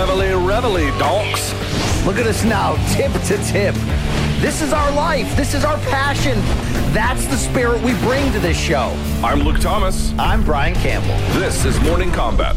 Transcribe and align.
Reveille, 0.00 0.40
reveille, 0.40 0.98
donks. 0.98 1.52
Look 2.06 2.16
at 2.16 2.26
us 2.26 2.42
now, 2.42 2.74
tip 2.94 3.12
to 3.24 3.36
tip. 3.44 3.74
This 4.40 4.62
is 4.62 4.72
our 4.72 4.90
life. 4.92 5.36
This 5.36 5.52
is 5.52 5.62
our 5.62 5.76
passion. 5.90 6.38
That's 6.94 7.26
the 7.26 7.36
spirit 7.36 7.82
we 7.82 7.92
bring 7.98 8.32
to 8.32 8.38
this 8.38 8.58
show. 8.58 8.96
I'm 9.22 9.40
Luke 9.40 9.60
Thomas. 9.60 10.14
I'm 10.18 10.42
Brian 10.42 10.74
Campbell. 10.76 11.14
This 11.38 11.66
is 11.66 11.78
Morning 11.82 12.10
Combat. 12.12 12.56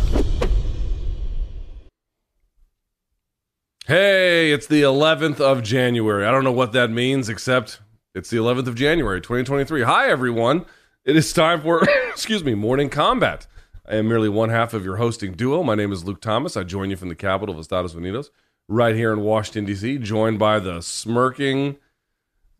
Hey, 3.87 4.53
it's 4.53 4.67
the 4.67 4.81
11th 4.83 5.41
of 5.41 5.63
January. 5.63 6.25
I 6.25 6.31
don't 6.31 6.45
know 6.45 6.53
what 6.53 6.71
that 6.71 6.91
means, 6.91 7.27
except 7.27 7.81
it's 8.15 8.29
the 8.29 8.37
11th 8.37 8.67
of 8.67 8.75
January, 8.75 9.19
2023. 9.19 9.81
Hi, 9.81 10.07
everyone. 10.07 10.65
It 11.03 11.17
is 11.17 11.33
time 11.33 11.61
for, 11.61 11.83
excuse 12.09 12.41
me, 12.41 12.55
Morning 12.55 12.89
Combat. 12.89 13.47
I 13.85 13.95
am 13.97 14.07
merely 14.07 14.29
one 14.29 14.49
half 14.49 14.73
of 14.73 14.85
your 14.85 14.95
hosting 14.95 15.33
duo. 15.33 15.61
My 15.61 15.75
name 15.75 15.91
is 15.91 16.05
Luke 16.05 16.21
Thomas. 16.21 16.55
I 16.55 16.63
join 16.63 16.89
you 16.89 16.95
from 16.95 17.09
the 17.09 17.15
capital 17.15 17.53
of 17.53 17.59
Estados 17.59 17.93
Unidos, 17.93 18.29
right 18.69 18.95
here 18.95 19.11
in 19.11 19.19
Washington, 19.21 19.65
D.C., 19.65 19.97
joined 19.97 20.39
by 20.39 20.59
the 20.59 20.81
smirking, 20.81 21.75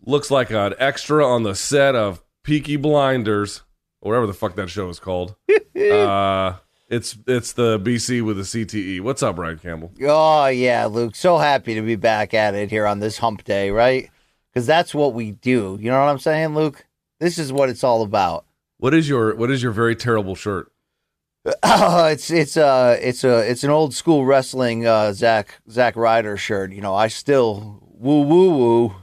looks 0.05 0.29
like 0.29 0.51
an 0.51 0.73
extra 0.79 1.25
on 1.25 1.43
the 1.43 1.55
set 1.55 1.95
of 1.95 2.21
Peaky 2.43 2.75
Blinders, 2.75 3.61
or 4.01 4.11
whatever 4.11 4.27
the 4.27 4.33
fuck 4.33 4.55
that 4.55 4.69
show 4.69 4.89
is 4.89 4.99
called. 4.99 5.35
uh, 5.77 6.55
it's 6.89 7.17
it's 7.25 7.53
the 7.53 7.79
BC 7.79 8.21
with 8.21 8.35
the 8.35 8.43
CTE. 8.43 8.99
What's 8.99 9.23
up, 9.23 9.37
Brian 9.37 9.59
Campbell? 9.59 9.93
Oh, 10.01 10.47
yeah, 10.47 10.87
Luke. 10.87 11.15
So 11.15 11.37
happy 11.37 11.73
to 11.75 11.81
be 11.81 11.95
back 11.95 12.33
at 12.33 12.53
it 12.53 12.69
here 12.69 12.85
on 12.85 12.99
this 12.99 13.17
hump 13.17 13.45
day, 13.45 13.69
right? 13.69 14.09
Because 14.51 14.67
that's 14.67 14.93
what 14.93 15.13
we 15.13 15.31
do. 15.31 15.77
You 15.79 15.89
know 15.89 16.01
what 16.01 16.09
I'm 16.09 16.19
saying, 16.19 16.53
Luke? 16.53 16.85
This 17.21 17.37
is 17.37 17.53
what 17.53 17.69
it's 17.69 17.83
all 17.85 18.01
about. 18.01 18.43
What 18.77 18.93
is 18.93 19.07
your 19.07 19.33
what 19.35 19.49
is 19.49 19.63
your 19.63 19.71
very 19.71 19.95
terrible 19.95 20.35
shirt? 20.35 20.69
Oh, 21.63 22.05
it's 22.11 22.31
it's 22.31 22.55
uh 22.57 22.97
it's 23.01 23.23
a 23.23 23.39
it's 23.49 23.63
an 23.63 23.69
old 23.69 23.93
school 23.93 24.25
wrestling 24.25 24.85
uh 24.87 25.13
Zack 25.13 25.59
Zack 25.69 25.95
Ryder 25.95 26.37
shirt. 26.37 26.71
You 26.71 26.81
know, 26.81 26.95
I 26.95 27.07
still 27.07 27.79
woo 27.93 28.21
woo 28.21 28.49
woo. 28.57 28.95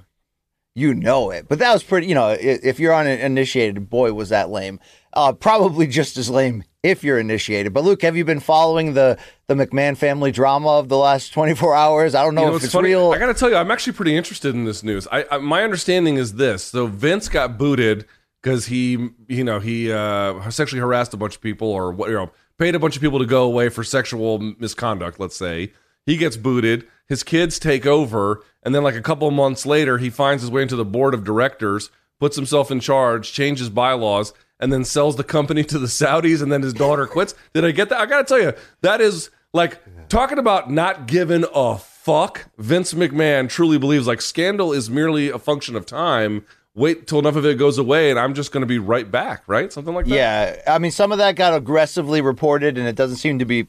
You 0.77 0.94
know 0.94 1.30
it, 1.30 1.46
but 1.48 1.58
that 1.58 1.72
was 1.72 1.83
pretty. 1.83 2.06
You 2.06 2.14
know, 2.14 2.30
if 2.41 2.78
you're 2.78 2.94
uninitiated, 2.94 3.91
boy, 3.91 4.12
was 4.12 4.28
that 4.28 4.50
lame. 4.50 4.78
Uh, 5.12 5.33
probably 5.33 5.88
just 5.88 6.16
as 6.16 6.30
lame 6.30 6.62
if 6.84 7.02
you're 7.02 7.18
initiated. 7.18 7.72
But 7.74 7.83
Luke, 7.83 8.00
have 8.02 8.16
you 8.16 8.24
been 8.24 8.38
following 8.41 8.94
the 8.94 9.18
the 9.48 9.55
McMahon 9.55 9.96
family 9.96 10.30
drama 10.30 10.78
of 10.78 10.88
the 10.88 10.96
last 10.96 11.30
24 11.34 11.74
hours? 11.74 12.14
I 12.14 12.22
don't 12.22 12.36
know, 12.36 12.42
You 12.42 12.50
know, 12.50 12.56
if 12.56 12.62
it's 12.64 12.72
funny. 12.72 12.91
real. 12.91 13.11
I 13.11 13.18
got 13.18 13.27
to 13.27 13.34
tell 13.34 13.50
you, 13.50 13.56
I'm 13.56 13.72
actually 13.72 13.94
pretty 13.94 14.16
interested 14.16 14.55
in 14.55 14.64
this 14.64 14.84
news. 14.84 15.08
I, 15.11 15.27
I 15.33 15.38
my 15.38 15.64
understanding 15.64 16.16
is 16.16 16.34
this: 16.34 16.62
so 16.62 16.86
Vince 16.86 17.28
got 17.28 17.58
booted 17.58 18.06
because 18.42 18.66
he, 18.66 19.10
you 19.28 19.44
know, 19.44 19.60
he 19.60 19.92
uh, 19.92 20.48
sexually 20.50 20.80
harassed 20.80 21.14
a 21.14 21.16
bunch 21.16 21.36
of 21.36 21.41
people, 21.41 21.69
or 21.69 21.92
what, 21.92 22.08
you 22.08 22.16
know, 22.16 22.30
paid 22.58 22.74
a 22.74 22.78
bunch 22.78 22.96
of 22.96 23.02
people 23.02 23.19
to 23.19 23.27
go 23.27 23.44
away 23.44 23.69
for 23.69 23.84
sexual 23.84 24.38
misconduct. 24.38 25.20
Let's 25.20 25.36
say 25.36 25.72
he 26.06 26.16
gets 26.16 26.36
booted. 26.36 26.86
His 27.08 27.22
kids 27.22 27.58
take 27.58 27.86
over, 27.86 28.42
and 28.62 28.74
then 28.74 28.83
like 28.83 28.95
a 28.95 29.02
couple 29.02 29.30
months 29.30 29.67
later, 29.67 29.98
he 29.98 30.11
finds 30.11 30.42
his 30.42 30.50
way 30.50 30.62
into 30.62 30.77
the 30.77 30.84
board 30.84 31.12
of 31.12 31.24
directors, 31.24 31.90
puts 32.18 32.36
himself 32.36 32.70
in 32.70 32.80
charge, 32.80 33.33
changes 33.33 33.68
bylaws, 33.68 34.33
and 34.61 34.73
then 34.73 34.84
sells 34.84 35.17
the 35.17 35.24
company 35.24 35.64
to 35.64 35.79
the 35.79 35.86
Saudis, 35.86 36.42
and 36.42 36.52
then 36.52 36.62
his 36.62 36.74
daughter 36.74 37.06
quits. 37.06 37.34
Did 37.52 37.64
I 37.64 37.73
get 37.73 37.89
that? 37.89 38.00
I 38.00 38.06
got 38.06 38.18
to 38.18 38.24
tell 38.24 38.42
you, 38.42 38.52
that 38.83 39.00
is 39.00 39.30
like 39.52 39.80
talking 40.08 40.39
about 40.39 40.70
not 40.70 41.06
giving 41.06 41.45
a 41.55 41.79
fuck. 41.79 42.48
Vince 42.58 42.95
McMahon 42.95 43.48
truly 43.48 43.79
believes 43.79 44.06
like 44.06 44.20
scandal 44.20 44.73
is 44.73 44.89
merely 44.89 45.29
a 45.29 45.39
function 45.39 45.77
of 45.77 45.86
time. 45.86 46.45
Wait 46.75 47.07
till 47.07 47.19
enough 47.19 47.36
of 47.36 47.45
it 47.45 47.58
goes 47.58 47.79
away, 47.79 48.11
and 48.11 48.19
I'm 48.19 48.33
just 48.33 48.53
going 48.53 48.61
to 48.61 48.67
be 48.67 48.79
right 48.79 49.11
back, 49.11 49.42
right? 49.48 49.73
Something 49.73 49.92
like 49.92 50.07
that. 50.07 50.14
Yeah, 50.14 50.63
I 50.67 50.79
mean, 50.79 50.92
some 50.92 51.11
of 51.11 51.19
that 51.19 51.35
got 51.35 51.55
aggressively 51.55 52.20
reported, 52.20 52.79
and 52.79 52.86
it 52.86 52.95
doesn't 52.95 53.17
seem 53.17 53.41
to 53.41 53.45
be 53.45 53.67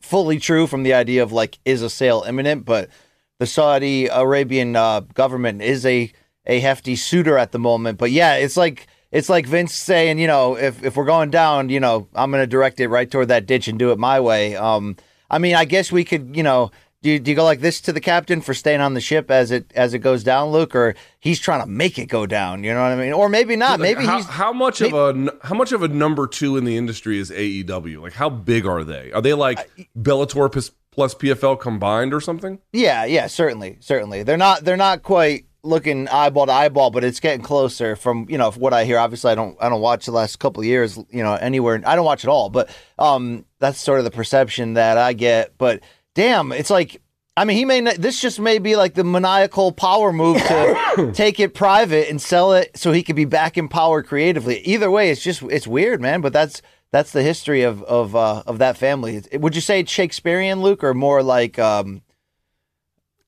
fully 0.00 0.38
true 0.38 0.66
from 0.66 0.82
the 0.82 0.92
idea 0.92 1.22
of 1.22 1.30
like, 1.30 1.58
is 1.64 1.82
a 1.82 1.90
sale 1.90 2.24
imminent? 2.26 2.64
But 2.64 2.90
the 3.38 3.46
Saudi 3.46 4.06
Arabian 4.06 4.74
uh, 4.74 5.00
government 5.00 5.62
is 5.62 5.86
a 5.86 6.12
a 6.46 6.58
hefty 6.58 6.96
suitor 6.96 7.38
at 7.38 7.52
the 7.52 7.58
moment. 7.58 7.98
But 7.98 8.10
yeah, 8.10 8.34
it's 8.34 8.56
like 8.56 8.88
it's 9.12 9.28
like 9.28 9.46
Vince 9.46 9.74
saying, 9.74 10.18
you 10.18 10.26
know, 10.26 10.56
if 10.56 10.82
if 10.82 10.96
we're 10.96 11.04
going 11.04 11.30
down, 11.30 11.68
you 11.68 11.78
know, 11.78 12.08
I'm 12.14 12.32
going 12.32 12.42
to 12.42 12.48
direct 12.48 12.80
it 12.80 12.88
right 12.88 13.10
toward 13.10 13.28
that 13.28 13.46
ditch 13.46 13.68
and 13.68 13.78
do 13.78 13.92
it 13.92 13.98
my 13.98 14.18
way. 14.18 14.56
Um, 14.56 14.96
I 15.30 15.38
mean, 15.38 15.54
I 15.54 15.64
guess 15.64 15.92
we 15.92 16.04
could, 16.04 16.36
you 16.36 16.42
know. 16.42 16.70
Do 17.02 17.10
you, 17.10 17.18
do 17.18 17.30
you 17.30 17.34
go 17.34 17.44
like 17.44 17.60
this 17.60 17.80
to 17.82 17.94
the 17.94 18.00
captain 18.00 18.42
for 18.42 18.52
staying 18.52 18.82
on 18.82 18.92
the 18.92 19.00
ship 19.00 19.30
as 19.30 19.50
it 19.50 19.72
as 19.74 19.94
it 19.94 20.00
goes 20.00 20.22
down, 20.22 20.50
Luke, 20.50 20.74
or 20.74 20.94
he's 21.18 21.40
trying 21.40 21.62
to 21.62 21.66
make 21.66 21.98
it 21.98 22.06
go 22.06 22.26
down? 22.26 22.62
You 22.62 22.74
know 22.74 22.82
what 22.82 22.92
I 22.92 22.96
mean? 22.96 23.14
Or 23.14 23.30
maybe 23.30 23.56
not. 23.56 23.80
Like, 23.80 23.96
maybe 23.96 24.04
how, 24.04 24.16
he's 24.18 24.26
how 24.26 24.52
much 24.52 24.82
of 24.82 24.92
a 24.92 25.32
how 25.42 25.54
much 25.54 25.72
of 25.72 25.82
a 25.82 25.88
number 25.88 26.26
two 26.26 26.58
in 26.58 26.64
the 26.64 26.76
industry 26.76 27.18
is 27.18 27.30
AEW? 27.30 28.02
Like 28.02 28.12
how 28.12 28.28
big 28.28 28.66
are 28.66 28.84
they? 28.84 29.12
Are 29.12 29.22
they 29.22 29.32
like 29.32 29.70
Bellator 29.98 30.52
plus- 30.52 30.72
plus 30.90 31.14
PFL 31.14 31.58
combined 31.58 32.12
or 32.12 32.20
something? 32.20 32.58
Yeah, 32.72 33.06
yeah, 33.06 33.28
certainly, 33.28 33.78
certainly. 33.80 34.22
They're 34.22 34.36
not 34.36 34.64
they're 34.64 34.76
not 34.76 35.02
quite 35.02 35.46
looking 35.62 36.08
eyeball 36.08 36.46
to 36.46 36.52
eyeball, 36.52 36.90
but 36.90 37.04
it's 37.04 37.20
getting 37.20 37.42
closer 37.42 37.96
from 37.96 38.26
you 38.28 38.36
know 38.36 38.50
what 38.50 38.74
I 38.74 38.84
hear. 38.84 38.98
Obviously, 38.98 39.32
I 39.32 39.34
don't 39.34 39.56
I 39.58 39.70
don't 39.70 39.80
watch 39.80 40.04
the 40.04 40.12
last 40.12 40.38
couple 40.38 40.60
of 40.60 40.66
years, 40.66 40.98
you 41.10 41.22
know, 41.22 41.34
anywhere. 41.34 41.80
I 41.86 41.96
don't 41.96 42.04
watch 42.04 42.24
it 42.24 42.28
all, 42.28 42.50
but 42.50 42.68
um, 42.98 43.46
that's 43.58 43.80
sort 43.80 44.00
of 44.00 44.04
the 44.04 44.10
perception 44.10 44.74
that 44.74 44.98
I 44.98 45.14
get. 45.14 45.56
But 45.56 45.80
damn, 46.14 46.52
it's 46.52 46.70
like. 46.70 47.00
I 47.36 47.44
mean, 47.44 47.56
he 47.56 47.64
may. 47.64 47.80
Not, 47.80 47.94
this 47.94 48.20
just 48.20 48.38
may 48.40 48.58
be 48.58 48.76
like 48.76 48.94
the 48.94 49.04
maniacal 49.04 49.72
power 49.72 50.12
move 50.12 50.36
to 50.38 51.12
take 51.14 51.40
it 51.40 51.54
private 51.54 52.10
and 52.10 52.20
sell 52.20 52.52
it 52.52 52.76
so 52.76 52.92
he 52.92 53.02
could 53.02 53.16
be 53.16 53.24
back 53.24 53.56
in 53.56 53.68
power 53.68 54.02
creatively. 54.02 54.58
Either 54.60 54.90
way, 54.90 55.10
it's 55.10 55.22
just 55.22 55.42
it's 55.44 55.66
weird, 55.66 56.02
man. 56.02 56.20
But 56.20 56.32
that's 56.34 56.60
that's 56.90 57.12
the 57.12 57.22
history 57.22 57.62
of 57.62 57.82
of 57.84 58.14
uh, 58.16 58.42
of 58.46 58.58
that 58.58 58.76
family. 58.76 59.22
Would 59.32 59.54
you 59.54 59.60
say 59.62 59.80
it's 59.80 59.92
Shakespearean, 59.92 60.60
Luke, 60.60 60.82
or 60.84 60.92
more 60.92 61.22
like 61.22 61.58
um, 61.58 62.02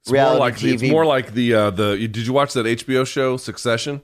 It's 0.00 0.10
more 0.10 0.14
Reality 0.14 0.40
like 0.40 0.58
the, 0.58 0.74
it's 0.74 0.82
TV. 0.82 0.90
more 0.90 1.06
like 1.06 1.32
the 1.32 1.54
uh, 1.54 1.70
the. 1.70 1.96
Did 1.96 2.26
you 2.26 2.32
watch 2.32 2.52
that 2.54 2.66
HBO 2.66 3.06
show 3.06 3.36
Succession? 3.38 4.02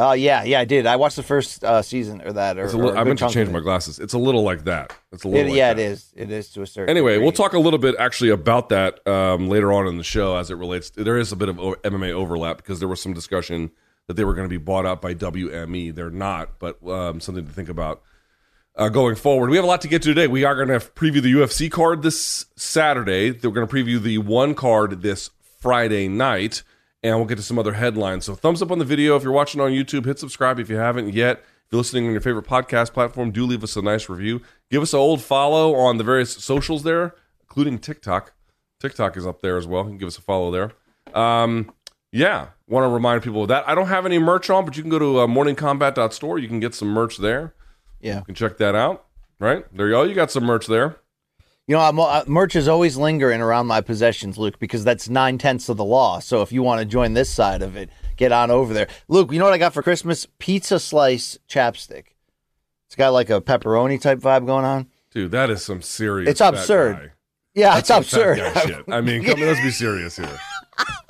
Oh 0.00 0.12
yeah, 0.12 0.44
yeah, 0.44 0.60
I 0.60 0.64
did. 0.64 0.86
I 0.86 0.96
watched 0.96 1.16
the 1.16 1.22
first 1.22 1.62
uh, 1.62 1.82
season 1.82 2.22
or 2.22 2.32
that. 2.32 2.58
Or, 2.58 2.64
It's 2.64 2.72
a 2.74 2.78
or 2.78 2.96
I 2.96 3.04
meant 3.04 3.18
to 3.18 3.28
change 3.28 3.50
my 3.50 3.60
glasses. 3.60 3.98
It's 3.98 4.14
a 4.14 4.18
little 4.18 4.42
like 4.42 4.64
that. 4.64 4.96
It's 5.12 5.24
a 5.24 5.28
little. 5.28 5.42
It- 5.46 5.50
like 5.50 5.56
yeah, 5.58 5.74
that. 5.74 5.80
it 5.80 5.84
is. 5.92 6.12
It 6.16 6.30
is 6.30 6.48
to 6.52 6.62
a 6.62 6.66
certain. 6.66 6.88
Anyway, 6.88 7.12
degree. 7.12 7.24
we'll 7.24 7.32
talk 7.32 7.52
a 7.52 7.58
little 7.58 7.78
bit 7.78 7.94
actually 7.98 8.30
about 8.30 8.70
that 8.70 9.06
um, 9.06 9.48
later 9.48 9.72
on 9.72 9.86
in 9.86 9.98
the 9.98 10.04
show 10.04 10.36
as 10.36 10.50
it 10.50 10.54
relates. 10.54 10.88
there 10.90 11.18
is 11.18 11.32
a 11.32 11.36
bit 11.36 11.50
of 11.50 11.60
o- 11.60 11.74
MMA 11.84 12.12
overlap 12.12 12.56
because 12.56 12.78
there 12.78 12.88
was 12.88 13.00
some 13.02 13.12
discussion 13.12 13.70
that 14.06 14.14
they 14.14 14.24
were 14.24 14.34
going 14.34 14.46
to 14.46 14.50
be 14.50 14.56
bought 14.56 14.86
out 14.86 15.02
by 15.02 15.14
WME. 15.14 15.94
They're 15.94 16.10
not, 16.10 16.58
but 16.58 16.82
um, 16.88 17.20
something 17.20 17.46
to 17.46 17.52
think 17.52 17.68
about 17.68 18.02
uh, 18.76 18.88
going 18.88 19.16
forward. 19.16 19.50
We 19.50 19.56
have 19.56 19.64
a 19.64 19.68
lot 19.68 19.82
to 19.82 19.88
get 19.88 20.00
to 20.02 20.08
today. 20.08 20.26
We 20.26 20.44
are 20.44 20.54
going 20.54 20.68
to 20.80 20.84
preview 20.86 21.20
the 21.20 21.32
UFC 21.32 21.70
card 21.70 22.02
this 22.02 22.46
Saturday. 22.56 23.32
We're 23.32 23.50
going 23.50 23.68
to 23.68 23.72
preview 23.72 24.00
the 24.00 24.18
one 24.18 24.54
card 24.54 25.02
this 25.02 25.30
Friday 25.60 26.08
night, 26.08 26.62
and 27.02 27.16
we'll 27.16 27.26
get 27.26 27.36
to 27.36 27.42
some 27.42 27.58
other 27.58 27.72
headlines. 27.74 28.24
So, 28.24 28.34
thumbs 28.34 28.62
up 28.62 28.70
on 28.70 28.78
the 28.78 28.84
video 28.84 29.16
if 29.16 29.22
you're 29.22 29.32
watching 29.32 29.60
on 29.60 29.70
YouTube. 29.70 30.04
Hit 30.04 30.18
subscribe 30.18 30.58
if 30.58 30.68
you 30.68 30.76
haven't 30.76 31.14
yet. 31.14 31.38
If 31.38 31.72
you're 31.72 31.78
listening 31.78 32.06
on 32.06 32.12
your 32.12 32.20
favorite 32.20 32.46
podcast 32.46 32.92
platform, 32.92 33.30
do 33.30 33.46
leave 33.46 33.62
us 33.62 33.76
a 33.76 33.82
nice 33.82 34.08
review. 34.08 34.40
Give 34.70 34.82
us 34.82 34.92
an 34.92 34.98
old 34.98 35.22
follow 35.22 35.74
on 35.74 35.98
the 35.98 36.04
various 36.04 36.32
socials 36.32 36.82
there, 36.82 37.14
including 37.42 37.78
TikTok. 37.78 38.32
TikTok 38.80 39.16
is 39.16 39.26
up 39.26 39.40
there 39.40 39.56
as 39.56 39.66
well. 39.66 39.84
You 39.84 39.90
can 39.90 39.98
give 39.98 40.08
us 40.08 40.18
a 40.18 40.22
follow 40.22 40.50
there. 40.50 40.72
Um, 41.14 41.72
yeah, 42.12 42.48
want 42.66 42.84
to 42.84 42.88
remind 42.88 43.22
people 43.22 43.42
of 43.42 43.48
that. 43.48 43.68
I 43.68 43.74
don't 43.76 43.86
have 43.86 44.04
any 44.04 44.18
merch 44.18 44.50
on, 44.50 44.64
but 44.64 44.76
you 44.76 44.82
can 44.82 44.90
go 44.90 44.98
to 44.98 45.20
uh, 45.20 45.26
morningcombat.store. 45.26 46.38
You 46.38 46.48
can 46.48 46.58
get 46.60 46.74
some 46.74 46.88
merch 46.88 47.18
there. 47.18 47.54
yeah. 48.00 48.18
You 48.18 48.24
can 48.24 48.34
check 48.34 48.58
that 48.58 48.74
out. 48.74 49.06
Right 49.38 49.64
there, 49.74 49.86
you 49.86 49.92
go. 49.92 50.02
You 50.02 50.14
got 50.14 50.30
some 50.30 50.44
merch 50.44 50.66
there. 50.66 50.96
You 51.66 51.76
know, 51.76 51.82
I'm, 51.82 52.00
uh, 52.00 52.24
merch 52.26 52.56
is 52.56 52.66
always 52.66 52.96
lingering 52.96 53.40
around 53.40 53.66
my 53.68 53.80
possessions, 53.80 54.36
Luke, 54.36 54.58
because 54.58 54.82
that's 54.82 55.08
nine 55.08 55.38
tenths 55.38 55.68
of 55.68 55.76
the 55.76 55.84
law. 55.84 56.18
So 56.18 56.42
if 56.42 56.50
you 56.50 56.62
want 56.62 56.80
to 56.80 56.84
join 56.84 57.14
this 57.14 57.30
side 57.30 57.62
of 57.62 57.76
it, 57.76 57.90
get 58.16 58.32
on 58.32 58.50
over 58.50 58.74
there. 58.74 58.88
Luke, 59.06 59.30
you 59.32 59.38
know 59.38 59.44
what 59.44 59.54
I 59.54 59.58
got 59.58 59.72
for 59.72 59.82
Christmas? 59.82 60.26
Pizza 60.40 60.80
slice 60.80 61.38
chapstick. 61.48 62.06
It's 62.88 62.96
got 62.96 63.10
like 63.12 63.30
a 63.30 63.40
pepperoni 63.40 64.00
type 64.00 64.18
vibe 64.18 64.46
going 64.46 64.64
on. 64.64 64.88
Dude, 65.12 65.30
that 65.30 65.48
is 65.48 65.64
some 65.64 65.80
serious. 65.80 66.28
It's 66.28 66.40
absurd. 66.40 67.12
Yeah, 67.54 67.74
That's 67.74 67.90
it's 67.90 67.98
absurd. 67.98 68.38
shit. 68.62 68.84
I 68.88 69.00
mean, 69.00 69.24
come 69.24 69.40
on, 69.40 69.46
let's 69.46 69.60
be 69.60 69.70
serious 69.70 70.16
here. 70.16 70.38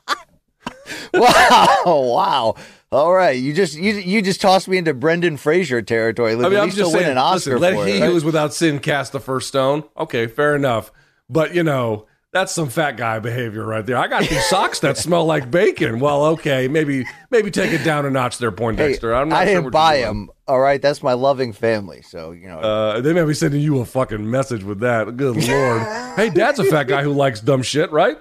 wow, 1.14 1.82
wow. 1.86 2.54
All 2.92 3.12
right, 3.12 3.38
you 3.38 3.52
just 3.52 3.74
you 3.76 3.94
you 3.94 4.20
just 4.20 4.40
tossed 4.40 4.66
me 4.66 4.76
into 4.76 4.92
Brendan 4.92 5.36
Fraser 5.36 5.80
territory. 5.80 6.34
Look, 6.34 6.46
I 6.46 6.48
mean, 6.48 6.56
at 6.58 6.62
I'm 6.62 6.66
least 6.66 6.78
just 6.78 6.92
win 6.92 7.02
saying. 7.02 7.12
an 7.12 7.18
Oscar 7.18 7.56
listen, 7.58 7.76
let 7.78 7.88
he 7.88 7.98
it. 7.98 8.04
who 8.04 8.16
is 8.16 8.24
without 8.24 8.52
sin 8.52 8.80
cast 8.80 9.12
the 9.12 9.20
first 9.20 9.46
stone. 9.46 9.84
Okay, 9.96 10.26
fair 10.26 10.56
enough. 10.56 10.90
But 11.28 11.54
you 11.54 11.62
know, 11.62 12.06
that's 12.32 12.52
some 12.52 12.68
fat 12.68 12.96
guy 12.96 13.20
behavior 13.20 13.64
right 13.64 13.86
there. 13.86 13.96
I 13.96 14.08
got 14.08 14.22
these 14.28 14.44
socks 14.48 14.80
that 14.80 14.96
smell 14.98 15.24
like 15.24 15.52
bacon. 15.52 16.00
Well, 16.00 16.24
okay, 16.26 16.66
maybe 16.66 17.06
maybe 17.30 17.52
take 17.52 17.70
it 17.70 17.84
down 17.84 18.06
a 18.06 18.10
notch 18.10 18.38
there, 18.38 18.50
Hey, 18.50 18.56
Poindexter. 18.56 19.14
I'm 19.14 19.28
not 19.28 19.42
I 19.42 19.44
sure 19.46 19.54
didn't 19.60 19.70
buy 19.70 19.98
them. 20.00 20.28
All 20.48 20.58
right, 20.58 20.82
that's 20.82 21.00
my 21.00 21.12
loving 21.12 21.52
family. 21.52 22.02
So 22.02 22.32
you 22.32 22.48
know, 22.48 22.58
Uh, 22.58 23.00
they 23.00 23.12
may 23.12 23.24
be 23.24 23.34
sending 23.34 23.60
you 23.60 23.78
a 23.78 23.84
fucking 23.84 24.28
message 24.28 24.64
with 24.64 24.80
that. 24.80 25.16
Good 25.16 25.36
lord. 25.48 25.82
hey, 26.16 26.28
Dad's 26.28 26.58
a 26.58 26.64
fat 26.64 26.88
guy 26.88 27.04
who 27.04 27.12
likes 27.12 27.38
dumb 27.40 27.62
shit, 27.62 27.92
right? 27.92 28.18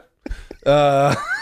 Uh, 0.64 1.16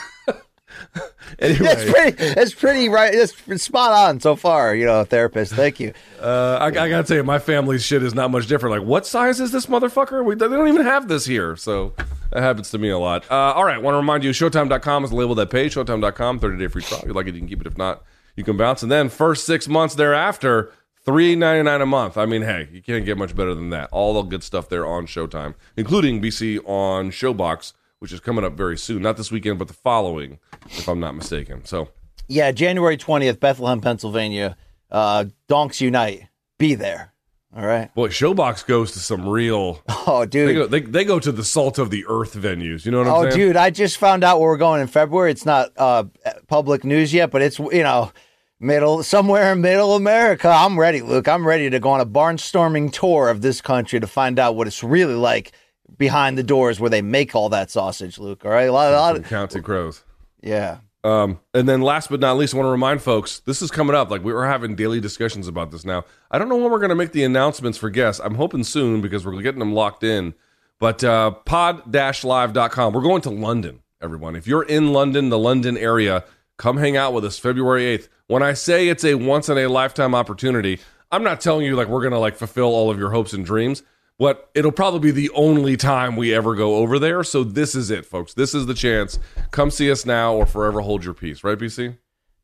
that's 1.40 1.90
pretty. 1.92 2.34
That's 2.34 2.54
pretty 2.54 2.90
right. 2.90 3.14
That's 3.14 3.64
spot 3.64 3.92
on 3.92 4.20
so 4.20 4.36
far. 4.36 4.76
You 4.76 4.86
know, 4.86 5.04
therapist. 5.04 5.54
Thank 5.54 5.80
you. 5.80 5.94
uh, 6.22 6.58
I, 6.62 6.68
I 6.68 6.72
gotta 6.72 7.04
tell 7.04 7.18
you, 7.18 7.24
my 7.24 7.40
family's 7.40 7.84
shit 7.84 8.04
is 8.04 8.14
not 8.14 8.32
much 8.32 8.48
different. 8.48 8.80
Like, 8.80 8.88
what 8.88 9.06
size 9.06 9.40
is 9.40 9.52
this 9.52 9.66
motherfucker? 9.66 10.24
We, 10.24 10.36
they 10.36 10.48
don't 10.48 10.68
even 10.68 10.86
have 10.86 11.08
this 11.08 11.26
here, 11.26 11.56
so 11.56 11.94
that 12.32 12.42
happens 12.44 12.70
to 12.72 12.78
me 12.78 12.90
a 12.90 12.98
lot. 12.98 13.26
Uh, 13.30 13.36
all 13.54 13.64
right, 13.66 13.82
want 13.82 13.94
to 13.94 13.98
remind 13.98 14.24
you, 14.24 14.32
Showtime.com 14.32 15.04
is 15.04 15.10
the 15.10 15.16
label 15.16 15.36
that 15.36 15.50
pays. 15.50 15.74
Showtime.com, 15.74 16.40
thirty 16.40 16.58
day 16.58 16.68
free 16.68 16.82
trial. 16.82 17.02
If 17.02 17.08
you 17.08 17.14
like 17.14 17.28
it, 17.28 17.34
you 17.34 17.42
can 17.42 17.50
keep 17.50 17.62
it. 17.62 17.68
If 17.68 17.78
not, 17.78 18.04
you 18.36 18.44
can 18.44 18.58
bounce. 18.58 18.84
And 18.84 18.92
then 18.92 19.10
first 19.10 19.46
six 19.46 19.68
months 19.68 19.96
thereafter, 19.96 20.72
three 21.06 21.36
ninety 21.36 21.64
nine 21.64 21.82
a 21.82 21.86
month. 21.86 22.18
I 22.18 22.26
mean, 22.26 22.42
hey, 22.44 22.68
you 22.72 22.82
can't 22.82 23.06
get 23.06 23.18
much 23.18 23.36
better 23.36 23.54
than 23.54 23.70
that. 23.72 23.90
All 23.92 24.14
the 24.14 24.22
good 24.24 24.44
stuff 24.44 24.70
there 24.70 24.86
on 24.86 25.08
Showtime, 25.08 25.56
including 25.76 26.22
BC 26.22 26.60
on 26.66 27.12
ShoBox, 27.12 27.74
which 28.00 28.12
is 28.12 28.20
coming 28.20 28.44
up 28.46 28.54
very 28.54 28.78
soon. 28.78 29.02
Not 29.02 29.18
this 29.18 29.32
weekend, 29.32 29.60
but 29.60 29.68
the 29.68 29.74
following, 29.74 30.40
if 30.66 30.88
I'm 30.88 31.00
not 31.00 31.16
mistaken. 31.16 31.66
So. 31.66 31.90
Yeah, 32.28 32.52
January 32.52 32.98
twentieth, 32.98 33.40
Bethlehem, 33.40 33.80
Pennsylvania. 33.82 34.58
Uh, 34.92 35.26
Donks 35.48 35.80
Unite. 35.82 36.28
Be 36.58 36.76
there. 36.76 37.14
All 37.56 37.66
right. 37.66 37.94
Boy, 37.96 38.10
ShoBox 38.10 38.66
goes 38.66 38.92
to 38.94 39.00
some 39.00 39.28
real. 39.28 39.82
Oh, 40.10 40.22
They 40.22 40.28
dude. 40.28 40.56
go, 40.56 40.68
they, 40.68 40.80
they 40.80 41.04
go 41.04 41.20
to 41.20 41.34
the 41.34 41.44
salt 41.44 41.78
of 41.78 41.90
the 41.90 42.06
earth 42.08 42.34
venues. 42.34 42.86
You 42.86 42.92
know 42.92 43.00
what 43.00 43.08
I'm 43.08 43.14
Oh, 43.14 43.22
saying? 43.24 43.34
Oh, 43.34 43.36
dude, 43.36 43.56
I 43.58 43.70
just 43.72 43.98
found 43.98 44.24
out 44.24 44.40
where 44.40 44.50
we're 44.50 44.58
going 44.58 44.80
in 44.80 44.88
February. 44.88 45.32
It's 45.32 45.46
not 45.46 45.72
uh, 45.76 46.06
public 46.48 46.86
news 46.86 47.14
yet, 47.14 47.30
but 47.32 47.42
it's 47.42 47.60
you 47.60 47.84
know 47.84 48.12
middle 48.60 49.04
somewhere 49.04 49.52
in 49.52 49.60
middle 49.62 49.96
America. 49.96 50.48
I'm 50.50 50.80
ready, 50.80 51.02
Luke. 51.02 51.28
I'm 51.28 51.46
ready 51.46 51.70
to 51.70 51.80
go 51.80 51.90
on 51.90 52.00
a 52.00 52.06
barnstorming 52.06 52.94
tour 52.94 53.28
of 53.30 53.42
this 53.42 53.60
country 53.62 54.00
to 54.00 54.08
find 54.08 54.40
out 54.40 54.56
what 54.56 54.68
it's 54.68 54.82
really 54.84 55.14
like 55.16 55.52
behind 55.98 56.38
the 56.38 56.44
doors 56.44 56.80
where 56.80 56.90
they 56.90 57.02
make 57.02 57.36
all 57.36 57.50
that 57.50 57.70
sausage, 57.72 58.18
Luke. 58.18 58.44
All 58.46 58.52
right, 58.52 58.68
a 58.70 58.72
lot, 58.72 58.92
a 58.94 58.98
lot 58.98 59.16
of, 59.16 59.26
Counting 59.26 59.64
crows. 59.64 60.04
yeah. 60.42 60.80
Um, 61.04 61.40
and 61.54 61.70
then 61.70 61.82
last 61.82 62.10
but 62.10 62.20
not 62.20 62.38
least, 62.38 62.54
I 62.54 62.58
want 62.58 62.68
to 62.68 62.72
remind 62.72 63.02
folks 63.02 63.40
this 63.40 63.62
is 63.62 63.72
coming 63.72 63.96
up. 63.96 64.10
Like 64.12 64.24
we 64.26 64.34
were 64.34 64.46
having 64.46 64.76
daily 64.76 65.00
discussions 65.00 65.48
about 65.48 65.72
this 65.72 65.86
now. 65.86 66.04
I 66.32 66.38
don't 66.38 66.50
know 66.50 66.58
when 66.58 66.70
we're 66.70 66.80
going 66.80 66.90
to 66.90 66.96
make 66.96 67.14
the 67.14 67.24
announcements 67.24 67.78
for 67.78 67.90
guests. 67.90 68.20
I'm 68.22 68.36
hoping 68.36 68.64
soon 68.66 69.00
because 69.00 69.26
we're 69.26 69.40
getting 69.42 69.60
them 69.60 69.74
locked 69.74 70.04
in. 70.04 70.34
But 70.80 71.04
uh, 71.06 71.32
pod-live.com. 71.32 72.94
We're 72.94 73.02
going 73.02 73.22
to 73.22 73.30
London, 73.30 73.82
everyone. 74.02 74.36
If 74.36 74.48
you're 74.48 74.64
in 74.64 74.92
London, 74.92 75.30
the 75.30 75.38
London 75.40 75.78
area, 75.78 76.26
come 76.58 76.78
hang 76.78 76.98
out 76.98 77.14
with 77.14 77.24
us 77.24 77.40
February 77.40 77.84
8th. 77.98 78.10
When 78.28 78.44
I 78.44 78.54
say 78.54 78.90
it's 78.90 79.06
a 79.06 79.16
once 79.16 79.48
in 79.50 79.58
a 79.58 79.68
lifetime 79.68 80.14
opportunity, 80.14 80.80
I'm 81.12 81.24
not 81.24 81.40
telling 81.40 81.66
you 81.66 81.76
like 81.76 81.88
we're 81.88 82.02
going 82.02 82.12
to 82.12 82.20
like 82.20 82.36
fulfill 82.36 82.66
all 82.66 82.90
of 82.92 83.00
your 83.00 83.12
hopes 83.12 83.32
and 83.34 83.46
dreams. 83.46 83.82
What 84.18 84.50
it'll 84.56 84.72
probably 84.72 85.00
be 85.00 85.12
the 85.12 85.30
only 85.36 85.78
time 85.78 86.16
we 86.16 86.34
ever 86.34 86.56
go 86.56 86.78
over 86.78 86.98
there. 86.98 87.24
So 87.24 87.44
this 87.44 87.76
is 87.76 87.92
it, 87.92 88.06
folks. 88.06 88.34
This 88.34 88.56
is 88.56 88.66
the 88.66 88.74
chance. 88.74 89.20
Come 89.52 89.70
see 89.70 89.92
us 89.92 90.06
now 90.06 90.34
or 90.34 90.48
forever 90.48 90.82
hold 90.82 91.06
your 91.06 91.14
peace, 91.14 91.44
right, 91.44 91.58
BC? 91.58 91.98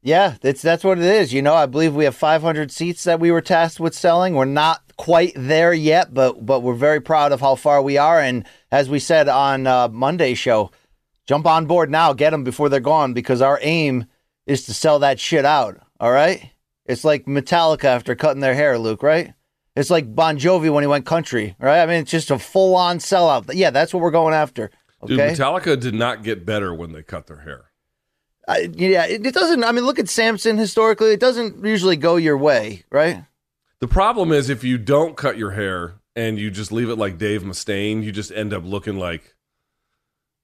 Yeah, 0.04 0.36
that's 0.42 0.62
that's 0.62 0.84
what 0.84 1.00
it 1.00 1.06
is. 1.06 1.34
You 1.34 1.42
know, 1.42 1.56
I 1.56 1.66
believe 1.66 1.96
we 1.96 2.04
have 2.04 2.16
500 2.16 2.72
seats 2.72 3.06
that 3.06 3.22
we 3.22 3.32
were 3.32 3.42
tasked 3.42 3.80
with 3.80 3.96
selling. 3.96 4.36
We're 4.36 4.46
not 4.46 4.82
quite 4.98 5.32
there 5.36 5.74
yet, 5.74 6.14
but 6.14 6.46
but 6.46 6.60
we're 6.60 6.76
very 6.76 7.00
proud 7.00 7.32
of 7.32 7.40
how 7.40 7.56
far 7.56 7.82
we 7.82 7.98
are. 7.98 8.20
And 8.20 8.46
as 8.70 8.90
we 8.90 9.00
said 9.00 9.30
on 9.30 9.66
uh, 9.66 9.88
Monday's 9.88 10.38
show, 10.38 10.72
jump 11.26 11.48
on 11.48 11.66
board 11.68 11.90
now, 11.90 12.12
get 12.12 12.32
them 12.32 12.44
before 12.44 12.68
they're 12.68 12.82
gone, 12.82 13.14
because 13.14 13.42
our 13.42 13.58
aim 13.62 14.06
is 14.46 14.66
to 14.66 14.74
sell 14.74 15.00
that 15.00 15.22
shit 15.22 15.46
out. 15.46 15.80
All 16.02 16.12
right, 16.12 16.52
it's 16.86 17.06
like 17.06 17.26
Metallica 17.26 17.86
after 17.86 18.14
cutting 18.14 18.42
their 18.42 18.56
hair, 18.56 18.78
Luke. 18.78 19.02
Right? 19.02 19.34
It's 19.76 19.90
like 19.90 20.14
Bon 20.14 20.38
Jovi 20.38 20.72
when 20.72 20.84
he 20.84 20.88
went 20.88 21.06
country. 21.06 21.56
Right? 21.60 21.82
I 21.82 21.86
mean, 21.86 22.02
it's 22.02 22.12
just 22.12 22.32
a 22.32 22.40
full 22.40 22.76
on 22.76 23.00
sellout. 23.00 23.50
Yeah, 23.54 23.72
that's 23.72 23.94
what 23.94 24.02
we're 24.02 24.12
going 24.12 24.34
after. 24.34 24.72
Dude, 25.06 25.20
Metallica 25.20 25.80
did 25.80 25.94
not 25.94 26.24
get 26.24 26.46
better 26.46 26.74
when 26.74 26.94
they 26.94 27.04
cut 27.04 27.28
their 27.28 27.42
hair. 27.42 27.66
I, 28.48 28.70
yeah, 28.74 29.06
it, 29.06 29.26
it 29.26 29.34
doesn't. 29.34 29.64
I 29.64 29.72
mean, 29.72 29.86
look 29.86 30.00
at 30.00 30.10
Samson 30.10 30.58
historically. 30.58 31.12
It 31.12 31.20
doesn't 31.20 31.66
usually 31.66 31.96
go 31.96 32.16
your 32.18 32.38
way, 32.38 32.84
right? 32.92 33.24
The 33.80 33.88
problem 33.88 34.32
is 34.32 34.50
if 34.50 34.64
you 34.64 34.78
don't 34.78 35.18
cut 35.18 35.38
your 35.38 35.52
hair 35.52 35.96
and 36.16 36.38
you 36.38 36.52
just 36.52 36.72
leave 36.72 36.90
it 36.90 36.98
like 36.98 37.18
Dave 37.18 37.44
Mustaine, 37.44 38.04
you 38.04 38.12
just 38.12 38.32
end 38.32 38.54
up 38.54 38.64
looking 38.66 38.98
like, 38.98 39.33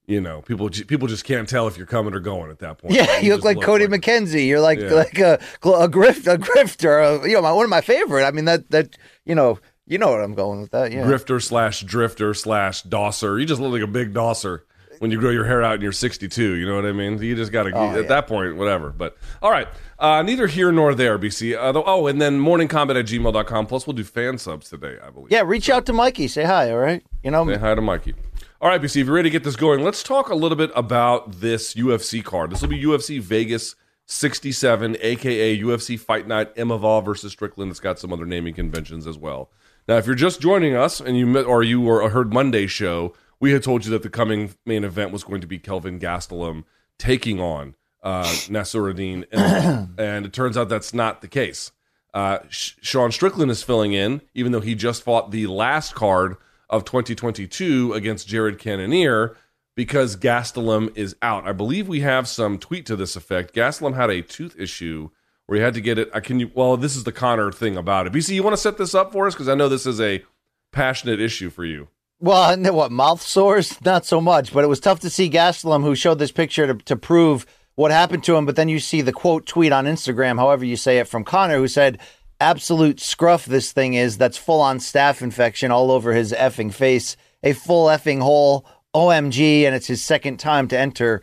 you 0.10 0.20
know, 0.20 0.42
people 0.42 0.70
people 0.70 1.08
just 1.08 1.24
can't 1.24 1.48
tell 1.48 1.68
if 1.68 1.78
you're 1.78 1.86
coming 1.86 2.14
or 2.14 2.20
going 2.20 2.50
at 2.50 2.60
that 2.60 2.80
point. 2.80 2.96
Yeah, 2.96 3.20
you 3.20 3.32
look 3.34 3.44
just 3.44 3.46
like 3.46 3.62
Cody 3.66 3.86
McKenzie. 3.88 4.48
You're 4.48 4.60
like 4.60 4.80
Yeah. 4.80 4.92
like 4.94 5.18
a 5.20 5.34
a 5.64 5.88
grift 5.88 6.26
a 6.32 6.38
grifter. 6.38 7.22
A, 7.24 7.28
you 7.30 7.36
know, 7.36 7.42
my, 7.44 7.52
one 7.52 7.64
of 7.64 7.70
my 7.70 7.82
favorite. 7.82 8.26
I 8.26 8.32
mean 8.32 8.46
that 8.46 8.70
that 8.72 8.98
you 9.26 9.36
know 9.36 9.60
you 9.86 9.98
know 9.98 10.10
what 10.10 10.22
I'm 10.22 10.34
going 10.36 10.62
with 10.62 10.72
that. 10.72 10.92
Yeah. 10.92 11.04
Grifter 11.06 11.42
slash 11.42 11.82
drifter 11.82 12.34
slash 12.34 12.82
dosser. 12.84 13.40
You 13.40 13.46
just 13.46 13.62
look 13.62 13.72
like 13.72 13.82
a 13.82 13.88
big 13.88 14.14
dosser 14.14 14.66
when 15.00 15.12
you 15.12 15.20
grow 15.20 15.30
your 15.30 15.46
hair 15.46 15.64
out 15.64 15.76
and 15.76 15.82
you're 15.84 15.92
62. 15.94 16.56
You 16.56 16.68
know 16.68 16.76
what 16.76 16.86
I 16.86 16.92
mean? 16.92 17.20
You 17.22 17.34
just 17.36 17.52
got 17.54 17.64
to, 17.64 17.72
Oh, 17.72 17.90
at 17.92 17.96
yeah. 18.02 18.08
that 18.08 18.28
point, 18.28 18.56
whatever. 18.58 18.90
But 18.90 19.16
all 19.42 19.50
right. 19.50 19.68
Uh, 19.98 20.22
neither 20.24 20.46
here 20.48 20.72
nor 20.74 20.94
there, 20.94 21.18
BC. 21.18 21.56
Uh, 21.56 21.82
oh, 21.86 22.06
and 22.08 22.22
then 22.22 22.38
morningcombat 22.40 23.00
at 23.00 23.06
gmail.com. 23.06 23.66
Plus, 23.66 23.88
we'll 23.88 23.96
do 23.96 24.04
fan 24.04 24.38
subs 24.38 24.70
today, 24.70 24.98
I 25.04 25.10
believe. 25.10 25.32
Yeah, 25.32 25.42
reach 25.46 25.70
out 25.70 25.86
to 25.88 25.94
Mikey. 25.94 26.28
Say 26.28 26.44
hi. 26.44 26.70
All 26.72 26.78
right. 26.80 27.02
You 27.24 27.32
know. 27.32 27.48
Say 27.48 27.58
hi 27.58 27.74
to 27.76 27.82
Mikey. 27.82 28.14
All 28.62 28.68
right, 28.68 28.82
BC, 28.82 29.00
if 29.00 29.08
you're 29.08 29.16
ready 29.16 29.30
to 29.30 29.32
get 29.32 29.46
this 29.46 29.56
going, 29.56 29.86
let's 29.86 30.04
talk 30.04 30.28
a 30.28 30.36
little 30.36 30.58
bit 30.58 30.70
about 30.76 31.40
this 31.40 31.76
UFC 31.76 32.22
card. 32.22 32.52
This 32.52 32.62
will 32.62 32.68
be 32.68 32.84
UFC 32.84 33.22
Vegas 33.22 33.74
67, 34.08 34.98
aka 35.00 35.58
UFC 35.58 35.98
Fight 35.98 36.28
Night 36.28 36.54
Imavov 36.56 37.06
versus 37.06 37.32
Strickland. 37.32 37.72
It's 37.72 37.80
got 37.80 38.00
some 38.00 38.12
other 38.12 38.26
naming 38.26 38.54
conventions 38.54 39.08
as 39.08 39.18
well. 39.18 39.50
Now, 39.88 39.96
if 39.96 40.06
you're 40.06 40.14
just 40.14 40.42
joining 40.42 40.76
us 40.76 41.00
and 41.00 41.18
you 41.18 41.26
met, 41.26 41.46
or 41.46 41.64
you 41.64 41.80
were 41.80 42.10
heard 42.10 42.34
Monday's 42.34 42.70
show, 42.70 43.14
we 43.40 43.54
had 43.54 43.64
told 43.64 43.86
you 43.86 43.92
that 43.92 44.04
the 44.04 44.10
coming 44.10 44.54
main 44.66 44.84
event 44.84 45.14
was 45.14 45.24
going 45.24 45.40
to 45.40 45.48
be 45.48 45.58
Kelvin 45.58 45.98
Gastelum 45.98 46.66
taking 46.98 47.40
on 47.40 47.76
uh, 48.04 48.26
Nassourdine 48.50 49.26
Imavov, 49.30 49.90
and 49.98 50.26
it 50.26 50.34
turns 50.34 50.58
out 50.58 50.68
that's 50.68 50.94
not 50.94 51.22
the 51.22 51.30
case. 51.30 51.72
Uh, 52.14 52.40
Sean 52.50 53.14
Strickland 53.14 53.52
is 53.52 53.64
filling 53.64 53.94
in, 53.94 54.22
even 54.34 54.52
though 54.52 54.60
he 54.60 54.76
just 54.76 55.02
fought 55.02 55.32
the 55.32 55.48
last 55.48 55.96
card 55.96 56.36
of 56.70 56.86
2022 56.86 57.94
against 57.94 58.28
Jared 58.28 58.60
Cannonier 58.60 59.36
because 59.76 60.18
Gastelum 60.18 60.96
is 60.98 61.16
out. 61.22 61.48
I 61.48 61.54
believe 61.54 61.88
we 61.88 62.02
have 62.02 62.28
some 62.28 62.58
tweet 62.58 62.86
to 62.88 62.96
this 62.96 63.16
effect. 63.16 63.56
Gastelum 63.56 63.96
had 63.96 64.10
a 64.10 64.22
tooth 64.22 64.56
issue 64.60 65.10
where 65.46 65.58
he 65.58 65.64
had 65.64 65.74
to 65.74 65.82
get 65.82 65.98
it. 65.98 66.10
I 66.14 66.20
can 66.20 66.40
you. 66.40 66.52
Well, 66.54 66.78
this 66.78 66.96
is 66.96 67.06
the 67.06 67.12
Connor 67.12 67.52
thing 67.52 67.78
about 67.78 68.06
it. 68.06 68.14
BC, 68.14 68.36
you 68.36 68.44
want 68.44 68.56
to 68.56 68.62
set 68.62 68.78
this 68.78 68.94
up 68.94 69.12
for 69.12 69.26
us 69.26 69.34
because 69.34 69.50
I 69.50 69.56
know 69.56 69.70
this 69.70 69.86
is 69.86 70.00
a 70.00 70.24
passionate 70.72 71.20
issue 71.20 71.50
for 71.50 71.66
you. 71.66 71.88
Well, 72.20 72.52
and 72.52 72.70
what? 72.76 72.92
Mouth 72.92 73.22
sores? 73.22 73.82
Not 73.84 74.06
so 74.06 74.20
much, 74.20 74.54
but 74.54 74.64
it 74.64 74.68
was 74.68 74.82
tough 74.82 75.00
to 75.00 75.10
see 75.10 75.30
Gastelum, 75.30 75.84
who 75.84 75.96
showed 75.96 76.20
this 76.20 76.32
picture 76.32 76.68
to, 76.68 76.74
to 76.74 76.96
prove 76.96 77.46
what 77.76 77.92
happened 77.92 78.26
to 78.26 78.36
him. 78.36 78.46
But 78.46 78.58
then 78.58 78.68
you 78.68 78.80
see 78.80 79.02
the 79.02 79.14
quote 79.14 79.46
tweet 79.46 79.72
on 79.72 79.86
Instagram, 79.86 80.38
however 80.38 80.66
you 80.66 80.76
say 80.76 81.00
it, 81.00 81.08
from 81.08 81.24
Conor, 81.24 81.58
who 81.58 81.68
said, 81.70 82.00
"Absolute 82.40 83.00
scruff. 83.00 83.46
This 83.46 83.72
thing 83.72 83.94
is. 83.94 84.18
That's 84.18 84.38
full 84.38 84.62
on 84.62 84.80
staph 84.80 85.22
infection 85.22 85.72
all 85.72 85.92
over 85.92 86.14
his 86.14 86.32
effing 86.34 86.74
face. 86.74 87.16
A 87.44 87.54
full 87.54 87.88
effing 87.88 88.22
hole. 88.22 88.66
OMG! 88.96 89.64
And 89.64 89.76
it's 89.76 89.88
his 89.88 90.02
second 90.02 90.38
time 90.38 90.68
to 90.70 90.78
enter." 90.78 91.22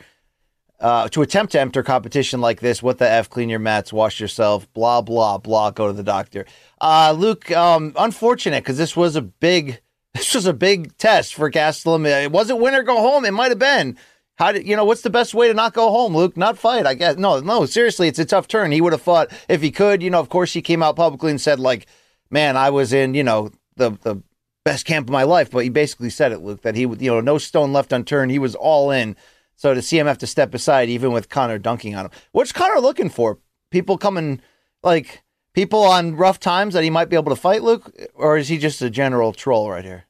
Uh, 0.78 1.08
to 1.08 1.23
attempt 1.23 1.52
to 1.52 1.61
enter 1.61 1.82
competition 1.82 2.42
like 2.42 2.61
this, 2.61 2.82
what 2.82 2.99
the 2.99 3.08
f? 3.08 3.30
Clean 3.30 3.49
your 3.49 3.58
mats, 3.58 3.94
wash 3.94 4.20
yourself, 4.20 4.70
blah 4.75 5.00
blah 5.00 5.38
blah. 5.38 5.70
Go 5.70 5.87
to 5.87 5.92
the 5.94 6.02
doctor. 6.02 6.44
Uh, 6.78 7.14
Luke, 7.16 7.50
um, 7.50 7.94
unfortunate 7.96 8.62
because 8.62 8.76
this 8.76 8.94
was 8.94 9.16
a 9.16 9.23
big, 9.23 9.80
this 10.14 10.35
was 10.35 10.44
a 10.44 10.52
big 10.52 10.94
test 10.99 11.35
for 11.35 11.50
Gastelum. 11.50 12.06
It 12.06 12.30
wasn't 12.30 12.61
win 12.61 12.75
or 12.75 12.82
go 12.82 12.99
home. 12.99 13.25
It 13.25 13.30
might 13.30 13.50
have 13.50 13.58
been. 13.58 13.96
How 14.37 14.52
did 14.52 14.66
you 14.66 14.76
know? 14.76 14.85
What's 14.85 15.00
the 15.00 15.11
best 15.11 15.35
way 15.35 15.49
to 15.49 15.55
not 15.55 15.73
go 15.73 15.90
home, 15.90 16.14
Luke? 16.14 16.37
Not 16.37 16.59
fight, 16.59 16.87
I 16.87 16.95
guess. 16.95 17.16
No, 17.16 17.40
no. 17.40 17.64
Seriously, 17.64 18.07
it's 18.09 18.19
a 18.19 18.25
tough 18.25 18.47
turn. 18.47 18.71
He 18.71 18.81
would 18.81 18.93
have 18.93 19.02
fought 19.02 19.33
if 19.49 19.62
he 19.62 19.71
could. 19.71 20.02
You 20.02 20.11
know, 20.11 20.21
of 20.21 20.28
course, 20.28 20.52
he 20.52 20.62
came 20.62 20.83
out 20.83 20.97
publicly 20.97 21.31
and 21.31 21.40
said 21.40 21.59
like, 21.59 21.87
"Man, 22.31 22.57
I 22.57 22.71
was 22.71 22.93
in 22.93 23.14
you 23.14 23.25
know 23.25 23.50
the 23.76 23.93
the 24.02 24.23
best 24.64 24.85
camp 24.85 25.09
of 25.09 25.12
my 25.12 25.23
life." 25.23 25.50
But 25.50 25.64
he 25.64 25.71
basically 25.71 26.11
said 26.11 26.33
it, 26.33 26.40
Luke, 26.43 26.62
that 26.62 26.75
he 26.75 26.85
would 26.85 27.00
you 27.00 27.11
know 27.11 27.21
no 27.21 27.38
stone 27.38 27.73
left 27.73 27.93
unturned. 27.93 28.31
He 28.31 28.38
was 28.38 28.55
all 28.55 28.90
in. 28.90 29.16
So 29.57 29.73
to 29.73 29.81
see 29.81 29.99
him 29.99 30.07
have 30.07 30.19
to 30.19 30.26
step 30.26 30.52
aside, 30.52 30.90
even 30.90 31.12
with 31.12 31.31
Conor 31.31 31.59
dunking 31.59 31.95
on 31.95 32.07
him, 32.07 32.11
what's 32.33 32.52
Conor 32.52 32.78
looking 32.81 33.09
for? 33.09 33.38
People 33.71 33.97
coming 33.97 34.43
like 34.83 35.23
people 35.55 35.83
on 35.83 36.14
rough 36.14 36.38
times 36.38 36.75
that 36.75 36.85
he 36.85 36.90
might 36.90 37.09
be 37.09 37.16
able 37.16 37.35
to 37.35 37.40
fight, 37.40 37.62
Luke, 37.62 37.90
or 38.14 38.37
is 38.37 38.49
he 38.49 38.59
just 38.59 38.83
a 38.83 38.90
general 38.90 39.33
troll 39.33 39.71
right 39.71 39.85
here? 39.85 40.05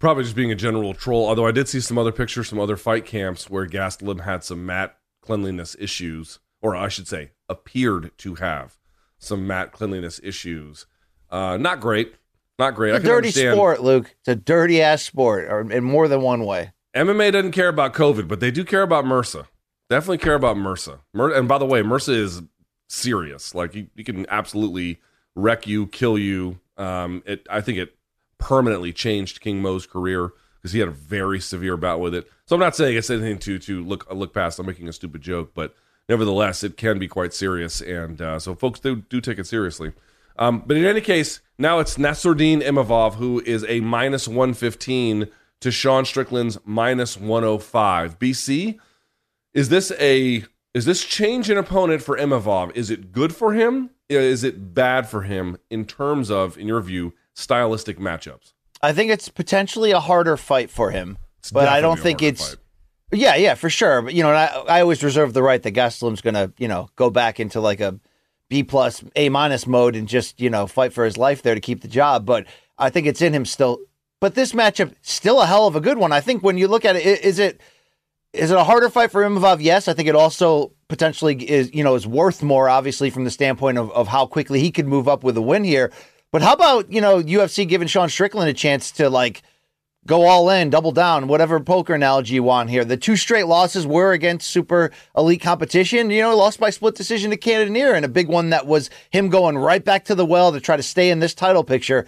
Probably 0.00 0.24
just 0.24 0.34
being 0.34 0.50
a 0.50 0.56
general 0.56 0.94
troll. 0.94 1.28
Although 1.28 1.46
I 1.46 1.52
did 1.52 1.68
see 1.68 1.78
some 1.78 1.98
other 1.98 2.10
pictures, 2.10 2.48
some 2.48 2.58
other 2.58 2.76
fight 2.76 3.04
camps 3.04 3.48
where 3.50 3.66
Gastelum 3.66 4.22
had 4.22 4.42
some 4.42 4.64
mat 4.64 4.96
cleanliness 5.20 5.76
issues, 5.78 6.38
or 6.62 6.74
I 6.74 6.88
should 6.88 7.06
say, 7.06 7.32
appeared 7.50 8.10
to 8.18 8.36
have 8.36 8.78
some 9.18 9.46
mat 9.46 9.72
cleanliness 9.72 10.18
issues. 10.24 10.86
Uh, 11.28 11.58
not 11.58 11.80
great, 11.80 12.14
not 12.58 12.74
great. 12.74 12.94
It's 12.94 13.04
a 13.04 13.06
dirty 13.06 13.28
understand- 13.28 13.54
sport, 13.54 13.82
Luke. 13.82 14.16
It's 14.20 14.28
a 14.28 14.34
dirty 14.34 14.80
ass 14.80 15.02
sport, 15.02 15.44
or 15.44 15.70
in 15.70 15.84
more 15.84 16.08
than 16.08 16.22
one 16.22 16.46
way. 16.46 16.72
MMA 16.96 17.30
doesn't 17.32 17.52
care 17.52 17.68
about 17.68 17.92
COVID, 17.92 18.26
but 18.26 18.40
they 18.40 18.50
do 18.50 18.64
care 18.64 18.82
about 18.82 19.04
MRSA. 19.04 19.46
Definitely 19.90 20.18
care 20.18 20.34
about 20.34 20.56
MRSA. 20.56 21.00
Mer- 21.12 21.32
and 21.34 21.46
by 21.46 21.58
the 21.58 21.66
way, 21.66 21.82
MRSA 21.82 22.14
is 22.16 22.42
serious. 22.88 23.54
Like 23.54 23.74
you, 23.74 23.88
you 23.94 24.02
can 24.02 24.24
absolutely 24.30 24.98
wreck 25.36 25.66
you, 25.66 25.86
kill 25.88 26.18
you. 26.18 26.58
Um, 26.76 27.22
it, 27.26 27.46
I 27.50 27.60
think 27.60 27.78
it 27.78 27.94
permanently 28.40 28.92
changed 28.92 29.40
King 29.40 29.62
Mo's 29.62 29.86
career 29.86 30.32
because 30.56 30.72
he 30.72 30.80
had 30.80 30.88
a 30.88 30.92
very 30.92 31.40
severe 31.40 31.76
bout 31.76 32.00
with 32.00 32.14
it. 32.14 32.30
So 32.46 32.56
I'm 32.56 32.60
not 32.60 32.76
saying 32.76 32.96
it's 32.96 33.10
anything 33.10 33.38
to 33.38 33.58
to 33.58 33.84
look 33.84 34.10
look 34.12 34.34
past. 34.34 34.58
I'm 34.58 34.66
making 34.66 34.88
a 34.88 34.92
stupid 34.92 35.20
joke, 35.20 35.52
but 35.54 35.74
nevertheless, 36.08 36.64
it 36.64 36.76
can 36.76 36.98
be 36.98 37.08
quite 37.08 37.32
serious. 37.32 37.80
And 37.80 38.20
uh, 38.20 38.38
so 38.38 38.54
folks 38.54 38.80
do 38.80 38.96
do 38.96 39.20
take 39.20 39.38
it 39.38 39.46
seriously. 39.46 39.92
Um, 40.36 40.62
but 40.66 40.76
in 40.76 40.84
any 40.84 41.00
case, 41.00 41.40
now 41.58 41.78
it's 41.78 41.96
Nassourdine 41.96 42.62
Imavov 42.62 43.14
who 43.14 43.42
is 43.44 43.64
a 43.68 43.80
minus 43.80 44.26
115 44.26 45.28
to 45.60 45.70
Sean 45.70 46.04
Strickland's 46.04 46.58
minus 46.64 47.16
105. 47.16 48.18
BC, 48.18 48.78
is 49.52 49.68
this 49.68 49.92
a 50.00 50.44
is 50.72 50.84
this 50.84 51.04
change 51.04 51.50
in 51.50 51.58
opponent 51.58 52.02
for 52.02 52.16
Imavov? 52.16 52.74
Is 52.76 52.90
it 52.90 53.12
good 53.12 53.34
for 53.34 53.52
him? 53.52 53.90
Is 54.08 54.44
it 54.44 54.74
bad 54.74 55.08
for 55.08 55.22
him 55.22 55.56
in 55.68 55.84
terms 55.84 56.30
of, 56.30 56.56
in 56.56 56.66
your 56.68 56.80
view, 56.80 57.12
stylistic 57.40 57.98
matchups? 57.98 58.52
I 58.82 58.92
think 58.92 59.10
it's 59.10 59.28
potentially 59.28 59.90
a 59.90 60.00
harder 60.00 60.36
fight 60.36 60.70
for 60.70 60.90
him, 60.90 61.18
but 61.52 61.68
I 61.68 61.80
don't 61.80 62.00
think 62.00 62.22
it's. 62.22 62.50
fight. 62.50 62.58
Yeah, 63.12 63.34
yeah, 63.34 63.54
for 63.54 63.68
sure. 63.68 64.02
But 64.02 64.14
you 64.14 64.22
know, 64.22 64.30
and 64.30 64.38
I, 64.38 64.76
I 64.76 64.80
always 64.80 65.02
reserve 65.02 65.32
the 65.32 65.42
right 65.42 65.62
that 65.62 65.72
Gastelum's 65.72 66.20
going 66.20 66.34
to, 66.34 66.52
you 66.58 66.68
know, 66.68 66.88
go 66.96 67.10
back 67.10 67.40
into 67.40 67.60
like 67.60 67.80
a 67.80 67.98
B 68.48 68.62
plus, 68.62 69.02
A 69.16 69.28
minus 69.28 69.66
mode 69.66 69.96
and 69.96 70.08
just, 70.08 70.40
you 70.40 70.48
know, 70.48 70.66
fight 70.66 70.92
for 70.92 71.04
his 71.04 71.18
life 71.18 71.42
there 71.42 71.54
to 71.54 71.60
keep 71.60 71.82
the 71.82 71.88
job. 71.88 72.24
But 72.24 72.46
I 72.78 72.90
think 72.90 73.06
it's 73.06 73.20
in 73.20 73.34
him 73.34 73.44
still. 73.44 73.80
But 74.20 74.34
this 74.34 74.52
matchup 74.52 74.94
still 75.02 75.40
a 75.40 75.46
hell 75.46 75.66
of 75.66 75.76
a 75.76 75.80
good 75.80 75.98
one. 75.98 76.12
I 76.12 76.20
think 76.20 76.42
when 76.42 76.58
you 76.58 76.68
look 76.68 76.84
at 76.84 76.94
it, 76.94 77.24
is 77.24 77.38
it 77.38 77.60
is 78.32 78.50
it 78.50 78.56
a 78.56 78.64
harder 78.64 78.88
fight 78.88 79.10
for 79.10 79.22
Imavov? 79.22 79.58
Yes, 79.60 79.88
I 79.88 79.92
think 79.92 80.08
it 80.08 80.14
also 80.14 80.72
potentially 80.88 81.42
is, 81.48 81.74
you 81.74 81.82
know, 81.82 81.94
is 81.94 82.06
worth 82.06 82.42
more, 82.42 82.68
obviously, 82.68 83.10
from 83.10 83.24
the 83.24 83.30
standpoint 83.30 83.78
of, 83.78 83.90
of 83.92 84.08
how 84.08 84.26
quickly 84.26 84.60
he 84.60 84.70
could 84.70 84.86
move 84.86 85.08
up 85.08 85.24
with 85.24 85.36
a 85.36 85.42
win 85.42 85.64
here. 85.64 85.90
But 86.32 86.42
how 86.42 86.52
about, 86.52 86.92
you 86.92 87.00
know, 87.00 87.22
UFC 87.22 87.66
giving 87.66 87.88
Sean 87.88 88.08
Strickland 88.08 88.48
a 88.48 88.54
chance 88.54 88.92
to 88.92 89.10
like 89.10 89.42
go 90.06 90.26
all 90.26 90.48
in, 90.50 90.70
double 90.70 90.92
down, 90.92 91.28
whatever 91.28 91.60
poker 91.60 91.94
analogy 91.94 92.34
you 92.34 92.42
want 92.42 92.70
here. 92.70 92.84
The 92.84 92.96
two 92.96 93.16
straight 93.16 93.46
losses 93.46 93.86
were 93.86 94.12
against 94.12 94.50
super 94.50 94.90
elite 95.16 95.42
competition. 95.42 96.10
You 96.10 96.22
know, 96.22 96.36
lost 96.36 96.60
by 96.60 96.70
split 96.70 96.94
decision 96.94 97.30
to 97.30 97.36
Cannonier, 97.36 97.92
and 97.92 98.04
a 98.04 98.08
big 98.08 98.28
one 98.28 98.50
that 98.50 98.66
was 98.66 98.90
him 99.10 99.28
going 99.28 99.58
right 99.58 99.84
back 99.84 100.04
to 100.06 100.14
the 100.14 100.26
well 100.26 100.52
to 100.52 100.60
try 100.60 100.76
to 100.76 100.82
stay 100.82 101.10
in 101.10 101.18
this 101.18 101.34
title 101.34 101.64
picture. 101.64 102.06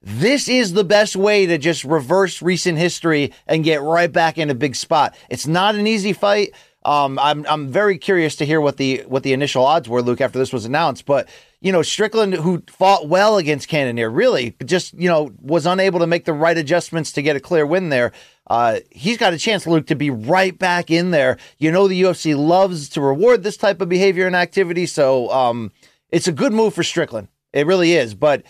This 0.00 0.48
is 0.48 0.72
the 0.72 0.84
best 0.84 1.14
way 1.14 1.46
to 1.46 1.58
just 1.58 1.84
reverse 1.84 2.42
recent 2.42 2.76
history 2.76 3.32
and 3.46 3.62
get 3.62 3.82
right 3.82 4.10
back 4.10 4.36
in 4.36 4.50
a 4.50 4.54
big 4.54 4.74
spot. 4.74 5.14
It's 5.30 5.46
not 5.46 5.76
an 5.76 5.86
easy 5.86 6.12
fight. 6.12 6.52
Um, 6.84 7.18
I'm 7.20 7.46
I'm 7.48 7.68
very 7.68 7.98
curious 7.98 8.34
to 8.36 8.46
hear 8.46 8.60
what 8.60 8.76
the 8.76 9.04
what 9.06 9.22
the 9.22 9.32
initial 9.32 9.64
odds 9.64 9.88
were, 9.88 10.02
Luke, 10.02 10.20
after 10.20 10.38
this 10.38 10.52
was 10.52 10.64
announced. 10.64 11.06
But 11.06 11.28
you 11.62 11.70
know, 11.70 11.82
Strickland, 11.82 12.34
who 12.34 12.60
fought 12.66 13.08
well 13.08 13.38
against 13.38 13.68
Cannonier, 13.68 14.10
really 14.10 14.56
just 14.64 14.94
you 14.94 15.08
know 15.08 15.32
was 15.40 15.64
unable 15.64 16.00
to 16.00 16.08
make 16.08 16.24
the 16.24 16.32
right 16.32 16.58
adjustments 16.58 17.12
to 17.12 17.22
get 17.22 17.36
a 17.36 17.40
clear 17.40 17.64
win 17.64 17.88
there. 17.88 18.12
Uh, 18.48 18.80
he's 18.90 19.16
got 19.16 19.32
a 19.32 19.38
chance, 19.38 19.64
Luke, 19.64 19.86
to 19.86 19.94
be 19.94 20.10
right 20.10 20.58
back 20.58 20.90
in 20.90 21.12
there. 21.12 21.38
You 21.58 21.70
know, 21.70 21.86
the 21.86 22.02
UFC 22.02 22.36
loves 22.36 22.88
to 22.90 23.00
reward 23.00 23.44
this 23.44 23.56
type 23.56 23.80
of 23.80 23.88
behavior 23.88 24.26
and 24.26 24.34
activity, 24.34 24.86
so 24.86 25.30
um, 25.30 25.70
it's 26.10 26.26
a 26.26 26.32
good 26.32 26.52
move 26.52 26.74
for 26.74 26.82
Strickland. 26.82 27.28
It 27.52 27.66
really 27.66 27.92
is, 27.92 28.14
but 28.14 28.42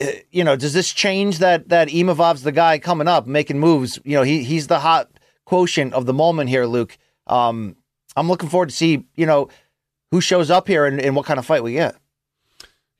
uh, 0.00 0.06
you 0.30 0.44
know, 0.44 0.54
does 0.54 0.74
this 0.74 0.92
change 0.92 1.40
that 1.40 1.70
that 1.70 1.88
Imavov's 1.88 2.44
the 2.44 2.52
guy 2.52 2.78
coming 2.78 3.08
up 3.08 3.26
making 3.26 3.58
moves? 3.58 3.98
You 4.04 4.16
know, 4.18 4.22
he 4.22 4.44
he's 4.44 4.68
the 4.68 4.78
hot 4.78 5.10
quotient 5.44 5.92
of 5.92 6.06
the 6.06 6.14
moment 6.14 6.50
here, 6.50 6.66
Luke. 6.66 6.96
Um, 7.26 7.74
I'm 8.16 8.28
looking 8.28 8.48
forward 8.48 8.68
to 8.68 8.74
see 8.74 9.06
you 9.16 9.26
know 9.26 9.48
who 10.14 10.20
shows 10.20 10.48
up 10.48 10.68
here 10.68 10.86
and, 10.86 11.00
and 11.00 11.16
what 11.16 11.26
kind 11.26 11.40
of 11.40 11.44
fight 11.44 11.64
we 11.64 11.72
get. 11.72 11.96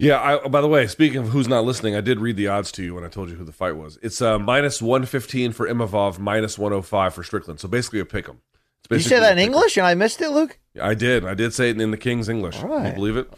Yeah. 0.00 0.20
I, 0.20 0.48
by 0.48 0.60
the 0.60 0.66
way, 0.66 0.88
speaking 0.88 1.18
of 1.18 1.28
who's 1.28 1.46
not 1.46 1.64
listening, 1.64 1.94
I 1.94 2.00
did 2.00 2.18
read 2.18 2.36
the 2.36 2.48
odds 2.48 2.72
to 2.72 2.82
you 2.82 2.92
when 2.96 3.04
I 3.04 3.08
told 3.08 3.30
you 3.30 3.36
who 3.36 3.44
the 3.44 3.52
fight 3.52 3.76
was. 3.76 4.00
It's 4.02 4.20
uh, 4.20 4.36
minus 4.36 4.82
one 4.82 5.06
fifteen 5.06 5.52
for 5.52 5.68
Imavov, 5.68 6.18
minus 6.18 6.58
one 6.58 6.72
hundred 6.72 6.82
five 6.82 7.14
for 7.14 7.22
Strickland. 7.22 7.60
So 7.60 7.68
basically 7.68 8.00
a 8.00 8.04
pick 8.04 8.28
'em. 8.28 8.40
You 8.90 8.98
say 8.98 9.20
that 9.20 9.38
in. 9.38 9.44
English 9.44 9.76
and 9.76 9.86
I 9.86 9.94
missed 9.94 10.20
it, 10.20 10.30
Luke? 10.30 10.58
Yeah, 10.74 10.88
I 10.88 10.94
did. 10.94 11.24
I 11.24 11.34
did 11.34 11.54
say 11.54 11.70
it 11.70 11.80
in 11.80 11.92
the 11.92 11.96
King's 11.96 12.28
English. 12.28 12.60
All 12.60 12.68
Can 12.68 12.86
you 12.86 12.92
believe 12.94 13.16
it? 13.16 13.32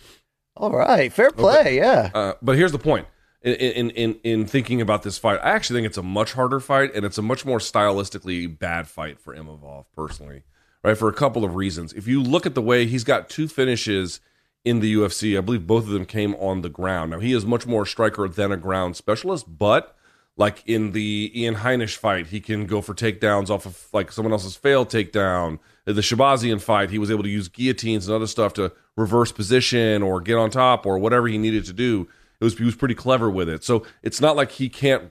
All 0.57 0.73
right, 0.73 1.13
fair 1.13 1.31
play. 1.31 1.77
Yeah. 1.77 2.11
Uh, 2.15 2.33
but 2.41 2.57
here's 2.57 2.73
the 2.73 2.79
point. 2.79 3.07
In, 3.43 3.53
in 3.53 3.91
in 3.91 4.21
in 4.25 4.47
thinking 4.47 4.81
about 4.81 5.03
this 5.03 5.19
fight, 5.19 5.39
I 5.43 5.51
actually 5.51 5.77
think 5.77 5.89
it's 5.89 5.99
a 5.99 6.03
much 6.03 6.33
harder 6.33 6.61
fight, 6.61 6.95
and 6.95 7.05
it's 7.05 7.19
a 7.19 7.23
much 7.23 7.45
more 7.45 7.59
stylistically 7.59 8.59
bad 8.59 8.89
fight 8.89 9.21
for 9.21 9.37
Imavov 9.37 9.85
personally, 9.95 10.45
right? 10.83 10.97
For 10.97 11.09
a 11.09 11.13
couple 11.13 11.45
of 11.45 11.55
reasons. 11.55 11.93
If 11.93 12.07
you 12.07 12.23
look 12.23 12.47
at 12.47 12.55
the 12.55 12.63
way 12.63 12.87
he's 12.87 13.05
got 13.05 13.29
two 13.29 13.49
finishes 13.49 14.21
in 14.65 14.81
the 14.81 14.95
UFC, 14.95 15.37
I 15.37 15.41
believe 15.41 15.67
both 15.67 15.85
of 15.85 15.91
them 15.91 16.07
came 16.07 16.35
on 16.37 16.63
the 16.63 16.69
ground. 16.69 17.13
Now 17.13 17.21
he 17.21 17.33
is 17.33 17.45
much 17.47 17.67
more 17.67 17.83
a 17.83 17.87
striker 17.87 18.29
than 18.29 18.53
a 18.53 18.57
ground 18.57 18.97
specialist, 18.97 19.47
but 19.59 19.97
like 20.37 20.63
in 20.67 20.93
the 20.93 21.33
Ian 21.35 21.57
Heinisch 21.57 21.97
fight, 21.97 22.27
he 22.29 22.41
can 22.41 22.67
go 22.67 22.81
for 22.83 22.95
takedowns 22.95 23.49
off 23.49 23.65
of 23.65 23.89
like 23.93 24.13
someone 24.13 24.33
else's 24.33 24.57
failed 24.57 24.91
takedown. 24.91 25.59
In 25.87 25.95
The 25.95 26.03
Shahbazyan 26.03 26.61
fight, 26.61 26.91
he 26.91 26.99
was 26.99 27.11
able 27.11 27.23
to 27.23 27.29
use 27.29 27.49
guillotines 27.49 28.07
and 28.07 28.15
other 28.15 28.27
stuff 28.27 28.53
to 28.55 28.73
reverse 28.97 29.33
position 29.33 30.03
or 30.03 30.21
get 30.21 30.37
on 30.37 30.51
top 30.51 30.85
or 30.85 30.99
whatever 30.99 31.27
he 31.29 31.39
needed 31.39 31.65
to 31.67 31.73
do. 31.73 32.09
It 32.41 32.45
was 32.45 32.59
he 32.59 32.65
was 32.65 32.77
pretty 32.77 32.95
clever 32.95 33.31
with 33.31 33.49
it. 33.49 33.65
So 33.65 33.87
it's 34.03 34.21
not 34.21 34.37
like 34.37 34.53
he 34.53 34.69
can't 34.69 35.11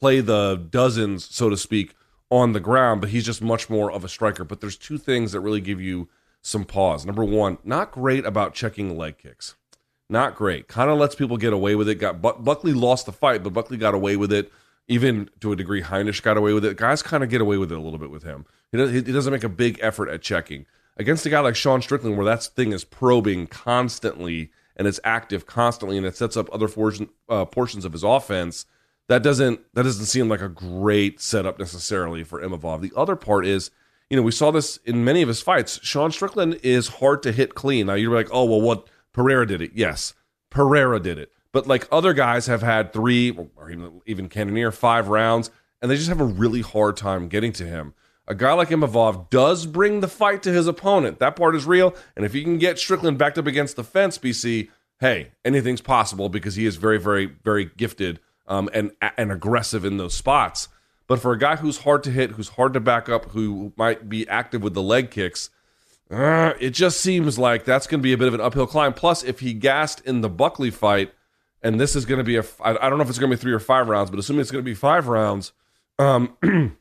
play 0.00 0.20
the 0.20 0.66
dozens, 0.70 1.24
so 1.32 1.48
to 1.48 1.56
speak, 1.56 1.94
on 2.34 2.52
the 2.52 2.60
ground, 2.60 3.00
but 3.00 3.10
he's 3.10 3.24
just 3.24 3.40
much 3.40 3.70
more 3.70 3.92
of 3.92 4.04
a 4.04 4.08
striker. 4.08 4.42
But 4.42 4.60
there's 4.60 4.76
two 4.76 4.98
things 4.98 5.32
that 5.32 5.40
really 5.40 5.60
give 5.60 5.80
you 5.80 6.08
some 6.42 6.64
pause. 6.64 7.06
Number 7.06 7.24
one, 7.24 7.58
not 7.62 7.92
great 7.92 8.24
about 8.26 8.54
checking 8.54 8.98
leg 8.98 9.18
kicks. 9.18 9.54
Not 10.10 10.34
great. 10.34 10.66
Kind 10.66 10.90
of 10.90 10.98
lets 10.98 11.14
people 11.14 11.36
get 11.36 11.52
away 11.52 11.76
with 11.76 11.88
it. 11.88 11.94
Got 11.96 12.20
Buck, 12.20 12.42
Buckley 12.42 12.72
lost 12.72 13.06
the 13.06 13.12
fight, 13.12 13.42
but 13.42 13.52
Buckley 13.52 13.76
got 13.76 13.94
away 13.94 14.16
with 14.16 14.32
it. 14.32 14.52
Even 14.88 15.30
to 15.40 15.52
a 15.52 15.56
degree, 15.56 15.80
Heinisch 15.80 16.22
got 16.22 16.36
away 16.36 16.52
with 16.52 16.64
it. 16.64 16.76
Guys 16.76 17.02
kind 17.02 17.22
of 17.22 17.30
get 17.30 17.40
away 17.40 17.56
with 17.56 17.70
it 17.72 17.78
a 17.78 17.80
little 17.80 17.98
bit 17.98 18.10
with 18.10 18.24
him. 18.24 18.44
He, 18.72 18.78
does, 18.78 18.90
he 18.90 19.00
doesn't 19.00 19.32
make 19.32 19.44
a 19.44 19.48
big 19.48 19.78
effort 19.80 20.10
at 20.10 20.20
checking 20.20 20.66
against 20.96 21.24
a 21.24 21.30
guy 21.30 21.40
like 21.40 21.56
Sean 21.56 21.80
Strickland, 21.80 22.16
where 22.16 22.26
that 22.26 22.42
thing 22.42 22.72
is 22.72 22.84
probing 22.84 23.46
constantly 23.46 24.50
and 24.76 24.88
it's 24.88 25.00
active 25.04 25.46
constantly, 25.46 25.96
and 25.96 26.04
it 26.04 26.16
sets 26.16 26.36
up 26.36 26.52
other 26.52 26.68
uh, 27.28 27.44
portions 27.44 27.84
of 27.84 27.92
his 27.92 28.02
offense. 28.02 28.66
That 29.08 29.22
doesn't 29.22 29.60
that 29.74 29.82
doesn't 29.82 30.06
seem 30.06 30.28
like 30.28 30.40
a 30.40 30.48
great 30.48 31.20
setup 31.20 31.58
necessarily 31.58 32.24
for 32.24 32.40
Imavov. 32.40 32.80
The 32.80 32.92
other 32.96 33.16
part 33.16 33.44
is, 33.44 33.70
you 34.08 34.16
know, 34.16 34.22
we 34.22 34.32
saw 34.32 34.50
this 34.50 34.78
in 34.84 35.04
many 35.04 35.20
of 35.20 35.28
his 35.28 35.42
fights. 35.42 35.78
Sean 35.82 36.10
Strickland 36.10 36.58
is 36.62 36.88
hard 36.88 37.22
to 37.24 37.32
hit 37.32 37.54
clean. 37.54 37.86
Now 37.86 37.94
you're 37.94 38.14
like, 38.14 38.28
oh 38.32 38.44
well, 38.44 38.60
what 38.60 38.88
Pereira 39.12 39.46
did 39.46 39.60
it? 39.60 39.72
Yes, 39.74 40.14
Pereira 40.50 41.00
did 41.00 41.18
it. 41.18 41.32
But 41.52 41.66
like 41.66 41.86
other 41.92 42.14
guys 42.14 42.46
have 42.46 42.62
had 42.62 42.92
three 42.92 43.36
or 43.56 43.70
even 43.70 44.00
even 44.06 44.28
Cannonier 44.28 44.72
five 44.72 45.08
rounds, 45.08 45.50
and 45.82 45.90
they 45.90 45.96
just 45.96 46.08
have 46.08 46.20
a 46.20 46.24
really 46.24 46.62
hard 46.62 46.96
time 46.96 47.28
getting 47.28 47.52
to 47.54 47.66
him. 47.66 47.94
A 48.26 48.34
guy 48.34 48.54
like 48.54 48.70
Imavov 48.70 49.28
does 49.28 49.66
bring 49.66 50.00
the 50.00 50.08
fight 50.08 50.42
to 50.44 50.52
his 50.52 50.66
opponent. 50.66 51.18
That 51.18 51.36
part 51.36 51.54
is 51.54 51.66
real. 51.66 51.94
And 52.16 52.24
if 52.24 52.34
you 52.34 52.42
can 52.42 52.56
get 52.56 52.78
Strickland 52.78 53.18
backed 53.18 53.36
up 53.36 53.46
against 53.46 53.76
the 53.76 53.84
fence, 53.84 54.16
BC, 54.16 54.70
hey, 54.98 55.32
anything's 55.44 55.82
possible 55.82 56.30
because 56.30 56.54
he 56.54 56.64
is 56.64 56.76
very, 56.76 56.98
very, 56.98 57.26
very 57.26 57.66
gifted 57.76 58.20
um, 58.46 58.68
and 58.72 58.92
and 59.16 59.32
aggressive 59.32 59.84
in 59.84 59.96
those 59.96 60.14
spots. 60.14 60.68
But 61.06 61.20
for 61.20 61.32
a 61.32 61.38
guy 61.38 61.56
who's 61.56 61.78
hard 61.78 62.02
to 62.04 62.10
hit, 62.10 62.32
who's 62.32 62.50
hard 62.50 62.72
to 62.74 62.80
back 62.80 63.08
up, 63.08 63.26
who 63.30 63.72
might 63.76 64.08
be 64.08 64.26
active 64.28 64.62
with 64.62 64.74
the 64.74 64.82
leg 64.82 65.10
kicks, 65.10 65.50
uh, 66.10 66.54
it 66.60 66.70
just 66.70 67.00
seems 67.00 67.38
like 67.38 67.64
that's 67.64 67.86
going 67.86 68.00
to 68.00 68.02
be 68.02 68.12
a 68.12 68.18
bit 68.18 68.28
of 68.28 68.34
an 68.34 68.40
uphill 68.40 68.66
climb. 68.66 68.94
Plus, 68.94 69.22
if 69.22 69.40
he 69.40 69.52
gassed 69.52 70.00
in 70.00 70.22
the 70.22 70.30
Buckley 70.30 70.70
fight, 70.70 71.12
and 71.62 71.78
this 71.80 71.94
is 71.94 72.04
going 72.04 72.18
to 72.18 72.24
be 72.24 72.36
a, 72.36 72.44
I 72.62 72.88
don't 72.88 72.98
know 72.98 73.02
if 73.02 73.08
it's 73.08 73.18
going 73.18 73.30
to 73.30 73.36
be 73.36 73.40
three 73.40 73.52
or 73.52 73.60
five 73.60 73.88
rounds, 73.88 74.10
but 74.10 74.18
assuming 74.18 74.40
it's 74.40 74.50
going 74.50 74.64
to 74.64 74.70
be 74.70 74.74
five 74.74 75.08
rounds, 75.08 75.52
um, 75.98 76.36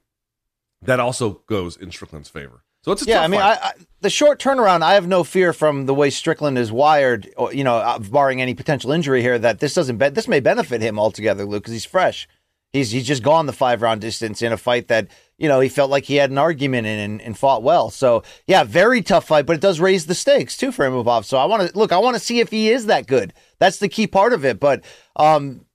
that 0.81 0.99
also 0.99 1.41
goes 1.47 1.75
in 1.75 1.89
Strickland's 1.89 2.29
favor. 2.29 2.63
So 2.83 2.91
it's 2.91 3.01
a 3.03 3.05
Yeah, 3.05 3.15
tough 3.15 3.23
I 3.23 3.27
mean. 3.27 3.41
I, 3.41 3.53
I, 3.53 3.71
the 4.01 4.09
short 4.09 4.39
turnaround, 4.39 4.81
I 4.81 4.95
have 4.95 5.07
no 5.07 5.23
fear 5.23 5.53
from 5.53 5.85
the 5.85 5.93
way 5.93 6.09
Strickland 6.09 6.57
is 6.57 6.71
wired, 6.71 7.33
or, 7.37 7.53
you 7.53 7.63
know, 7.63 7.77
uh, 7.77 7.99
barring 7.99 8.41
any 8.41 8.53
potential 8.53 8.91
injury 8.91 9.21
here, 9.21 9.39
that 9.39 9.59
this 9.59 9.73
doesn't, 9.73 9.97
be- 9.97 10.09
this 10.09 10.27
may 10.27 10.41
benefit 10.41 10.81
him 10.81 10.99
altogether, 10.99 11.45
Luke, 11.45 11.63
because 11.63 11.73
he's 11.73 11.85
fresh. 11.85 12.27
He's 12.73 12.89
he's 12.89 13.05
just 13.05 13.21
gone 13.21 13.45
the 13.45 13.53
five 13.53 13.83
round 13.83 14.01
distance 14.01 14.41
in 14.41 14.51
a 14.51 14.57
fight 14.57 14.87
that 14.87 15.07
you 15.37 15.47
know 15.47 15.59
he 15.59 15.69
felt 15.69 15.91
like 15.91 16.05
he 16.05 16.15
had 16.15 16.31
an 16.31 16.39
argument 16.39 16.87
in 16.87 16.97
and, 16.97 17.21
and 17.21 17.37
fought 17.37 17.61
well. 17.61 17.91
So 17.91 18.23
yeah, 18.47 18.63
very 18.63 19.03
tough 19.03 19.27
fight, 19.27 19.45
but 19.45 19.55
it 19.55 19.61
does 19.61 19.79
raise 19.79 20.07
the 20.07 20.15
stakes 20.15 20.57
too 20.57 20.71
for 20.71 20.83
Imavov. 20.83 21.23
So 21.23 21.37
I 21.37 21.45
want 21.45 21.69
to 21.69 21.77
look, 21.77 21.91
I 21.91 21.99
want 21.99 22.15
to 22.15 22.19
see 22.19 22.39
if 22.39 22.49
he 22.49 22.71
is 22.71 22.87
that 22.87 23.05
good. 23.05 23.31
That's 23.59 23.77
the 23.77 23.87
key 23.87 24.07
part 24.07 24.33
of 24.33 24.43
it. 24.43 24.59
But 24.59 24.83
um, 25.15 25.67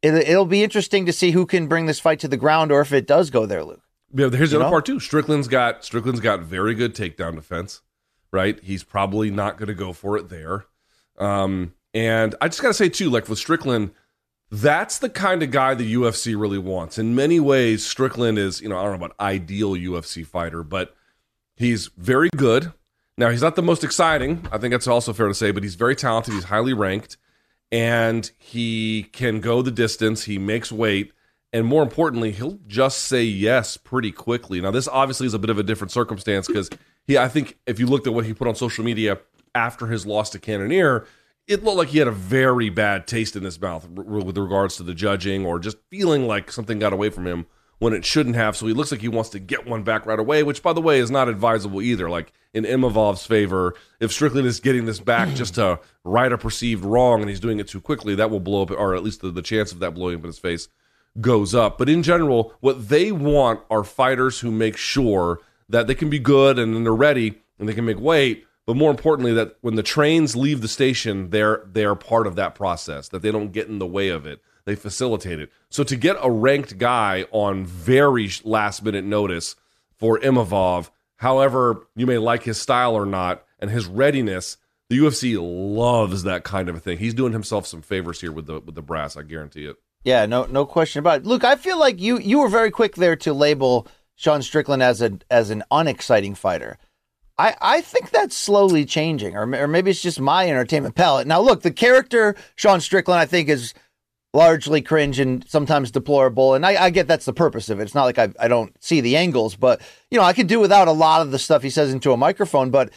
it, 0.00 0.14
it'll 0.14 0.46
be 0.46 0.64
interesting 0.64 1.04
to 1.04 1.12
see 1.12 1.32
who 1.32 1.44
can 1.44 1.66
bring 1.66 1.84
this 1.84 2.00
fight 2.00 2.20
to 2.20 2.28
the 2.28 2.38
ground, 2.38 2.72
or 2.72 2.80
if 2.80 2.90
it 2.90 3.06
does 3.06 3.28
go 3.28 3.44
there, 3.44 3.62
Luke. 3.62 3.82
Yeah, 4.16 4.30
here's 4.30 4.50
the 4.50 4.56
You 4.56 4.60
other 4.62 4.64
know? 4.64 4.70
part 4.70 4.86
too. 4.86 4.98
Strickland's 5.00 5.48
got 5.48 5.84
Strickland's 5.84 6.20
got 6.20 6.40
very 6.40 6.74
good 6.74 6.94
takedown 6.94 7.34
defense. 7.34 7.82
right? 8.32 8.58
He's 8.62 8.82
probably 8.82 9.30
not 9.30 9.56
going 9.58 9.68
to 9.68 9.74
go 9.74 9.92
for 9.92 10.16
it 10.16 10.28
there. 10.28 10.64
Um, 11.18 11.74
and 11.94 12.34
I 12.40 12.48
just 12.48 12.60
got 12.60 12.68
to 12.68 12.74
say, 12.74 12.88
too, 12.88 13.08
like 13.08 13.28
with 13.28 13.38
Strickland, 13.38 13.92
that's 14.50 14.98
the 14.98 15.08
kind 15.08 15.42
of 15.42 15.50
guy 15.50 15.74
the 15.74 15.94
UFC 15.94 16.38
really 16.38 16.58
wants. 16.58 16.98
In 16.98 17.14
many 17.14 17.40
ways, 17.40 17.86
Strickland 17.86 18.38
is, 18.38 18.60
you 18.60 18.68
know, 18.68 18.78
I 18.78 18.82
don't 18.82 18.98
know 18.98 19.06
about 19.06 19.16
ideal 19.20 19.70
UFC 19.72 20.26
fighter, 20.26 20.62
but 20.62 20.94
he's 21.56 21.86
very 21.96 22.28
good. 22.36 22.72
Now, 23.16 23.30
he's 23.30 23.40
not 23.42 23.56
the 23.56 23.62
most 23.62 23.82
exciting. 23.84 24.46
I 24.52 24.58
think 24.58 24.72
that's 24.72 24.86
also 24.86 25.12
fair 25.14 25.28
to 25.28 25.34
say, 25.34 25.50
but 25.50 25.62
he's 25.62 25.74
very 25.74 25.96
talented. 25.96 26.34
He's 26.34 26.44
highly 26.44 26.74
ranked 26.74 27.16
and 27.72 28.30
he 28.38 29.04
can 29.12 29.40
go 29.40 29.62
the 29.62 29.70
distance. 29.70 30.24
He 30.24 30.38
makes 30.38 30.70
weight. 30.70 31.12
And 31.52 31.66
more 31.66 31.82
importantly, 31.82 32.32
he'll 32.32 32.58
just 32.66 33.04
say 33.04 33.22
yes 33.22 33.76
pretty 33.76 34.12
quickly. 34.12 34.60
Now, 34.60 34.70
this 34.70 34.88
obviously 34.88 35.26
is 35.26 35.34
a 35.34 35.38
bit 35.38 35.50
of 35.50 35.58
a 35.58 35.62
different 35.62 35.90
circumstance 35.90 36.46
because 36.46 36.68
he, 37.06 37.16
I 37.16 37.28
think, 37.28 37.56
if 37.66 37.78
you 37.78 37.86
looked 37.86 38.06
at 38.06 38.14
what 38.14 38.26
he 38.26 38.34
put 38.34 38.48
on 38.48 38.54
social 38.54 38.84
media 38.84 39.18
after 39.54 39.86
his 39.86 40.04
loss 40.04 40.30
to 40.30 40.38
Cannonier, 40.38 41.06
it 41.46 41.62
looked 41.62 41.78
like 41.78 41.88
he 41.88 41.98
had 41.98 42.08
a 42.08 42.12
very 42.12 42.68
bad 42.68 43.06
taste 43.06 43.36
in 43.36 43.44
his 43.44 43.60
mouth 43.60 43.88
with 43.88 44.36
regards 44.36 44.76
to 44.76 44.82
the 44.82 44.94
judging 44.94 45.46
or 45.46 45.58
just 45.58 45.78
feeling 45.90 46.26
like 46.26 46.50
something 46.50 46.78
got 46.78 46.92
away 46.92 47.08
from 47.08 47.26
him 47.26 47.46
when 47.78 47.92
it 47.92 48.04
shouldn't 48.04 48.36
have. 48.36 48.56
So 48.56 48.66
he 48.66 48.72
looks 48.72 48.90
like 48.90 49.00
he 49.00 49.08
wants 49.08 49.30
to 49.30 49.38
get 49.38 49.66
one 49.66 49.82
back 49.82 50.06
right 50.06 50.18
away, 50.18 50.42
which, 50.42 50.62
by 50.62 50.72
the 50.72 50.80
way, 50.80 50.98
is 50.98 51.10
not 51.10 51.28
advisable 51.28 51.80
either. 51.80 52.10
Like 52.10 52.32
in 52.52 52.64
Imavov's 52.64 53.24
favor, 53.24 53.74
if 54.00 54.12
Strickland 54.12 54.46
is 54.46 54.60
getting 54.60 54.86
this 54.86 55.00
back 55.00 55.34
just 55.34 55.54
to 55.54 55.78
right 56.04 56.32
a 56.32 56.38
perceived 56.38 56.84
wrong 56.84 57.20
and 57.20 57.30
he's 57.30 57.40
doing 57.40 57.60
it 57.60 57.68
too 57.68 57.80
quickly, 57.80 58.16
that 58.16 58.30
will 58.30 58.40
blow 58.40 58.62
up, 58.62 58.70
or 58.72 58.94
at 58.94 59.04
least 59.04 59.20
the, 59.20 59.30
the 59.30 59.42
chance 59.42 59.72
of 59.72 59.78
that 59.78 59.92
blowing 59.92 60.16
up 60.16 60.22
in 60.22 60.26
his 60.26 60.38
face 60.38 60.68
goes 61.20 61.54
up. 61.54 61.78
But 61.78 61.88
in 61.88 62.02
general, 62.02 62.54
what 62.60 62.88
they 62.88 63.12
want 63.12 63.60
are 63.70 63.84
fighters 63.84 64.40
who 64.40 64.50
make 64.50 64.76
sure 64.76 65.40
that 65.68 65.86
they 65.86 65.94
can 65.94 66.10
be 66.10 66.18
good 66.18 66.58
and 66.58 66.74
then 66.74 66.84
they're 66.84 66.94
ready 66.94 67.40
and 67.58 67.68
they 67.68 67.74
can 67.74 67.84
make 67.84 68.00
weight. 68.00 68.46
But 68.66 68.76
more 68.76 68.90
importantly, 68.90 69.32
that 69.34 69.56
when 69.60 69.76
the 69.76 69.82
trains 69.82 70.34
leave 70.34 70.60
the 70.60 70.68
station, 70.68 71.30
they're 71.30 71.62
they're 71.66 71.94
part 71.94 72.26
of 72.26 72.36
that 72.36 72.54
process. 72.54 73.08
That 73.08 73.22
they 73.22 73.30
don't 73.30 73.52
get 73.52 73.68
in 73.68 73.78
the 73.78 73.86
way 73.86 74.08
of 74.08 74.26
it 74.26 74.40
they 74.66 74.74
facilitate 74.74 75.40
it. 75.40 75.50
So 75.70 75.82
to 75.84 75.96
get 75.96 76.18
a 76.20 76.30
ranked 76.30 76.76
guy 76.76 77.24
on 77.30 77.64
very 77.64 78.30
last 78.44 78.84
minute 78.84 79.04
notice 79.04 79.56
for 79.96 80.18
Imavov, 80.18 80.90
however 81.16 81.86
you 81.94 82.06
may 82.06 82.18
like 82.18 82.42
his 82.42 82.60
style 82.60 82.94
or 82.94 83.06
not, 83.06 83.44
and 83.58 83.70
his 83.70 83.86
readiness, 83.86 84.58
the 84.90 84.98
UFC 84.98 85.38
loves 85.40 86.24
that 86.24 86.44
kind 86.44 86.68
of 86.68 86.76
a 86.76 86.80
thing. 86.80 86.98
He's 86.98 87.14
doing 87.14 87.32
himself 87.32 87.66
some 87.66 87.80
favors 87.80 88.20
here 88.20 88.32
with 88.32 88.46
the 88.46 88.60
with 88.60 88.74
the 88.74 88.82
brass. 88.82 89.16
I 89.16 89.22
guarantee 89.22 89.66
it. 89.66 89.76
Yeah, 90.06 90.24
no, 90.26 90.44
no 90.44 90.64
question 90.64 91.00
about 91.00 91.22
it. 91.22 91.26
Luke, 91.26 91.42
I 91.42 91.56
feel 91.56 91.80
like 91.80 92.00
you 92.00 92.16
you 92.18 92.38
were 92.38 92.48
very 92.48 92.70
quick 92.70 92.94
there 92.94 93.16
to 93.16 93.32
label 93.32 93.88
Sean 94.14 94.40
Strickland 94.40 94.80
as 94.80 95.02
a 95.02 95.18
as 95.32 95.50
an 95.50 95.64
unexciting 95.72 96.36
fighter. 96.36 96.78
I, 97.36 97.56
I 97.60 97.80
think 97.80 98.10
that's 98.10 98.36
slowly 98.36 98.84
changing, 98.84 99.36
or, 99.36 99.52
or 99.56 99.66
maybe 99.66 99.90
it's 99.90 100.00
just 100.00 100.20
my 100.20 100.48
entertainment 100.48 100.94
palette. 100.94 101.26
Now, 101.26 101.40
look, 101.40 101.62
the 101.62 101.72
character 101.72 102.36
Sean 102.54 102.80
Strickland, 102.80 103.18
I 103.18 103.26
think, 103.26 103.48
is 103.48 103.74
largely 104.32 104.80
cringe 104.80 105.18
and 105.18 105.44
sometimes 105.48 105.90
deplorable. 105.90 106.54
And 106.54 106.64
I, 106.64 106.84
I, 106.84 106.90
get 106.90 107.08
that's 107.08 107.24
the 107.24 107.32
purpose 107.32 107.68
of 107.68 107.80
it. 107.80 107.82
It's 107.82 107.94
not 107.94 108.04
like 108.04 108.18
I, 108.18 108.28
I 108.38 108.46
don't 108.46 108.80
see 108.82 109.00
the 109.00 109.16
angles, 109.16 109.56
but 109.56 109.80
you 110.12 110.18
know, 110.18 110.24
I 110.24 110.34
could 110.34 110.46
do 110.46 110.60
without 110.60 110.86
a 110.86 110.92
lot 110.92 111.20
of 111.22 111.32
the 111.32 111.38
stuff 111.38 111.64
he 111.64 111.70
says 111.70 111.92
into 111.92 112.12
a 112.12 112.16
microphone. 112.16 112.70
But 112.70 112.90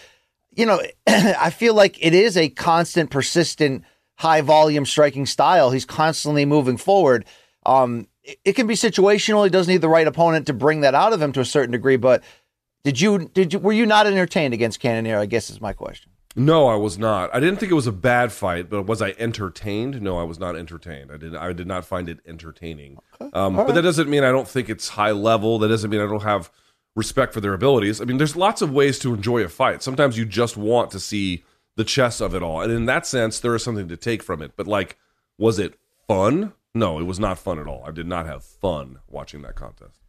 you 0.52 0.68
know, 0.68 0.80
I 1.08 1.50
feel 1.50 1.74
like 1.74 1.98
it 2.06 2.14
is 2.14 2.38
a 2.38 2.50
constant, 2.50 3.10
persistent, 3.10 3.84
high 4.20 4.42
volume 4.42 4.86
striking 4.86 5.26
style. 5.26 5.72
He's 5.72 5.86
constantly 5.86 6.46
moving 6.46 6.76
forward. 6.76 7.26
Um, 7.66 8.08
it, 8.24 8.38
it 8.44 8.54
can 8.54 8.68
be 8.68 8.74
situational. 8.74 9.46
He 9.46 9.50
does 9.50 9.68
need 9.68 9.82
the 9.82 9.90
right 9.90 10.06
opponent 10.06 10.46
to 10.48 10.54
bring 10.54 10.82
that 10.82 10.94
out 10.94 11.14
of 11.14 11.22
him 11.22 11.32
to 11.34 11.40
a 11.40 11.46
certain 11.46 11.72
degree. 11.72 11.96
But 11.96 12.24
did 12.84 13.00
you 13.00 13.30
did 13.34 13.54
you 13.54 13.60
were 13.60 13.74
you 13.74 13.86
not 13.86 14.08
entertained 14.08 14.54
against 14.54 14.80
Cannonier? 14.80 15.18
I 15.18 15.26
guess 15.26 15.50
is 15.50 15.62
my 15.62 15.74
question. 15.74 16.12
No, 16.36 16.68
I 16.68 16.76
was 16.76 17.00
not. 17.00 17.34
I 17.34 17.40
didn't 17.40 17.60
think 17.60 17.72
it 17.72 17.76
was 17.76 17.88
a 17.88 17.92
bad 17.92 18.32
fight, 18.32 18.70
but 18.70 18.84
was 18.84 19.02
I 19.02 19.16
entertained? 19.18 20.02
No, 20.02 20.20
I 20.20 20.24
was 20.24 20.38
not 20.38 20.56
entertained. 20.56 21.12
I 21.12 21.18
did. 21.18 21.36
I 21.36 21.54
did 21.54 21.68
not 21.68 21.86
find 21.86 22.10
it 22.10 22.20
entertaining. 22.28 22.98
Okay. 23.20 23.32
Um, 23.34 23.56
but 23.56 23.74
that 23.74 23.82
doesn't 23.82 24.10
mean 24.10 24.24
I 24.24 24.32
don't 24.32 24.48
think 24.48 24.70
it's 24.70 24.90
high 24.90 25.12
level. 25.12 25.60
That 25.60 25.70
doesn't 25.70 25.90
mean 25.90 26.02
I 26.02 26.06
don't 26.08 26.24
have 26.24 26.52
respect 26.96 27.34
for 27.34 27.40
their 27.40 27.54
abilities. 27.54 28.02
I 28.02 28.06
mean, 28.06 28.18
there's 28.18 28.36
lots 28.36 28.62
of 28.62 28.72
ways 28.72 29.00
to 29.00 29.14
enjoy 29.14 29.44
a 29.44 29.50
fight. 29.50 29.82
Sometimes 29.82 30.18
you 30.18 30.26
just 30.26 30.58
want 30.58 30.92
to 30.92 31.00
see 31.00 31.46
the 31.80 31.86
chess 31.86 32.20
of 32.20 32.36
it 32.36 32.44
all, 32.44 32.62
and 32.62 32.72
in 32.72 32.86
that 32.88 33.08
sense, 33.08 33.40
there 33.40 33.56
is 33.56 33.64
something 33.64 33.88
to 33.88 33.96
take 33.96 34.22
from 34.22 34.42
it. 34.42 34.52
But 34.58 34.68
like, 34.68 34.98
was 35.38 35.58
it 35.58 35.80
fun? 36.08 36.52
No, 36.76 37.00
it 37.00 37.04
was 37.04 37.20
not 37.20 37.40
fun 37.40 37.58
at 37.58 37.68
all. 37.68 37.84
I 37.88 37.92
did 37.92 38.06
not 38.06 38.26
have 38.26 38.44
fun 38.44 39.00
watching 39.08 39.44
that 39.44 39.56
contest. 39.56 40.02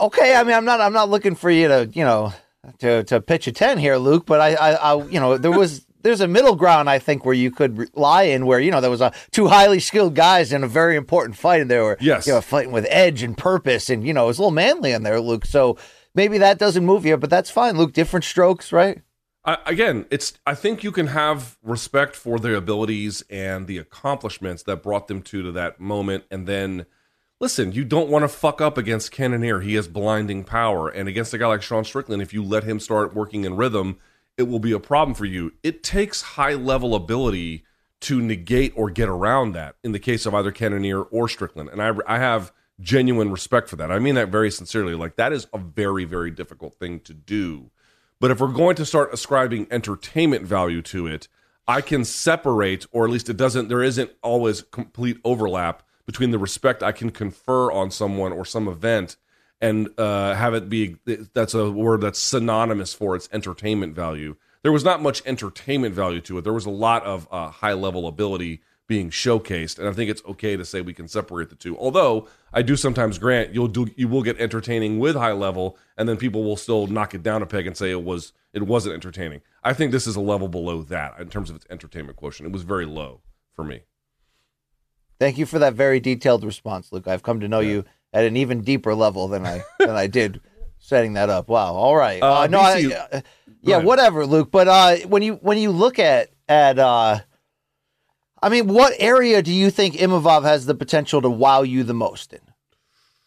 Okay, 0.00 0.36
I 0.36 0.44
mean, 0.44 0.54
I'm 0.54 0.64
not. 0.64 0.80
I'm 0.80 0.92
not 0.92 1.10
looking 1.10 1.34
for 1.34 1.50
you 1.50 1.66
to, 1.66 1.90
you 1.92 2.04
know 2.04 2.32
to 2.78 3.04
to 3.04 3.20
pitch 3.20 3.46
a 3.46 3.52
ten 3.52 3.78
here, 3.78 3.96
Luke. 3.96 4.24
But 4.24 4.40
I, 4.40 4.54
I, 4.54 4.72
I 4.74 5.04
you 5.06 5.20
know, 5.20 5.36
there 5.36 5.50
was 5.50 5.84
there's 6.02 6.20
a 6.20 6.28
middle 6.28 6.54
ground 6.54 6.88
I 6.88 6.98
think 6.98 7.24
where 7.24 7.34
you 7.34 7.50
could 7.50 7.90
lie 7.96 8.24
in, 8.24 8.46
where 8.46 8.60
you 8.60 8.70
know 8.70 8.80
there 8.80 8.90
was 8.90 9.00
a 9.00 9.12
two 9.30 9.48
highly 9.48 9.80
skilled 9.80 10.14
guys 10.14 10.52
in 10.52 10.62
a 10.64 10.68
very 10.68 10.96
important 10.96 11.36
fight, 11.36 11.60
and 11.60 11.70
they 11.70 11.80
were 11.80 11.96
yes, 12.00 12.26
you 12.26 12.32
know, 12.32 12.40
fighting 12.40 12.72
with 12.72 12.86
edge 12.88 13.22
and 13.22 13.36
purpose, 13.36 13.90
and 13.90 14.06
you 14.06 14.14
know 14.14 14.24
it 14.24 14.28
was 14.28 14.38
a 14.38 14.42
little 14.42 14.52
manly 14.52 14.92
in 14.92 15.02
there, 15.02 15.20
Luke. 15.20 15.44
So 15.44 15.76
maybe 16.14 16.38
that 16.38 16.58
doesn't 16.58 16.84
move 16.84 17.04
you, 17.04 17.16
but 17.16 17.30
that's 17.30 17.50
fine, 17.50 17.76
Luke. 17.76 17.92
Different 17.92 18.24
strokes, 18.24 18.72
right? 18.72 19.02
I, 19.46 19.58
again, 19.64 20.06
it's 20.10 20.38
I 20.44 20.54
think 20.54 20.82
you 20.82 20.92
can 20.92 21.06
have 21.08 21.56
respect 21.62 22.16
for 22.16 22.38
their 22.38 22.56
abilities 22.56 23.22
and 23.30 23.66
the 23.66 23.78
accomplishments 23.78 24.64
that 24.64 24.82
brought 24.82 25.06
them 25.06 25.22
to 25.22 25.42
to 25.42 25.52
that 25.52 25.80
moment, 25.80 26.24
and 26.30 26.46
then 26.46 26.86
listen, 27.40 27.72
you 27.72 27.84
don't 27.84 28.10
want 28.10 28.22
to 28.24 28.28
fuck 28.28 28.60
up 28.60 28.78
against 28.78 29.12
Cannonier. 29.12 29.60
He 29.60 29.74
has 29.74 29.88
blinding 29.88 30.44
power. 30.44 30.88
And 30.88 31.08
against 31.08 31.34
a 31.34 31.38
guy 31.38 31.46
like 31.46 31.62
Sean 31.62 31.84
Strickland, 31.84 32.22
if 32.22 32.32
you 32.32 32.42
let 32.42 32.64
him 32.64 32.80
start 32.80 33.14
working 33.14 33.44
in 33.44 33.56
rhythm, 33.56 33.98
it 34.36 34.44
will 34.44 34.58
be 34.58 34.72
a 34.72 34.80
problem 34.80 35.14
for 35.14 35.24
you. 35.24 35.52
It 35.62 35.82
takes 35.82 36.22
high 36.22 36.54
level 36.54 36.94
ability 36.94 37.64
to 38.00 38.20
negate 38.20 38.72
or 38.76 38.90
get 38.90 39.08
around 39.08 39.52
that 39.52 39.76
in 39.82 39.92
the 39.92 39.98
case 39.98 40.26
of 40.26 40.34
either 40.34 40.52
Cannonier 40.52 41.02
or 41.02 41.28
Strickland. 41.28 41.70
And 41.70 41.82
I, 41.82 41.92
I 42.06 42.18
have 42.18 42.52
genuine 42.80 43.30
respect 43.30 43.68
for 43.68 43.76
that. 43.76 43.90
I 43.90 43.98
mean 43.98 44.16
that 44.16 44.28
very 44.28 44.50
sincerely. 44.50 44.94
Like, 44.94 45.16
that 45.16 45.32
is 45.32 45.46
a 45.52 45.58
very, 45.58 46.04
very 46.04 46.30
difficult 46.30 46.74
thing 46.74 47.00
to 47.00 47.14
do. 47.14 47.70
But 48.20 48.30
if 48.30 48.40
we're 48.40 48.48
going 48.48 48.76
to 48.76 48.86
start 48.86 49.12
ascribing 49.12 49.66
entertainment 49.70 50.44
value 50.46 50.82
to 50.82 51.06
it, 51.06 51.28
I 51.68 51.80
can 51.80 52.04
separate, 52.04 52.86
or 52.92 53.04
at 53.04 53.10
least 53.10 53.28
it 53.28 53.36
doesn't, 53.36 53.68
there 53.68 53.82
isn't 53.82 54.10
always 54.22 54.62
complete 54.62 55.18
overlap 55.24 55.82
between 56.06 56.30
the 56.30 56.38
respect 56.38 56.82
I 56.82 56.92
can 56.92 57.10
confer 57.10 57.70
on 57.72 57.90
someone 57.90 58.32
or 58.32 58.44
some 58.44 58.68
event 58.68 59.16
and 59.60 59.88
uh, 59.98 60.34
have 60.34 60.54
it 60.54 60.68
be 60.68 60.96
that's 61.32 61.54
a 61.54 61.70
word 61.70 62.02
that's 62.02 62.18
synonymous 62.18 62.92
for 62.94 63.16
its 63.16 63.28
entertainment 63.32 63.94
value. 63.94 64.36
There 64.62 64.72
was 64.72 64.84
not 64.84 65.02
much 65.02 65.22
entertainment 65.24 65.94
value 65.94 66.20
to 66.22 66.38
it. 66.38 66.42
There 66.42 66.52
was 66.52 66.66
a 66.66 66.70
lot 66.70 67.04
of 67.04 67.26
uh, 67.30 67.50
high 67.50 67.72
level 67.72 68.06
ability 68.06 68.60
being 68.86 69.10
showcased, 69.10 69.78
and 69.78 69.88
I 69.88 69.92
think 69.92 70.10
it's 70.10 70.22
okay 70.24 70.56
to 70.56 70.64
say 70.64 70.80
we 70.80 70.94
can 70.94 71.08
separate 71.08 71.50
the 71.50 71.56
two. 71.56 71.76
Although 71.78 72.28
I 72.52 72.62
do 72.62 72.76
sometimes 72.76 73.18
grant 73.18 73.52
you'll 73.52 73.68
do 73.68 73.88
you 73.96 74.08
will 74.08 74.22
get 74.22 74.40
entertaining 74.40 74.98
with 74.98 75.16
high 75.16 75.32
level, 75.32 75.76
and 75.96 76.08
then 76.08 76.16
people 76.16 76.44
will 76.44 76.56
still 76.56 76.86
knock 76.86 77.14
it 77.14 77.22
down 77.22 77.42
a 77.42 77.46
peg 77.46 77.66
and 77.66 77.76
say 77.76 77.90
it 77.90 78.04
was 78.04 78.32
it 78.52 78.62
wasn't 78.62 78.94
entertaining. 78.94 79.40
I 79.64 79.72
think 79.72 79.92
this 79.92 80.06
is 80.06 80.16
a 80.16 80.20
level 80.20 80.48
below 80.48 80.82
that 80.82 81.18
in 81.18 81.28
terms 81.28 81.50
of 81.50 81.56
its 81.56 81.66
entertainment 81.70 82.16
quotient. 82.16 82.48
It 82.48 82.52
was 82.52 82.62
very 82.62 82.86
low 82.86 83.20
for 83.54 83.64
me. 83.64 83.82
Thank 85.18 85.38
you 85.38 85.46
for 85.46 85.58
that 85.58 85.74
very 85.74 85.98
detailed 85.98 86.44
response, 86.44 86.92
Luke. 86.92 87.08
I've 87.08 87.22
come 87.22 87.40
to 87.40 87.48
know 87.48 87.60
yeah. 87.60 87.70
you 87.70 87.84
at 88.12 88.24
an 88.24 88.36
even 88.36 88.62
deeper 88.62 88.94
level 88.94 89.28
than 89.28 89.44
I 89.44 89.62
than 89.78 89.90
I 89.90 90.06
did 90.06 90.40
setting 90.78 91.14
that 91.14 91.30
up. 91.30 91.48
Wow. 91.48 91.74
All 91.74 91.96
right. 91.96 92.22
Uh, 92.22 92.40
uh, 92.40 92.46
no, 92.46 92.60
I, 92.60 93.06
uh, 93.12 93.20
yeah, 93.62 93.78
whatever, 93.78 94.26
Luke. 94.26 94.50
But 94.50 94.68
uh, 94.68 94.96
when 95.08 95.22
you 95.22 95.34
when 95.36 95.58
you 95.58 95.70
look 95.70 95.98
at 95.98 96.30
at 96.48 96.78
uh, 96.78 97.20
I 98.46 98.48
mean, 98.48 98.68
what 98.68 98.94
area 99.00 99.42
do 99.42 99.52
you 99.52 99.72
think 99.72 99.96
Imavov 99.96 100.44
has 100.44 100.66
the 100.66 100.74
potential 100.76 101.20
to 101.20 101.28
wow 101.28 101.62
you 101.62 101.82
the 101.82 101.92
most 101.92 102.32
in? 102.32 102.38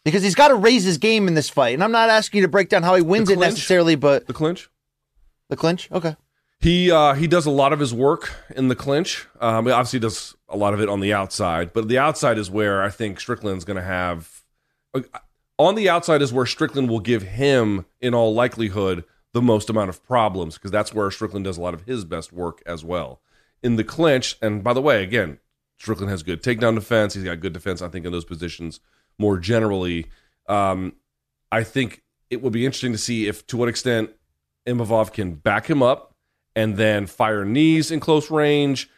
Because 0.02 0.22
he's 0.22 0.34
got 0.34 0.48
to 0.48 0.54
raise 0.54 0.82
his 0.82 0.96
game 0.96 1.28
in 1.28 1.34
this 1.34 1.50
fight, 1.50 1.74
and 1.74 1.84
I'm 1.84 1.92
not 1.92 2.08
asking 2.08 2.38
you 2.38 2.46
to 2.46 2.50
break 2.50 2.70
down 2.70 2.82
how 2.82 2.94
he 2.94 3.02
wins 3.02 3.28
it 3.28 3.38
necessarily, 3.38 3.96
but 3.96 4.26
the 4.26 4.32
clinch, 4.32 4.70
the 5.50 5.56
clinch, 5.56 5.90
okay. 5.92 6.16
He 6.58 6.90
uh, 6.90 7.12
he 7.12 7.26
does 7.26 7.44
a 7.44 7.50
lot 7.50 7.74
of 7.74 7.80
his 7.80 7.92
work 7.92 8.32
in 8.56 8.68
the 8.68 8.74
clinch. 8.74 9.26
Um, 9.42 9.66
he 9.66 9.72
obviously 9.72 9.98
does 9.98 10.36
a 10.48 10.56
lot 10.56 10.72
of 10.72 10.80
it 10.80 10.88
on 10.88 11.00
the 11.00 11.12
outside, 11.12 11.74
but 11.74 11.88
the 11.88 11.98
outside 11.98 12.38
is 12.38 12.50
where 12.50 12.82
I 12.82 12.88
think 12.88 13.20
Strickland's 13.20 13.66
going 13.66 13.76
to 13.76 13.82
have. 13.82 14.42
Uh, 14.94 15.02
on 15.58 15.74
the 15.74 15.90
outside 15.90 16.22
is 16.22 16.32
where 16.32 16.46
Strickland 16.46 16.88
will 16.88 17.00
give 17.00 17.24
him, 17.24 17.84
in 18.00 18.14
all 18.14 18.32
likelihood, 18.32 19.04
the 19.34 19.42
most 19.42 19.68
amount 19.68 19.90
of 19.90 20.02
problems 20.02 20.54
because 20.54 20.70
that's 20.70 20.94
where 20.94 21.10
Strickland 21.10 21.44
does 21.44 21.58
a 21.58 21.60
lot 21.60 21.74
of 21.74 21.82
his 21.82 22.06
best 22.06 22.32
work 22.32 22.62
as 22.64 22.82
well. 22.82 23.20
In 23.62 23.76
the 23.76 23.84
clinch, 23.84 24.36
and 24.40 24.64
by 24.64 24.72
the 24.72 24.80
way, 24.80 25.02
again, 25.02 25.38
Strickland 25.78 26.10
has 26.10 26.22
good 26.22 26.42
takedown 26.42 26.74
defense. 26.74 27.14
He's 27.14 27.24
got 27.24 27.40
good 27.40 27.52
defense, 27.52 27.82
I 27.82 27.88
think, 27.88 28.06
in 28.06 28.12
those 28.12 28.24
positions 28.24 28.80
more 29.18 29.38
generally. 29.38 30.06
Um, 30.48 30.94
I 31.52 31.62
think 31.62 32.02
it 32.30 32.42
will 32.42 32.50
be 32.50 32.64
interesting 32.64 32.92
to 32.92 32.98
see 32.98 33.28
if, 33.28 33.46
to 33.48 33.56
what 33.56 33.68
extent, 33.68 34.10
Imavov 34.66 35.12
can 35.12 35.34
back 35.34 35.68
him 35.68 35.82
up 35.82 36.14
and 36.54 36.76
then 36.76 37.06
fire 37.06 37.44
knees 37.44 37.90
in 37.90 38.00
close 38.00 38.30
range. 38.30 38.88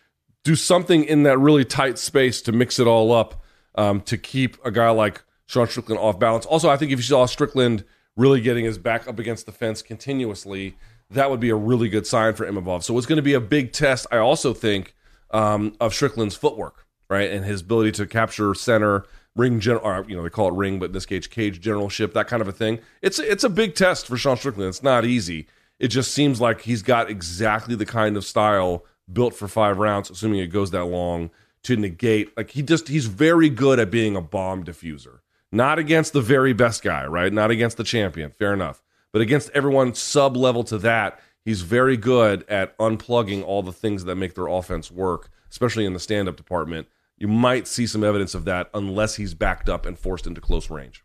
Do 0.44 0.56
something 0.56 1.04
in 1.04 1.22
that 1.22 1.38
really 1.38 1.64
tight 1.64 1.98
space 1.98 2.42
to 2.42 2.52
mix 2.52 2.78
it 2.78 2.86
all 2.86 3.12
up 3.12 3.42
um, 3.74 4.00
to 4.02 4.18
keep 4.18 4.56
a 4.64 4.70
guy 4.70 4.90
like 4.90 5.22
Sean 5.46 5.68
Strickland 5.68 6.00
off 6.00 6.18
balance. 6.18 6.46
Also, 6.46 6.68
I 6.68 6.76
think 6.76 6.92
if 6.92 6.98
you 6.98 7.04
saw 7.04 7.26
Strickland 7.26 7.84
really 8.16 8.40
getting 8.40 8.64
his 8.64 8.78
back 8.78 9.06
up 9.06 9.18
against 9.18 9.46
the 9.46 9.52
fence 9.52 9.82
continuously, 9.82 10.76
that 11.14 11.30
would 11.30 11.40
be 11.40 11.50
a 11.50 11.56
really 11.56 11.88
good 11.88 12.06
sign 12.06 12.34
for 12.34 12.46
Imavov. 12.46 12.82
So 12.82 12.96
it's 12.98 13.06
going 13.06 13.16
to 13.16 13.22
be 13.22 13.34
a 13.34 13.40
big 13.40 13.72
test. 13.72 14.06
I 14.10 14.18
also 14.18 14.54
think 14.54 14.94
um, 15.30 15.74
of 15.80 15.94
Strickland's 15.94 16.36
footwork, 16.36 16.86
right, 17.08 17.30
and 17.30 17.44
his 17.44 17.62
ability 17.62 17.92
to 17.92 18.06
capture 18.06 18.54
center, 18.54 19.04
ring 19.34 19.60
general, 19.60 20.08
you 20.08 20.16
know 20.16 20.22
they 20.22 20.30
call 20.30 20.48
it 20.48 20.54
ring, 20.54 20.78
but 20.78 20.86
in 20.86 20.92
this 20.92 21.06
case 21.06 21.26
cage 21.26 21.60
generalship, 21.60 22.12
that 22.14 22.28
kind 22.28 22.42
of 22.42 22.48
a 22.48 22.52
thing. 22.52 22.78
It's 23.00 23.18
it's 23.18 23.44
a 23.44 23.48
big 23.48 23.74
test 23.74 24.06
for 24.06 24.16
Sean 24.16 24.36
Strickland. 24.36 24.68
It's 24.68 24.82
not 24.82 25.04
easy. 25.04 25.46
It 25.78 25.88
just 25.88 26.12
seems 26.12 26.40
like 26.40 26.62
he's 26.62 26.82
got 26.82 27.10
exactly 27.10 27.74
the 27.74 27.86
kind 27.86 28.16
of 28.16 28.24
style 28.24 28.84
built 29.12 29.34
for 29.34 29.48
five 29.48 29.78
rounds, 29.78 30.10
assuming 30.10 30.40
it 30.40 30.46
goes 30.46 30.70
that 30.70 30.84
long 30.84 31.30
to 31.64 31.76
negate. 31.76 32.36
Like 32.36 32.50
he 32.50 32.62
just 32.62 32.88
he's 32.88 33.06
very 33.06 33.48
good 33.48 33.78
at 33.78 33.90
being 33.90 34.16
a 34.16 34.20
bomb 34.20 34.64
diffuser. 34.64 35.20
Not 35.50 35.78
against 35.78 36.14
the 36.14 36.22
very 36.22 36.54
best 36.54 36.82
guy, 36.82 37.04
right? 37.04 37.32
Not 37.32 37.50
against 37.50 37.76
the 37.76 37.84
champion. 37.84 38.30
Fair 38.30 38.54
enough. 38.54 38.81
But 39.12 39.22
against 39.22 39.50
everyone 39.50 39.94
sub 39.94 40.36
level 40.36 40.64
to 40.64 40.78
that, 40.78 41.20
he's 41.44 41.62
very 41.62 41.96
good 41.96 42.44
at 42.48 42.76
unplugging 42.78 43.44
all 43.44 43.62
the 43.62 43.72
things 43.72 44.04
that 44.04 44.16
make 44.16 44.34
their 44.34 44.46
offense 44.46 44.90
work, 44.90 45.30
especially 45.50 45.84
in 45.84 45.92
the 45.92 46.00
stand 46.00 46.28
up 46.28 46.36
department. 46.36 46.88
You 47.18 47.28
might 47.28 47.68
see 47.68 47.86
some 47.86 48.02
evidence 48.02 48.34
of 48.34 48.46
that 48.46 48.70
unless 48.74 49.16
he's 49.16 49.34
backed 49.34 49.68
up 49.68 49.86
and 49.86 49.98
forced 49.98 50.26
into 50.26 50.40
close 50.40 50.70
range, 50.70 51.04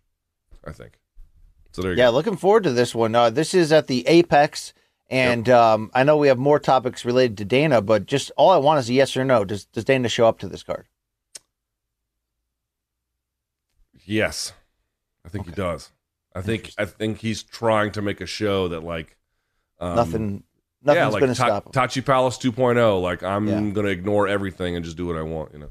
I 0.65 0.71
think. 0.71 0.99
So 1.71 1.81
there 1.81 1.91
you 1.91 1.97
go. 1.97 2.03
Yeah, 2.03 2.07
go. 2.07 2.13
looking 2.13 2.37
forward 2.37 2.63
to 2.63 2.71
this 2.71 2.95
one. 2.95 3.13
Uh, 3.13 3.29
this 3.29 3.53
is 3.53 3.71
at 3.71 3.87
the 3.87 4.07
Apex, 4.07 4.73
and 5.09 5.47
um, 5.49 5.91
I 5.93 6.03
know 6.03 6.17
we 6.17 6.29
have 6.29 6.37
more 6.37 6.59
topics 6.59 7.05
related 7.05 7.37
to 7.37 7.45
Dana, 7.45 7.81
but 7.81 8.05
just 8.05 8.31
all 8.37 8.49
I 8.49 8.57
want 8.57 8.79
is 8.79 8.89
a 8.89 8.93
yes 8.93 9.15
or 9.15 9.25
no. 9.25 9.43
Does 9.43 9.65
does 9.65 9.83
Dana 9.83 10.09
show 10.09 10.27
up 10.27 10.39
to 10.39 10.47
this 10.47 10.63
card? 10.63 10.87
Yes. 14.05 14.53
I 15.25 15.29
think 15.29 15.45
he 15.45 15.51
does. 15.51 15.91
I 16.37 16.41
think 16.41 16.71
I 16.77 16.85
think 16.85 17.19
he's 17.19 17.43
trying 17.43 17.91
to 17.93 18.01
make 18.01 18.21
a 18.21 18.25
show 18.25 18.67
that 18.69 18.83
like 18.83 19.17
um, 19.79 19.95
Nothing, 19.95 20.43
nothing's 20.83 21.01
yeah, 21.01 21.07
like 21.07 21.19
going 21.21 21.33
to 21.33 21.39
Ta- 21.39 21.45
stop 21.61 21.65
him. 21.67 21.71
Tachi 21.71 22.05
Palace 22.05 22.37
2.0. 22.37 23.01
Like 23.01 23.23
I'm 23.23 23.47
Yeah. 23.47 23.59
going 23.73 23.85
to 23.85 23.91
ignore 23.91 24.27
everything 24.27 24.75
and 24.75 24.83
just 24.85 24.97
do 24.97 25.05
what 25.07 25.15
I 25.17 25.21
want. 25.21 25.53
You 25.53 25.59
know. 25.59 25.69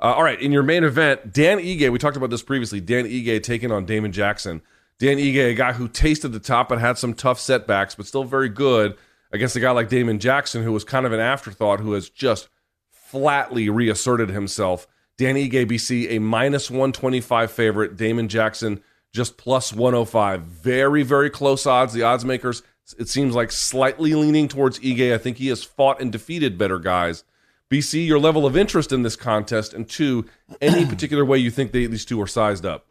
Uh, 0.00 0.12
all 0.12 0.22
right, 0.22 0.40
in 0.40 0.52
your 0.52 0.62
main 0.62 0.84
event, 0.84 1.32
Dan 1.32 1.58
Ige. 1.58 1.90
We 1.90 1.98
talked 1.98 2.16
about 2.18 2.30
this 2.30 2.42
previously. 2.42 2.80
Dan 2.80 3.06
Ige 3.06 3.42
taking 3.42 3.72
on 3.72 3.86
Damon 3.86 4.12
Jackson. 4.12 4.60
Dan 4.98 5.16
Ige, 5.18 5.50
a 5.50 5.54
guy 5.54 5.72
who 5.72 5.88
tasted 5.88 6.28
the 6.28 6.38
top 6.40 6.70
and 6.70 6.80
had 6.80 6.98
some 6.98 7.14
tough 7.14 7.38
setbacks, 7.40 7.94
but 7.94 8.06
still 8.06 8.24
very 8.24 8.48
good 8.48 8.96
against 9.32 9.56
a 9.56 9.60
guy 9.60 9.70
like 9.70 9.88
Damon 9.88 10.18
Jackson, 10.18 10.62
who 10.62 10.72
was 10.72 10.84
kind 10.84 11.06
of 11.06 11.12
an 11.12 11.20
afterthought, 11.20 11.80
who 11.80 11.92
has 11.92 12.08
just 12.10 12.48
flatly 12.90 13.68
reasserted 13.68 14.30
himself. 14.30 14.86
Dan 15.18 15.34
Ige, 15.36 15.66
BC, 15.66 16.10
a 16.10 16.18
minus 16.18 16.70
125 16.70 17.50
favorite. 17.50 17.96
Damon 17.96 18.28
Jackson, 18.28 18.82
just 19.12 19.36
plus 19.36 19.72
105. 19.72 20.42
Very, 20.42 21.02
very 21.02 21.30
close 21.30 21.66
odds. 21.66 21.92
The 21.92 22.02
odds 22.02 22.24
makers, 22.24 22.62
it 22.98 23.08
seems 23.08 23.34
like 23.34 23.50
slightly 23.50 24.14
leaning 24.14 24.48
towards 24.48 24.78
Ige. 24.80 25.12
I 25.12 25.18
think 25.18 25.38
he 25.38 25.48
has 25.48 25.64
fought 25.64 26.00
and 26.00 26.12
defeated 26.12 26.58
better 26.58 26.78
guys. 26.78 27.24
BC, 27.70 28.06
your 28.06 28.20
level 28.20 28.46
of 28.46 28.56
interest 28.56 28.92
in 28.92 29.02
this 29.02 29.16
contest, 29.16 29.74
and 29.74 29.88
two, 29.88 30.26
any 30.60 30.86
particular 30.88 31.24
way 31.24 31.38
you 31.38 31.50
think 31.50 31.72
they, 31.72 31.86
these 31.86 32.04
two 32.04 32.20
are 32.20 32.26
sized 32.26 32.64
up. 32.64 32.86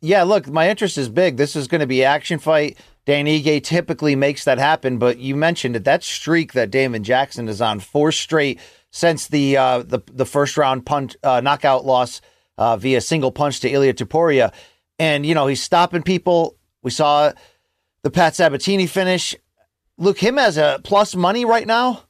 Yeah, 0.00 0.24
look, 0.24 0.48
my 0.48 0.68
interest 0.68 0.98
is 0.98 1.08
big. 1.08 1.36
This 1.36 1.54
is 1.54 1.68
going 1.68 1.80
to 1.80 1.86
be 1.86 2.04
action 2.04 2.38
fight. 2.38 2.76
Dan 3.04 3.26
Ige 3.26 3.62
typically 3.62 4.14
makes 4.14 4.44
that 4.44 4.58
happen, 4.58 4.98
but 4.98 5.18
you 5.18 5.34
mentioned 5.34 5.74
it. 5.74 5.84
That 5.84 6.04
streak 6.04 6.52
that 6.52 6.70
Damon 6.70 7.02
Jackson 7.02 7.48
is 7.48 7.60
on, 7.60 7.80
four 7.80 8.12
straight 8.12 8.60
since 8.90 9.26
the 9.26 9.56
uh, 9.56 9.82
the 9.82 10.00
the 10.12 10.26
first 10.26 10.56
round 10.56 10.86
punch 10.86 11.16
uh, 11.22 11.40
knockout 11.40 11.84
loss 11.84 12.20
uh, 12.58 12.76
via 12.76 13.00
single 13.00 13.32
punch 13.32 13.60
to 13.60 13.70
Ilia 13.70 13.94
Topuria, 13.94 14.52
and 15.02 15.26
you 15.26 15.34
know 15.34 15.48
he's 15.48 15.60
stopping 15.60 16.04
people. 16.04 16.56
We 16.82 16.92
saw 16.92 17.32
the 18.04 18.10
Pat 18.10 18.36
Sabatini 18.36 18.86
finish. 18.86 19.34
Look, 19.98 20.18
him 20.18 20.38
as 20.38 20.56
a 20.56 20.80
plus 20.84 21.16
money 21.16 21.44
right 21.44 21.66
now. 21.66 22.04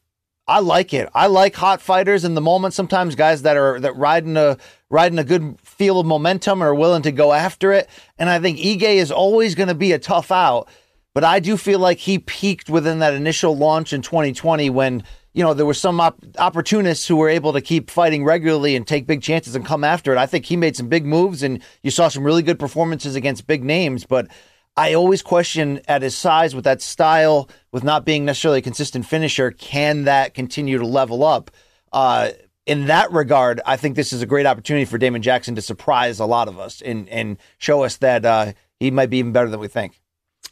I 0.46 0.59
like 0.61 0.92
it. 0.92 1.09
I 1.14 1.28
like 1.28 1.55
hot 1.55 1.81
fighters 1.81 2.22
in 2.22 2.35
the 2.35 2.42
moment. 2.42 2.74
Sometimes 2.74 3.14
guys 3.14 3.42
that 3.42 3.57
are 3.57 3.81
that 3.81 3.96
riding 3.96 4.37
a 4.37 4.59
riding 4.90 5.18
a 5.18 5.24
good 5.24 5.59
feel 5.62 6.00
of 6.00 6.07
momentum 6.07 6.62
are 6.62 6.74
willing 6.74 7.00
to 7.02 7.12
go 7.12 7.33
after 7.33 7.72
it. 7.72 7.88
And 8.18 8.28
I 8.28 8.38
think 8.40 8.59
Ige 8.59 8.83
is 8.83 9.11
always 9.11 9.55
going 9.55 9.68
to 9.68 9.74
be 9.74 9.92
a 9.92 9.98
tough 9.98 10.31
out. 10.31 10.68
But 11.14 11.24
I 11.24 11.40
do 11.40 11.57
feel 11.57 11.78
like 11.78 11.98
he 11.98 12.18
peaked 12.18 12.68
within 12.68 12.98
that 12.98 13.14
initial 13.14 13.57
launch 13.57 13.94
in 13.94 14.02
2020 14.02 14.68
when 14.68 15.02
you 15.34 15.42
know 15.42 15.54
there 15.54 15.66
were 15.66 15.74
some 15.74 16.00
op- 16.00 16.22
opportunists 16.38 17.06
who 17.06 17.16
were 17.16 17.28
able 17.28 17.52
to 17.52 17.60
keep 17.60 17.90
fighting 17.90 18.24
regularly 18.24 18.76
and 18.76 18.86
take 18.86 19.06
big 19.06 19.22
chances 19.22 19.54
and 19.54 19.64
come 19.64 19.84
after 19.84 20.12
it. 20.12 20.18
I 20.18 20.26
think 20.26 20.46
he 20.46 20.56
made 20.56 20.76
some 20.76 20.88
big 20.88 21.06
moves 21.06 21.42
and 21.42 21.62
you 21.82 21.90
saw 21.90 22.08
some 22.08 22.24
really 22.24 22.42
good 22.42 22.58
performances 22.58 23.14
against 23.14 23.46
big 23.46 23.64
names. 23.64 24.04
But 24.04 24.28
I 24.76 24.94
always 24.94 25.22
question 25.22 25.80
at 25.88 26.02
his 26.02 26.16
size 26.16 26.54
with 26.54 26.64
that 26.64 26.80
style, 26.80 27.48
with 27.72 27.84
not 27.84 28.04
being 28.04 28.24
necessarily 28.24 28.60
a 28.60 28.62
consistent 28.62 29.06
finisher, 29.06 29.50
can 29.50 30.04
that 30.04 30.34
continue 30.34 30.78
to 30.78 30.86
level 30.86 31.24
up? 31.24 31.50
Uh, 31.92 32.30
in 32.64 32.86
that 32.86 33.10
regard, 33.12 33.60
I 33.66 33.76
think 33.76 33.96
this 33.96 34.12
is 34.12 34.22
a 34.22 34.26
great 34.26 34.46
opportunity 34.46 34.84
for 34.84 34.96
Damon 34.96 35.20
Jackson 35.20 35.54
to 35.56 35.62
surprise 35.62 36.20
a 36.20 36.26
lot 36.26 36.48
of 36.48 36.58
us 36.58 36.80
and 36.80 37.08
and 37.08 37.38
show 37.58 37.82
us 37.82 37.96
that 37.98 38.24
uh, 38.24 38.52
he 38.78 38.90
might 38.90 39.10
be 39.10 39.18
even 39.18 39.32
better 39.32 39.48
than 39.48 39.60
we 39.60 39.68
think. 39.68 40.00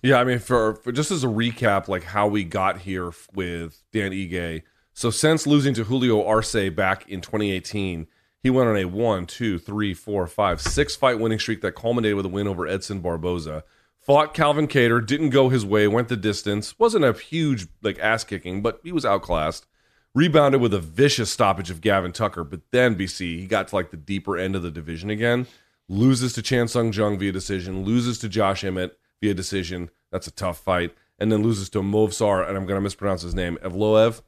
Yeah, 0.02 0.16
I 0.18 0.24
mean, 0.24 0.38
for, 0.38 0.76
for 0.76 0.92
just 0.92 1.10
as 1.10 1.24
a 1.24 1.28
recap, 1.28 1.88
like 1.88 2.04
how 2.04 2.26
we 2.26 2.42
got 2.44 2.78
here 2.78 3.12
with 3.34 3.82
Dan 3.92 4.12
Ige. 4.12 4.62
So 4.92 5.10
since 5.10 5.46
losing 5.46 5.74
to 5.74 5.84
Julio 5.84 6.24
Arce 6.24 6.70
back 6.70 7.08
in 7.08 7.20
2018, 7.20 8.06
he 8.42 8.50
went 8.50 8.68
on 8.68 8.76
a 8.76 8.86
one, 8.86 9.26
two, 9.26 9.58
three, 9.58 9.94
four, 9.94 10.26
five, 10.26 10.60
six 10.60 10.96
fight 10.96 11.18
winning 11.18 11.38
streak 11.38 11.60
that 11.60 11.74
culminated 11.74 12.16
with 12.16 12.26
a 12.26 12.30
win 12.30 12.48
over 12.48 12.66
Edson 12.66 13.00
Barboza. 13.00 13.64
Fought 13.98 14.32
Calvin 14.32 14.66
Kattar, 14.66 15.04
didn't 15.04 15.30
go 15.30 15.50
his 15.50 15.64
way, 15.64 15.86
went 15.86 16.08
the 16.08 16.16
distance. 16.16 16.78
wasn't 16.78 17.04
a 17.04 17.12
huge 17.12 17.66
like 17.82 17.98
ass 17.98 18.24
kicking, 18.24 18.62
but 18.62 18.80
he 18.82 18.92
was 18.92 19.04
outclassed. 19.04 19.66
Rebounded 20.14 20.60
with 20.60 20.74
a 20.74 20.80
vicious 20.80 21.30
stoppage 21.30 21.70
of 21.70 21.80
Gavin 21.80 22.12
Tucker, 22.12 22.42
but 22.42 22.62
then 22.72 22.96
BC 22.96 23.38
he 23.38 23.46
got 23.46 23.68
to 23.68 23.74
like 23.74 23.90
the 23.90 23.96
deeper 23.96 24.36
end 24.36 24.56
of 24.56 24.62
the 24.62 24.70
division 24.70 25.10
again. 25.10 25.46
Loses 25.88 26.32
to 26.32 26.42
Chan 26.42 26.68
Sung 26.68 26.92
Jung 26.92 27.18
via 27.18 27.30
decision. 27.30 27.84
Loses 27.84 28.18
to 28.20 28.28
Josh 28.28 28.64
Emmett 28.64 28.98
via 29.20 29.34
decision. 29.34 29.90
That's 30.10 30.26
a 30.26 30.32
tough 30.32 30.58
fight. 30.58 30.94
And 31.18 31.30
then 31.30 31.42
loses 31.42 31.68
to 31.70 31.82
Movsar, 31.82 32.48
and 32.48 32.56
I'm 32.56 32.66
to 32.66 32.80
mispronounce 32.80 33.22
his 33.22 33.34
name, 33.34 33.58
Evloev, 33.62 34.22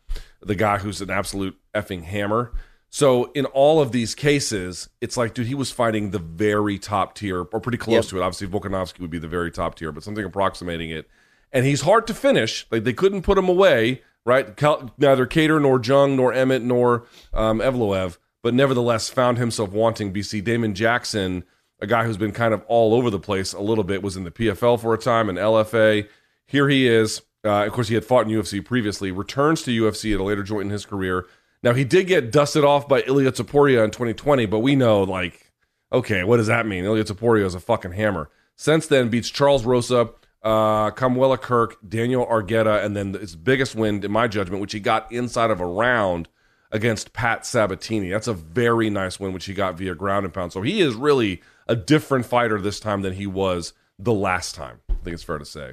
the 0.45 0.55
guy 0.55 0.79
who's 0.79 1.01
an 1.01 1.11
absolute 1.11 1.57
effing 1.75 2.03
hammer. 2.05 2.53
So 2.91 3.33
in 3.33 3.47
all 3.47 3.81
of 3.81 3.91
these 3.93 4.15
cases, 4.15 4.89
it's 5.01 5.17
like, 5.17 5.33
dude, 5.35 5.47
he 5.47 5.55
was 5.55 5.71
fighting 5.71 6.11
the 6.11 6.19
very 6.19 6.79
top 6.79 7.15
tier, 7.15 7.41
or 7.45 7.61
pretty 7.61 7.79
close 7.79 7.95
Yep. 7.95 8.05
to 8.07 8.19
it. 8.19 8.23
Obviously, 8.23 8.49
Volkanovski 8.49 9.01
would 9.01 9.11
be 9.11 9.19
the 9.19 9.29
very 9.29 9.51
top 9.51 9.77
tier, 9.77 9.93
but 9.93 10.03
something 10.03 10.25
approximating 10.25 10.91
it. 10.91 11.09
And 11.53 11.65
he's 11.65 11.83
hard 11.83 12.07
to 12.09 12.15
finish. 12.15 12.67
Like 12.71 12.85
they 12.85 12.93
couldn't 12.93 13.23
put 13.23 13.39
him 13.39 13.49
away, 13.49 14.03
right? 14.27 14.55
Cal- 14.57 14.93
Neither 14.99 15.27
Kattar 15.27 15.61
nor 15.61 15.81
Jung 15.83 16.17
nor 16.17 16.33
Emmett 16.35 16.63
nor 16.63 17.07
um, 17.33 17.61
Evloev, 17.61 18.19
but 18.43 18.53
nevertheless 18.53 19.09
found 19.09 19.39
himself 19.39 19.71
wanting 19.71 20.13
BC. 20.13 20.45
Damon 20.45 20.75
Jackson, 20.75 21.45
a 21.81 21.87
guy 21.87 22.05
who's 22.05 22.17
been 22.19 22.33
kind 22.33 22.53
of 22.53 22.63
all 22.69 22.93
over 22.95 23.09
the 23.09 23.19
place 23.19 23.53
a 23.55 23.61
little 23.61 23.85
bit, 23.85 24.03
was 24.03 24.17
in 24.17 24.25
the 24.25 24.31
PFL 24.31 24.79
for 24.81 24.93
a 24.93 24.99
time 24.99 25.29
and 25.31 25.39
LFA. 25.39 26.09
Here 26.47 26.69
he 26.69 26.87
is. 26.87 27.23
Uh, 27.45 27.67
of 27.67 27.73
course, 27.73 27.89
he 27.89 27.95
had 27.95 28.05
fought 28.05 28.27
in 28.27 28.33
UFC 28.33 28.65
previously. 28.65 29.11
Returns 29.11 29.63
to 29.63 29.71
UFC 29.71 30.15
at 30.15 30.21
a 30.21 30.25
later 30.25 30.43
joint 30.43 30.67
in 30.67 30.71
his 30.71 30.87
career. 30.87 31.27
Now 31.63 31.75
he 31.75 31.85
did 31.85 32.07
get 32.07 32.33
dusted 32.33 32.65
off 32.65 32.89
by 32.89 33.03
Ilia 33.03 33.33
Topuria 33.33 33.85
in 33.85 33.91
2020, 33.91 34.47
but 34.47 34.61
we 34.61 34.75
know 34.75 35.03
like, 35.03 35.53
okay, 35.93 36.25
what 36.25 36.39
does 36.39 36.49
that 36.49 36.67
mean? 36.67 36.85
Ilia 36.85 37.05
Topuria 37.05 37.45
is 37.45 37.55
a 37.55 37.61
fucking 37.61 37.93
hammer. 37.93 38.31
Since 38.57 38.87
then, 38.89 39.09
beats 39.09 39.31
Charles 39.31 39.65
Rosa, 39.65 40.11
uh, 40.43 40.91
Kamuela 40.91 41.41
Kirk, 41.41 41.77
Daniel 41.89 42.27
Argueta, 42.27 42.85
and 42.85 42.97
then 42.97 43.15
his 43.15 43.37
biggest 43.37 43.75
win, 43.75 44.05
in 44.05 44.11
my 44.11 44.29
judgment, 44.29 44.61
which 44.61 44.73
he 44.73 44.81
got 44.81 45.11
inside 45.13 45.51
of 45.51 45.61
a 45.61 45.67
round 45.67 46.29
against 46.71 47.13
Pat 47.13 47.47
Sabatini. 47.47 48.11
That's 48.11 48.29
a 48.29 48.35
very 48.35 48.91
nice 48.91 49.21
win, 49.21 49.33
which 49.33 49.45
he 49.45 49.55
got 49.55 49.79
via 49.79 49.95
ground 49.95 50.25
and 50.25 50.35
pound. 50.35 50.53
So 50.53 50.63
he 50.63 50.81
is 50.81 50.95
really 50.95 51.43
a 51.69 51.77
different 51.77 52.27
fighter 52.27 52.61
this 52.61 52.81
time 52.81 53.03
than 53.03 53.13
he 53.13 53.27
was 53.27 53.73
the 53.99 54.13
last 54.13 54.55
time. 54.55 54.81
I 54.91 54.95
think 55.05 55.15
it's 55.15 55.23
fair 55.23 55.39
to 55.39 55.45
say. 55.45 55.73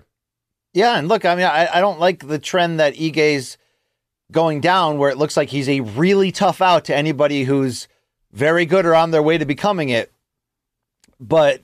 Yeah, 0.73 0.97
and 0.97 1.07
look, 1.07 1.25
I 1.25 1.35
mean, 1.35 1.45
I, 1.45 1.67
I 1.77 1.81
don't 1.81 1.99
like 1.99 2.27
the 2.27 2.39
trend 2.39 2.79
that 2.79 2.95
Ige's 2.95 3.57
going 4.31 4.61
down, 4.61 4.97
where 4.97 5.09
it 5.09 5.17
looks 5.17 5.35
like 5.35 5.49
he's 5.49 5.69
a 5.69 5.81
really 5.81 6.31
tough 6.31 6.61
out 6.61 6.85
to 6.85 6.95
anybody 6.95 7.43
who's 7.43 7.87
very 8.31 8.65
good 8.65 8.85
or 8.85 8.93
on 8.93 9.11
their 9.11 9.23
way 9.23 9.37
to 9.37 9.45
becoming 9.45 9.89
it. 9.89 10.11
But 11.19 11.61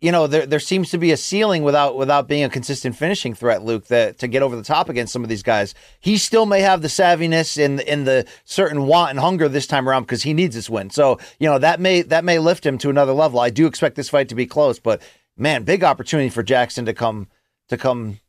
you 0.00 0.12
know, 0.12 0.26
there 0.26 0.44
there 0.44 0.60
seems 0.60 0.90
to 0.90 0.98
be 0.98 1.10
a 1.10 1.16
ceiling 1.16 1.62
without 1.62 1.96
without 1.96 2.28
being 2.28 2.44
a 2.44 2.50
consistent 2.50 2.96
finishing 2.96 3.34
threat, 3.34 3.64
Luke, 3.64 3.86
that 3.86 4.18
to 4.18 4.28
get 4.28 4.42
over 4.42 4.54
the 4.54 4.62
top 4.62 4.88
against 4.88 5.12
some 5.12 5.22
of 5.22 5.30
these 5.30 5.42
guys. 5.42 5.74
He 6.00 6.18
still 6.18 6.44
may 6.44 6.60
have 6.60 6.82
the 6.82 6.88
savviness 6.88 7.62
and 7.62 7.80
in 7.80 8.04
the 8.04 8.26
certain 8.44 8.86
want 8.86 9.10
and 9.10 9.18
hunger 9.18 9.48
this 9.48 9.66
time 9.66 9.88
around 9.88 10.02
because 10.02 10.22
he 10.22 10.34
needs 10.34 10.54
this 10.54 10.68
win. 10.68 10.90
So 10.90 11.18
you 11.38 11.48
know 11.48 11.58
that 11.58 11.80
may 11.80 12.02
that 12.02 12.24
may 12.24 12.38
lift 12.38 12.66
him 12.66 12.76
to 12.78 12.90
another 12.90 13.12
level. 13.12 13.40
I 13.40 13.50
do 13.50 13.66
expect 13.66 13.96
this 13.96 14.10
fight 14.10 14.28
to 14.28 14.34
be 14.34 14.46
close, 14.46 14.78
but 14.78 15.00
man, 15.36 15.62
big 15.62 15.82
opportunity 15.82 16.28
for 16.28 16.42
Jackson 16.42 16.84
to 16.84 16.92
come 16.92 17.28
to 17.68 17.76
come, 17.76 18.20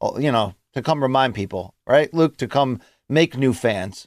oh, 0.00 0.18
you 0.18 0.32
know, 0.32 0.54
to 0.74 0.82
come 0.82 1.02
remind 1.02 1.34
people, 1.34 1.74
right, 1.86 2.12
Luke, 2.14 2.36
to 2.38 2.48
come 2.48 2.80
make 3.08 3.36
new 3.36 3.52
fans. 3.52 4.06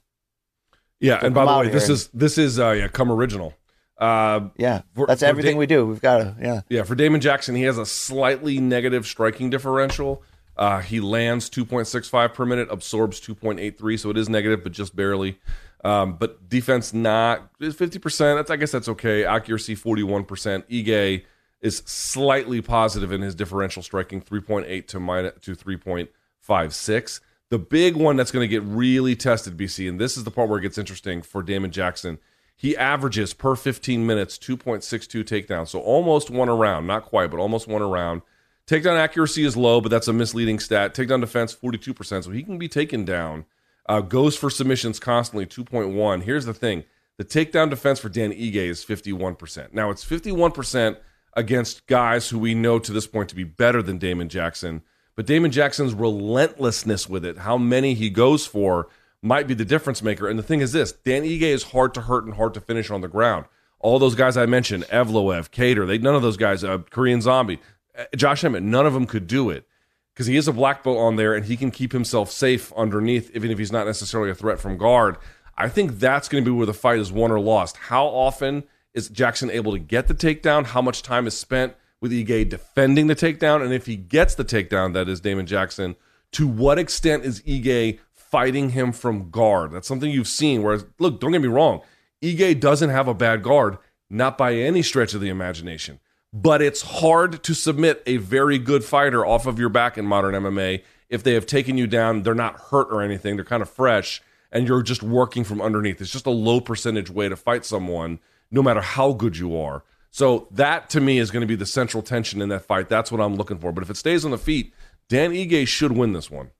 Yeah, 1.00 1.20
and 1.22 1.36
by 1.36 1.46
the 1.46 1.60
way, 1.60 1.70
this 1.70 1.84
and- 1.86 1.94
is 1.94 2.08
this 2.14 2.38
is 2.38 2.60
uh, 2.60 2.72
yeah, 2.72 2.88
come 2.88 3.12
original. 3.12 3.54
Uh, 3.98 4.50
Yeah, 4.58 4.82
For- 4.96 5.06
that's 5.08 5.22
for 5.22 5.28
everything 5.28 5.56
Da- 5.56 5.60
we 5.60 5.66
do. 5.68 5.86
We've 5.86 6.02
got 6.02 6.18
to, 6.18 6.36
yeah. 6.42 6.62
Yeah, 6.70 6.84
for 6.84 6.96
Damon 6.96 7.22
Jackson, 7.22 7.56
he 7.56 7.64
has 7.64 7.78
a 7.78 7.86
slightly 7.86 8.60
negative 8.60 9.06
striking 9.06 9.50
differential. 9.50 10.24
Uh, 10.58 10.80
he 10.80 11.00
lands 11.00 11.50
2.65 11.50 12.34
per 12.34 12.46
minute, 12.46 12.68
absorbs 12.72 13.20
2.83, 13.22 13.98
so 14.00 14.10
it 14.10 14.18
is 14.18 14.30
negative, 14.30 14.64
but 14.64 14.72
just 14.72 14.96
barely. 14.96 15.40
Um, 15.84 16.14
but 16.18 16.48
defense 16.50 16.94
not 16.94 17.52
50%. 17.60 18.36
That's 18.38 18.50
I 18.52 18.56
guess 18.56 18.72
that's 18.72 18.88
okay. 18.90 19.26
Accuracy 19.26 19.76
41%. 19.76 20.64
Ige 20.70 21.24
is 21.64 21.78
slightly 21.86 22.62
positive 22.62 23.12
in 23.12 23.22
his 23.22 23.34
differential 23.34 23.82
striking, 23.82 24.22
3.8 24.22 24.86
to 24.86 25.00
minus 25.00 25.34
to 25.42 25.56
3.56. 25.56 27.20
The 27.50 27.58
big 27.58 27.96
one 27.96 28.18
that's 28.18 28.32
going 28.32 28.44
to 28.44 28.48
get 28.48 28.64
really 28.64 29.16
tested, 29.16 29.56
BC, 29.56 29.88
and 29.88 30.00
this 30.00 30.18
is 30.18 30.26
the 30.26 30.32
part 30.32 30.50
where 30.50 30.60
it 30.60 30.64
gets 30.64 30.78
interesting 30.78 31.22
for 31.22 31.42
Damon 31.42 31.72
Jackson. 31.72 32.20
He 32.56 32.76
averages 32.76 33.34
per 33.34 33.56
15 33.56 34.06
minutes 34.06 34.38
2.62 34.38 35.24
takedowns, 35.24 35.70
so 35.70 35.80
almost 35.80 36.30
one 36.30 36.50
around, 36.50 36.86
not 36.86 37.06
quite, 37.06 37.32
but 37.32 37.40
almost 37.40 37.68
one 37.68 37.82
around. 37.82 38.24
Takedown 38.68 38.98
accuracy 38.98 39.46
is 39.46 39.58
low, 39.58 39.82
but 39.82 39.90
that's 39.90 40.08
a 40.08 40.14
misleading 40.14 40.60
stat. 40.60 40.94
Takedown 40.94 41.22
defense 41.22 41.56
42%, 41.56 42.26
so 42.26 42.32
he 42.32 42.44
can 42.44 42.58
be 42.58 42.68
taken 42.68 43.06
down. 43.06 43.46
Uh, 43.88 44.02
goes 44.02 44.38
for 44.38 44.50
submissions 44.50 45.00
constantly 45.00 45.46
2.1. 45.46 46.24
Here's 46.24 46.46
the 46.46 46.54
thing: 46.54 46.84
the 47.18 47.26
takedown 47.26 47.70
defense 47.70 48.00
for 48.00 48.10
Dan 48.10 48.32
Ige 48.32 48.56
is 48.56 48.84
51%. 48.84 49.74
Now 49.74 49.90
it's 49.90 50.06
51% 50.06 50.98
against 51.36 51.88
guys 51.88 52.30
who 52.30 52.40
we 52.40 52.54
know 52.54 52.80
to 52.80 52.92
this 52.92 53.08
point 53.08 53.30
to 53.30 53.36
be 53.36 53.44
better 53.44 53.82
than 53.82 53.98
Damon 53.98 54.30
Jackson. 54.30 54.82
But 55.16 55.26
Damon 55.26 55.52
Jackson's 55.52 55.94
relentlessness 55.94 57.08
with 57.08 57.26
it, 57.26 57.40
how 57.40 57.58
many 57.58 57.94
he 57.94 58.10
goes 58.10 58.46
for, 58.46 58.88
might 59.22 59.48
be 59.48 59.54
the 59.54 59.66
difference 59.66 60.02
maker. 60.02 60.28
And 60.28 60.38
the 60.38 60.44
thing 60.44 60.60
is 60.60 60.72
this 60.72 60.92
Dan 60.92 61.24
Ige 61.24 61.42
is 61.42 61.64
hard 61.64 61.94
to 61.94 62.02
hurt 62.02 62.26
and 62.26 62.36
hard 62.36 62.54
to 62.56 62.62
finish 62.62 62.92
on 62.92 63.02
the 63.02 63.08
ground. 63.08 63.46
All 63.80 64.00
those 64.00 64.16
guys 64.16 64.38
I 64.38 64.46
mentioned, 64.46 64.86
Evloev, 64.86 65.50
Kattar, 65.50 65.88
they 65.88 65.98
none 65.98 66.16
of 66.16 66.22
those 66.22 66.38
guys, 66.38 66.64
uh, 66.64 66.80
Korean 66.90 67.22
Zombie, 67.22 67.60
uh, 67.98 68.06
Josh 68.16 68.44
Emmett, 68.44 68.64
none 68.64 68.86
of 68.86 68.94
them 68.94 69.06
could 69.06 69.28
do 69.28 69.50
it 69.50 69.68
because 70.14 70.28
he 70.28 70.38
is 70.38 70.48
a 70.48 70.54
black 70.54 70.84
belt 70.84 70.98
on 70.98 71.16
there 71.16 71.34
and 71.34 71.46
he 71.46 71.58
can 71.58 71.72
keep 71.72 71.92
himself 71.92 72.32
safe 72.32 72.72
underneath, 72.74 73.36
even 73.36 73.50
if 73.52 73.58
he's 73.58 73.72
not 73.72 73.86
necessarily 73.86 74.30
a 74.30 74.36
threat 74.36 74.60
from 74.60 74.78
guard. 74.78 75.18
I 75.58 75.70
think 75.70 76.00
that's 76.00 76.30
going 76.30 76.44
to 76.44 76.50
be 76.50 76.56
where 76.56 76.66
the 76.66 76.74
fight 76.74 77.00
is 77.00 77.12
won 77.12 77.32
or 77.32 77.40
lost. 77.40 77.78
How 77.78 78.06
often 78.06 78.64
is 78.94 79.10
Jackson 79.10 79.50
able 79.50 79.72
to 79.72 79.80
get 79.80 80.08
the 80.08 80.14
takedown? 80.14 80.66
How 80.66 80.82
much 80.82 81.02
time 81.02 81.28
is 81.28 81.38
spent 81.38 81.76
with 82.02 82.12
Ige 82.12 82.50
defending 82.50 83.08
the 83.08 83.16
takedown? 83.16 83.64
And 83.64 83.74
if 83.74 83.86
he 83.86 83.96
gets 83.96 84.36
the 84.36 84.46
takedown, 84.46 84.94
that 84.94 85.10
is 85.10 85.22
Damon 85.22 85.46
Jackson, 85.46 85.96
to 86.34 86.48
what 86.48 86.80
extent 86.80 87.26
is 87.26 87.42
Ige 87.42 88.00
fighting 88.14 88.70
him 88.72 88.92
from 88.92 89.30
guard? 89.30 89.72
That's 89.72 89.88
something 89.88 90.12
you've 90.12 90.28
seen. 90.28 90.64
Whereas, 90.64 90.86
look, 91.00 91.20
don't 91.20 91.32
get 91.32 91.42
me 91.42 91.48
wrong, 91.48 91.82
Ige 92.22 92.60
doesn't 92.60 92.90
have 92.90 93.08
a 93.08 93.14
bad 93.14 93.44
guard, 93.44 93.78
not 94.10 94.38
by 94.38 94.54
any 94.54 94.82
stretch 94.82 95.14
of 95.14 95.22
the 95.22 95.30
imagination 95.30 96.00
but 96.36 96.64
it's 96.64 96.82
hard 96.82 97.44
to 97.44 97.54
submit 97.54 98.02
a 98.08 98.18
very 98.18 98.58
good 98.58 98.84
fighter 98.84 99.24
off 99.24 99.46
of 99.46 99.60
your 99.60 99.70
back 99.70 100.00
in 100.00 100.06
modern 100.06 100.34
MMA 100.34 100.82
if 101.14 101.22
they 101.22 101.36
have 101.36 101.46
taken 101.46 101.78
you 101.78 101.86
down, 101.86 102.24
they're 102.24 102.34
not 102.34 102.60
hurt 102.60 102.88
or 102.90 103.04
anything, 103.04 103.36
they're 103.36 103.46
kind 103.46 103.62
of 103.62 103.70
fresh, 103.70 104.20
and 104.52 104.68
you're 104.68 104.82
just 104.82 105.04
working 105.04 105.44
from 105.44 105.62
underneath. 105.62 106.02
It's 106.02 106.12
just 106.12 106.26
a 106.26 106.32
low 106.32 106.60
percentage 106.60 107.12
way 107.12 107.30
to 107.30 107.36
fight 107.36 107.66
someone, 107.66 108.20
no 108.52 108.64
matter 108.64 108.82
how 108.82 109.14
good 109.14 109.38
you 109.38 109.58
are. 109.58 109.84
So 110.12 110.48
that 110.52 110.90
to 110.92 111.02
me 111.02 111.18
is 111.18 111.32
going 111.32 111.42
to 111.42 111.48
be 111.48 111.56
the 111.56 111.66
central 111.66 112.04
tension 112.04 112.42
in 112.42 112.50
that 112.50 112.66
fight. 112.66 112.88
That's 112.88 113.12
what 113.12 113.20
I'm 113.20 113.36
looking 113.36 113.58
for. 113.58 113.72
But 113.72 113.84
if 113.84 113.90
it 113.90 113.98
stays 113.98 114.24
on 114.24 114.32
the 114.32 114.38
feet, 114.38 114.74
Dan 115.10 115.32
Ige 115.32 115.68
should 115.68 115.94
win 115.94 116.14
this 116.14 116.30
one. 116.30 116.52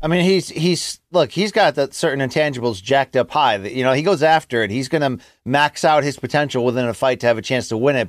I 0.00 0.08
mean, 0.08 0.24
he's 0.24 0.48
he's 0.48 1.00
look, 1.12 1.30
he's 1.30 1.52
got 1.52 1.76
that 1.76 1.94
certain 1.94 2.28
intangibles 2.28 2.82
jacked 2.82 3.16
up 3.16 3.30
high. 3.30 3.56
That, 3.56 3.72
You 3.72 3.84
know, 3.84 3.92
he 3.92 4.02
goes 4.02 4.22
after 4.22 4.62
it. 4.62 4.70
He's 4.70 4.88
going 4.88 5.18
to 5.18 5.24
max 5.44 5.84
out 5.84 6.02
his 6.02 6.18
potential 6.18 6.64
within 6.64 6.86
a 6.86 6.94
fight 6.94 7.20
to 7.20 7.26
have 7.26 7.38
a 7.38 7.42
chance 7.42 7.68
to 7.68 7.76
win 7.76 7.96
it. 7.96 8.08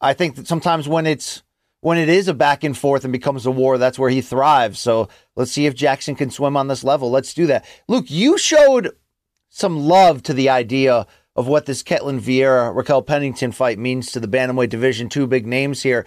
I 0.00 0.14
think 0.14 0.36
that 0.36 0.48
sometimes 0.48 0.88
when 0.88 1.06
it's 1.06 1.42
when 1.80 1.98
it 1.98 2.08
is 2.08 2.26
a 2.26 2.34
back 2.34 2.64
and 2.64 2.76
forth 2.76 3.04
and 3.04 3.12
becomes 3.12 3.46
a 3.46 3.50
war, 3.52 3.78
that's 3.78 3.98
where 3.98 4.10
he 4.10 4.20
thrives. 4.20 4.80
So 4.80 5.08
let's 5.36 5.52
see 5.52 5.66
if 5.66 5.76
Jackson 5.76 6.16
can 6.16 6.30
swim 6.30 6.56
on 6.56 6.66
this 6.66 6.82
level. 6.82 7.10
Let's 7.10 7.34
do 7.34 7.46
that. 7.46 7.64
Luke, 7.86 8.06
you 8.08 8.36
showed 8.36 8.92
some 9.48 9.86
love 9.86 10.22
to 10.24 10.34
the 10.34 10.48
idea 10.48 11.06
of 11.38 11.46
what 11.46 11.66
this 11.66 11.84
Ketlen 11.84 12.18
Vieira 12.18 12.74
Raquel 12.74 13.00
Pennington 13.00 13.52
fight 13.52 13.78
means 13.78 14.10
to 14.10 14.18
the 14.18 14.26
bantamweight 14.26 14.70
division. 14.70 15.08
Two 15.08 15.28
big 15.28 15.46
names 15.46 15.84
here, 15.84 16.04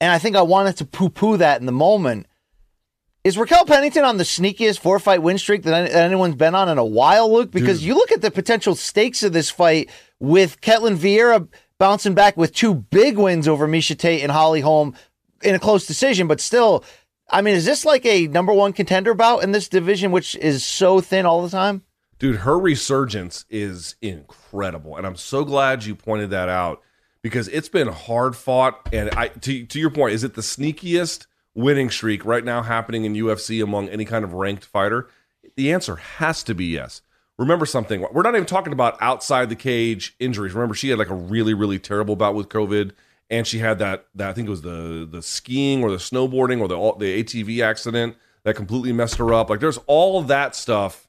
and 0.00 0.12
I 0.12 0.18
think 0.20 0.36
I 0.36 0.42
wanted 0.42 0.76
to 0.76 0.84
poo 0.84 1.10
poo 1.10 1.36
that 1.36 1.58
in 1.58 1.66
the 1.66 1.72
moment. 1.72 2.26
Is 3.24 3.36
Raquel 3.36 3.64
Pennington 3.64 4.04
on 4.04 4.18
the 4.18 4.24
sneakiest 4.24 4.78
four 4.78 5.00
fight 5.00 5.20
win 5.20 5.36
streak 5.36 5.64
that 5.64 5.90
anyone's 5.90 6.36
been 6.36 6.54
on 6.54 6.68
in 6.68 6.78
a 6.78 6.84
while, 6.84 7.30
Luke? 7.30 7.50
Because 7.50 7.80
Dude. 7.80 7.88
you 7.88 7.94
look 7.96 8.12
at 8.12 8.22
the 8.22 8.30
potential 8.30 8.76
stakes 8.76 9.24
of 9.24 9.32
this 9.32 9.50
fight 9.50 9.90
with 10.20 10.60
Ketlen 10.60 10.96
Vieira 10.96 11.48
bouncing 11.78 12.14
back 12.14 12.36
with 12.36 12.54
two 12.54 12.72
big 12.72 13.18
wins 13.18 13.48
over 13.48 13.66
Miesha 13.66 13.98
Tate 13.98 14.22
and 14.22 14.30
Holly 14.30 14.60
Holm 14.60 14.94
in 15.42 15.56
a 15.56 15.58
close 15.58 15.88
decision, 15.88 16.28
but 16.28 16.40
still, 16.40 16.84
I 17.28 17.42
mean, 17.42 17.56
is 17.56 17.64
this 17.64 17.84
like 17.84 18.06
a 18.06 18.28
number 18.28 18.52
one 18.52 18.72
contender 18.72 19.12
bout 19.12 19.42
in 19.42 19.50
this 19.50 19.68
division, 19.68 20.12
which 20.12 20.36
is 20.36 20.64
so 20.64 21.00
thin 21.00 21.26
all 21.26 21.42
the 21.42 21.50
time? 21.50 21.82
Dude, 22.18 22.36
her 22.36 22.58
resurgence 22.58 23.44
is 23.48 23.94
incredible. 24.02 24.96
And 24.96 25.06
I'm 25.06 25.16
so 25.16 25.44
glad 25.44 25.84
you 25.84 25.94
pointed 25.94 26.30
that 26.30 26.48
out 26.48 26.82
because 27.22 27.48
it's 27.48 27.68
been 27.68 27.88
hard 27.88 28.34
fought. 28.34 28.88
And 28.92 29.10
I 29.10 29.28
to, 29.28 29.64
to 29.64 29.78
your 29.78 29.90
point, 29.90 30.14
is 30.14 30.24
it 30.24 30.34
the 30.34 30.42
sneakiest? 30.42 31.26
winning 31.58 31.90
streak 31.90 32.24
right 32.24 32.44
now 32.44 32.62
happening 32.62 33.04
in 33.04 33.14
UFC 33.14 33.62
among 33.62 33.88
any 33.88 34.04
kind 34.04 34.24
of 34.24 34.32
ranked 34.32 34.64
fighter? 34.64 35.08
The 35.56 35.72
answer 35.72 35.96
has 35.96 36.44
to 36.44 36.54
be 36.54 36.66
yes. 36.66 37.02
Remember 37.36 37.66
something, 37.66 38.04
we're 38.12 38.22
not 38.22 38.34
even 38.34 38.46
talking 38.46 38.72
about 38.72 38.96
outside 39.00 39.48
the 39.48 39.56
cage 39.56 40.14
injuries. 40.18 40.54
Remember, 40.54 40.74
she 40.74 40.88
had 40.88 40.98
like 40.98 41.10
a 41.10 41.14
really, 41.14 41.54
really 41.54 41.78
terrible 41.78 42.16
bout 42.16 42.34
with 42.34 42.48
COVID, 42.48 42.92
and 43.30 43.46
she 43.46 43.58
had 43.58 43.78
that, 43.80 44.06
that 44.14 44.30
I 44.30 44.32
think 44.32 44.46
it 44.48 44.50
was 44.50 44.62
the 44.62 45.06
the 45.10 45.22
skiing 45.22 45.82
or 45.82 45.90
the 45.90 45.98
snowboarding 45.98 46.60
or 46.60 46.68
the 46.68 46.76
the 46.98 47.22
ATV 47.22 47.62
accident 47.62 48.16
that 48.44 48.56
completely 48.56 48.92
messed 48.92 49.16
her 49.16 49.32
up. 49.32 49.50
Like 49.50 49.60
there's 49.60 49.78
all 49.86 50.22
that 50.22 50.56
stuff. 50.56 51.07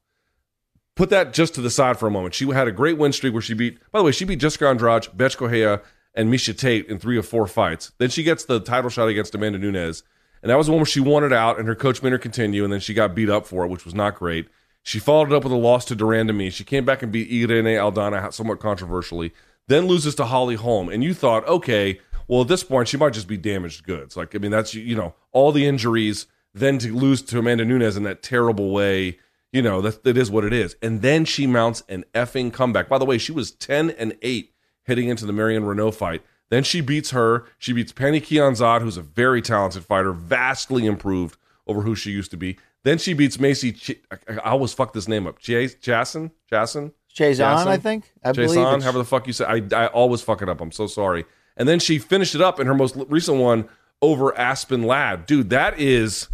Put 1.00 1.12
that 1.12 1.32
just 1.32 1.56
to 1.56 1.62
the 1.62 1.70
side 1.70 1.98
for 1.98 2.08
a 2.08 2.12
moment. 2.12 2.34
She 2.34 2.46
had 2.50 2.68
a 2.68 2.74
great 2.74 2.98
win 2.98 3.14
streak 3.14 3.32
where 3.32 3.42
she 3.42 3.54
beat, 3.54 3.80
by 3.90 4.00
the 4.00 4.04
way, 4.04 4.12
she 4.12 4.26
beat 4.26 4.42
Jessica 4.42 4.68
Andrade, 4.68 5.08
Bethe 5.16 5.38
Correia, 5.38 5.82
and 6.14 6.30
Miesha 6.30 6.54
Tate 6.54 6.88
in 6.88 7.00
three 7.00 7.18
of 7.18 7.26
four 7.26 7.48
fights. 7.48 7.94
Then 8.00 8.10
she 8.10 8.22
gets 8.22 8.44
the 8.44 8.60
title 8.60 8.90
shot 8.90 9.08
against 9.08 9.34
Amanda 9.34 9.60
Nunes. 9.60 10.04
And 10.44 10.50
that 10.50 10.58
was 10.58 10.68
the 10.68 10.74
one 10.74 10.80
where 10.80 10.86
she 10.86 11.00
wanted 11.00 11.32
out 11.32 11.58
and 11.58 11.70
her 11.70 11.74
coach 11.76 12.04
made 12.04 12.12
her 12.12 12.18
continue, 12.18 12.66
and 12.66 12.74
then 12.74 12.82
she 12.82 12.94
got 12.94 13.16
beat 13.16 13.30
up 13.30 13.48
for 13.48 13.64
it, 13.64 13.70
which 13.70 13.86
was 13.86 13.96
not 13.96 14.16
great. 14.16 14.50
She 14.84 15.00
followed 15.00 15.32
it 15.32 15.36
up 15.36 15.46
with 15.46 15.54
a 15.54 15.56
loss 15.56 15.86
to 15.86 15.96
de 15.96 16.04
Randamie. 16.04 16.52
She 16.52 16.66
came 16.66 16.84
back 16.84 17.02
and 17.02 17.14
beat 17.14 17.32
Irene 17.32 17.78
Aldana 17.78 18.34
somewhat 18.34 18.60
controversially, 18.60 19.32
then 19.70 19.86
loses 19.86 20.16
to 20.16 20.26
Holly 20.26 20.56
Holm. 20.56 20.90
And 20.90 21.02
you 21.02 21.14
thought, 21.14 21.48
okay, 21.48 22.02
well, 22.28 22.42
at 22.42 22.50
this 22.50 22.66
point, 22.66 22.90
she 22.90 22.98
might 22.98 23.14
just 23.14 23.30
be 23.30 23.38
damaged 23.38 23.86
goods. 23.86 24.18
Like, 24.18 24.36
I 24.36 24.40
mean, 24.40 24.52
that's, 24.52 24.74
you 24.74 24.98
know, 24.98 25.16
all 25.32 25.54
the 25.54 25.66
injuries, 25.66 26.28
then 26.54 26.78
to 26.80 26.94
lose 26.94 27.22
to 27.22 27.40
Amanda 27.40 27.64
Nunes 27.64 27.96
in 27.96 28.04
that 28.04 28.22
terrible 28.22 28.72
way, 28.72 29.18
you 29.52 29.62
know, 29.62 29.82
that, 29.82 30.04
that 30.04 30.18
is 30.18 30.30
what 30.30 30.44
it 30.44 30.54
is. 30.54 30.76
And 30.82 31.02
then 31.02 31.26
she 31.26 31.48
mounts 31.48 31.84
an 31.90 32.06
effing 32.14 32.54
comeback. 32.54 32.88
By 32.90 32.98
the 32.98 33.06
way, 33.06 33.18
she 33.18 33.32
was 33.32 33.52
10 33.52 33.92
and 33.92 34.18
8 34.22 34.54
heading 34.86 35.10
into 35.10 35.26
the 35.26 35.34
Marion 35.34 35.64
Reneau 35.64 35.94
fight. 35.94 36.22
Then 36.50 36.64
she 36.64 36.82
beats 36.82 37.12
her. 37.12 37.46
She 37.58 37.74
beats 37.74 37.92
Pannie 37.92 38.22
Kianzad, 38.22 38.82
who's 38.82 38.98
a 38.98 39.02
very 39.02 39.42
talented 39.42 39.84
fighter, 39.84 40.12
vastly 40.12 40.86
improved 40.86 41.38
over 41.68 41.82
who 41.82 41.96
she 41.96 42.12
used 42.12 42.32
to 42.32 42.38
be. 42.38 42.58
Then 42.84 42.98
she 42.98 43.14
beats 43.14 43.40
Macy. 43.40 43.74
Ch- 43.74 44.02
I, 44.28 44.38
always 44.50 44.74
fuck 44.74 44.94
this 44.94 45.08
name 45.08 45.28
up. 45.28 45.40
Ch- 45.40 45.50
Chasen? 45.80 46.32
Chasen? 46.52 46.94
Chazon, 47.16 47.68
I 47.68 47.78
think. 47.78 48.14
I 48.24 48.32
Chazon, 48.32 48.82
however 48.82 49.00
the 49.00 49.06
fuck 49.06 49.28
you 49.28 49.34
say. 49.34 49.46
I, 49.46 49.62
I 49.74 49.88
always 49.88 50.22
fuck 50.22 50.42
it 50.42 50.50
up. 50.50 50.62
I'm 50.62 50.72
so 50.72 50.88
sorry. 50.88 51.26
And 51.58 51.68
then 51.68 51.80
she 51.80 52.00
finished 52.00 52.36
it 52.36 52.42
up 52.42 52.60
in 52.60 52.68
her 52.68 52.74
most 52.74 52.96
recent 53.10 53.38
one 53.38 53.68
over 54.02 54.36
Aspen 54.38 54.84
Ladd. 54.84 55.26
Dude, 55.26 55.50
that 55.50 55.78
is, 55.80 56.30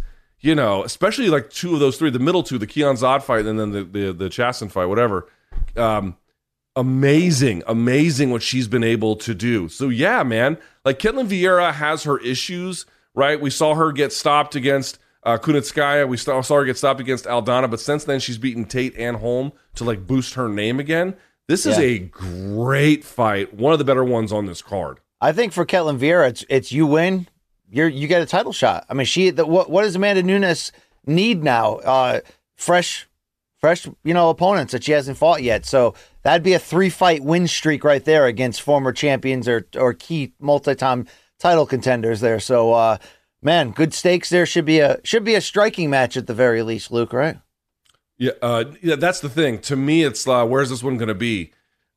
you 0.46 0.54
know, 0.54 0.84
especially 0.84 1.28
like 1.28 1.50
two 1.50 1.74
of 1.74 1.80
those 1.80 1.98
three, 1.98 2.08
the 2.08 2.20
middle 2.20 2.44
two, 2.44 2.56
the 2.56 2.68
Kianzad 2.68 3.22
fight 3.22 3.46
and 3.46 3.58
then 3.58 3.72
the 3.72 3.82
the, 3.82 4.12
the 4.12 4.28
Chasen 4.28 4.70
fight, 4.70 4.86
whatever. 4.86 5.26
Um, 5.76 6.16
amazing, 6.76 7.64
amazing 7.66 8.30
what 8.30 8.42
she's 8.42 8.68
been 8.68 8.84
able 8.84 9.16
to 9.16 9.34
do. 9.34 9.68
So 9.68 9.88
yeah, 9.88 10.22
man, 10.22 10.56
like 10.84 11.00
Ketlen 11.00 11.26
Vieira 11.26 11.72
has 11.72 12.04
her 12.04 12.18
issues, 12.20 12.86
right? 13.12 13.40
We 13.40 13.50
saw 13.50 13.74
her 13.74 13.90
get 13.90 14.12
stopped 14.12 14.54
against 14.54 15.00
uh, 15.24 15.36
Kunitskaya. 15.36 16.06
We 16.06 16.16
saw, 16.16 16.40
saw 16.42 16.58
her 16.58 16.64
get 16.64 16.78
stopped 16.78 17.00
against 17.00 17.24
Aldana, 17.24 17.68
but 17.68 17.80
since 17.80 18.04
then 18.04 18.20
she's 18.20 18.38
beaten 18.38 18.66
Tate 18.66 18.96
and 18.96 19.16
Holm 19.16 19.52
to 19.74 19.82
like 19.82 20.06
boost 20.06 20.34
her 20.34 20.48
name 20.48 20.78
again. 20.78 21.16
This 21.48 21.66
is 21.66 21.76
yeah. 21.76 21.84
a 21.84 21.98
great 21.98 23.02
fight, 23.02 23.52
one 23.52 23.72
of 23.72 23.80
the 23.80 23.84
better 23.84 24.04
ones 24.04 24.32
on 24.32 24.46
this 24.46 24.62
card. 24.62 25.00
I 25.20 25.32
think 25.32 25.52
for 25.52 25.66
Ketlen 25.66 25.98
Vieira, 25.98 26.28
it's 26.28 26.44
it's 26.48 26.70
you 26.70 26.86
win, 26.86 27.26
you're 27.70 27.88
you 27.88 28.08
get 28.08 28.22
a 28.22 28.26
title 28.26 28.52
shot. 28.52 28.86
I 28.88 28.94
mean, 28.94 29.06
she 29.06 29.30
the, 29.30 29.46
what 29.46 29.70
what 29.70 29.82
does 29.82 29.96
Amanda 29.96 30.22
Nunes 30.22 30.72
need 31.06 31.42
now? 31.42 31.76
Uh, 31.76 32.20
fresh 32.56 33.08
fresh, 33.58 33.86
you 34.04 34.14
know, 34.14 34.30
opponents 34.30 34.72
that 34.72 34.84
she 34.84 34.92
hasn't 34.92 35.18
fought 35.18 35.42
yet. 35.42 35.64
So 35.64 35.94
that'd 36.22 36.42
be 36.42 36.52
a 36.52 36.58
three 36.58 36.90
fight 36.90 37.22
win 37.22 37.48
streak 37.48 37.84
right 37.84 38.04
there 38.04 38.26
against 38.26 38.62
former 38.62 38.92
champions 38.92 39.48
or 39.48 39.66
or 39.76 39.94
key 39.94 40.34
multi 40.38 40.74
time 40.74 41.06
title 41.38 41.66
contenders 41.66 42.20
there. 42.20 42.40
So 42.40 42.72
uh 42.72 42.98
man, 43.42 43.70
good 43.70 43.94
stakes 43.94 44.30
there. 44.30 44.46
Should 44.46 44.64
be 44.64 44.80
a 44.80 45.00
should 45.04 45.24
be 45.24 45.34
a 45.34 45.40
striking 45.40 45.90
match 45.90 46.16
at 46.16 46.26
the 46.26 46.34
very 46.34 46.62
least, 46.62 46.90
Luke, 46.90 47.12
right? 47.12 47.38
Yeah, 48.18 48.32
uh 48.42 48.64
yeah, 48.82 48.96
that's 48.96 49.20
the 49.20 49.28
thing. 49.28 49.58
To 49.60 49.76
me, 49.76 50.04
it's 50.04 50.26
uh 50.26 50.46
where's 50.46 50.70
this 50.70 50.82
one 50.82 50.96
gonna 50.96 51.14
be? 51.14 51.52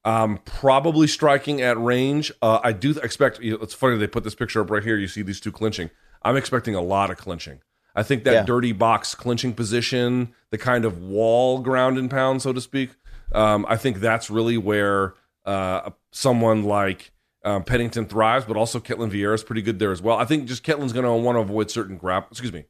Um, 0.06 0.40
probably 0.46 1.08
striking 1.08 1.62
at 1.62 1.78
range. 1.82 2.32
Uh, 2.42 2.60
I 2.64 2.72
do 2.72 2.92
expect. 3.00 3.40
You 3.42 3.52
know, 3.54 3.58
it's 3.62 3.74
funny 3.74 3.98
they 3.98 4.08
put 4.08 4.24
this 4.24 4.36
picture 4.36 4.62
up 4.62 4.70
right 4.72 4.84
here. 4.84 4.98
You 4.98 5.08
see 5.08 5.22
these 5.22 5.40
two 5.40 5.52
clinching. 5.52 5.90
I'm 6.24 6.38
expecting 6.38 6.74
a 6.76 6.82
lot 6.82 7.10
of 7.12 7.18
clinching. 7.18 7.60
I 7.96 8.04
think 8.04 8.24
that 8.24 8.34
Yeah. 8.34 8.44
dirty 8.44 8.72
box 8.72 9.14
clinching 9.16 9.54
position, 9.54 10.34
the 10.52 10.58
kind 10.58 10.86
of 10.86 11.02
wall 11.02 11.60
ground 11.60 11.98
and 11.98 12.10
pound, 12.10 12.42
so 12.42 12.54
to 12.54 12.62
speak, 12.62 12.92
um, 13.34 13.66
I 13.68 13.76
think 13.78 14.00
that's 14.00 14.30
really 14.30 14.58
where 14.58 15.16
uh, 15.46 15.90
someone 16.12 16.64
like 16.64 17.12
um, 17.44 17.64
Pennington 17.64 18.06
thrives, 18.06 18.46
but 18.46 18.58
also 18.58 18.80
Ketlen 18.80 19.10
Vieira 19.12 19.34
is 19.34 19.44
pretty 19.44 19.62
good 19.62 19.80
there 19.80 19.92
as 19.92 20.02
well. 20.02 20.18
I 20.18 20.26
think 20.26 20.46
just 20.46 20.64
Ketlen's 20.64 20.92
going 20.94 21.06
to 21.06 21.14
want 21.14 21.36
to 21.38 21.40
avoid 21.40 21.72
certain 21.72 21.98
grap. 21.98 22.26
Excuse 22.32 22.52
me, 22.54 22.66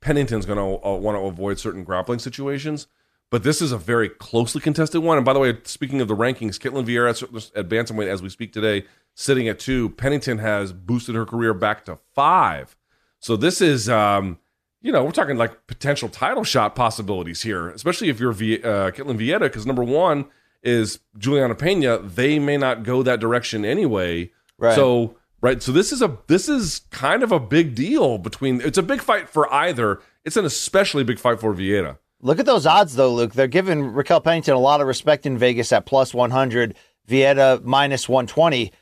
Pennington's 0.00 0.46
going 0.46 0.58
to 0.58 0.86
uh, 0.86 0.96
want 0.96 1.16
to 1.16 1.22
avoid 1.22 1.58
certain 1.58 1.84
grappling 1.84 2.18
situations. 2.20 2.86
But 3.32 3.44
this 3.44 3.62
is 3.62 3.72
a 3.72 3.78
very 3.78 4.10
closely 4.10 4.60
contested 4.60 5.02
one. 5.02 5.16
And 5.16 5.24
by 5.24 5.32
the 5.32 5.38
way, 5.38 5.56
speaking 5.64 6.02
of 6.02 6.08
the 6.08 6.14
rankings, 6.14 6.58
Ketlen 6.58 6.84
Vieira 6.84 7.50
at, 7.56 7.66
bantamweight 7.66 8.06
as 8.06 8.20
we 8.20 8.28
speak 8.28 8.52
today, 8.52 8.84
sitting 9.14 9.48
at 9.48 9.58
two. 9.58 9.88
Pennington 9.88 10.36
has 10.36 10.74
boosted 10.74 11.14
her 11.14 11.24
career 11.24 11.54
back 11.54 11.86
to 11.86 11.98
five. 12.14 12.76
So 13.20 13.36
this 13.36 13.62
is, 13.62 13.88
um, 13.88 14.38
you 14.82 14.92
know, 14.92 15.02
we're 15.02 15.12
talking 15.12 15.38
like 15.38 15.66
potential 15.66 16.10
title 16.10 16.44
shot 16.44 16.74
possibilities 16.76 17.40
here, 17.40 17.70
especially 17.70 18.10
if 18.10 18.20
you're 18.20 18.32
v- 18.32 18.62
uh, 18.62 18.90
Ketlen 18.90 19.16
Vieira, 19.16 19.40
because 19.40 19.64
number 19.64 19.82
one 19.82 20.26
is 20.62 21.00
Juliana 21.16 21.54
Pena. 21.54 22.00
They 22.00 22.38
may 22.38 22.58
not 22.58 22.82
go 22.82 23.02
that 23.02 23.18
direction 23.18 23.64
anyway. 23.64 24.30
Right. 24.58 24.74
So 24.74 25.16
right, 25.40 25.62
so 25.62 25.72
this 25.72 25.90
is 25.90 26.02
a 26.02 26.18
this 26.26 26.50
is 26.50 26.80
kind 26.90 27.22
of 27.22 27.32
a 27.32 27.40
big 27.40 27.74
deal 27.74 28.18
between. 28.18 28.60
It's 28.60 28.76
a 28.76 28.82
big 28.82 29.00
fight 29.00 29.30
for 29.30 29.50
either. 29.50 30.02
It's 30.22 30.36
an 30.36 30.44
especially 30.44 31.02
big 31.02 31.18
fight 31.18 31.40
for 31.40 31.54
Vieira. 31.54 31.96
Look 32.22 32.38
at 32.38 32.46
those 32.46 32.66
odds, 32.66 32.94
though, 32.94 33.12
Luke. 33.12 33.34
They're 33.34 33.48
giving 33.48 33.92
Raquel 33.92 34.20
Pennington 34.20 34.54
a 34.54 34.58
lot 34.58 34.80
of 34.80 34.86
respect 34.86 35.26
in 35.26 35.36
Vegas 35.36 35.72
at 35.72 35.86
plus 35.86 36.14
100, 36.14 36.76
Vieira 37.08 37.62
minus 37.64 38.08
120. 38.08 38.72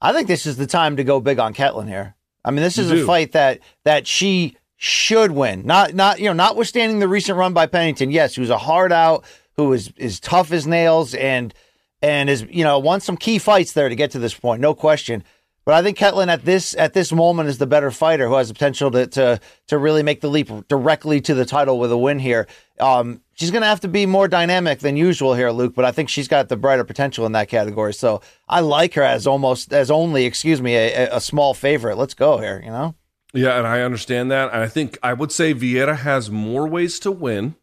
I 0.00 0.12
think 0.12 0.28
this 0.28 0.46
is 0.46 0.56
the 0.56 0.66
time 0.66 0.96
to 0.96 1.04
go 1.04 1.20
big 1.20 1.38
on 1.38 1.52
Ketlen 1.52 1.88
here. 1.88 2.14
I 2.44 2.50
mean, 2.50 2.62
this 2.62 2.76
You 2.76 2.84
is 2.84 2.90
a 2.90 2.96
do. 2.96 3.06
fight 3.06 3.32
that 3.32 3.60
that 3.84 4.06
she 4.06 4.56
should 4.76 5.32
win. 5.32 5.66
Not 5.66 5.94
not 5.94 6.20
you 6.20 6.26
know, 6.26 6.32
notwithstanding 6.34 6.98
the 6.98 7.08
recent 7.08 7.38
run 7.38 7.54
by 7.54 7.66
Pennington. 7.66 8.10
Yes, 8.10 8.34
who's 8.34 8.50
a 8.50 8.58
hard 8.58 8.92
out, 8.92 9.24
who 9.56 9.72
is 9.72 9.92
is 9.96 10.20
tough 10.20 10.52
as 10.52 10.66
nails, 10.66 11.14
and 11.14 11.54
and 12.02 12.28
is 12.28 12.46
you 12.50 12.62
know 12.62 12.78
won 12.78 13.00
some 13.00 13.16
key 13.16 13.38
fights 13.38 13.72
there 13.72 13.88
to 13.88 13.96
get 13.96 14.10
to 14.12 14.18
this 14.18 14.34
point, 14.34 14.60
no 14.60 14.74
question. 14.74 15.24
But 15.64 15.74
I 15.74 15.82
think 15.82 15.96
Ketlen 15.96 16.28
at 16.28 16.44
this 16.44 16.76
at 16.76 16.92
this 16.92 17.10
moment 17.10 17.48
is 17.48 17.56
the 17.56 17.66
better 17.66 17.90
fighter 17.90 18.28
who 18.28 18.34
has 18.34 18.48
the 18.48 18.54
potential 18.54 18.90
to 18.90 19.06
to 19.06 19.40
to 19.68 19.78
really 19.78 20.02
make 20.02 20.20
the 20.20 20.28
leap 20.28 20.50
directly 20.68 21.20
to 21.22 21.34
the 21.34 21.46
title 21.46 21.78
with 21.78 21.90
a 21.90 21.96
win 21.96 22.18
here. 22.18 22.46
Um, 22.78 23.22
she's 23.34 23.50
going 23.50 23.62
to 23.62 23.68
have 23.68 23.80
to 23.80 23.88
be 23.88 24.04
more 24.04 24.28
dynamic 24.28 24.80
than 24.80 24.96
usual 24.96 25.34
here, 25.34 25.50
Luke. 25.50 25.74
But 25.74 25.86
I 25.86 25.92
think 25.92 26.10
she's 26.10 26.28
got 26.28 26.48
the 26.48 26.56
brighter 26.56 26.84
potential 26.84 27.24
in 27.24 27.32
that 27.32 27.48
category. 27.48 27.94
So 27.94 28.20
I 28.46 28.60
like 28.60 28.94
her 28.94 29.02
as 29.02 29.26
almost 29.26 29.72
as 29.72 29.90
only, 29.90 30.26
excuse 30.26 30.60
me, 30.60 30.74
a, 30.76 31.16
a 31.16 31.20
small 31.20 31.54
favorite. 31.54 31.96
Let's 31.96 32.14
go 32.14 32.38
here. 32.38 32.60
You 32.62 32.70
know. 32.70 32.94
Yeah, 33.32 33.58
and 33.58 33.66
I 33.66 33.80
understand 33.80 34.30
that. 34.30 34.52
And 34.52 34.62
I 34.62 34.68
think 34.68 34.98
I 35.02 35.14
would 35.14 35.32
say 35.32 35.54
Vieira 35.54 35.96
has 35.96 36.30
more 36.30 36.68
ways 36.68 36.98
to 37.00 37.10
win. 37.10 37.56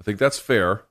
I 0.00 0.04
think 0.04 0.18
that's 0.18 0.38
fair. 0.38 0.82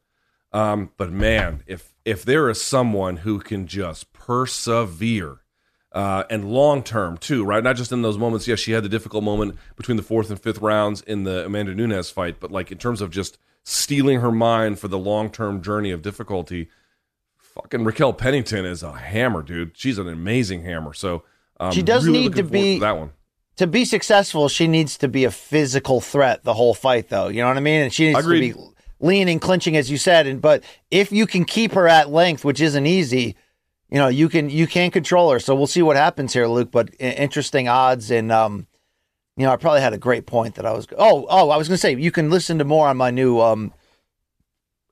Um, 0.54 0.92
but 0.96 1.12
man, 1.12 1.64
if 1.66 1.94
if 2.06 2.24
there 2.24 2.50
is 2.50 2.62
someone 2.62 3.18
who 3.18 3.40
can 3.40 3.66
just 3.68 4.14
persevere 4.14 5.41
uh, 5.94 6.24
and 6.30 6.46
long 6.50 6.84
term 6.84 7.18
too, 7.18 7.44
right? 7.44 7.64
Not 7.64 7.76
just 7.76 7.92
in 7.92 8.02
those 8.02 8.18
moments. 8.18 8.48
Yes, 8.48 8.60
she 8.60 8.72
had 8.72 8.84
the 8.84 8.90
difficult 8.90 9.24
moment 9.24 9.58
between 9.76 9.98
the 9.98 10.04
fourth 10.04 10.30
and 10.30 10.40
fifth 10.40 10.60
rounds 10.60 11.02
in 11.02 11.24
the 11.24 11.46
Amanda 11.46 11.74
Nunes 11.76 12.10
fight, 12.10 12.40
but 12.40 12.52
like 12.52 12.72
in 12.72 12.78
terms 12.78 13.02
of 13.02 13.12
just 13.12 13.38
steeling 13.64 14.22
her 14.22 14.32
mind 14.32 14.80
for 14.80 14.88
the 14.88 14.98
long 14.98 15.30
term 15.30 15.62
journey 15.62 15.92
of 15.92 16.02
difficulty, 16.02 16.70
fucking 17.38 17.84
Raquel 17.84 18.14
Pennington 18.14 18.66
is 18.66 18.84
a 18.84 18.94
hammer, 18.94 19.42
dude. 19.42 19.72
She's 19.76 19.98
an 19.98 20.08
amazing 20.08 20.64
hammer. 20.64 20.94
So 20.94 21.24
um, 21.60 21.72
She 21.72 21.82
does 21.82 22.06
really 22.06 22.22
need 22.22 22.36
to 22.36 22.44
be- 22.44 22.80
that 22.80 22.98
one. 22.98 23.12
to 23.58 23.68
be 23.68 23.86
successful, 23.86 24.48
she 24.50 24.68
needs 24.68 24.98
to 25.00 25.08
be 25.08 25.26
a 25.26 25.32
physical 25.32 26.02
threat 26.02 26.44
the 26.44 26.54
whole 26.54 26.74
fight, 26.74 27.10
though. 27.10 27.28
You 27.28 27.42
know 27.42 27.48
what 27.50 27.58
I 27.58 27.62
mean? 27.62 27.82
And 27.84 27.94
she 27.94 28.08
needs 28.08 28.20
Agreed. 28.20 28.54
to 28.54 28.58
be 28.58 28.66
leaning, 29.02 29.40
clinching, 29.40 29.76
as 29.76 29.92
you 29.92 29.98
said. 29.98 30.26
And 30.28 30.42
but 30.42 30.64
if 30.90 31.12
you 31.12 31.28
can 31.28 31.44
keep 31.46 31.74
her 31.74 31.88
at 31.88 32.10
length, 32.10 32.46
which 32.46 32.62
isn't 32.62 32.86
easy, 32.86 33.36
you 33.92 33.98
know 33.98 34.08
you 34.08 34.30
can 34.30 34.50
you 34.50 34.66
can 34.68 34.90
control 34.90 35.32
her. 35.32 35.40
So 35.40 35.54
we'll 35.54 35.68
see 35.68 35.82
what 35.82 35.98
happens 35.98 36.34
here, 36.34 36.48
Luke. 36.48 36.72
But 36.72 36.90
interesting 37.00 37.68
odds, 37.68 38.10
and 38.10 38.32
um, 38.32 38.68
you 39.38 39.46
know 39.46 39.52
I 39.52 39.58
probably 39.58 39.82
had 39.82 39.94
a 39.94 39.98
great 39.98 40.26
point 40.26 40.56
that 40.56 40.66
I 40.66 40.72
was. 40.72 40.88
Oh, 40.98 41.28
oh, 41.30 41.50
I 41.50 41.58
was 41.58 41.68
going 41.68 41.76
to 41.76 41.82
say 41.82 41.96
you 41.96 42.12
can 42.12 42.30
listen 42.30 42.58
to 42.58 42.64
more 42.64 42.88
on 42.88 42.98
my 42.98 43.12
new 43.12 43.40
um 43.40 43.74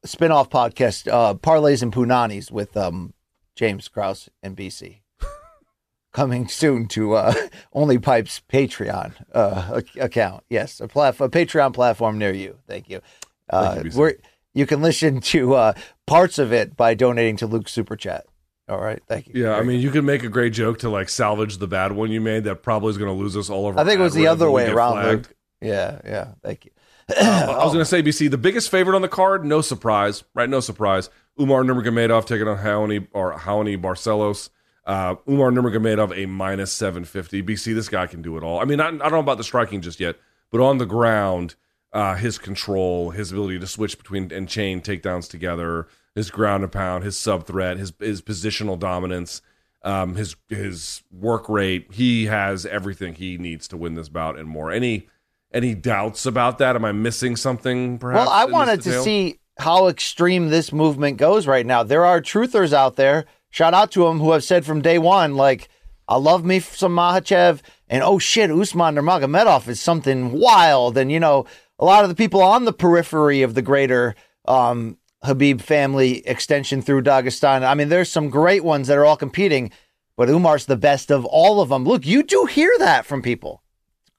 spin-off 0.05 0.49
podcast, 0.49 1.11
uh, 1.11 1.33
Parlays 1.33 1.81
and 1.81 1.91
Punanis 1.93 2.51
with 2.51 2.75
um 2.77 3.13
James 3.55 3.87
Krause 3.87 4.29
and 4.43 4.55
BC 4.55 4.99
coming 6.13 6.47
soon 6.47 6.87
to 6.89 7.13
uh, 7.13 7.33
Only 7.73 7.97
Pipes 7.97 8.41
Patreon 8.51 9.13
uh, 9.33 9.81
account. 9.99 10.43
Yes, 10.49 10.79
a, 10.81 10.87
plat- 10.87 11.19
a 11.19 11.29
Patreon 11.29 11.73
platform 11.73 12.17
near 12.17 12.33
you. 12.33 12.57
Thank 12.67 12.89
you. 12.89 13.01
Uh, 13.49 13.75
Thank 13.75 13.85
you, 13.85 13.91
BC. 13.91 13.95
where 13.95 14.15
you 14.53 14.65
can 14.65 14.81
listen 14.81 15.21
to 15.21 15.55
uh, 15.55 15.73
parts 16.07 16.37
of 16.39 16.51
it 16.53 16.75
by 16.75 16.93
donating 16.93 17.37
to 17.37 17.47
Luke's 17.47 17.71
super 17.71 17.95
chat. 17.95 18.25
All 18.69 18.79
right, 18.79 19.01
thank 19.07 19.27
you. 19.27 19.43
Yeah, 19.43 19.55
I 19.55 19.63
mean, 19.63 19.79
you 19.79 19.89
could 19.89 20.03
make 20.03 20.23
a 20.23 20.29
great 20.29 20.53
joke 20.53 20.79
to 20.79 20.89
like 20.89 21.09
salvage 21.09 21.57
the 21.57 21.67
bad 21.67 21.91
one 21.91 22.11
you 22.11 22.21
made. 22.21 22.43
That 22.43 22.61
probably 22.61 22.91
is 22.91 22.97
going 22.99 23.09
to 23.13 23.19
lose 23.19 23.35
us 23.35 23.49
all 23.49 23.65
over. 23.65 23.79
I 23.79 23.83
think 23.83 23.99
it 23.99 24.03
was 24.03 24.13
the 24.13 24.27
other 24.27 24.49
way 24.51 24.69
around. 24.69 25.03
Luke. 25.05 25.35
Yeah, 25.59 25.99
yeah. 26.05 26.33
Thank 26.43 26.65
you. 26.65 26.71
I 27.09 27.63
was 27.63 27.73
going 27.73 27.79
to 27.79 27.85
say, 27.85 28.03
BC, 28.03 28.29
the 28.29 28.37
biggest 28.37 28.69
favorite 28.69 28.95
on 28.95 29.01
the 29.01 29.09
card, 29.09 29.43
no 29.43 29.61
surprise, 29.61 30.23
right? 30.35 30.47
No 30.47 30.59
surprise. 30.59 31.09
Umar 31.39 31.63
Nurmagomedov 31.63 32.25
taking 32.25 32.47
on 32.47 32.59
Haoni 32.59 33.07
or 33.11 33.33
Haoni 33.33 33.81
Barcelos. 33.81 34.49
Uh, 34.85 35.15
Umar 35.27 35.51
Nurmagomedov 35.51 36.15
a 36.15 36.27
minus 36.27 36.71
seven 36.71 37.05
fifty. 37.05 37.41
BC, 37.41 37.73
this 37.73 37.89
guy 37.89 38.07
can 38.07 38.21
do 38.21 38.37
it 38.37 38.43
all. 38.43 38.59
I 38.59 38.65
mean, 38.65 38.79
I, 38.79 38.87
I 38.87 38.91
don't 38.91 39.11
know 39.11 39.19
about 39.19 39.37
the 39.37 39.43
striking 39.43 39.81
just 39.81 39.99
yet, 39.99 40.15
but 40.51 40.61
on 40.61 40.77
the 40.77 40.85
ground, 40.85 41.55
uh, 41.93 42.15
his 42.15 42.37
control, 42.37 43.11
his 43.11 43.31
ability 43.31 43.59
to 43.59 43.67
switch 43.67 43.97
between 43.97 44.31
and 44.31 44.47
chain 44.47 44.81
takedowns 44.81 45.29
together, 45.29 45.87
his 46.15 46.31
ground 46.31 46.63
and 46.63 46.71
pound, 46.71 47.03
his 47.03 47.17
sub 47.17 47.45
threat, 47.45 47.77
his 47.77 47.93
his 47.99 48.21
positional 48.21 48.77
dominance, 48.77 49.41
um, 49.83 50.15
his 50.15 50.35
his 50.47 51.03
work 51.11 51.47
rate. 51.49 51.87
He 51.91 52.25
has 52.25 52.65
everything 52.65 53.15
he 53.15 53.37
needs 53.37 53.67
to 53.69 53.77
win 53.77 53.95
this 53.95 54.09
bout 54.09 54.37
and 54.37 54.47
more. 54.47 54.71
Any 54.71 55.07
any 55.53 55.73
doubts 55.75 56.25
about 56.25 56.57
that? 56.59 56.75
Am 56.75 56.85
I 56.85 56.91
missing 56.91 57.35
something? 57.35 57.97
Perhaps. 57.97 58.27
Well, 58.27 58.29
I 58.29 58.45
wanted 58.45 58.81
to 58.81 59.01
see 59.01 59.39
how 59.57 59.87
extreme 59.87 60.49
this 60.49 60.71
movement 60.71 61.17
goes 61.17 61.47
right 61.47 61.65
now. 61.65 61.83
There 61.83 62.05
are 62.05 62.21
truthers 62.21 62.71
out 62.71 62.95
there. 62.95 63.25
Shout 63.49 63.73
out 63.73 63.91
to 63.91 64.03
them 64.03 64.19
who 64.19 64.31
have 64.31 64.43
said 64.43 64.63
from 64.63 64.81
day 64.81 64.99
one, 64.99 65.35
like, 65.35 65.69
I 66.07 66.17
love 66.17 66.45
me 66.45 66.59
some 66.59 66.95
Makhachev, 66.95 67.61
and 67.87 68.03
oh 68.03 68.19
shit, 68.19 68.51
Usman 68.51 68.95
Nurmagomedov 68.95 69.67
is 69.67 69.81
something 69.81 70.31
wild. 70.31 70.97
And 70.97 71.11
you 71.11 71.19
know, 71.19 71.45
a 71.79 71.85
lot 71.85 72.03
of 72.03 72.09
the 72.09 72.15
people 72.15 72.41
on 72.41 72.65
the 72.65 72.73
periphery 72.73 73.41
of 73.41 73.55
the 73.55 73.61
greater 73.61 74.15
um, 74.45 74.97
Khabib 75.23 75.61
family 75.61 76.25
extension 76.27 76.81
through 76.81 77.03
Dagestan. 77.03 77.63
I 77.67 77.73
mean, 77.73 77.89
there's 77.89 78.09
some 78.11 78.29
great 78.29 78.63
ones 78.63 78.87
that 78.87 78.97
are 78.97 79.05
all 79.05 79.17
competing, 79.17 79.71
but 80.15 80.29
Umar's 80.29 80.65
the 80.65 80.77
best 80.77 81.11
of 81.11 81.25
all 81.25 81.61
of 81.61 81.69
them. 81.69 81.83
Look, 81.83 82.05
you 82.05 82.23
do 82.23 82.45
hear 82.45 82.71
that 82.79 83.05
from 83.05 83.21
people, 83.21 83.61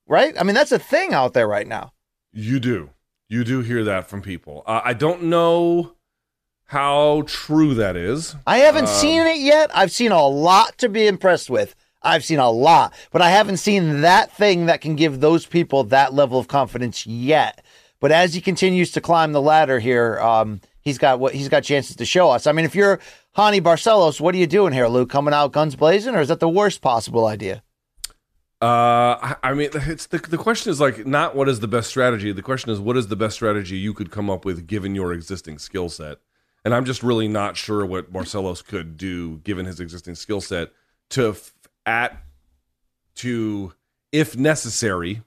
right? 0.07 0.35
I 0.39 0.43
mean, 0.43 0.55
that's 0.55 0.73
a 0.73 0.79
thing 0.79 1.15
out 1.15 1.33
there 1.33 1.49
right 1.49 1.67
now. 1.67 1.93
You 2.33 2.61
do. 2.61 2.91
You 3.29 3.45
do 3.45 3.61
hear 3.61 3.83
that 3.85 4.09
from 4.11 4.23
people. 4.23 4.63
Uh, 4.67 4.81
I 4.85 4.93
don't 4.93 5.25
know 5.25 5.93
how 6.67 7.23
true 7.27 7.75
that 7.75 7.97
is. 7.97 8.37
I 8.47 8.59
haven't 8.59 8.85
Um, 8.87 8.95
seen 8.95 9.23
it 9.23 9.39
yet. 9.39 9.71
I've 9.75 9.93
seen 9.93 10.13
a 10.13 10.27
lot 10.27 10.79
to 10.79 10.89
be 10.89 11.07
impressed 11.07 11.49
with. 11.51 11.75
I've 12.03 12.25
seen 12.25 12.39
a 12.39 12.51
lot, 12.51 12.95
but 13.13 13.21
I 13.21 13.31
haven't 13.31 13.59
seen 13.59 14.01
that 14.01 14.33
thing 14.33 14.67
that 14.67 14.81
can 14.81 14.97
give 14.97 15.21
those 15.21 15.45
people 15.47 15.85
that 15.85 16.15
level 16.15 16.39
of 16.39 16.49
confidence 16.49 17.07
yet. 17.07 17.63
But 18.01 18.11
as 18.13 18.33
he 18.35 18.41
continues 18.41 18.91
to 18.93 19.01
climb 19.01 19.33
the 19.33 19.43
ladder 19.43 19.81
here, 19.81 20.19
um, 20.21 20.61
he's 20.91 20.99
got 20.99 21.21
what 21.21 21.35
he's 21.35 21.49
got 21.49 21.63
chances 21.63 21.97
to 21.97 22.05
show 22.05 22.31
us. 22.31 22.47
I 22.47 22.53
mean, 22.53 22.65
if 22.65 22.75
you're 22.75 22.99
Hani 23.37 23.61
Barcelos, 23.61 24.21
what 24.21 24.35
are 24.35 24.39
you 24.39 24.47
doing 24.47 24.73
here, 24.73 24.89
Luke? 24.89 25.09
Coming 25.09 25.33
out 25.33 25.53
guns 25.53 25.77
blazing, 25.77 26.15
or 26.15 26.21
is 26.21 26.29
that 26.29 26.41
the 26.41 26.49
worst 26.49 26.83
possible 26.83 27.27
idea? 27.27 27.63
Uh, 28.63 29.35
I- 29.43 29.55
mean, 29.55 29.71
it's 29.73 30.07
the 30.07 30.19
the 30.19 30.37
question 30.37 30.71
is 30.71 30.81
like 30.81 31.07
not 31.07 31.35
what 31.35 31.49
is 31.49 31.61
the 31.61 31.69
best 31.69 31.89
strategy. 31.89 32.33
The 32.33 32.43
question 32.43 32.71
is 32.71 32.79
what 32.79 32.97
is 32.97 33.07
the 33.07 33.17
best 33.17 33.35
strategy 33.37 33.77
you 33.79 33.95
could 33.95 34.11
come 34.11 34.29
up 34.29 34.45
with 34.45 34.67
given 34.67 34.95
your 34.95 35.13
existing 35.13 35.59
skill 35.59 35.89
set. 35.89 36.19
And 36.65 36.75
I'm 36.75 36.85
just 36.85 37.03
really 37.03 37.27
not 37.29 37.57
sure 37.57 37.87
what 37.87 38.13
Barcelos 38.13 38.63
could 38.63 38.99
do 38.99 39.39
given 39.39 39.65
his 39.65 39.81
existing 39.81 40.15
skill 40.17 40.43
set 40.43 40.73
to 41.11 41.31
f- 41.31 41.55
at 41.87 42.23
to 43.17 43.73
if 44.13 44.37
necessary 44.37 45.23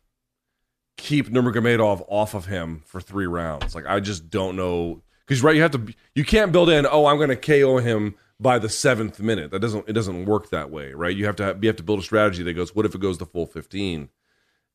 keep 0.96 1.30
Nurmagomedov 1.30 2.06
off 2.08 2.36
of 2.36 2.46
him 2.46 2.84
for 2.86 3.02
three 3.02 3.26
rounds. 3.26 3.74
Like 3.74 3.88
I 3.88 4.00
just 4.00 4.30
don't 4.30 4.56
know 4.56 5.02
because 5.34 5.44
right, 5.44 5.56
you 5.56 5.62
have 5.62 5.72
to 5.72 5.94
you 6.16 6.24
can't 6.24 6.52
build 6.52 6.70
in. 6.70 6.86
Oh, 6.86 7.08
I'm 7.08 7.18
going 7.18 7.30
to 7.30 7.36
KO 7.36 7.78
him 7.78 8.16
by 8.40 8.60
the 8.60 8.70
seventh 8.70 9.20
minute. 9.20 9.52
That 9.52 9.60
doesn't 9.60 9.88
it 9.90 9.94
doesn't 9.94 10.26
work 10.26 10.50
that 10.50 10.70
way, 10.70 10.94
right? 10.94 11.16
You 11.16 11.26
have 11.26 11.36
to 11.38 11.58
you 11.60 11.68
have 11.68 11.76
to 11.78 11.84
build 11.84 12.00
a 12.00 12.04
strategy 12.04 12.44
that 12.44 12.54
goes. 12.54 12.76
What 12.76 12.86
if 12.86 12.94
it 12.94 13.02
goes 13.02 13.18
the 13.18 13.26
full 13.26 13.46
fifteen? 13.46 14.10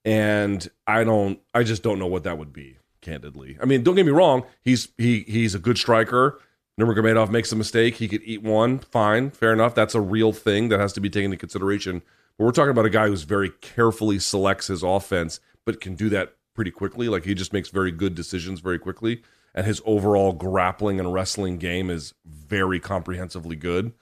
And 0.05 0.69
I 0.87 1.05
don't. 1.05 1.41
I 1.55 1.63
just 1.63 1.83
don't 1.83 1.99
know 1.99 2.07
what 2.07 2.25
that 2.25 2.39
would 2.39 2.53
be. 2.53 2.79
Candidly, 3.01 3.57
I 3.63 3.65
mean, 3.65 3.85
don't 3.85 3.95
get 3.95 4.05
me 4.05 4.13
wrong. 4.13 4.45
He's 4.61 4.89
he 4.99 5.21
he's 5.21 5.55
a 5.55 5.61
good 5.61 5.79
striker. 5.79 6.41
Nurmagomedov 6.79 7.31
makes 7.31 7.51
a 7.51 7.57
mistake, 7.57 7.97
he 7.97 8.07
could 8.07 8.23
eat 8.25 8.43
one. 8.43 8.79
Fine, 8.79 9.31
fair 9.31 9.53
enough. 9.53 9.75
That's 9.75 9.97
a 9.97 10.01
real 10.01 10.33
thing 10.33 10.69
that 10.69 10.79
has 10.79 10.93
to 10.93 11.01
be 11.01 11.11
taken 11.11 11.27
into 11.27 11.37
consideration. 11.37 12.03
But 12.37 12.45
we're 12.45 12.53
talking 12.53 12.71
about 12.71 12.87
a 12.87 12.91
guy 12.91 13.09
who's 13.09 13.25
very 13.25 13.51
carefully 13.61 14.21
selects 14.21 14.69
his 14.69 14.85
offense, 14.85 15.41
but 15.65 15.81
can 15.81 15.97
do 15.97 16.09
that 16.11 16.37
pretty 16.55 16.71
quickly. 16.71 17.09
Like 17.09 17.25
he 17.25 17.35
just 17.35 17.53
makes 17.53 17.69
very 17.69 17.91
good 17.91 18.15
decisions 18.15 18.61
very 18.61 18.79
quickly, 18.79 19.23
and 19.55 19.67
his 19.67 19.81
overall 19.85 20.33
grappling 20.33 20.99
and 21.01 21.13
wrestling 21.13 21.59
game 21.59 21.91
is 21.91 22.15
very 22.25 22.81
comprehensively 22.81 23.57
good. 23.57 23.93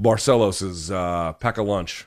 Barcelos 0.00 0.62
is 0.62 0.90
uh, 0.90 1.32
pack 1.34 1.56
a 1.58 1.62
lunch. 1.62 2.06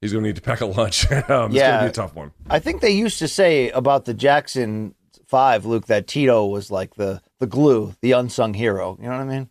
He's 0.00 0.12
going 0.12 0.22
to 0.22 0.28
need 0.28 0.36
to 0.36 0.42
pack 0.42 0.60
a 0.60 0.66
lunch. 0.66 1.10
um, 1.12 1.18
It's 1.20 1.28
going 1.28 1.50
to 1.50 1.80
be 1.82 1.86
a 1.88 1.92
tough 1.92 2.14
one. 2.14 2.32
I 2.48 2.58
think 2.60 2.80
they 2.80 2.90
used 2.90 3.18
to 3.18 3.28
say 3.28 3.70
about 3.70 4.04
the 4.04 4.14
Jackson 4.14 4.94
Five, 5.26 5.66
Luke, 5.66 5.86
that 5.86 6.06
Tito 6.06 6.46
was 6.46 6.70
like 6.70 6.94
the 6.94 7.20
the 7.38 7.46
glue, 7.46 7.94
the 8.00 8.12
unsung 8.12 8.54
hero. 8.54 8.96
You 9.00 9.04
know 9.08 9.16
what 9.18 9.20
I 9.20 9.24
mean? 9.24 9.48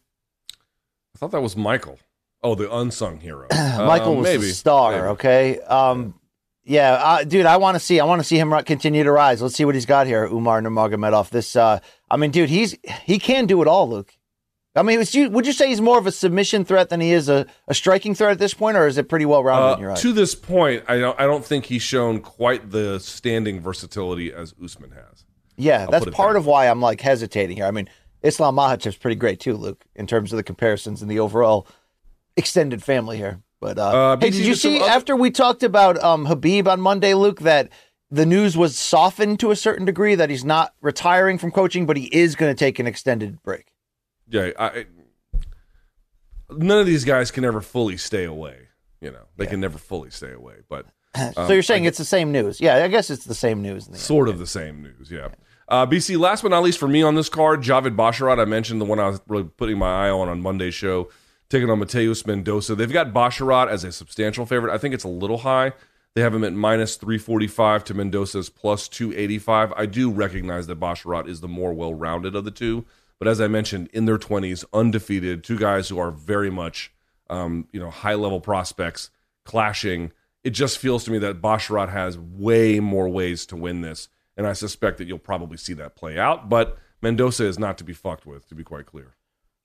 I 1.15 1.17
thought 1.19 1.31
that 1.31 1.41
was 1.41 1.55
Michael. 1.55 1.99
Oh, 2.43 2.55
the 2.55 2.73
unsung 2.73 3.19
hero. 3.19 3.47
Michael 3.51 4.11
Um, 4.13 4.17
was 4.17 4.23
maybe 4.25 4.47
the 4.47 4.53
star. 4.53 4.91
Maybe. 4.93 5.03
Okay, 5.07 5.59
um, 5.61 6.13
yeah, 6.67 6.93
uh, 6.93 7.23
dude, 7.23 7.45
I 7.45 7.57
want 7.57 7.75
to 7.75 7.79
see. 7.79 7.99
I 7.99 8.05
want 8.05 8.19
to 8.19 8.23
see 8.23 8.37
him 8.37 8.51
continue 8.65 9.03
to 9.03 9.11
rise. 9.11 9.41
Let's 9.41 9.55
see 9.55 9.63
what 9.65 9.73
he's 9.75 9.85
got 9.85 10.05
here, 10.05 10.25
Umar 10.25 10.61
Nurmagomedov. 10.61 11.29
This, 11.29 11.55
uh, 11.55 11.79
I 12.11 12.17
mean, 12.17 12.31
dude, 12.31 12.49
he's 12.49 12.75
he 13.03 13.19
can 13.19 13.45
do 13.45 13.61
it 13.61 13.67
all, 13.67 13.89
Luke. 13.89 14.13
I 14.75 14.83
mean, 14.83 14.99
was 14.99 15.15
you, 15.15 15.29
would 15.31 15.47
you 15.47 15.53
say 15.53 15.69
he's 15.69 15.81
more 15.81 15.97
of 15.97 16.05
a 16.05 16.11
submission 16.11 16.63
threat 16.63 16.89
than 16.89 17.01
he 17.01 17.11
is 17.11 17.29
a, 17.29 17.47
a 17.67 17.73
striking 17.73 18.13
threat 18.13 18.31
at 18.31 18.37
this 18.39 18.53
point, 18.53 18.77
or 18.77 18.85
is 18.85 18.97
it 18.99 19.09
pretty 19.09 19.25
well 19.25 19.43
rounded 19.43 19.75
in 19.75 19.79
your 19.79 19.89
Uh, 19.89 19.93
eyes? 19.93 20.01
to 20.01 20.13
this 20.13 20.35
point, 20.35 20.83
I 20.87 20.99
don't. 20.99 21.19
I 21.19 21.23
don't 21.23 21.43
think 21.45 21.65
he's 21.65 21.81
shown 21.81 22.19
quite 22.19 22.69
the 22.69 22.99
standing 22.99 23.59
versatility 23.61 24.31
as 24.31 24.53
Usman 24.63 24.91
has. 24.91 25.23
Yeah, 25.55 25.87
that's 25.87 26.05
put 26.05 26.13
it 26.13 26.15
part 26.17 26.35
of 26.35 26.45
why 26.45 26.67
I'm 26.67 26.81
like 26.81 27.01
hesitating 27.01 27.55
here. 27.57 27.65
I 27.65 27.71
mean, 27.71 27.89
Islam 28.21 28.57
Makhachev's 28.57 28.97
pretty 28.97 29.15
great 29.15 29.39
too, 29.39 29.55
Luke, 29.55 29.83
in 29.95 30.05
terms 30.05 30.31
of 30.31 30.37
the 30.37 30.43
comparisons 30.43 31.01
and 31.01 31.09
the 31.09 31.19
overall 31.19 31.65
extended 32.35 32.83
family 32.83 33.17
here. 33.17 33.41
But 33.59 33.79
uh, 33.79 33.83
Uh, 34.13 34.17
hey, 34.19 34.29
did 34.29 34.45
you 34.45 34.55
see 34.55 34.79
other- 34.79 34.91
after 34.91 35.15
we 35.15 35.31
talked 35.31 35.63
about 35.63 36.01
um, 36.03 36.25
Khabib 36.27 36.67
on 36.67 36.79
Monday, 36.79 37.13
Luke, 37.13 37.39
that 37.41 37.69
the 38.11 38.25
news 38.25 38.55
was 38.55 38.77
softened 38.77 39.39
to 39.41 39.51
a 39.51 39.55
certain 39.55 39.85
degree 39.85 40.15
that 40.15 40.29
he's 40.29 40.45
not 40.45 40.73
retiring 40.81 41.37
from 41.37 41.51
coaching, 41.51 41.85
but 41.85 41.97
he 41.97 42.05
is 42.05 42.35
going 42.35 42.53
to 42.53 42.57
take 42.57 42.79
an 42.79 42.87
extended 42.87 43.41
break. 43.43 43.67
Yeah, 44.29 44.51
I, 44.59 44.65
I- 44.67 44.85
none 46.51 46.79
of 46.79 46.85
these 46.85 47.03
guys 47.05 47.31
can 47.31 47.43
ever 47.45 47.61
fully 47.61 47.97
stay 47.97 48.23
away. 48.23 48.67
You 49.01 49.11
know, 49.11 49.25
they 49.37 49.45
can 49.45 49.59
never 49.59 49.77
fully 49.77 50.09
stay 50.09 50.31
away. 50.33 50.55
But 50.69 50.85
so 51.35 51.49
you're 51.51 51.61
saying 51.63 51.85
it's 51.85 51.97
the 51.99 52.05
same 52.05 52.31
news? 52.31 52.59
Yeah, 52.59 52.83
I 52.83 52.87
guess 52.87 53.09
it's 53.09 53.25
the 53.25 53.35
same 53.35 53.61
news. 53.61 53.85
In 53.85 53.93
the 53.93 53.97
end. 53.97 54.03
sort 54.03 54.27
of 54.29 54.39
the 54.39 54.47
same 54.47 54.81
news. 54.81 55.11
Yeah. 55.11 55.29
Uh, 55.67 55.85
BC, 55.85 56.17
last 56.17 56.41
but 56.43 56.49
not 56.49 56.63
least 56.63 56.79
for 56.79 56.87
me 56.87 57.03
on 57.03 57.15
this 57.15 57.29
card, 57.29 57.61
Javid 57.61 57.95
Basharat. 57.95 58.39
I 58.39 58.45
mentioned 58.45 58.79
the 58.81 58.85
one 58.85 58.99
I 58.99 59.07
was 59.09 59.21
really 59.27 59.43
putting 59.43 59.77
my 59.77 60.07
eye 60.07 60.09
on 60.09 60.29
on 60.29 60.41
Monday's 60.41 60.73
show, 60.73 61.09
taking 61.49 61.69
on 61.69 61.79
Mateus 61.79 62.25
Mendoza. 62.25 62.75
They've 62.75 62.91
got 62.91 63.13
Basharat 63.13 63.67
as 63.69 63.83
a 63.83 63.91
substantial 63.91 64.45
favorite. 64.45 64.73
I 64.73 64.77
think 64.77 64.93
it's 64.93 65.03
a 65.03 65.09
little 65.09 65.39
high. 65.39 65.73
They 66.13 66.21
have 66.21 66.33
him 66.33 66.43
at 66.43 66.53
minus 66.53 66.95
345 66.95 67.83
to 67.85 67.93
Mendoza's 67.93 68.49
plus 68.49 68.87
285. 68.87 69.71
I 69.73 69.85
do 69.85 70.09
recognize 70.09 70.67
that 70.67 70.79
Basharat 70.79 71.27
is 71.27 71.41
the 71.41 71.47
more 71.47 71.73
well 71.73 71.93
rounded 71.93 72.35
of 72.35 72.43
the 72.43 72.51
two. 72.51 72.85
But 73.19 73.27
as 73.27 73.41
I 73.41 73.47
mentioned, 73.47 73.89
in 73.93 74.05
their 74.05 74.17
20s, 74.17 74.65
undefeated, 74.73 75.43
two 75.43 75.57
guys 75.57 75.89
who 75.89 75.97
are 75.97 76.11
very 76.11 76.49
much, 76.49 76.91
um, 77.29 77.67
you 77.71 77.79
know, 77.79 77.89
high 77.89 78.13
level 78.13 78.39
prospects 78.39 79.09
clashing. 79.43 80.11
It 80.43 80.51
just 80.51 80.77
feels 80.77 81.03
to 81.05 81.11
me 81.11 81.17
that 81.19 81.41
Basharat 81.41 81.89
has 81.89 82.17
way 82.17 82.79
more 82.79 83.09
ways 83.09 83.45
to 83.47 83.55
win 83.55 83.81
this, 83.81 84.07
and 84.35 84.45
I 84.45 84.53
suspect 84.53 84.97
that 84.97 85.07
you'll 85.07 85.17
probably 85.19 85.57
see 85.57 85.73
that 85.73 85.95
play 85.95 86.17
out. 86.17 86.47
But 86.47 86.77
Mendoza 87.01 87.45
is 87.45 87.59
not 87.59 87.77
to 87.79 87.83
be 87.83 87.93
fucked 87.93 88.25
with, 88.25 88.47
to 88.49 88.55
be 88.55 88.63
quite 88.63 88.85
clear. 88.85 89.16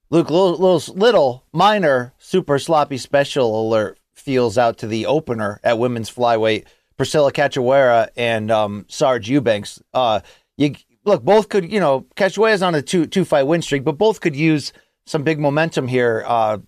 Luke, 0.09 0.29
little, 0.29 0.77
little, 0.95 1.45
minor 1.51 2.13
super 2.19 2.59
sloppy 2.59 2.97
special 2.97 3.67
alert 3.67 3.99
feels 4.13 4.57
out 4.57 4.77
to 4.77 4.87
the 4.87 5.05
opener 5.05 5.59
at 5.63 5.79
women's 5.79 6.11
flyweight. 6.11 6.65
Priscilla 6.97 7.31
Cachoeira 7.31 8.09
and 8.15 8.51
um, 8.51 8.85
Sarge 8.87 9.29
Eubanks. 9.29 9.81
Uh, 9.93 10.19
you 10.57 10.75
look, 11.03 11.23
both 11.23 11.49
could, 11.49 11.71
you 11.71 11.79
know, 11.79 12.05
Cachoeira's 12.15 12.61
on 12.61 12.75
a 12.75 12.81
two 12.81 13.07
two 13.07 13.25
fight 13.25 13.43
win 13.43 13.61
streak, 13.61 13.83
but 13.83 13.97
both 13.97 14.21
could 14.21 14.35
use 14.35 14.71
some 15.05 15.23
big 15.23 15.39
momentum 15.39 15.87
here. 15.87 16.23
Uh, 16.25 16.59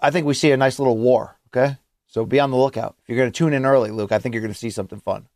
I 0.00 0.10
think 0.10 0.26
we 0.26 0.34
see 0.34 0.50
a 0.50 0.56
nice 0.56 0.78
little 0.78 0.98
war. 0.98 1.38
Okay, 1.48 1.76
so 2.06 2.24
be 2.24 2.40
on 2.40 2.50
the 2.50 2.56
lookout. 2.56 2.96
If 3.02 3.08
you're 3.08 3.18
going 3.18 3.32
to 3.32 3.36
tune 3.36 3.52
in 3.52 3.66
early, 3.66 3.90
Luke, 3.90 4.12
I 4.12 4.18
think 4.18 4.34
you're 4.34 4.42
going 4.42 4.52
to 4.52 4.58
see 4.58 4.70
something 4.70 5.00
fun. 5.00 5.26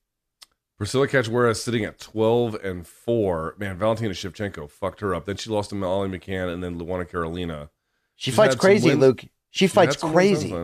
Priscilla 0.79 1.09
Cachoeira 1.09 1.51
is 1.51 1.62
sitting 1.62 1.85
at 1.85 1.99
12 1.99 2.55
and 2.62 2.87
4. 2.87 3.57
Man, 3.59 3.76
Valentina 3.76 4.11
Shevchenko 4.14 4.70
fucked 4.70 5.01
her 5.01 5.14
up. 5.14 5.26
Then 5.26 5.37
she 5.37 5.51
lost 5.51 5.70
to 5.70 5.76
Molly 5.76 6.09
McCann 6.09 6.53
and 6.53 6.62
then 6.62 6.79
Luana 6.81 7.09
Carolina. 7.09 7.68
She 8.14 8.31
She's 8.31 8.37
fights 8.37 8.55
crazy. 8.55 8.95
Luke. 8.95 9.24
She 9.51 9.66
fights 9.66 9.97
crazy. 9.97 10.55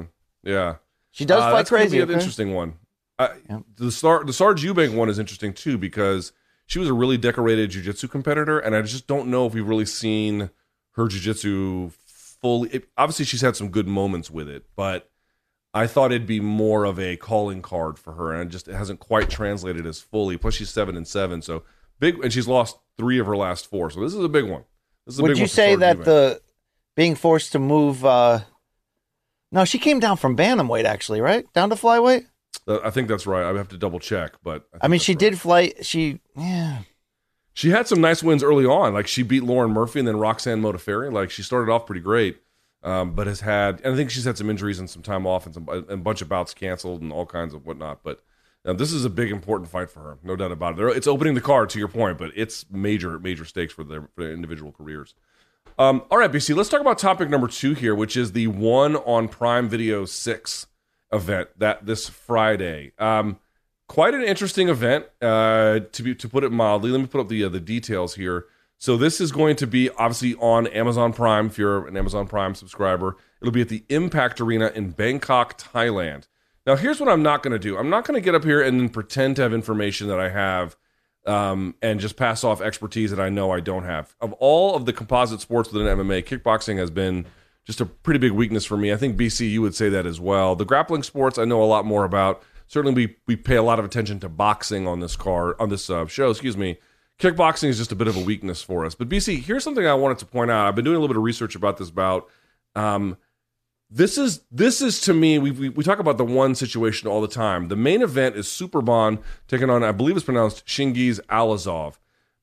Yeah. 0.45 0.77
She 1.11 1.25
does 1.25 1.43
Uh, 1.43 1.51
fight 1.51 1.67
crazy. 1.67 1.97
Be 1.99 2.03
an 2.03 2.11
interesting 2.11 2.55
one. 2.55 2.75
I, 3.19 3.31
The 3.77 3.91
Sar, 3.91 4.25
the 4.25 4.33
Sarge 4.33 4.63
Eubank 4.65 4.95
one 4.95 5.09
is 5.09 5.19
interesting 5.19 5.53
too 5.53 5.79
because 5.79 6.33
she 6.67 6.79
was 6.79 6.89
a 6.89 6.93
really 6.95 7.17
decorated 7.17 7.71
jiu-jitsu 7.71 8.09
competitor, 8.09 8.59
and 8.59 8.75
I 8.75 8.83
just 8.83 9.07
don't 9.07 9.29
know 9.29 9.47
if 9.47 9.55
we've 9.55 9.67
really 9.69 9.85
seen 9.87 10.51
her 10.93 11.07
jiu-jitsu 11.09 11.91
fully. 12.41 12.71
It, 12.71 12.89
obviously, 12.97 13.25
she's 13.25 13.43
had 13.43 13.55
some 13.55 13.69
good 13.69 13.87
moments 13.87 14.31
with 14.31 14.49
it, 14.49 14.65
but 14.75 15.11
I 15.75 15.87
thought 15.89 16.13
it'd 16.13 16.27
be 16.27 16.39
more 16.41 16.85
of 16.85 16.99
a 17.01 17.17
calling 17.17 17.61
card 17.61 17.99
for 17.99 18.13
her, 18.13 18.33
and 18.33 18.49
it 18.49 18.53
just 18.53 18.69
it 18.69 18.75
hasn't 18.75 19.01
quite 19.01 19.29
translated 19.29 19.85
as 19.87 20.01
fully. 20.01 20.37
Plus, 20.37 20.55
she's 20.55 20.71
seven 20.71 20.97
and 20.97 21.07
seven, 21.07 21.43
so 21.43 21.65
big, 21.99 22.23
and 22.23 22.33
she's 22.33 22.47
lost 22.47 22.79
three 22.97 23.19
of 23.19 23.27
her 23.27 23.37
last 23.37 23.69
four. 23.69 23.91
So 23.91 24.01
this 24.01 24.15
is 24.15 24.23
a 24.25 24.29
big 24.29 24.45
one. 24.49 24.65
This 25.05 25.17
is 25.17 25.19
a 25.19 25.23
Would 25.23 25.37
you 25.39 25.47
say 25.49 25.75
that 25.77 25.99
Eubank. 25.99 26.05
the 26.05 26.41
being 26.95 27.15
forced 27.17 27.53
to 27.53 27.59
move? 27.59 28.05
uh 28.05 28.41
No, 29.51 29.65
she 29.65 29.79
came 29.79 29.99
down 30.01 30.17
from 30.17 30.37
bantamweight, 30.37 30.85
actually, 30.85 31.21
right? 31.21 31.45
Down 31.53 31.71
to 31.71 31.75
flyweight. 31.77 32.27
Uh, 32.69 32.79
I 32.85 32.91
think 32.91 33.09
that's 33.09 33.27
right. 33.27 33.43
I 33.45 33.53
have 33.57 33.69
to 33.71 33.77
double 33.77 33.99
check, 33.99 34.35
but 34.45 34.67
I 34.73 34.79
think 34.79 34.91
mean, 34.93 35.01
she 35.01 35.13
right. 35.13 35.19
did 35.19 35.41
fly. 35.41 35.73
She, 35.83 36.21
yeah, 36.37 36.79
She 37.53 37.71
had 37.71 37.89
some 37.89 38.01
nice 38.01 38.23
wins 38.23 38.43
early 38.45 38.65
on. 38.65 38.95
Like 38.95 39.09
she 39.09 39.23
beat 39.25 39.43
Lauren 39.43 39.73
Murphy 39.73 39.99
and 39.99 40.07
then 40.09 40.17
Roxanne 40.19 40.63
Modafferi. 40.63 41.13
Like 41.13 41.31
she 41.31 41.43
started 41.43 41.71
off 41.71 41.85
pretty 41.85 42.01
great, 42.01 42.39
um, 42.85 43.13
but 43.13 43.27
has 43.27 43.41
had. 43.41 43.81
And 43.83 43.95
I 43.95 43.97
think 43.97 44.11
she's 44.11 44.25
had 44.25 44.39
some 44.39 44.51
injuries 44.51 44.79
and 44.79 44.89
some 44.89 45.03
time 45.03 45.27
off 45.27 45.47
and 45.47 45.55
some 45.55 45.69
a 45.69 45.97
bunch 45.97 46.23
of 46.23 46.29
bouts 46.29 46.55
canceled 46.55 47.03
and 47.03 47.13
all 47.13 47.27
kinds 47.27 47.55
of 47.55 47.67
whatnot. 47.67 48.03
But 48.05 48.23
um, 48.65 48.77
this 48.77 48.93
is 48.93 49.05
a 49.05 49.11
big 49.11 49.31
important 49.31 49.71
fight 49.71 49.91
for 49.91 50.01
her, 50.01 50.19
no 50.23 50.37
doubt 50.37 50.53
about 50.53 50.79
it. 50.79 50.97
It's 50.97 51.07
opening 51.07 51.35
the 51.35 51.41
card 51.41 51.71
to 51.71 51.79
your 51.79 51.89
point, 51.89 52.19
but 52.19 52.31
it's 52.37 52.67
major 52.71 53.19
major 53.19 53.45
stakes 53.45 53.73
for 53.73 53.85
their, 53.85 54.03
for 54.15 54.23
their 54.25 54.33
individual 54.33 54.73
careers. 54.73 55.15
Um, 55.79 56.03
all 56.11 56.19
right, 56.19 56.31
BC. 56.31 56.55
Let's 56.55 56.69
talk 56.69 56.81
about 56.81 56.99
topic 56.99 57.29
number 57.29 57.49
two 57.49 57.75
here, 57.75 57.95
which 57.95 58.17
is 58.17 58.33
the 58.33 58.47
one 58.47 58.97
on 58.97 59.29
Prime 59.29 59.69
Video 59.69 60.05
six 60.05 60.67
event 61.13 61.49
that 61.59 61.87
this 61.87 62.09
Friday. 62.09 62.93
Um, 62.99 63.39
quite 63.89 64.15
an 64.15 64.23
interesting 64.23 64.69
event, 64.69 65.07
uh, 65.21 65.81
to 65.81 66.03
be 66.03 66.15
to 66.15 66.29
put 66.29 66.45
it 66.45 66.51
mildly. 66.51 66.91
Let 66.91 67.01
me 67.01 67.07
put 67.07 67.21
up 67.21 67.29
the 67.29 67.45
uh, 67.45 67.49
the 67.49 67.61
details 67.61 68.15
here. 68.15 68.47
So 68.79 68.97
this 68.97 69.21
is 69.21 69.33
going 69.33 69.57
to 69.57 69.67
be 69.67 69.89
obviously 69.91 70.35
on 70.35 70.67
Amazon 70.69 71.13
Prime. 71.13 71.47
If 71.47 71.59
you're 71.59 71.87
an 71.87 71.97
Amazon 71.97 72.27
Prime 72.27 72.55
subscriber, 72.55 73.17
it'll 73.41 73.53
be 73.53 73.63
at 73.63 73.69
the 73.69 73.85
Impact 73.89 74.41
Arena 74.41 74.71
in 74.75 74.91
Bangkok, 74.91 75.59
Thailand. 75.59 76.27
Now, 76.67 76.77
here's 76.77 76.99
what 76.99 77.09
I'm 77.09 77.23
not 77.23 77.43
going 77.43 77.53
to 77.53 77.59
do. 77.59 77.77
I'm 77.77 77.91
not 77.91 78.05
going 78.07 78.15
to 78.15 78.25
get 78.25 78.35
up 78.35 78.45
here 78.45 78.63
and 78.63 78.81
then 78.81 78.89
pretend 78.89 79.37
to 79.37 79.43
have 79.43 79.53
information 79.53 80.09
that 80.09 80.19
I 80.19 80.31
have 80.31 80.77
um, 81.27 81.75
and 81.83 82.01
just 82.01 82.17
pass 82.17 82.45
off 82.45 82.61
expertise 82.61 83.11
that 83.11 83.21
I 83.21 83.29
know 83.29 83.51
I 83.51 83.61
don't 83.61 83.85
have. 83.85 84.15
Of 84.21 84.33
all 84.35 84.75
of 84.75 84.87
the 84.87 84.93
composite 84.93 85.41
sports 85.41 85.73
within 85.73 85.87
MMA, 85.97 86.25
kickboxing 86.25 86.79
has 86.79 86.91
been 86.91 87.27
just 87.65 87.81
a 87.81 87.87
pretty 87.87 88.19
big 88.19 88.33
weakness 88.33 88.65
for 88.65 88.77
me. 88.77 88.93
I 88.93 88.97
think 88.97 89.17
BC, 89.17 89.51
you 89.51 89.63
would 89.63 89.75
say 89.75 89.89
that 89.91 90.07
as 90.07 90.21
well. 90.21 90.55
The 90.55 90.65
grappling 90.65 91.03
sports, 91.03 91.39
I 91.39 91.45
know 91.45 91.63
a 91.63 91.65
lot 91.65 91.85
more 91.85 92.05
about. 92.05 92.43
Certainly, 92.67 92.95
we 92.95 93.17
we 93.27 93.37
pay 93.37 93.57
a 93.57 93.63
lot 93.63 93.79
of 93.79 93.85
attention 93.85 94.21
to 94.21 94.29
boxing 94.29 94.87
on 94.87 95.01
this 95.01 95.17
car 95.17 95.55
on 95.61 95.69
this 95.69 95.91
uh, 95.91 96.07
show. 96.07 96.31
Excuse 96.31 96.57
me. 96.57 96.79
Kickboxing 97.19 97.69
is 97.69 97.79
just 97.79 97.93
a 97.93 97.97
bit 97.97 98.09
of 98.09 98.17
a 98.17 98.21
weakness 98.21 98.63
for 98.63 98.85
us. 98.85 98.95
But 98.95 99.09
BC, 99.09 99.43
here's 99.43 99.63
something 99.63 99.87
I 99.87 99.95
wanted 99.95 100.19
to 100.19 100.27
point 100.27 100.51
out. 100.51 100.67
I've 100.67 100.75
been 100.75 100.85
doing 100.85 100.97
a 100.97 101.01
little 101.01 101.15
bit 101.15 101.19
of 101.19 101.23
research 101.23 101.55
about 101.55 101.77
this 101.77 101.91
bout. 101.91 102.29
Um, 102.75 103.17
this 103.91 104.19
is 104.19 104.41
this 104.51 104.81
is 104.83 105.01
to 105.03 105.15
me 105.15 105.39
we, 105.39 105.53
we 105.53 105.69
we 105.69 105.85
talk 105.85 106.01
about 106.01 106.19
the 106.19 106.25
one 106.25 106.55
situation 106.55 107.09
all 107.09 107.21
the 107.21 107.29
time. 107.29 107.69
The 107.69 107.77
main 107.77 108.03
event 108.03 108.35
is 108.35 108.47
Superbon 108.47 109.23
taking 109.47 109.71
on 109.71 109.85
I 109.85 109.93
believe 109.93 110.17
it's 110.17 110.25
pronounced 110.25 110.67
Chingiz 110.67 111.21
Allazov. 111.27 111.95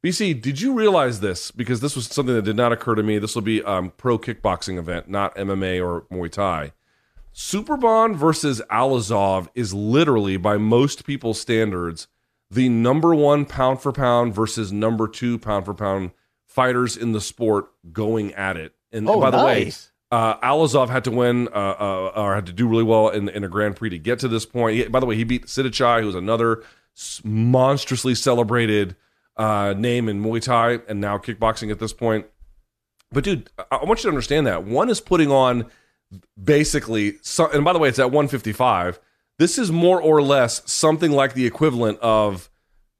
BC, 0.03 0.41
did 0.41 0.59
you 0.59 0.73
realize 0.73 1.19
this? 1.19 1.51
Because 1.51 1.79
this 1.81 1.95
was 1.95 2.07
something 2.07 2.33
that 2.33 2.43
did 2.43 2.55
not 2.55 2.71
occur 2.71 2.95
to 2.95 3.03
me. 3.03 3.19
This 3.19 3.35
will 3.35 3.43
be 3.43 3.61
um, 3.63 3.91
pro 3.97 4.17
kickboxing 4.17 4.79
event, 4.79 5.09
not 5.09 5.35
MMA 5.35 5.85
or 5.85 6.05
Muay 6.11 6.31
Thai. 6.31 6.71
Superbon 7.33 8.15
versus 8.15 8.61
Allazov 8.71 9.47
is 9.53 9.73
literally, 9.73 10.37
by 10.37 10.57
most 10.57 11.05
people's 11.05 11.39
standards, 11.39 12.07
the 12.51 12.67
number 12.69 13.15
one 13.15 13.45
pound 13.45 13.81
for 13.81 13.91
pound 13.91 14.35
versus 14.35 14.71
number 14.71 15.07
two 15.07 15.39
pound 15.39 15.65
for 15.65 15.73
pound 15.73 16.11
fighters 16.45 16.97
in 16.97 17.13
the 17.13 17.21
sport 17.21 17.67
going 17.93 18.33
at 18.33 18.57
it. 18.57 18.73
And 18.91 19.07
Oh, 19.09 19.21
by 19.21 19.31
the 19.31 19.37
way, 19.45 19.71
uh, 20.11 20.37
Allazov 20.39 20.89
had 20.89 21.05
to 21.05 21.11
win 21.11 21.47
uh, 21.47 21.51
uh, 21.79 22.11
or 22.13 22.35
had 22.35 22.45
to 22.47 22.51
do 22.53 22.67
really 22.67 22.83
well 22.83 23.07
in, 23.07 23.29
in 23.29 23.45
a 23.45 23.47
Grand 23.47 23.77
Prix 23.77 23.89
to 23.91 23.97
get 23.97 24.19
to 24.19 24.27
this 24.27 24.45
point. 24.45 24.75
He- 24.75 24.83
by 24.87 24.99
the 24.99 25.05
way, 25.05 25.15
he 25.15 25.23
beat 25.23 25.45
Sitthichai, 25.45 26.01
who's 26.01 26.13
another 26.15 26.63
monstrously 27.23 28.15
celebrated 28.15 28.95
uh, 29.37 29.73
name 29.77 30.09
in 30.09 30.21
Muay 30.21 30.41
Thai 30.41 30.79
and 30.89 30.99
now 30.99 31.17
kickboxing 31.17 31.71
at 31.71 31.79
this 31.79 31.93
point. 31.93 32.25
But 33.13 33.23
dude, 33.23 33.49
I, 33.57 33.77
I 33.77 33.85
want 33.85 33.99
you 33.99 34.03
to 34.03 34.09
understand 34.09 34.45
that 34.47 34.65
one 34.65 34.89
is 34.89 34.99
putting 34.99 35.31
on 35.31 35.67
basically, 36.41 37.15
so, 37.21 37.49
and 37.49 37.63
by 37.63 37.71
the 37.73 37.79
way, 37.79 37.87
it's 37.89 37.99
at 37.99 38.11
155. 38.11 38.99
This 39.41 39.57
is 39.57 39.71
more 39.71 39.99
or 39.99 40.21
less 40.21 40.61
something 40.71 41.11
like 41.11 41.33
the 41.33 41.47
equivalent 41.47 41.97
of 41.99 42.47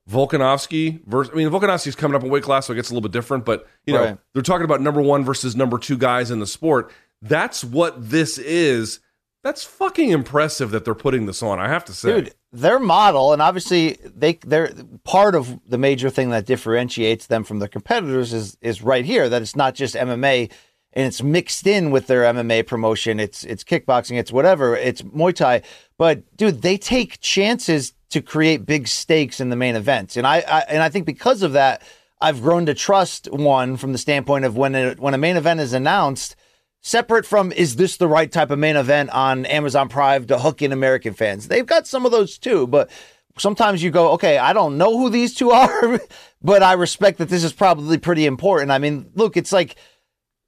Volkanovski 0.10 1.06
versus. 1.06 1.32
I 1.32 1.38
mean, 1.38 1.50
Volkanovski's 1.50 1.96
coming 1.96 2.16
up 2.16 2.24
in 2.24 2.32
weight 2.32 2.42
class, 2.42 2.66
so 2.66 2.74
it 2.74 2.78
gets 2.78 2.90
a 2.90 2.94
little 2.96 3.08
bit 3.08 3.12
different. 3.12 3.46
But 3.46 3.68
you 3.86 3.94
know, 3.94 4.04
Right. 4.04 4.18
they're 4.34 4.42
talking 4.42 4.66
about 4.66 4.82
number 4.82 5.04
one 5.04 5.24
versus 5.24 5.56
number 5.56 5.78
two 5.78 6.00
guys 6.00 6.32
in 6.32 6.40
the 6.40 6.48
sport. 6.48 6.92
That's 7.22 7.64
what 7.64 8.10
this 8.10 8.40
is. 8.40 9.02
That's 9.44 9.64
fucking 9.64 10.10
impressive 10.10 10.72
that 10.72 10.84
they're 10.84 10.96
putting 10.96 11.28
this 11.28 11.44
on. 11.44 11.60
I 11.60 11.68
have 11.68 11.86
to 11.86 11.94
say, 11.94 12.22
dude 12.22 12.34
their 12.54 12.80
model 12.80 13.32
and 13.32 13.42
obviously 13.42 13.98
they 14.04 14.34
they're 14.46 14.74
part 15.06 15.36
of 15.36 15.60
the 15.70 15.78
major 15.78 16.10
thing 16.10 16.32
that 16.32 16.46
differentiates 16.46 17.28
them 17.28 17.44
from 17.44 17.60
their 17.60 17.68
competitors 17.70 18.34
is 18.34 18.58
is 18.62 18.82
right 18.82 19.06
here 19.06 19.30
that 19.30 19.42
it's 19.42 19.56
not 19.56 19.74
just 19.74 19.96
MMA 19.96 20.52
and 20.94 21.08
it's 21.08 21.24
mixed 21.24 21.68
in 21.68 21.92
with 21.92 22.08
their 22.08 22.24
MMA 22.24 22.66
promotion 22.68 23.20
it's 23.20 23.44
it's 23.44 23.64
kickboxing 23.64 24.20
it's 24.20 24.32
whatever 24.32 24.76
it's 24.76 25.02
Muay 25.02 25.34
Thai 25.34 25.62
but 25.98 26.38
dude 26.38 26.62
they 26.62 26.78
take 26.78 27.20
chances 27.20 27.94
to 28.10 28.22
create 28.22 28.66
big 28.66 28.88
stakes 28.88 29.40
in 29.40 29.50
the 29.50 29.56
main 29.56 29.76
events 29.76 30.18
and 30.18 30.28
I, 30.28 30.38
I 30.40 30.60
and 30.68 30.84
I 30.84 30.90
think 30.90 31.06
because 31.06 31.44
of 31.44 31.54
that 31.54 31.82
I've 32.20 32.42
grown 32.42 32.68
to 32.68 32.74
trust 32.74 33.32
one 33.32 33.78
from 33.78 33.94
the 33.94 33.98
standpoint 33.98 34.46
of 34.46 34.56
when 34.56 34.98
when 34.98 35.14
a 35.14 35.18
main 35.18 35.38
event 35.38 35.60
is 35.60 35.74
announced 35.74 36.36
separate 36.82 37.26
from 37.26 37.52
is 37.52 37.76
this 37.76 37.98
the 37.98 38.08
right 38.08 38.32
type 38.32 38.52
of 38.52 38.60
main 38.60 38.76
event 38.76 39.10
on 39.12 39.46
Amazon 39.46 39.88
Prime 39.88 40.26
to 40.28 40.40
hook 40.40 40.62
in 40.62 40.72
American 40.72 41.14
fans? 41.14 41.48
They've 41.48 41.66
got 41.66 41.88
some 41.88 42.06
of 42.06 42.12
those 42.12 42.38
too, 42.38 42.68
but 42.68 42.90
sometimes 43.38 43.82
you 43.82 43.92
go, 43.92 44.12
okay, 44.12 44.38
I 44.38 44.54
don't 44.54 44.78
know 44.78 44.98
who 44.98 45.10
these 45.10 45.34
two 45.34 45.52
are, 45.52 46.00
but 46.42 46.64
I 46.64 46.74
respect 46.74 47.20
that 47.20 47.30
this 47.30 47.44
is 47.44 47.54
probably 47.54 47.98
pretty 47.98 48.26
important. 48.26 48.72
I 48.72 48.80
mean, 48.80 49.12
look, 49.16 49.38
it's 49.38 49.52
like 49.52 49.76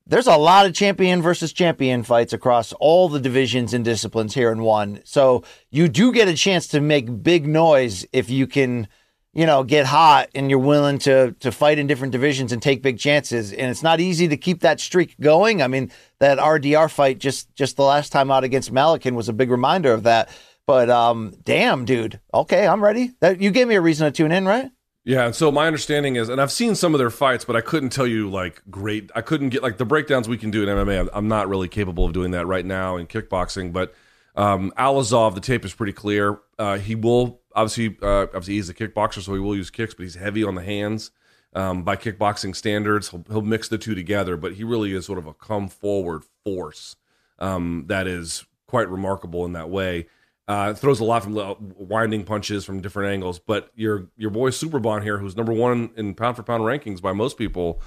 there's 0.05 0.27
a 0.27 0.35
lot 0.35 0.65
of 0.65 0.73
champion 0.73 1.21
versus 1.21 1.53
champion 1.53 2.03
fights 2.03 2.33
across 2.33 2.73
all 2.73 3.07
the 3.07 3.19
divisions 3.19 3.73
and 3.73 3.85
disciplines 3.85 4.33
here 4.33 4.51
in 4.51 4.61
one. 4.61 5.01
So 5.05 5.43
you 5.71 5.87
do 5.87 6.11
get 6.11 6.27
a 6.27 6.33
chance 6.33 6.67
to 6.69 6.81
make 6.81 7.23
big 7.23 7.47
noise 7.47 8.05
if 8.11 8.29
you 8.29 8.45
can, 8.45 8.87
you 9.33 9.45
know, 9.45 9.63
get 9.63 9.85
hot 9.85 10.29
and 10.35 10.49
you're 10.49 10.59
willing 10.59 10.99
to 10.99 11.31
to 11.39 11.51
fight 11.51 11.79
in 11.79 11.87
different 11.87 12.11
divisions 12.11 12.51
and 12.51 12.61
take 12.61 12.83
big 12.83 12.99
chances. 12.99 13.53
And 13.53 13.71
it's 13.71 13.83
not 13.83 14.01
easy 14.01 14.27
to 14.27 14.37
keep 14.37 14.59
that 14.59 14.81
streak 14.81 15.15
going. 15.21 15.61
I 15.61 15.67
mean, 15.67 15.89
that 16.19 16.37
RDR 16.37 16.91
fight 16.91 17.19
just 17.19 17.53
just 17.55 17.77
the 17.77 17.83
last 17.83 18.11
time 18.11 18.29
out 18.29 18.43
against 18.43 18.73
Malakin 18.73 19.15
was 19.15 19.29
a 19.29 19.33
big 19.33 19.49
reminder 19.49 19.93
of 19.93 20.03
that. 20.03 20.29
But 20.65 20.89
um, 20.89 21.33
damn, 21.43 21.85
dude. 21.85 22.19
Okay, 22.33 22.67
I'm 22.67 22.83
ready. 22.83 23.11
That 23.21 23.41
you 23.41 23.51
gave 23.51 23.67
me 23.67 23.75
a 23.75 23.81
reason 23.81 24.05
to 24.05 24.11
tune 24.11 24.31
in, 24.31 24.45
right? 24.45 24.69
Yeah, 25.05 25.25
and 25.25 25.35
so 25.35 25.51
my 25.51 25.67
understanding 25.67 26.15
is, 26.15 26.29
and 26.29 26.39
I've 26.39 26.51
seen 26.51 26.75
some 26.75 26.93
of 26.93 26.99
their 26.99 27.09
fights, 27.09 27.43
but 27.43 27.57
I 27.57 27.61
couldn't 27.61 27.89
tell 27.89 28.07
you 28.07 28.29
like 28.29 28.61
great. 28.69 29.11
I 29.13 29.21
couldn't 29.21 29.49
get 29.49 29.61
like 29.61 29.77
the 29.77 29.85
breakdowns 29.85 30.29
we 30.29 30.37
can 30.37 30.49
do 30.49 30.63
in 30.63 30.69
MMA. 30.69 31.09
I'm, 31.11 31.27
not 31.27 31.49
really 31.49 31.67
capable 31.67 32.05
of 32.05 32.13
doing 32.13 32.31
that 32.31 32.45
right 32.45 32.65
now 32.65 32.95
in 32.95 33.07
kickboxing. 33.07 33.73
But 33.73 33.93
um, 34.35 34.71
Allazov, 34.77 35.35
the 35.35 35.41
tape 35.41 35.65
is 35.65 35.73
pretty 35.73 35.91
clear. 35.91 36.39
Uh, 36.57 36.77
he 36.77 36.95
will 36.95 37.41
obviously, 37.53 37.97
uh, 38.01 38.23
obviously 38.23 38.55
he's 38.55 38.69
a 38.69 38.73
kickboxer, 38.73 39.21
so 39.21 39.33
he 39.33 39.39
will 39.39 39.55
use 39.55 39.69
kicks, 39.69 39.93
but 39.93 40.03
he's 40.03 40.15
heavy 40.15 40.43
on 40.43 40.55
the 40.55 40.63
hands 40.63 41.11
um, 41.53 41.83
by 41.83 41.97
kickboxing 41.97 42.55
standards. 42.55 43.09
He'll, 43.09 43.25
he'll 43.29 43.41
mix 43.41 43.67
the 43.67 43.77
two 43.77 43.95
together, 43.95 44.37
but 44.37 44.53
he 44.53 44.63
really 44.63 44.93
is 44.93 45.05
sort 45.05 45.19
of 45.19 45.27
a 45.27 45.33
come 45.33 45.67
forward 45.67 46.23
force 46.45 46.95
um, 47.39 47.85
that 47.87 48.07
is 48.07 48.45
quite 48.67 48.89
remarkable 48.89 49.45
in 49.45 49.53
that 49.53 49.69
way. 49.69 50.07
Uh, 50.45 50.73
throws 50.73 50.99
a 50.99 51.05
lot 51.05 51.23
from 51.23 51.35
li- 51.35 51.55
winding 51.59 52.25
punches 52.25 52.65
from 52.65 52.81
different 52.81 53.13
angles. 53.13 53.39
But 53.39 53.71
your 53.75 54.09
your 54.17 54.29
boy 54.29 54.49
Superbon 54.49 55.01
here, 55.01 55.17
who's 55.17 55.37
number 55.37 55.53
one 55.53 55.91
in 55.95 56.13
pound 56.15 56.35
for 56.35 56.43
pound 56.43 56.63
rankings 56.63 57.01
by 57.01 57.13
most 57.13 57.37
people, 57.37 57.81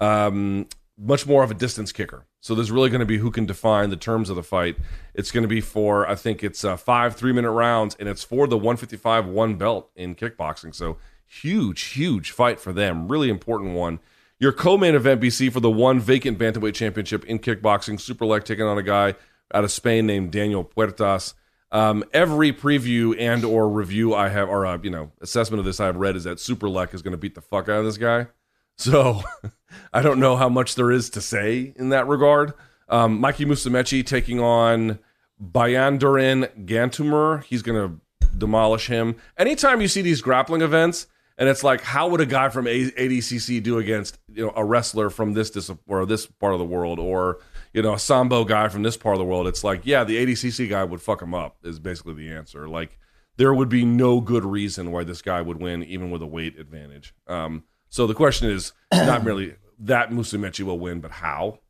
um, 0.00 0.66
much 0.98 1.26
more 1.26 1.44
of 1.44 1.50
a 1.50 1.54
distance 1.54 1.92
kicker. 1.92 2.26
So 2.40 2.54
there's 2.54 2.70
really 2.70 2.90
going 2.90 3.00
to 3.00 3.06
be 3.06 3.18
who 3.18 3.30
can 3.30 3.46
define 3.46 3.90
the 3.90 3.96
terms 3.96 4.28
of 4.28 4.36
the 4.36 4.42
fight. 4.42 4.76
It's 5.14 5.30
going 5.30 5.42
to 5.42 5.48
be 5.48 5.60
for 5.60 6.08
I 6.08 6.14
think 6.14 6.42
it's 6.42 6.64
uh, 6.64 6.76
five 6.76 7.14
three 7.14 7.32
minute 7.32 7.52
rounds, 7.52 7.96
and 8.00 8.08
it's 8.08 8.24
for 8.24 8.46
the 8.46 8.56
155 8.56 9.26
one 9.26 9.54
belt 9.56 9.90
in 9.94 10.14
kickboxing. 10.14 10.74
So 10.74 10.96
huge, 11.26 11.82
huge 11.82 12.32
fight 12.32 12.58
for 12.60 12.72
them. 12.72 13.08
Really 13.08 13.30
important 13.30 13.74
one. 13.74 14.00
Your 14.40 14.52
co-main 14.52 14.94
event, 14.94 15.20
BC, 15.20 15.52
for 15.52 15.60
the 15.60 15.70
one 15.70 16.00
vacant 16.00 16.38
bantamweight 16.38 16.74
championship 16.74 17.24
in 17.26 17.38
kickboxing, 17.38 18.00
Superlek 18.00 18.44
taking 18.44 18.64
on 18.64 18.78
a 18.78 18.82
guy 18.82 19.14
out 19.52 19.64
of 19.64 19.70
Spain 19.70 20.06
named 20.06 20.32
Daniel 20.32 20.64
Puertas. 20.64 21.34
Um, 21.72 22.04
every 22.12 22.52
preview 22.52 23.14
and 23.18 23.44
or 23.44 23.68
review 23.68 24.14
I 24.14 24.28
have, 24.28 24.48
or 24.48 24.66
uh, 24.66 24.78
you 24.82 24.90
know, 24.90 25.12
assessment 25.20 25.60
of 25.60 25.64
this 25.64 25.78
I've 25.78 25.96
read 25.96 26.16
is 26.16 26.24
that 26.24 26.38
Superlek 26.38 26.94
is 26.94 27.02
going 27.02 27.12
to 27.12 27.18
beat 27.18 27.34
the 27.34 27.40
fuck 27.40 27.68
out 27.68 27.78
of 27.78 27.84
this 27.84 27.96
guy. 27.96 28.26
So 28.76 29.22
I 29.92 30.02
don't 30.02 30.18
know 30.18 30.36
how 30.36 30.48
much 30.48 30.74
there 30.74 30.90
is 30.90 31.10
to 31.10 31.20
say 31.20 31.72
in 31.76 31.90
that 31.90 32.08
regard. 32.08 32.54
Um, 32.88 33.20
Mikey 33.20 33.44
Musumeci 33.44 34.04
taking 34.04 34.40
on 34.40 34.98
Bayandarin 35.40 36.66
Gantumer. 36.66 37.44
He's 37.44 37.62
going 37.62 37.88
to 37.88 38.00
demolish 38.36 38.88
him. 38.88 39.16
Anytime 39.38 39.80
you 39.80 39.88
see 39.88 40.02
these 40.02 40.20
grappling 40.20 40.62
events, 40.62 41.06
and 41.38 41.48
it's 41.48 41.64
like, 41.64 41.80
how 41.80 42.08
would 42.08 42.20
a 42.20 42.26
guy 42.26 42.50
from 42.50 42.66
ADCC 42.66 43.62
do 43.62 43.78
against 43.78 44.18
you 44.32 44.44
know 44.44 44.52
a 44.54 44.64
wrestler 44.64 45.08
from 45.08 45.32
this 45.32 45.50
dis- 45.50 45.70
or 45.86 46.04
this 46.04 46.26
part 46.26 46.52
of 46.52 46.58
the 46.58 46.66
world, 46.66 46.98
or 46.98 47.38
you 47.72 47.82
know 47.82 47.94
a 47.94 47.98
sambo 47.98 48.44
guy 48.44 48.68
from 48.68 48.82
this 48.82 48.96
part 48.96 49.14
of 49.14 49.18
the 49.18 49.24
world? 49.24 49.46
It's 49.46 49.64
like, 49.64 49.82
yeah, 49.84 50.04
the 50.04 50.16
ADCC 50.16 50.68
guy 50.68 50.84
would 50.84 51.02
fuck 51.02 51.22
him 51.22 51.34
up. 51.34 51.56
Is 51.62 51.78
basically 51.78 52.14
the 52.14 52.30
answer. 52.30 52.68
Like 52.68 52.98
there 53.36 53.54
would 53.54 53.68
be 53.68 53.84
no 53.84 54.20
good 54.20 54.44
reason 54.44 54.92
why 54.92 55.04
this 55.04 55.22
guy 55.22 55.40
would 55.40 55.60
win, 55.60 55.82
even 55.84 56.10
with 56.10 56.22
a 56.22 56.26
weight 56.26 56.58
advantage. 56.58 57.14
Um, 57.26 57.64
so 57.88 58.06
the 58.06 58.14
question 58.14 58.50
is 58.50 58.72
not 58.92 59.24
merely 59.24 59.54
that 59.78 60.10
Musumeci 60.10 60.62
will 60.62 60.78
win, 60.78 61.00
but 61.00 61.10
how 61.10 61.60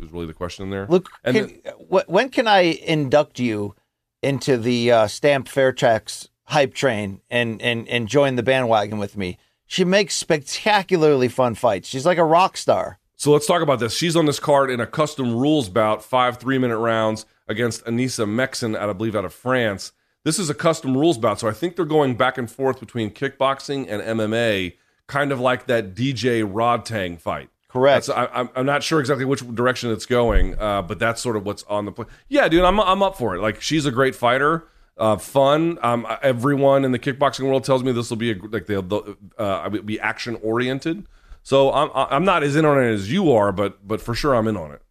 is 0.00 0.10
really 0.12 0.26
the 0.26 0.34
question 0.34 0.70
there. 0.70 0.86
Luke, 0.88 1.10
and 1.24 1.36
can, 1.36 1.48
wh- 1.90 2.08
when 2.08 2.30
can 2.30 2.48
I 2.48 2.60
induct 2.60 3.38
you 3.38 3.74
into 4.22 4.56
the 4.56 4.90
uh, 4.92 5.06
Stamp 5.06 5.46
Fairtex 5.46 6.28
hype 6.44 6.74
train 6.74 7.20
and, 7.30 7.60
and, 7.62 7.88
and 7.88 8.08
join 8.08 8.36
the 8.36 8.42
bandwagon 8.42 8.98
with 8.98 9.16
me? 9.16 9.38
She 9.66 9.84
makes 9.84 10.14
spectacularly 10.14 11.28
fun 11.28 11.54
fights. 11.54 11.88
She's 11.88 12.06
like 12.06 12.18
a 12.18 12.24
rock 12.24 12.56
star. 12.56 12.98
So 13.20 13.32
let's 13.32 13.46
talk 13.46 13.60
about 13.60 13.80
this. 13.80 13.94
She's 13.94 14.16
on 14.16 14.24
this 14.24 14.40
card 14.40 14.70
in 14.70 14.80
a 14.80 14.86
custom 14.86 15.36
rules 15.36 15.68
bout, 15.68 16.02
five 16.02 16.38
three 16.38 16.56
minute 16.56 16.78
rounds 16.78 17.26
against 17.46 17.84
Anissa 17.84 18.26
Meksen, 18.26 18.74
out 18.74 18.88
I 18.88 18.94
believe 18.94 19.14
out 19.14 19.26
of 19.26 19.34
France. 19.34 19.92
This 20.24 20.38
is 20.38 20.48
a 20.48 20.54
custom 20.54 20.96
rules 20.96 21.18
bout, 21.18 21.38
so 21.38 21.46
I 21.46 21.52
think 21.52 21.76
they're 21.76 21.84
going 21.84 22.14
back 22.14 22.38
and 22.38 22.50
forth 22.50 22.80
between 22.80 23.10
kickboxing 23.10 23.86
and 23.90 24.18
MMA, 24.18 24.72
kind 25.06 25.32
of 25.32 25.38
like 25.38 25.66
that 25.66 25.94
DJ 25.94 26.50
Rodtang 26.50 27.20
fight. 27.20 27.50
Correct. 27.68 28.06
That's, 28.06 28.18
I, 28.18 28.24
I'm- 28.24 28.48
I'm 28.56 28.64
not 28.64 28.82
sure 28.82 29.00
exactly 29.00 29.26
which 29.26 29.46
direction 29.54 29.90
it's 29.90 30.06
going, 30.06 30.58
uh, 30.58 30.80
but 30.80 30.98
that's 30.98 31.20
sort 31.20 31.36
of 31.36 31.44
what's 31.44 31.62
on 31.64 31.84
the 31.84 31.92
play. 31.92 32.06
Yeah, 32.30 32.48
dude, 32.48 32.64
I'm 32.64 32.80
I'm 32.80 33.02
up 33.02 33.18
for 33.18 33.36
it. 33.36 33.42
Like 33.42 33.60
she's 33.60 33.84
a 33.84 33.90
great 33.90 34.14
fighter, 34.14 34.64
uh, 34.96 35.18
fun. 35.18 35.78
Um, 35.82 36.06
everyone 36.22 36.86
in 36.86 36.92
the 36.92 36.98
kickboxing 36.98 37.46
world 37.46 37.64
tells 37.64 37.84
me 37.84 37.92
this 37.92 38.08
will 38.08 38.16
be 38.16 38.30
a, 38.30 38.36
like 38.36 38.64
they'll, 38.64 38.80
they'll 38.80 39.14
uh, 39.36 39.68
be 39.68 40.00
action 40.00 40.38
oriented. 40.42 41.04
So 41.42 41.72
I'm 41.72 41.90
I'm 41.94 42.24
not 42.24 42.42
as 42.42 42.56
in 42.56 42.64
on 42.64 42.82
it 42.82 42.90
as 42.90 43.10
you 43.12 43.32
are, 43.32 43.52
but 43.52 43.86
but 43.86 44.00
for 44.00 44.14
sure 44.14 44.34
I'm 44.34 44.46
in 44.46 44.56
on 44.56 44.72
it. 44.72 44.82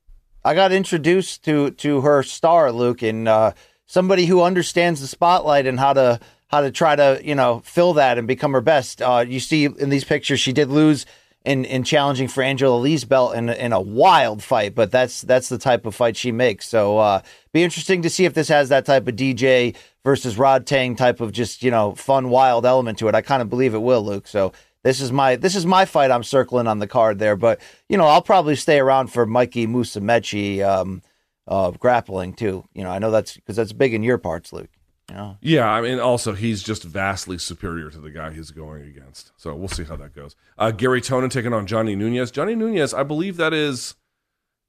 I 0.44 0.56
got 0.56 0.72
introduced 0.72 1.44
to 1.46 1.72
to 1.72 2.02
her 2.02 2.24
star, 2.24 2.72
Luke, 2.72 3.02
and 3.02 3.28
uh, 3.28 3.54
somebody 3.86 4.26
who 4.26 4.42
understands 4.42 5.02
the 5.02 5.08
spotlight 5.08 5.66
and 5.66 5.80
how 5.80 5.94
to 5.94 6.20
how 6.48 6.62
to 6.62 6.72
try 6.72 6.96
to 6.96 7.22
you 7.24 7.36
know 7.36 7.62
fill 7.66 7.94
that 7.94 8.18
and 8.18 8.28
become 8.28 8.54
her 8.54 8.62
best. 8.62 9.02
Uh, 9.02 9.26
you 9.28 9.40
see 9.40 9.66
in 9.66 9.90
these 9.90 10.04
pictures, 10.04 10.40
she 10.40 10.54
did 10.54 10.70
lose 10.70 11.06
in 11.46 11.66
in 11.66 11.84
challenging 11.84 12.28
for 12.28 12.42
Angela 12.42 12.78
Lee's 12.78 13.06
belt 13.06 13.36
in 13.36 13.50
in 13.50 13.74
a 13.74 13.82
wild 13.82 14.44
fight, 14.44 14.76
but 14.76 14.92
that's 14.92 15.22
that's 15.22 15.50
the 15.50 15.58
type 15.58 15.86
of 15.86 15.96
fight 15.96 16.18
she 16.18 16.32
makes. 16.32 16.68
So 16.68 16.98
uh, 16.98 17.22
be 17.54 17.64
interesting 17.64 18.02
to 18.02 18.10
see 18.10 18.26
if 18.26 18.34
this 18.34 18.48
has 18.48 18.70
that 18.70 18.86
type 18.86 19.08
of 19.08 19.16
DJ 19.16 19.76
versus 20.04 20.36
Rodtang 20.36 20.98
type 20.98 21.22
of 21.22 21.32
just 21.32 21.64
you 21.64 21.72
know 21.72 21.96
fun 21.96 22.30
wild 22.30 22.66
element 22.66 22.98
to 23.00 23.08
it. 23.08 23.16
I 23.16 23.22
kind 23.22 23.42
of 23.42 23.50
believe 23.50 23.74
it 23.74 23.80
will, 23.80 24.04
Luke. 24.04 24.28
So. 24.28 24.54
This 24.84 25.02
is 25.02 25.12
my 25.12 25.36
this 25.36 25.56
is 25.56 25.66
my 25.66 25.86
fight. 25.86 26.12
I'm 26.12 26.24
circling 26.24 26.68
on 26.68 26.80
the 26.80 26.88
card 26.88 27.20
there, 27.20 27.36
but 27.36 27.60
you 27.90 27.98
know 27.98 28.06
I'll 28.06 28.22
probably 28.22 28.56
stay 28.56 28.80
around 28.80 29.08
for 29.08 29.26
Mikey 29.26 29.68
Musumeci 29.68 30.64
um, 30.64 31.02
uh, 31.48 31.72
grappling 31.72 32.34
too. 32.34 32.66
You 32.74 32.84
know 32.84 32.90
I 32.90 33.00
know 33.00 33.12
that's 33.12 33.36
because 33.36 33.58
that's 33.58 33.74
big 33.74 33.94
in 33.94 34.04
your 34.04 34.18
parts, 34.18 34.54
Luke. 34.54 34.70
You 35.10 35.16
know 35.16 35.38
Yeah, 35.42 35.70
I 35.70 35.82
mean, 35.82 36.00
also 36.00 36.34
he's 36.34 36.64
just 36.64 36.84
vastly 36.84 37.38
superior 37.38 37.90
to 37.90 38.00
the 38.00 38.12
guy 38.12 38.32
he's 38.32 38.52
going 38.52 38.84
against. 38.84 39.34
So 39.38 39.54
we'll 39.54 39.68
see 39.68 39.84
how 39.84 39.98
that 39.98 40.16
goes. 40.16 40.36
Uh, 40.58 40.72
Garry 40.72 41.02
Tonon 41.02 41.30
taking 41.30 41.54
on 41.54 41.68
Johnny 41.68 41.96
Nunez. 41.96 42.32
Johnny 42.32 42.56
Nunez, 42.56 42.94
I 42.94 43.04
believe 43.04 43.36
that 43.38 43.54
is 43.54 43.96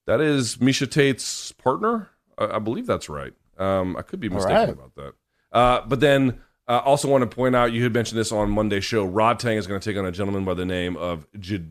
that 0.06 0.20
is 0.20 0.56
Miesha 0.56 0.90
Tate's 0.90 1.52
partner. 1.52 2.10
I, 2.36 2.56
I 2.56 2.58
believe 2.58 2.86
that's 2.86 3.08
right. 3.08 3.32
Um, 3.58 3.96
I 3.96 4.02
could 4.02 4.18
be 4.18 4.28
mistaken 4.28 4.56
right. 4.56 4.68
about 4.70 4.94
that. 4.96 5.12
Uh, 5.52 5.82
but 5.86 6.00
then 6.00 6.40
uh, 6.70 6.78
also 6.84 7.08
want 7.08 7.28
to 7.28 7.34
point 7.34 7.56
out 7.56 7.72
you 7.72 7.82
had 7.82 7.92
mentioned 7.92 8.18
this 8.18 8.30
on 8.30 8.48
Monday 8.48 8.78
show. 8.78 9.06
Rodtang 9.06 9.56
is 9.56 9.66
going 9.66 9.80
to 9.80 9.90
take 9.90 9.98
on 9.98 10.06
a 10.06 10.12
gentleman 10.12 10.44
by 10.44 10.54
the 10.54 10.64
name 10.64 10.96
of 10.96 11.26
J- 11.38 11.64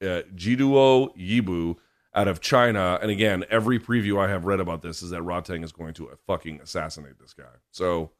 uh, 0.00 0.22
Jiduo 0.36 1.08
Yibu 1.16 1.74
out 2.14 2.28
of 2.28 2.40
China. 2.40 2.96
And 3.02 3.10
again, 3.10 3.44
every 3.50 3.80
preview 3.80 4.24
I 4.24 4.30
have 4.30 4.44
read 4.44 4.60
about 4.60 4.82
this 4.82 5.02
is 5.02 5.10
that 5.10 5.22
Rodtang 5.22 5.64
is 5.64 5.72
going 5.72 5.94
to 5.94 6.10
fucking 6.28 6.60
assassinate 6.60 7.18
this 7.18 7.34
guy. 7.34 7.44
So 7.72 8.12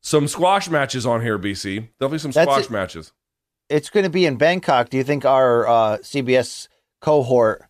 some 0.00 0.26
squash 0.26 0.68
matches 0.68 1.06
on 1.06 1.22
here, 1.22 1.38
BC. 1.38 1.90
Definitely 2.00 2.18
some 2.18 2.32
squash 2.32 2.64
it. 2.64 2.70
matches. 2.70 3.12
it's 3.68 3.88
going 3.88 4.04
to 4.04 4.10
be 4.10 4.26
in 4.26 4.36
Bangkok. 4.36 4.88
Do 4.88 4.96
you 4.96 5.04
think 5.04 5.24
our 5.24 5.68
uh, 5.68 5.98
CBS 5.98 6.66
cohort 7.00 7.68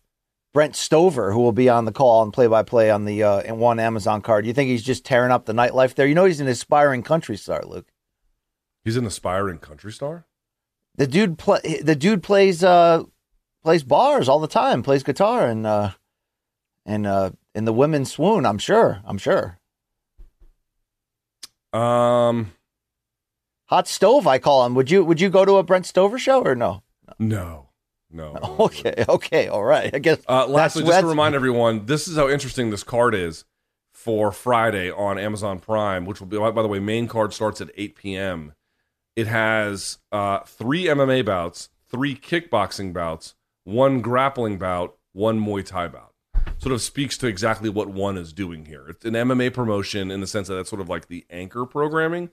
Brent 0.51 0.75
Stover, 0.75 1.31
who 1.31 1.41
will 1.41 1.51
be 1.51 1.69
on 1.69 1.85
the 1.85 1.91
call 1.91 2.23
and 2.23 2.33
play 2.33 2.47
by 2.47 2.63
play 2.63 2.89
on 2.89 3.05
the 3.05 3.21
uh, 3.21 3.41
in 3.41 3.59
one 3.59 3.79
Amazon 3.79 4.21
card. 4.21 4.45
Do 4.45 4.47
you 4.47 4.53
think 4.53 4.69
he's 4.69 4.81
just 4.81 5.05
tearing 5.05 5.31
up 5.31 5.45
the 5.45 5.53
nightlife 5.53 5.93
there? 5.93 6.07
You 6.07 6.15
know 6.15 6.25
he's 6.25 6.39
an 6.39 6.47
aspiring 6.47 7.03
country 7.03 7.37
star, 7.37 7.63
Luke. 7.63 7.88
He's 8.83 8.97
an 8.97 9.05
aspiring 9.05 9.59
country 9.59 9.91
star. 9.91 10.25
The 10.95 11.07
dude 11.07 11.37
play 11.37 11.81
the 11.81 11.95
dude 11.95 12.23
plays 12.23 12.63
uh 12.63 13.03
plays 13.63 13.83
bars 13.83 14.27
all 14.27 14.39
the 14.39 14.47
time, 14.47 14.83
plays 14.83 15.03
guitar 15.03 15.47
and 15.47 15.65
uh 15.65 15.91
and 16.85 17.05
uh 17.07 17.31
in 17.55 17.65
the 17.65 17.73
women 17.73 18.05
swoon, 18.05 18.45
I'm 18.45 18.57
sure. 18.57 19.01
I'm 19.05 19.17
sure. 19.17 19.57
Um, 21.73 22.53
Hot 23.65 23.87
stove, 23.87 24.25
I 24.25 24.39
call 24.39 24.65
him. 24.65 24.73
Would 24.75 24.89
you 24.89 25.05
would 25.05 25.21
you 25.21 25.29
go 25.29 25.45
to 25.45 25.57
a 25.57 25.63
Brent 25.63 25.85
Stover 25.85 26.17
show 26.17 26.41
or 26.41 26.55
no? 26.55 26.83
no, 27.19 27.69
no. 28.11 28.33
no. 28.33 28.55
Okay, 28.59 29.05
okay, 29.07 29.47
all 29.47 29.63
right. 29.63 29.93
I 29.93 29.99
guess 29.99 30.19
Uh, 30.27 30.47
lastly, 30.47 30.83
just 30.83 30.99
to 31.01 31.05
remind 31.05 31.35
everyone, 31.35 31.85
this 31.85 32.07
is 32.07 32.17
how 32.17 32.27
interesting 32.27 32.71
this 32.71 32.83
card 32.83 33.13
is 33.13 33.45
for 33.93 34.31
Friday 34.31 34.89
on 34.91 35.19
Amazon 35.19 35.59
Prime, 35.59 36.05
which 36.05 36.19
will 36.19 36.27
be, 36.27 36.37
by 36.37 36.61
the 36.61 36.67
way, 36.67 36.79
main 36.79 37.07
card 37.07 37.33
starts 37.33 37.61
at 37.61 37.69
8 37.75 37.95
p.m. 37.95 38.53
It 39.19 39.27
has 39.27 39.97
uh, 40.13 40.39
three 40.45 40.85
MMA 40.85 41.25
bouts, 41.25 41.67
three 41.89 42.15
kickboxing 42.15 42.93
bouts, 42.93 43.35
one 43.65 43.99
grappling 43.99 44.57
bout, 44.57 44.95
one 45.11 45.41
Muay 45.45 45.65
Thai 45.65 45.89
bout. 45.89 46.13
Sort 46.59 46.71
of 46.71 46.81
speaks 46.81 47.17
to 47.17 47.27
exactly 47.27 47.69
what 47.69 47.89
one 47.89 48.17
is 48.17 48.31
doing 48.31 48.65
here. 48.65 48.87
It's 48.87 49.03
an 49.03 49.15
MMA 49.15 49.53
promotion 49.53 50.09
in 50.09 50.21
the 50.21 50.27
sense 50.27 50.47
that 50.47 50.55
that's 50.55 50.69
sort 50.69 50.81
of 50.81 50.87
like 50.87 51.07
the 51.09 51.25
anchor 51.29 51.65
programming, 51.65 52.29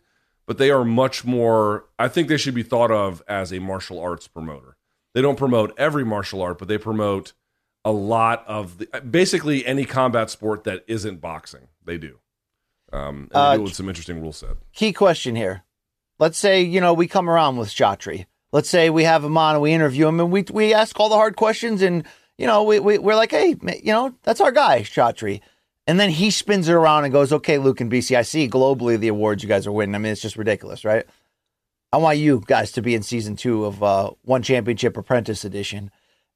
but 0.47 0.59
they 0.59 0.71
are 0.71 0.85
much 0.85 1.25
more, 1.25 1.87
I 1.99 2.07
think 2.07 2.29
they 2.29 2.37
should 2.37 2.55
be 2.55 2.63
thought 2.63 2.93
of 2.93 3.21
as 3.27 3.53
a 3.53 3.59
martial 3.59 3.99
arts 3.99 4.29
promoter. 4.29 4.77
They 5.13 5.23
don't 5.23 5.37
promote 5.39 5.77
every 5.77 6.05
martial 6.05 6.41
art, 6.41 6.59
but 6.59 6.69
they 6.69 6.79
promote 6.79 7.33
a 7.85 7.91
lot 7.91 8.45
of 8.47 8.79
the, 8.79 8.87
basically 9.01 9.67
any 9.67 9.85
combat 9.87 10.31
sport 10.31 10.63
that 10.65 10.85
isn't 10.87 11.21
boxing. 11.21 11.67
They 11.85 11.99
do. 11.99 12.21
Um, 12.93 13.23
and 13.23 13.31
they 13.33 13.39
Uh, 13.39 13.57
do 13.57 13.63
with 13.63 13.75
some 13.75 13.89
interesting 13.89 14.21
rule 14.23 14.33
set. 14.33 14.57
key 14.73 14.93
question 14.93 15.35
here. 15.35 15.65
Let's 16.19 16.39
say, 16.39 16.63
you 16.63 16.81
know, 16.81 16.95
we 16.95 17.09
come 17.09 17.29
around 17.29 17.57
with 17.57 17.69
Chatri. 17.69 18.27
Let's 18.53 18.71
say 18.71 18.91
we 18.91 19.05
have 19.05 19.25
him 19.25 19.37
on 19.37 19.55
and 19.55 19.63
we 19.63 19.73
interview 19.73 20.09
him 20.09 20.21
and 20.21 20.33
we 20.33 20.45
we 20.51 20.73
ask 20.73 20.99
all 20.99 21.09
the 21.09 21.17
hard 21.17 21.37
questions 21.37 21.83
and, 21.83 22.05
you 22.39 22.47
know, 22.47 22.63
we, 22.63 22.81
we, 22.81 22.99
we're 22.99 23.17
like, 23.17 23.31
hey, 23.31 23.57
you 23.83 23.93
know, 23.93 24.15
that's 24.23 24.41
our 24.41 24.53
guy, 24.53 24.81
Chatri. 24.81 25.41
And 25.87 26.01
then 26.01 26.11
he 26.11 26.31
spins 26.31 26.69
it 26.69 26.73
around 26.73 27.05
and 27.05 27.13
goes, 27.13 27.33
okay, 27.33 27.59
Luke 27.59 27.81
and 27.81 27.91
BC, 27.91 28.17
I 28.17 28.23
see 28.23 28.49
globally 28.49 28.99
the 28.99 29.09
awards 29.09 29.43
you 29.43 29.49
guys 29.49 29.67
are 29.67 29.73
winning. 29.73 29.95
I 29.95 29.99
mean, 29.99 30.13
it's 30.13 30.23
just 30.23 30.37
ridiculous, 30.37 30.85
right? 30.85 31.05
I 31.93 31.99
want 31.99 32.19
you 32.19 32.43
guys 32.47 32.73
to 32.73 32.83
be 32.83 32.95
in 32.95 33.03
season 33.03 33.37
two 33.37 33.65
of 33.65 33.83
uh, 33.83 34.11
One 34.23 34.43
Championship 34.43 34.97
Apprentice 34.97 35.45
Edition. 35.45 35.91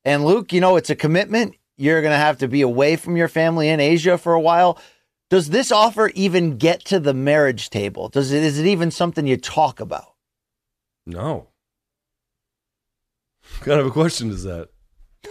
And 0.04 0.24
Luke, 0.24 0.52
you 0.52 0.60
know, 0.60 0.76
it's 0.76 0.90
a 0.90 0.96
commitment. 0.96 1.56
You're 1.76 2.00
going 2.02 2.12
to 2.12 2.18
have 2.18 2.38
to 2.38 2.48
be 2.48 2.60
away 2.60 2.96
from 2.96 3.16
your 3.16 3.28
family 3.28 3.68
in 3.68 3.80
Asia 3.80 4.16
for 4.18 4.34
a 4.34 4.40
while. 4.40 4.78
Does 5.30 5.50
this 5.50 5.70
offer 5.72 6.10
even 6.14 6.58
get 6.58 6.84
to 6.86 6.98
the 7.00 7.14
marriage 7.14 7.70
table? 7.70 8.08
Does 8.08 8.32
it 8.32 8.42
is 8.42 8.58
it 8.58 8.66
even 8.66 8.90
something 8.90 9.26
you 9.26 9.36
talk 9.36 9.80
about? 9.80 10.14
No. 11.06 11.48
What 13.58 13.64
kind 13.64 13.80
of 13.80 13.86
a 13.86 13.90
question 13.90 14.30
is 14.30 14.42
that? 14.44 14.68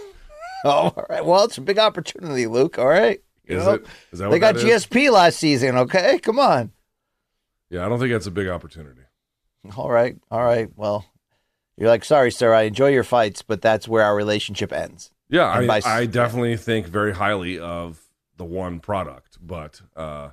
Oh, 0.62 0.92
all 0.94 1.06
right. 1.08 1.24
Well, 1.24 1.44
it's 1.44 1.56
a 1.56 1.62
big 1.62 1.78
opportunity, 1.78 2.46
Luke. 2.46 2.78
All 2.78 2.86
right. 2.86 3.22
You 3.46 3.56
Is 3.56 3.64
know, 3.64 3.72
it? 3.76 3.86
Is 4.12 4.18
that 4.18 4.30
they 4.30 4.38
got 4.38 4.56
that 4.56 4.62
is? 4.66 4.84
GSP 4.84 5.10
last 5.10 5.38
season. 5.38 5.74
Okay, 5.74 6.18
come 6.18 6.38
on. 6.38 6.70
Yeah, 7.70 7.86
I 7.86 7.88
don't 7.88 7.98
think 7.98 8.12
that's 8.12 8.26
a 8.26 8.30
big 8.30 8.46
opportunity. 8.48 9.00
All 9.74 9.90
right, 9.90 10.16
all 10.30 10.44
right. 10.44 10.68
Well, 10.76 11.06
you're 11.78 11.88
like, 11.88 12.04
sorry, 12.04 12.30
sir. 12.30 12.52
I 12.52 12.64
enjoy 12.64 12.88
your 12.88 13.04
fights, 13.04 13.40
but 13.40 13.62
that's 13.62 13.88
where 13.88 14.04
our 14.04 14.14
relationship 14.14 14.70
ends. 14.70 15.10
Yeah, 15.30 15.46
I, 15.46 15.66
by- 15.66 15.80
I 15.82 16.04
definitely 16.04 16.58
think 16.58 16.86
very 16.88 17.14
highly 17.14 17.58
of 17.58 17.98
the 18.36 18.44
one 18.44 18.80
product, 18.80 19.29
but 19.42 19.80
uh, 19.96 20.30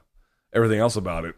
everything 0.53 0.79
else 0.79 0.95
about 0.95 1.25
it, 1.25 1.35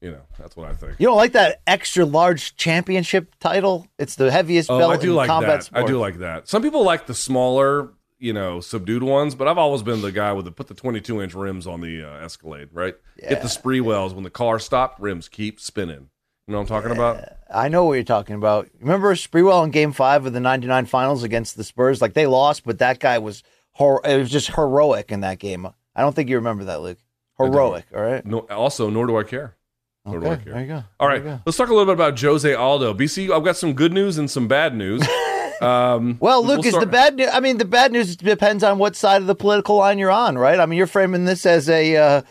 you 0.00 0.10
know, 0.10 0.22
that's 0.38 0.56
what 0.56 0.68
I 0.68 0.74
think. 0.74 0.94
You 0.98 1.06
don't 1.06 1.16
like 1.16 1.32
that 1.32 1.60
extra 1.66 2.04
large 2.04 2.56
championship 2.56 3.34
title? 3.40 3.86
It's 3.98 4.16
the 4.16 4.30
heaviest 4.30 4.70
Oh, 4.70 4.78
belt 4.78 4.92
I 4.92 4.96
do 4.96 5.10
in 5.10 5.16
like 5.16 5.28
combat 5.28 5.68
that. 5.72 5.78
I 5.78 5.84
do 5.86 5.98
like 5.98 6.18
that. 6.18 6.48
Some 6.48 6.62
people 6.62 6.82
like 6.84 7.06
the 7.06 7.14
smaller, 7.14 7.90
you 8.18 8.32
know, 8.32 8.60
subdued 8.60 9.02
ones, 9.02 9.34
but 9.34 9.46
I've 9.48 9.58
always 9.58 9.82
been 9.82 10.00
the 10.00 10.12
guy 10.12 10.32
with 10.32 10.44
the 10.44 10.52
put 10.52 10.66
the 10.68 10.74
22 10.74 11.22
inch 11.22 11.34
rims 11.34 11.66
on 11.66 11.80
the 11.80 12.02
uh, 12.02 12.24
Escalade, 12.24 12.68
right? 12.72 12.94
Get 13.28 13.42
the 13.42 13.48
Sprewells 13.48 14.12
when 14.14 14.24
the 14.24 14.30
car 14.30 14.58
stopped, 14.58 15.00
rims 15.00 15.28
keep 15.28 15.60
spinning. 15.60 16.08
You 16.48 16.52
know 16.54 16.58
what 16.58 16.70
I'm 16.72 16.82
talking 16.82 16.90
about? 16.90 17.22
I 17.54 17.68
know 17.68 17.84
what 17.84 17.92
you're 17.94 18.02
talking 18.02 18.34
about. 18.34 18.68
Remember 18.80 19.14
Sprewell 19.14 19.62
in 19.64 19.70
Game 19.70 19.92
Five 19.92 20.26
of 20.26 20.32
the 20.32 20.40
'99 20.40 20.86
Finals 20.86 21.22
against 21.22 21.56
the 21.56 21.62
Spurs? 21.62 22.02
Like 22.02 22.14
they 22.14 22.26
lost, 22.26 22.64
but 22.64 22.80
that 22.80 22.98
guy 22.98 23.18
was 23.20 23.44
hor- 23.70 24.00
it 24.04 24.18
was 24.18 24.28
just 24.28 24.48
heroic 24.56 25.12
in 25.12 25.20
that 25.20 25.38
game. 25.38 25.68
I 25.94 26.02
don't 26.02 26.14
think 26.14 26.28
you 26.30 26.36
remember 26.36 26.64
that, 26.64 26.80
Luke. 26.80 26.98
Heroic. 27.38 27.86
All 27.94 28.02
right. 28.02 28.24
No, 28.24 28.40
also, 28.50 28.88
nor 28.90 29.06
do 29.06 29.16
I 29.18 29.22
care. 29.24 29.56
Nor 30.04 30.20
do 30.20 30.26
I 30.26 30.30
Okay. 30.32 30.44
care. 30.44 30.52
There 30.54 30.62
you 30.62 30.68
go. 30.68 30.84
All 31.00 31.08
right, 31.08 31.22
go. 31.22 31.40
let's 31.46 31.56
talk 31.58 31.68
a 31.68 31.72
little 31.74 31.86
bit 31.86 31.94
about 31.94 32.18
Jose 32.20 32.52
Aldo. 32.54 32.94
BC, 32.94 33.30
I've 33.30 33.44
got 33.44 33.56
some 33.56 33.72
good 33.74 33.92
news 33.92 34.18
and 34.18 34.30
some 34.30 34.48
bad 34.48 34.74
news. 34.76 35.02
Um, 35.60 36.16
Well, 36.18 36.42
we'll 36.42 36.56
Luke, 36.56 36.66
is 36.66 36.72
start- 36.72 36.84
the 36.86 36.90
bad 36.90 37.14
news? 37.14 37.28
I 37.32 37.38
mean, 37.38 37.58
the 37.58 37.64
bad 37.64 37.92
news 37.92 38.16
depends 38.16 38.64
on 38.64 38.78
what 38.78 38.96
side 38.96 39.20
of 39.20 39.28
the 39.28 39.34
political 39.36 39.76
line 39.76 39.96
you're 39.96 40.10
on, 40.10 40.36
right? 40.36 40.58
I 40.58 40.66
mean, 40.66 40.76
you're 40.76 40.88
framing 40.88 41.24
this 41.24 41.46
as 41.46 41.68
a 41.68 41.96
uh, 41.96 42.22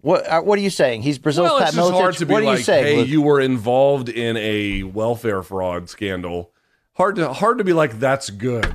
what? 0.00 0.26
Uh, 0.26 0.40
what 0.42 0.58
are 0.58 0.62
you 0.62 0.70
saying? 0.70 1.02
He's 1.02 1.18
Brazil's 1.18 1.50
Well, 1.50 1.58
Pat 1.60 1.68
it's 1.68 1.76
just 1.76 1.92
hard 1.92 2.16
to 2.16 2.26
be 2.26 2.32
What 2.32 2.42
are 2.42 2.56
you 2.56 2.62
saying? 2.62 2.84
hey, 2.84 2.96
Luke? 2.96 3.06
you 3.08 3.22
were 3.22 3.40
involved 3.40 4.08
in 4.08 4.36
a 4.38 4.82
welfare 4.82 5.40
fraud 5.44 5.88
scandal. 5.88 6.50
Hard 6.94 7.14
to 7.16 7.32
hard 7.32 7.58
to 7.58 7.64
be 7.64 7.72
like 7.72 8.00
that's 8.00 8.28
good. 8.28 8.74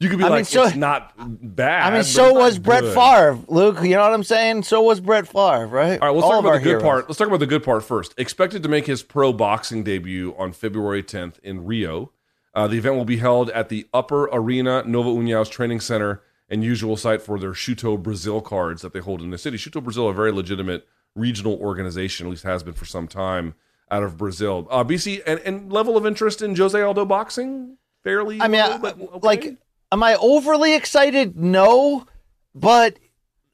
You 0.00 0.08
could 0.08 0.18
be 0.18 0.24
I 0.24 0.28
mean, 0.28 0.36
like 0.38 0.46
so- 0.46 0.64
it's 0.64 0.76
not 0.76 1.12
bad. 1.56 1.90
I 1.90 1.94
mean, 1.94 2.04
so 2.04 2.32
was 2.34 2.58
Brett 2.58 2.82
good. 2.82 2.94
Favre, 2.94 3.38
Luke. 3.48 3.78
You 3.82 3.90
know 3.96 4.02
what 4.02 4.12
I'm 4.12 4.22
saying? 4.24 4.62
So 4.64 4.82
was 4.82 5.00
Brett 5.00 5.26
Favre, 5.26 5.66
right? 5.66 6.00
All 6.00 6.08
right, 6.08 6.14
let's 6.14 6.24
All 6.24 6.30
talk 6.32 6.40
about 6.40 6.52
the 6.54 6.58
good 6.60 6.64
heroes. 6.68 6.82
part. 6.82 7.08
Let's 7.08 7.18
talk 7.18 7.28
about 7.28 7.40
the 7.40 7.46
good 7.46 7.62
part 7.64 7.82
first. 7.84 8.14
Expected 8.18 8.62
to 8.62 8.68
make 8.68 8.86
his 8.86 9.02
pro 9.02 9.32
boxing 9.32 9.82
debut 9.84 10.34
on 10.38 10.52
February 10.52 11.02
10th 11.02 11.38
in 11.40 11.64
Rio. 11.64 12.12
Uh, 12.54 12.66
the 12.66 12.78
event 12.78 12.96
will 12.96 13.04
be 13.04 13.18
held 13.18 13.50
at 13.50 13.68
the 13.68 13.86
Upper 13.92 14.24
Arena 14.32 14.82
Nova 14.86 15.10
União's 15.10 15.48
Training 15.50 15.80
Center 15.80 16.22
and 16.48 16.62
usual 16.64 16.96
site 16.96 17.20
for 17.20 17.38
their 17.38 17.52
Shooto 17.52 18.02
Brazil 18.02 18.40
cards 18.40 18.80
that 18.82 18.92
they 18.94 19.00
hold 19.00 19.20
in 19.20 19.30
the 19.30 19.36
city. 19.38 19.56
Shooto 19.58 19.82
Brazil, 19.82 20.08
a 20.08 20.14
very 20.14 20.32
legitimate 20.32 20.86
regional 21.14 21.54
organization, 21.60 22.26
at 22.26 22.30
least 22.30 22.44
has 22.44 22.62
been 22.62 22.72
for 22.74 22.84
some 22.86 23.08
time 23.08 23.54
out 23.90 24.02
of 24.02 24.16
Brazil. 24.16 24.66
Uh, 24.70 24.82
BC 24.84 25.22
and, 25.26 25.38
and 25.40 25.72
level 25.72 25.96
of 25.96 26.06
interest 26.06 26.40
in 26.40 26.56
Jose 26.56 26.80
Aldo 26.80 27.04
boxing 27.04 27.76
fairly. 28.02 28.40
I 28.40 28.48
mean, 28.48 28.60
low, 28.60 28.88
I- 28.88 28.92
okay. 28.92 29.18
like, 29.22 29.56
am 29.92 30.02
I 30.02 30.16
overly 30.16 30.74
excited? 30.74 31.36
No, 31.36 32.06
but 32.54 32.98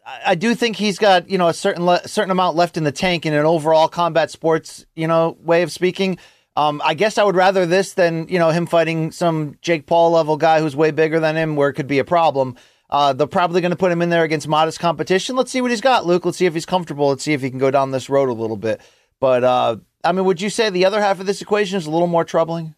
I, 0.05 0.35
do 0.35 0.55
think 0.55 0.77
he's 0.77 0.99
got 0.99 1.31
you 1.31 1.39
know 1.39 1.49
a 1.49 1.55
certain 1.55 1.85
le- 1.85 2.07
certain 2.07 2.31
amount 2.31 2.57
left 2.57 2.77
in 2.77 2.85
the 2.85 2.93
tank 2.93 3.27
in 3.27 3.35
an 3.35 3.45
overall 3.45 3.89
combat 3.89 4.31
sports 4.31 4.85
you 4.95 5.07
know 5.07 5.37
way 5.41 5.63
of 5.63 5.73
speaking. 5.73 6.19
Um, 6.55 6.83
I 6.85 6.93
guess 6.95 7.17
I 7.17 7.25
would 7.25 7.37
rather 7.37 7.65
this 7.65 7.95
than 7.95 8.29
you 8.29 8.39
know 8.39 8.51
him 8.51 8.67
fighting 8.67 9.11
some 9.11 9.57
Jake 9.63 9.87
Paul 9.87 10.11
level 10.11 10.37
guy 10.37 10.61
who's 10.61 10.77
way 10.77 10.91
bigger 10.91 11.21
than 11.21 11.37
him, 11.37 11.57
where 11.57 11.69
it 11.69 11.75
could 11.75 11.87
be 11.87 11.99
a 11.99 12.05
problem. 12.05 12.57
Uh, 12.91 13.15
they're 13.15 13.27
probably 13.27 13.63
going 13.63 13.71
to 13.71 13.77
put 13.77 13.91
him 13.91 14.03
in 14.03 14.11
there 14.11 14.23
against 14.23 14.47
modest 14.47 14.79
competition. 14.79 15.35
Let's 15.35 15.51
see 15.51 15.63
what 15.63 15.71
he's 15.71 15.81
got, 15.81 16.05
Luke. 16.05 16.27
Let's 16.27 16.37
see 16.37 16.45
if 16.45 16.53
he's 16.53 16.67
comfortable. 16.67 17.09
Let's 17.09 17.23
see 17.23 17.33
if 17.33 17.41
he 17.41 17.49
can 17.49 17.59
go 17.59 17.71
down 17.71 17.91
this 17.91 18.11
road 18.11 18.29
a 18.29 18.35
little 18.35 18.59
bit. 18.59 18.83
But 19.19 19.45
uh, 19.45 19.77
I 20.05 20.13
mean, 20.13 20.27
would 20.27 20.43
you 20.43 20.51
say 20.51 20.69
the 20.69 20.85
other 20.85 21.01
half 21.01 21.19
of 21.19 21.25
this 21.27 21.41
equation 21.41 21.79
is 21.79 21.87
a 21.87 21.91
little 21.91 22.07
more 22.07 22.25
troubling? 22.25 22.75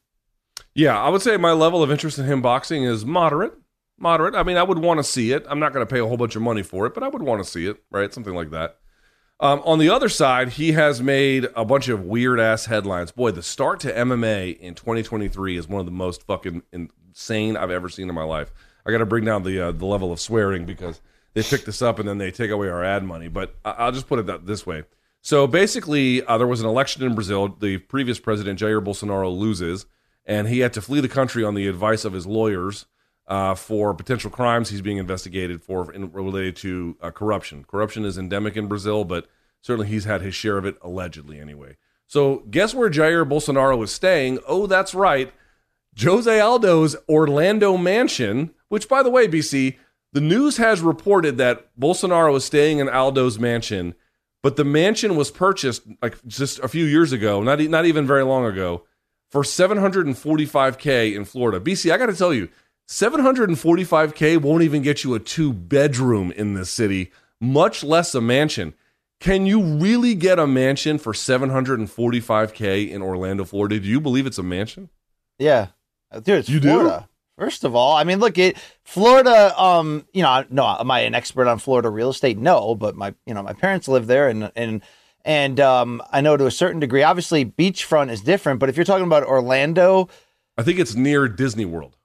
Yeah, 0.75 1.01
I 1.01 1.09
would 1.09 1.23
say 1.23 1.37
my 1.37 1.53
level 1.53 1.83
of 1.83 1.91
interest 1.91 2.19
in 2.19 2.25
him 2.27 2.43
boxing 2.43 2.83
is 2.85 3.05
moderate. 3.05 3.55
Moderate. 3.99 4.35
I 4.35 4.43
mean, 4.43 4.57
I 4.57 4.65
would 4.65 4.79
want 4.79 4.99
to 4.99 5.05
see 5.05 5.31
it. 5.33 5.47
I'm 5.49 5.61
not 5.61 5.73
going 5.73 5.87
to 5.87 5.93
pay 5.93 6.01
a 6.01 6.07
whole 6.07 6.17
bunch 6.17 6.35
of 6.35 6.43
money 6.43 6.63
for 6.63 6.85
it, 6.87 6.95
but 6.95 7.05
I 7.05 7.09
would 7.09 7.23
want 7.23 7.43
to 7.45 7.49
see 7.49 7.67
it, 7.67 7.83
right? 7.93 8.13
Something 8.13 8.35
like 8.35 8.51
that. 8.51 8.79
Um, 9.41 9.63
on 9.65 9.79
the 9.79 9.89
other 9.89 10.09
side, 10.09 10.51
he 10.51 10.73
has 10.73 11.01
made 11.03 11.49
a 11.55 11.65
bunch 11.65 11.89
of 11.89 12.05
weird 12.05 12.41
ass 12.41 12.67
headlines. 12.67 13.13
Boy, 13.13 13.31
the 13.31 13.43
start 13.43 13.81
to 13.81 13.93
MMA 13.93 14.59
in 14.59 14.75
2023 14.75 15.57
is 15.57 15.69
one 15.69 15.81
of 15.81 15.87
the 15.87 15.93
most 15.93 16.23
fucking 16.25 16.63
insane 16.73 17.57
I've 17.57 17.71
ever 17.71 17.89
seen 17.89 18.09
in 18.09 18.15
my 18.15 18.25
life. 18.25 18.53
I 18.87 18.91
got 18.91 18.99
to 18.99 19.07
bring 19.07 19.25
down 19.25 19.43
the 19.43 19.69
uh, 19.69 19.73
the 19.73 19.87
level 19.87 20.13
of 20.13 20.21
swearing 20.21 20.67
because 20.67 21.01
they 21.35 21.43
pick 21.43 21.65
this 21.65 21.83
up 21.83 21.99
and 21.99 22.09
then 22.09 22.19
they 22.19 22.31
take 22.31 22.51
away 22.51 22.69
our 22.69 22.85
ad 22.85 23.05
money. 23.05 23.29
But 23.29 23.55
I- 23.65 23.73
I'll 23.73 23.93
just 23.93 24.09
put 24.09 24.19
it 24.19 24.27
that 24.27 24.47
this 24.47 24.67
way. 24.67 24.85
So 25.21 25.47
basically, 25.47 26.23
uh, 26.25 26.37
there 26.39 26.47
was 26.47 26.61
an 26.61 26.67
election 26.67 27.03
in 27.03 27.15
Brazil. 27.15 27.49
The 27.49 27.79
previous 27.79 28.19
president, 28.19 28.59
Jair 28.61 28.85
Bolsonaro, 28.85 29.37
loses, 29.37 29.87
and 30.27 30.49
he 30.49 30.61
had 30.61 30.73
to 30.73 30.81
flee 30.81 31.01
the 31.01 31.09
country 31.09 31.45
on 31.45 31.55
the 31.55 31.67
advice 31.67 32.05
of 32.05 32.13
his 32.13 32.27
lawyers 32.27 32.87
uh, 33.27 33.55
for 33.55 33.95
potential 33.95 34.31
crimes 34.31 34.69
he's 34.69 34.83
being 34.83 34.99
investigated 34.99 35.63
for 35.63 35.93
in, 35.93 36.13
related 36.13 36.57
to 36.57 36.97
uh, 37.01 37.11
corruption. 37.11 37.65
Corruption 37.65 38.05
is 38.05 38.19
endemic 38.19 38.57
in 38.57 38.67
Brazil, 38.67 39.05
but 39.05 39.27
certainly 39.63 39.89
he's 39.89 40.05
had 40.05 40.21
his 40.21 40.35
share 40.35 40.59
of 40.59 40.67
it, 40.67 40.77
allegedly, 40.83 41.41
anyway. 41.41 41.77
So, 42.07 42.45
guess 42.51 42.75
where 42.75 42.91
Jair 42.91 43.29
Bolsonaro 43.29 43.83
is 43.83 43.91
staying? 43.91 44.39
Oh, 44.47 44.67
that's 44.67 44.95
right. 44.95 45.33
Jose 45.99 46.41
Aldo's 46.41 46.97
Orlando 47.09 47.77
mansion, 47.77 48.51
which, 48.69 48.89
by 48.89 49.03
the 49.03 49.11
way, 49.11 49.27
BC, 49.27 49.77
the 50.13 50.21
news 50.21 50.59
has 50.59 50.81
reported 50.81 51.39
that 51.39 51.69
Bolsonaro 51.79 52.37
is 52.37 52.45
staying 52.45 52.79
in 52.79 52.89
Aldo's 52.89 53.39
mansion, 53.39 53.95
but 54.43 54.57
the 54.57 54.65
mansion 54.65 55.17
was 55.17 55.31
purchased 55.31 55.83
like 56.03 56.25
just 56.27 56.59
a 56.61 56.69
few 56.69 56.85
years 56.85 57.13
ago, 57.13 57.43
not, 57.43 57.61
not 57.61 57.87
even 57.87 58.07
very 58.07 58.23
long 58.23 58.45
ago, 58.45 58.85
for 59.35 59.43
745K 59.43 61.13
in 61.17 61.25
Florida. 61.25 61.59
BC, 61.59 61.91
I 61.91 61.99
got 61.99 62.07
to 62.07 62.15
tell 62.15 62.33
you, 62.33 62.49
745k 62.89 64.41
won't 64.41 64.63
even 64.63 64.81
get 64.81 65.03
you 65.03 65.15
a 65.15 65.19
two 65.19 65.53
bedroom 65.53 66.31
in 66.31 66.55
this 66.55 66.71
city, 66.71 67.11
much 67.41 67.83
less 67.83 68.15
a 68.15 68.21
mansion. 68.21 68.75
Can 69.19 69.45
you 69.45 69.61
really 69.61 70.15
get 70.15 70.39
a 70.39 70.47
mansion 70.47 70.99
for 70.99 71.13
745k 71.13 72.89
in 72.89 73.03
Orlando, 73.03 73.45
Florida? 73.45 73.81
Do 73.81 73.89
you 73.89 74.01
believe 74.01 74.25
it's 74.25 74.39
a 74.39 74.45
mansion? 74.45 74.89
Yeah, 75.41 75.69
dude, 76.13 76.29
it's 76.39 76.49
You 76.49 76.61
do? 76.61 76.69
Florida. 76.69 77.09
First 77.37 77.65
of 77.65 77.75
all, 77.75 77.97
I 77.97 78.05
mean, 78.05 78.21
look 78.21 78.39
it 78.39 78.57
Florida. 78.85 79.61
Um, 79.61 80.07
you 80.13 80.23
know, 80.23 80.45
no, 80.49 80.77
am 80.79 80.93
I 80.93 81.01
an 81.01 81.17
expert 81.17 81.49
on 81.49 81.59
Florida 81.59 81.91
real 81.91 82.11
estate? 82.11 82.39
No, 82.39 82.77
but 82.77 82.95
my, 82.95 83.13
you 83.27 83.35
know, 83.35 83.43
my 83.43 83.53
parents 83.55 83.89
live 83.89 84.07
there, 84.07 84.29
and 84.29 84.53
and 84.55 84.83
and 85.25 85.59
um, 85.61 86.03
I 86.13 86.21
know 86.21 86.37
to 86.37 86.47
a 86.47 86.51
certain 86.51 86.81
degree. 86.81 87.03
Obviously, 87.03 87.45
beachfront 87.45 88.11
is 88.11 88.21
different, 88.21 88.61
but 88.61 88.69
if 88.69 88.77
you're 88.77 88.85
talking 88.85 89.07
about 89.07 89.25
Orlando, 89.25 90.09
I 90.57 90.63
think 90.63 90.79
it's 90.79 90.95
near 90.95 91.29
Disney 91.29 91.65
World. 91.65 91.97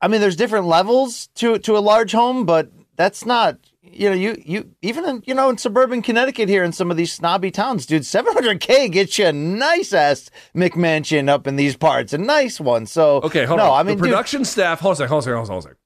I 0.00 0.08
mean, 0.08 0.20
there's 0.20 0.36
different 0.36 0.66
levels 0.66 1.28
to 1.36 1.58
to 1.58 1.76
a 1.76 1.80
large 1.80 2.12
home, 2.12 2.46
but 2.46 2.70
that's 2.96 3.26
not. 3.26 3.58
You 3.82 4.10
know, 4.10 4.14
you 4.14 4.40
you 4.44 4.74
even 4.82 5.08
in 5.08 5.22
you 5.26 5.34
know 5.34 5.48
in 5.48 5.58
suburban 5.58 6.02
Connecticut 6.02 6.48
here 6.48 6.62
in 6.62 6.72
some 6.72 6.90
of 6.90 6.96
these 6.96 7.12
snobby 7.12 7.50
towns, 7.50 7.86
dude, 7.86 8.02
700k 8.02 8.92
gets 8.92 9.18
you 9.18 9.26
a 9.26 9.32
nice 9.32 9.92
ass 9.92 10.30
McMansion 10.54 11.28
up 11.28 11.46
in 11.46 11.56
these 11.56 11.76
parts, 11.76 12.12
a 12.12 12.18
nice 12.18 12.60
one. 12.60 12.84
So 12.86 13.16
Okay, 13.22 13.44
hold 13.44 13.58
no, 13.58 13.70
on. 13.70 13.80
I 13.80 13.82
mean, 13.82 13.96
the 13.96 14.02
dude, 14.04 14.10
production 14.10 14.44
staff, 14.44 14.80
hold 14.80 14.90
on 14.90 14.92
a 14.92 14.96
second, 14.96 15.08
hold 15.08 15.18
on 15.18 15.20
a 15.20 15.24
second, 15.24 15.36
hold 15.36 15.50
on 15.50 15.58
a 15.58 15.62
second. 15.62 15.76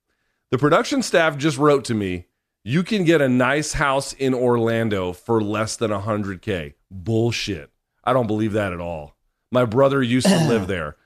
The 0.50 0.58
production 0.58 1.02
staff 1.02 1.38
just 1.38 1.58
wrote 1.58 1.84
to 1.86 1.94
me, 1.94 2.26
you 2.64 2.82
can 2.82 3.04
get 3.04 3.20
a 3.20 3.28
nice 3.28 3.72
house 3.74 4.12
in 4.12 4.34
Orlando 4.34 5.12
for 5.12 5.42
less 5.42 5.76
than 5.76 5.90
100K. 5.90 6.74
Bullshit. 6.90 7.70
I 8.04 8.12
don't 8.12 8.26
believe 8.26 8.52
that 8.52 8.72
at 8.72 8.80
all. 8.80 9.16
My 9.50 9.64
brother 9.64 10.02
used 10.02 10.26
to 10.28 10.48
live 10.48 10.66
there. 10.68 10.96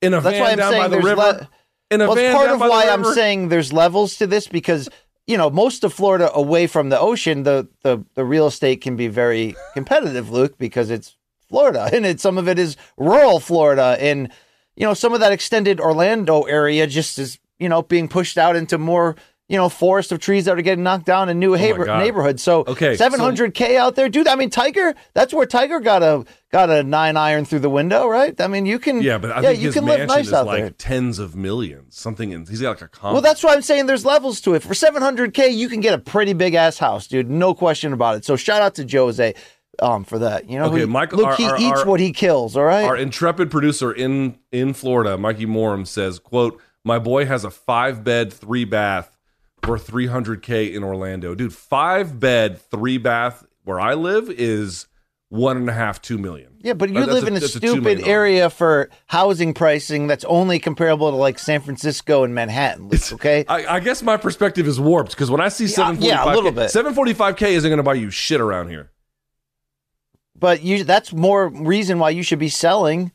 In 0.00 0.14
a 0.14 0.20
That's 0.20 0.34
van 0.34 0.42
why 0.42 0.50
I'm 0.52 0.56
down 0.58 0.72
saying 0.72 0.82
by 0.82 0.88
the 0.88 0.92
there's 0.96 1.04
river. 1.04 1.16
le- 1.16 1.48
in 1.90 2.00
a 2.00 2.06
well, 2.06 2.14
van 2.16 2.24
it's 2.26 2.34
part 2.34 2.50
of 2.50 2.60
why 2.60 2.88
I'm 2.88 3.04
saying 3.04 3.48
there's 3.48 3.72
levels 3.72 4.16
to 4.16 4.26
this 4.26 4.46
because 4.46 4.88
you 5.26 5.36
know 5.36 5.50
most 5.50 5.84
of 5.84 5.92
Florida 5.92 6.30
away 6.34 6.66
from 6.66 6.88
the 6.90 6.98
ocean, 7.00 7.42
the 7.42 7.68
the 7.82 8.04
the 8.14 8.24
real 8.24 8.46
estate 8.46 8.80
can 8.80 8.96
be 8.96 9.08
very 9.08 9.56
competitive, 9.74 10.30
Luke, 10.30 10.56
because 10.58 10.90
it's 10.90 11.16
Florida 11.48 11.88
and 11.92 12.06
it 12.06 12.20
some 12.20 12.38
of 12.38 12.48
it 12.48 12.58
is 12.58 12.76
rural 12.96 13.40
Florida, 13.40 13.96
and 13.98 14.30
you 14.76 14.86
know 14.86 14.94
some 14.94 15.14
of 15.14 15.20
that 15.20 15.32
extended 15.32 15.80
Orlando 15.80 16.42
area 16.42 16.86
just 16.86 17.18
is 17.18 17.38
you 17.58 17.68
know 17.68 17.82
being 17.82 18.08
pushed 18.08 18.38
out 18.38 18.54
into 18.56 18.78
more. 18.78 19.16
You 19.50 19.56
know, 19.56 19.70
forest 19.70 20.12
of 20.12 20.18
trees 20.18 20.44
that 20.44 20.58
are 20.58 20.62
getting 20.62 20.84
knocked 20.84 21.06
down 21.06 21.30
in 21.30 21.38
new 21.38 21.56
neighbor- 21.56 21.88
Oh 21.88 21.98
neighborhoods. 21.98 22.42
So, 22.42 22.64
Okay, 22.66 22.94
700k 22.96 23.76
out 23.78 23.94
there, 23.94 24.10
dude. 24.10 24.28
I 24.28 24.34
mean, 24.34 24.50
Tiger. 24.50 24.94
That's 25.14 25.32
where 25.32 25.46
Tiger 25.46 25.80
got 25.80 26.02
a 26.02 26.26
got 26.52 26.68
a 26.68 26.82
nine 26.82 27.16
iron 27.16 27.46
through 27.46 27.60
the 27.60 27.70
window, 27.70 28.06
right? 28.08 28.38
I 28.40 28.46
mean, 28.46 28.66
you 28.66 28.78
can. 28.78 29.00
yeah, 29.00 29.16
but 29.16 29.30
I 29.32 29.36
yeah, 29.40 29.48
think 29.48 29.60
you 29.60 29.66
his 29.68 29.74
can 29.74 29.86
live 29.86 30.06
nice 30.06 30.30
out 30.34 30.44
like 30.46 30.60
there. 30.60 30.70
tens 30.70 31.18
of 31.18 31.34
millions. 31.34 31.96
Something 31.96 32.32
in 32.32 32.44
he's 32.44 32.60
got 32.60 32.70
like 32.70 32.82
a 32.82 32.88
comp. 32.88 33.14
Well, 33.14 33.22
that's 33.22 33.42
why 33.42 33.54
I'm 33.54 33.62
saying 33.62 33.86
there's 33.86 34.04
levels 34.04 34.42
to 34.42 34.52
it. 34.54 34.62
For 34.62 34.74
700k, 34.74 35.54
you 35.54 35.70
can 35.70 35.80
get 35.80 35.94
a 35.94 35.98
pretty 35.98 36.34
big 36.34 36.52
ass 36.52 36.76
house, 36.78 37.06
dude. 37.06 37.30
No 37.30 37.54
question 37.54 37.94
about 37.94 38.16
it. 38.16 38.26
So 38.26 38.36
shout 38.36 38.60
out 38.60 38.74
to 38.74 38.86
Jose 38.86 39.32
um, 39.80 40.04
for 40.04 40.18
that. 40.18 40.50
You 40.50 40.58
know, 40.58 40.66
Okay, 40.66 40.80
he, 40.80 40.84
Michael- 40.84 41.20
Look, 41.20 41.28
our- 41.28 41.36
he 41.36 41.46
our- 41.46 41.56
eats 41.58 41.80
our- 41.80 41.86
what 41.86 42.00
he 42.00 42.12
kills. 42.12 42.54
All 42.54 42.64
right. 42.64 42.84
Our 42.84 42.96
intrepid 42.96 43.50
producer 43.50 43.92
in 43.92 44.38
in 44.52 44.74
Florida, 44.74 45.16
Mikey 45.16 45.46
Morum, 45.46 45.86
says, 45.86 46.18
"quote 46.18 46.60
My 46.84 46.98
boy 46.98 47.24
has 47.24 47.44
a 47.44 47.50
five 47.50 48.04
bed, 48.04 48.30
three 48.32 48.64
bath 48.66 49.14
for 49.62 49.76
300k 49.78 50.72
in 50.74 50.82
Orlando, 50.84 51.34
dude. 51.34 51.52
Five 51.54 52.18
bed, 52.20 52.60
three 52.60 52.98
bath 52.98 53.44
where 53.64 53.78
I 53.80 53.94
live 53.94 54.30
is 54.30 54.86
one 55.30 55.58
and 55.58 55.68
a 55.68 55.72
half, 55.74 56.00
two 56.00 56.16
million. 56.16 56.56
yeah, 56.60 56.72
but 56.72 56.88
you 56.88 56.96
Uh, 56.98 57.04
live 57.06 57.26
in 57.28 57.34
a 57.36 57.40
stupid 57.42 57.82
million. 57.84 58.04
area 58.08 58.48
for 58.48 58.88
housing 59.08 59.52
pricing 59.52 60.06
that's 60.06 60.24
only 60.24 60.58
comparable 60.58 61.10
to 61.10 61.16
like 61.16 61.38
San 61.38 61.60
Francisco 61.60 62.24
and 62.24 62.34
Manhattan. 62.34 62.88
Okay. 63.12 63.44
I, 63.46 63.66
I 63.76 63.80
guess 63.80 64.02
my 64.02 64.16
perspective 64.16 64.66
is 64.66 64.80
warped 64.80 65.10
because 65.10 65.30
when 65.30 65.40
I 65.42 65.48
see 65.50 65.64
745k, 65.66 66.02
yeah, 66.02 66.24
a 66.24 66.34
little 66.34 66.50
bit. 66.50 66.70
745k 66.70 67.42
isn't 67.48 67.68
going 67.68 67.76
to 67.76 67.82
buy 67.82 67.94
you 67.94 68.08
shit 68.10 68.40
around 68.40 68.70
here. 68.70 68.90
but 70.34 70.62
you 70.62 70.82
that's 70.84 71.12
more 71.12 71.48
reason 71.48 71.98
why 71.98 72.08
you 72.10 72.22
should 72.22 72.38
be 72.38 72.48
selling, 72.48 73.12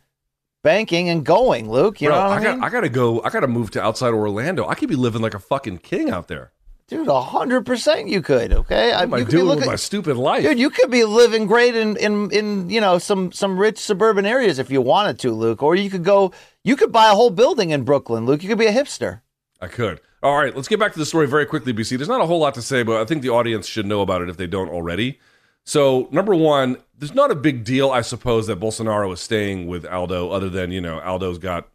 banking, 0.63 1.09
and 1.09 1.23
going, 1.23 1.69
Luke. 1.69 2.01
You 2.01 2.09
Bro, 2.09 2.17
know 2.17 2.29
what 2.29 2.37
I, 2.37 2.37
I 2.37 2.43
Got, 2.43 2.63
I 2.63 2.69
gotta 2.69 2.89
go. 2.89 3.21
I 3.21 3.29
got 3.29 3.41
to 3.41 3.47
move 3.47 3.69
to 3.71 3.83
outside 3.83 4.13
Orlando. 4.13 4.67
I 4.67 4.73
could 4.75 4.89
be 4.89 4.95
living 4.95 5.21
like 5.21 5.35
a 5.35 5.39
fucking 5.39 5.79
king 5.79 6.09
out 6.09 6.27
there. 6.27 6.51
Dude, 6.87 7.07
hundred 7.07 7.65
percent 7.65 8.07
you 8.07 8.21
could. 8.21 8.51
Okay. 8.51 8.91
What 8.91 9.01
am 9.01 9.13
I 9.13 9.19
could 9.19 9.27
be 9.27 9.31
doing 9.31 9.57
with 9.57 9.65
my 9.65 9.75
stupid 9.75 10.17
life? 10.17 10.43
Dude, 10.43 10.59
you 10.59 10.69
could 10.69 10.91
be 10.91 11.05
living 11.05 11.45
great 11.45 11.75
in, 11.75 11.95
in 11.97 12.29
in 12.31 12.69
you 12.69 12.81
know 12.81 12.97
some 12.97 13.31
some 13.31 13.57
rich 13.57 13.77
suburban 13.77 14.25
areas 14.25 14.59
if 14.59 14.69
you 14.69 14.81
wanted 14.81 15.17
to, 15.19 15.31
Luke. 15.31 15.63
Or 15.63 15.75
you 15.75 15.89
could 15.89 16.03
go, 16.03 16.33
you 16.63 16.75
could 16.75 16.91
buy 16.91 17.09
a 17.09 17.13
whole 17.13 17.29
building 17.29 17.69
in 17.69 17.83
Brooklyn, 17.83 18.25
Luke. 18.25 18.43
You 18.43 18.49
could 18.49 18.57
be 18.59 18.65
a 18.65 18.73
hipster. 18.73 19.21
I 19.61 19.67
could. 19.67 20.01
All 20.21 20.37
right, 20.37 20.55
let's 20.55 20.67
get 20.67 20.79
back 20.79 20.93
to 20.93 20.99
the 20.99 21.05
story 21.05 21.27
very 21.27 21.45
quickly, 21.45 21.73
BC. 21.73 21.97
There's 21.97 22.09
not 22.09 22.21
a 22.21 22.25
whole 22.25 22.39
lot 22.39 22.53
to 22.55 22.61
say, 22.61 22.83
but 22.83 23.01
I 23.01 23.05
think 23.05 23.21
the 23.21 23.29
audience 23.29 23.65
should 23.67 23.85
know 23.85 24.01
about 24.01 24.21
it 24.21 24.29
if 24.29 24.37
they 24.37 24.47
don't 24.47 24.69
already. 24.69 25.19
So, 25.65 26.09
number 26.11 26.35
one, 26.35 26.77
there's 26.97 27.15
not 27.15 27.31
a 27.31 27.35
big 27.35 27.63
deal, 27.63 27.89
I 27.89 28.01
suppose, 28.01 28.47
that 28.47 28.59
Bolsonaro 28.59 29.13
is 29.13 29.21
staying 29.21 29.67
with 29.67 29.85
Aldo, 29.85 30.29
other 30.29 30.49
than, 30.49 30.71
you 30.71 30.81
know, 30.81 30.99
Aldo's 30.99 31.37
got 31.37 31.69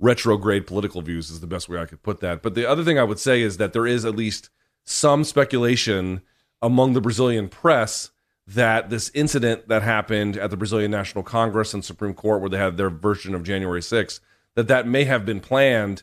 retrograde 0.00 0.66
political 0.66 1.02
views, 1.02 1.30
is 1.30 1.40
the 1.40 1.46
best 1.46 1.68
way 1.68 1.78
I 1.78 1.86
could 1.86 2.02
put 2.02 2.20
that. 2.20 2.42
But 2.42 2.54
the 2.54 2.68
other 2.68 2.84
thing 2.84 2.98
I 2.98 3.04
would 3.04 3.18
say 3.18 3.42
is 3.42 3.56
that 3.56 3.72
there 3.72 3.86
is 3.86 4.04
at 4.04 4.16
least 4.16 4.50
some 4.84 5.24
speculation 5.24 6.22
among 6.62 6.92
the 6.92 7.00
Brazilian 7.00 7.48
press 7.48 8.10
that 8.46 8.88
this 8.90 9.10
incident 9.14 9.68
that 9.68 9.82
happened 9.82 10.36
at 10.36 10.50
the 10.50 10.56
Brazilian 10.56 10.90
National 10.90 11.22
Congress 11.22 11.74
and 11.74 11.84
Supreme 11.84 12.14
Court, 12.14 12.40
where 12.40 12.50
they 12.50 12.58
had 12.58 12.76
their 12.76 12.90
version 12.90 13.34
of 13.34 13.42
January 13.42 13.80
6th, 13.80 14.20
that 14.54 14.68
that 14.68 14.86
may 14.86 15.04
have 15.04 15.26
been 15.26 15.40
planned 15.40 16.02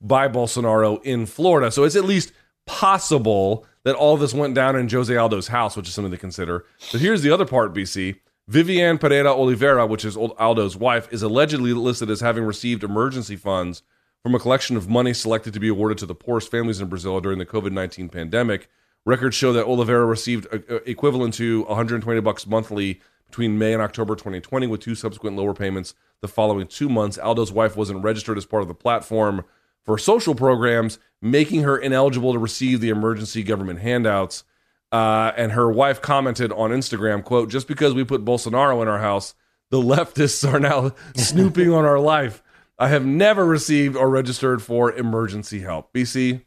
by 0.00 0.28
Bolsonaro 0.28 1.02
in 1.04 1.24
Florida. 1.24 1.70
So 1.70 1.84
it's 1.84 1.96
at 1.96 2.04
least 2.04 2.32
possible 2.66 3.64
that 3.84 3.94
all 3.94 4.16
this 4.16 4.34
went 4.34 4.54
down 4.54 4.76
in 4.76 4.88
Jose 4.88 5.14
Aldo's 5.14 5.48
house, 5.48 5.76
which 5.76 5.88
is 5.88 5.94
something 5.94 6.10
to 6.10 6.18
consider. 6.18 6.64
But 6.90 7.00
here's 7.00 7.22
the 7.22 7.30
other 7.30 7.46
part, 7.46 7.74
BC. 7.74 8.16
Viviane 8.50 9.00
Pereira 9.00 9.32
Oliveira, 9.32 9.86
which 9.86 10.04
is 10.04 10.16
old 10.16 10.34
Aldo's 10.38 10.76
wife, 10.76 11.08
is 11.10 11.22
allegedly 11.22 11.72
listed 11.72 12.10
as 12.10 12.20
having 12.20 12.44
received 12.44 12.84
emergency 12.84 13.36
funds 13.36 13.82
from 14.22 14.34
a 14.34 14.38
collection 14.38 14.76
of 14.76 14.88
money 14.88 15.14
selected 15.14 15.52
to 15.54 15.60
be 15.60 15.68
awarded 15.68 15.98
to 15.98 16.06
the 16.06 16.14
poorest 16.14 16.50
families 16.50 16.80
in 16.80 16.88
Brazil 16.88 17.20
during 17.20 17.38
the 17.38 17.46
COVID 17.46 17.72
19 17.72 18.08
pandemic. 18.08 18.68
Records 19.06 19.36
show 19.36 19.52
that 19.52 19.66
Oliveira 19.66 20.06
received 20.06 20.46
uh, 20.52 20.58
uh, 20.68 20.78
equivalent 20.86 21.34
to 21.34 21.62
120 21.64 22.20
bucks 22.20 22.46
monthly 22.46 23.00
between 23.26 23.58
May 23.58 23.72
and 23.72 23.82
October 23.82 24.14
2020, 24.14 24.66
with 24.66 24.80
two 24.80 24.94
subsequent 24.94 25.36
lower 25.36 25.54
payments 25.54 25.94
the 26.20 26.28
following 26.28 26.66
two 26.66 26.88
months. 26.88 27.18
Aldo's 27.18 27.52
wife 27.52 27.76
wasn't 27.76 28.02
registered 28.02 28.38
as 28.38 28.46
part 28.46 28.62
of 28.62 28.68
the 28.68 28.74
platform 28.74 29.44
for 29.84 29.98
social 29.98 30.34
programs, 30.34 30.98
making 31.20 31.62
her 31.62 31.76
ineligible 31.76 32.32
to 32.32 32.38
receive 32.38 32.80
the 32.80 32.88
emergency 32.88 33.42
government 33.42 33.80
handouts. 33.80 34.44
Uh, 34.92 35.32
and 35.36 35.52
her 35.52 35.70
wife 35.70 36.00
commented 36.00 36.52
on 36.52 36.70
Instagram, 36.70 37.24
"quote 37.24 37.50
Just 37.50 37.66
because 37.66 37.94
we 37.94 38.04
put 38.04 38.24
Bolsonaro 38.24 38.80
in 38.80 38.88
our 38.88 39.00
house, 39.00 39.34
the 39.70 39.80
leftists 39.80 40.50
are 40.50 40.60
now 40.60 40.92
snooping 41.16 41.72
on 41.72 41.84
our 41.84 41.98
life. 41.98 42.42
I 42.78 42.88
have 42.88 43.04
never 43.04 43.44
received 43.44 43.96
or 43.96 44.08
registered 44.08 44.62
for 44.62 44.92
emergency 44.92 45.60
help." 45.60 45.92
BC, 45.92 46.42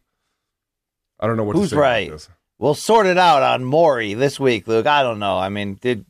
I 1.20 1.28
don't 1.28 1.36
know 1.36 1.44
what 1.44 1.56
Who's 1.58 1.70
to 1.70 1.76
say 1.76 1.80
right? 1.82 2.08
about 2.08 2.16
this. 2.16 2.30
We'll 2.60 2.74
sort 2.74 3.06
it 3.06 3.18
out 3.18 3.44
on 3.44 3.66
Maury 3.66 4.14
this 4.14 4.40
week, 4.40 4.68
Luke. 4.68 4.88
I 4.88 5.04
don't 5.04 5.20
know. 5.20 5.38
I 5.38 5.50
mean, 5.50 5.76
did 5.76 6.06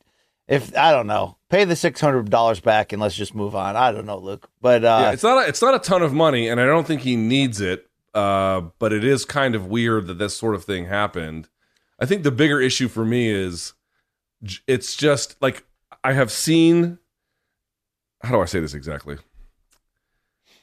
if 0.47 0.78
I 0.78 0.91
don't 0.91 1.07
know, 1.07 1.36
pay 1.50 1.64
the 1.66 1.76
six 1.76 2.02
hundred 2.02 2.30
dollars 2.30 2.60
back 2.60 2.93
and 2.93 3.02
let's 3.02 3.16
just 3.16 3.36
move 3.36 3.56
on. 3.56 3.76
I 3.76 3.91
don't 3.91 4.06
know, 4.06 4.18
Luke. 4.18 4.50
But 4.62 4.84
uh, 4.84 5.00
yeah, 5.02 5.12
it's 5.12 5.24
not 5.24 5.45
a, 5.45 5.48
it's 5.48 5.62
not 5.62 5.76
a 5.76 5.80
ton 5.80 6.02
of 6.02 6.14
money, 6.14 6.48
and 6.48 6.60
I 6.60 6.66
don't 6.66 6.88
think 6.88 7.02
he 7.02 7.16
needs 7.16 7.62
it. 7.62 7.88
Uh, 8.14 8.62
but 8.80 8.93
it 8.93 9.04
is 9.04 9.26
kind 9.26 9.54
of 9.54 9.68
weird 9.68 10.08
that 10.08 10.18
this 10.18 10.36
sort 10.36 10.56
of 10.56 10.64
thing 10.64 10.86
happened. 10.86 11.50
I 12.00 12.06
think 12.06 12.24
the 12.24 12.32
bigger 12.32 12.60
issue 12.60 12.88
for 12.88 13.06
me 13.06 13.30
is 13.30 13.74
it's 14.66 14.95
just 14.95 15.39
like 15.41 15.64
I 16.04 16.14
have 16.14 16.32
seen. 16.32 17.00
How 18.24 18.32
do 18.32 18.41
I 18.41 18.45
say 18.45 18.60
this 18.60 18.74
exactly? 18.74 19.18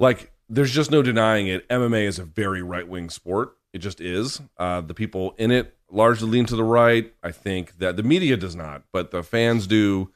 Like, 0.01 0.32
there's 0.49 0.72
just 0.72 0.91
no 0.91 1.03
denying 1.03 1.47
it. 1.47 1.68
MMA 1.68 2.05
is 2.05 2.18
a 2.18 2.24
very 2.24 2.62
right 2.62 2.87
wing 2.87 3.09
sport. 3.11 3.57
It 3.72 3.78
just 3.78 4.01
is. 4.01 4.41
Uh, 4.59 4.80
the 4.80 4.95
people 4.95 5.35
in 5.39 5.53
it 5.53 5.76
largely 5.91 6.28
lean 6.28 6.47
to 6.47 6.57
the 6.57 6.64
right. 6.64 7.14
I 7.22 7.30
think 7.30 7.78
that 7.78 7.97
the 7.97 8.03
media 8.03 8.37
does 8.37 8.57
not, 8.57 8.82
but 8.93 9.12
the 9.12 9.22
fans 9.22 9.66
do. 9.66 10.11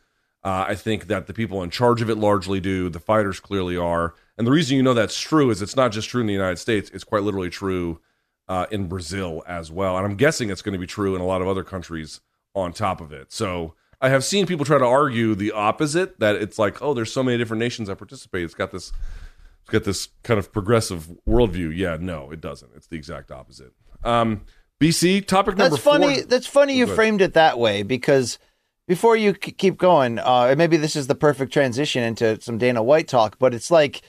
Uh, 0.49 0.65
I 0.67 0.77
think 0.77 1.09
that 1.09 1.27
the 1.27 1.35
people 1.35 1.63
in 1.63 1.69
charge 1.69 2.01
of 2.01 2.09
it 2.09 2.17
largely 2.17 2.59
do. 2.59 2.89
The 2.89 2.99
fighters 2.99 3.39
clearly 3.39 3.77
are. 3.77 4.15
And 4.39 4.47
the 4.47 4.51
reason 4.51 4.79
you 4.79 4.83
know 4.83 4.95
that's 4.95 5.21
true 5.21 5.51
is 5.51 5.61
it's 5.61 5.77
not 5.77 5.93
just 5.93 6.09
true 6.09 6.23
in 6.23 6.27
the 6.27 6.33
United 6.33 6.57
States, 6.57 6.89
it's 6.95 7.05
quite 7.05 7.23
literally 7.23 7.51
true 7.51 8.01
uh, 8.49 8.65
in 8.71 8.89
Brazil 8.89 9.43
as 9.47 9.71
well. 9.71 9.99
And 9.99 10.07
I'm 10.07 10.17
guessing 10.17 10.49
it's 10.49 10.63
going 10.63 10.73
to 10.73 10.79
be 10.79 10.87
true 10.87 11.15
in 11.15 11.21
a 11.21 11.27
lot 11.27 11.43
of 11.43 11.49
other 11.49 11.63
countries 11.63 12.23
on 12.55 12.73
top 12.73 13.03
of 13.03 13.13
it. 13.13 13.31
So 13.31 13.75
I 14.01 14.09
have 14.09 14.25
seen 14.25 14.47
people 14.47 14.65
try 14.65 14.79
to 14.79 14.87
argue 14.87 15.35
the 15.35 15.53
opposite 15.53 16.19
that 16.21 16.37
it's 16.37 16.59
like, 16.59 16.81
oh, 16.81 16.95
there's 16.95 17.13
so 17.13 17.23
many 17.23 17.37
different 17.37 17.61
nations 17.61 17.89
that 17.89 17.97
participate. 17.97 18.45
It's 18.45 18.55
got 18.55 18.71
this. 18.71 18.91
It's 19.61 19.71
got 19.71 19.85
this 19.85 20.09
kind 20.23 20.39
of 20.39 20.51
progressive 20.51 21.11
worldview. 21.29 21.77
Yeah, 21.77 21.99
no, 22.01 22.31
it 22.31 22.41
doesn't. 22.41 22.71
It's 22.75 22.87
the 22.87 22.97
exact 22.97 23.31
opposite. 23.31 23.75
Um, 24.03 24.47
BC 24.81 25.27
topic 25.27 25.59
number 25.59 25.77
that's 25.77 25.83
funny. 25.83 26.15
four. 26.15 26.25
That's 26.25 26.47
funny 26.47 26.79
you 26.79 26.87
framed 26.87 27.21
it 27.21 27.35
that 27.35 27.59
way 27.59 27.83
because 27.83 28.39
before 28.89 29.17
you 29.17 29.35
keep 29.35 29.77
going, 29.77 30.19
uh, 30.19 30.55
maybe 30.57 30.79
this 30.79 30.97
is 30.97 31.07
the 31.07 31.15
perfect 31.15 31.53
transition 31.53 32.03
into 32.03 32.41
some 32.41 32.57
Dana 32.57 32.83
White 32.83 33.07
talk. 33.07 33.39
But 33.39 33.53
it's 33.53 33.71
like 33.71 34.01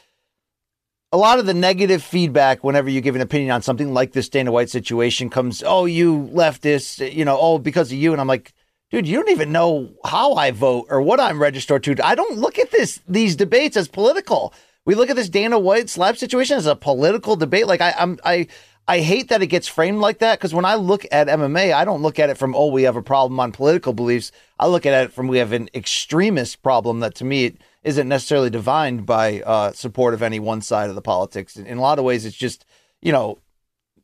a 1.11 1.17
lot 1.17 1.37
of 1.37 1.45
the 1.45 1.53
negative 1.53 2.01
feedback 2.01 2.63
whenever 2.63 2.89
you 2.89 3.01
give 3.01 3.15
an 3.15 3.21
opinion 3.21 3.51
on 3.51 3.61
something 3.61 3.93
like 3.93 4.13
this 4.13 4.29
Dana 4.29 4.53
White 4.53 4.69
situation 4.69 5.29
comes, 5.29 5.61
oh, 5.65 5.85
you 5.85 6.29
leftist, 6.33 7.13
you 7.13 7.25
know, 7.25 7.37
oh, 7.39 7.59
because 7.59 7.91
of 7.91 7.97
you. 7.97 8.13
And 8.13 8.21
I'm 8.21 8.27
like, 8.27 8.53
dude, 8.89 9.05
you 9.05 9.17
don't 9.17 9.29
even 9.29 9.51
know 9.51 9.89
how 10.05 10.35
I 10.35 10.51
vote 10.51 10.87
or 10.89 11.01
what 11.01 11.19
I'm 11.19 11.41
registered 11.41 11.83
to. 11.83 11.95
I 12.01 12.15
don't 12.15 12.37
look 12.37 12.57
at 12.57 12.71
this 12.71 13.01
these 13.05 13.35
debates 13.35 13.75
as 13.75 13.89
political. 13.89 14.53
We 14.85 14.95
look 14.95 15.09
at 15.09 15.15
this 15.15 15.29
Dana 15.29 15.59
White 15.59 15.89
slap 15.89 16.17
situation 16.17 16.57
as 16.57 16.65
a 16.65 16.75
political 16.75 17.35
debate. 17.35 17.67
Like 17.67 17.81
I, 17.81 17.93
I'm, 17.97 18.17
I, 18.23 18.47
I 18.87 19.01
hate 19.01 19.29
that 19.29 19.43
it 19.43 19.47
gets 19.47 19.67
framed 19.67 19.99
like 19.99 20.17
that 20.17 20.39
because 20.39 20.53
when 20.53 20.65
I 20.65 20.73
look 20.73 21.05
at 21.11 21.27
MMA, 21.27 21.73
I 21.73 21.85
don't 21.85 22.01
look 22.01 22.17
at 22.17 22.31
it 22.31 22.39
from 22.39 22.55
oh 22.55 22.71
we 22.71 22.83
have 22.83 22.95
a 22.95 23.03
problem 23.03 23.39
on 23.39 23.51
political 23.51 23.93
beliefs. 23.93 24.31
I 24.57 24.65
look 24.67 24.85
at 24.85 25.03
it 25.03 25.13
from 25.13 25.27
we 25.27 25.37
have 25.37 25.51
an 25.51 25.69
extremist 25.75 26.63
problem 26.63 26.99
that 27.01 27.13
to 27.15 27.25
me 27.25 27.45
it 27.45 27.57
isn't 27.83 28.07
necessarily 28.07 28.49
defined 28.49 29.05
by 29.05 29.41
uh, 29.41 29.73
support 29.73 30.15
of 30.15 30.23
any 30.23 30.39
one 30.39 30.61
side 30.61 30.89
of 30.89 30.95
the 30.95 31.03
politics. 31.03 31.55
In, 31.55 31.67
in 31.67 31.77
a 31.77 31.81
lot 31.81 31.99
of 31.99 32.05
ways, 32.05 32.25
it's 32.25 32.35
just 32.35 32.65
you 32.99 33.11
know 33.11 33.37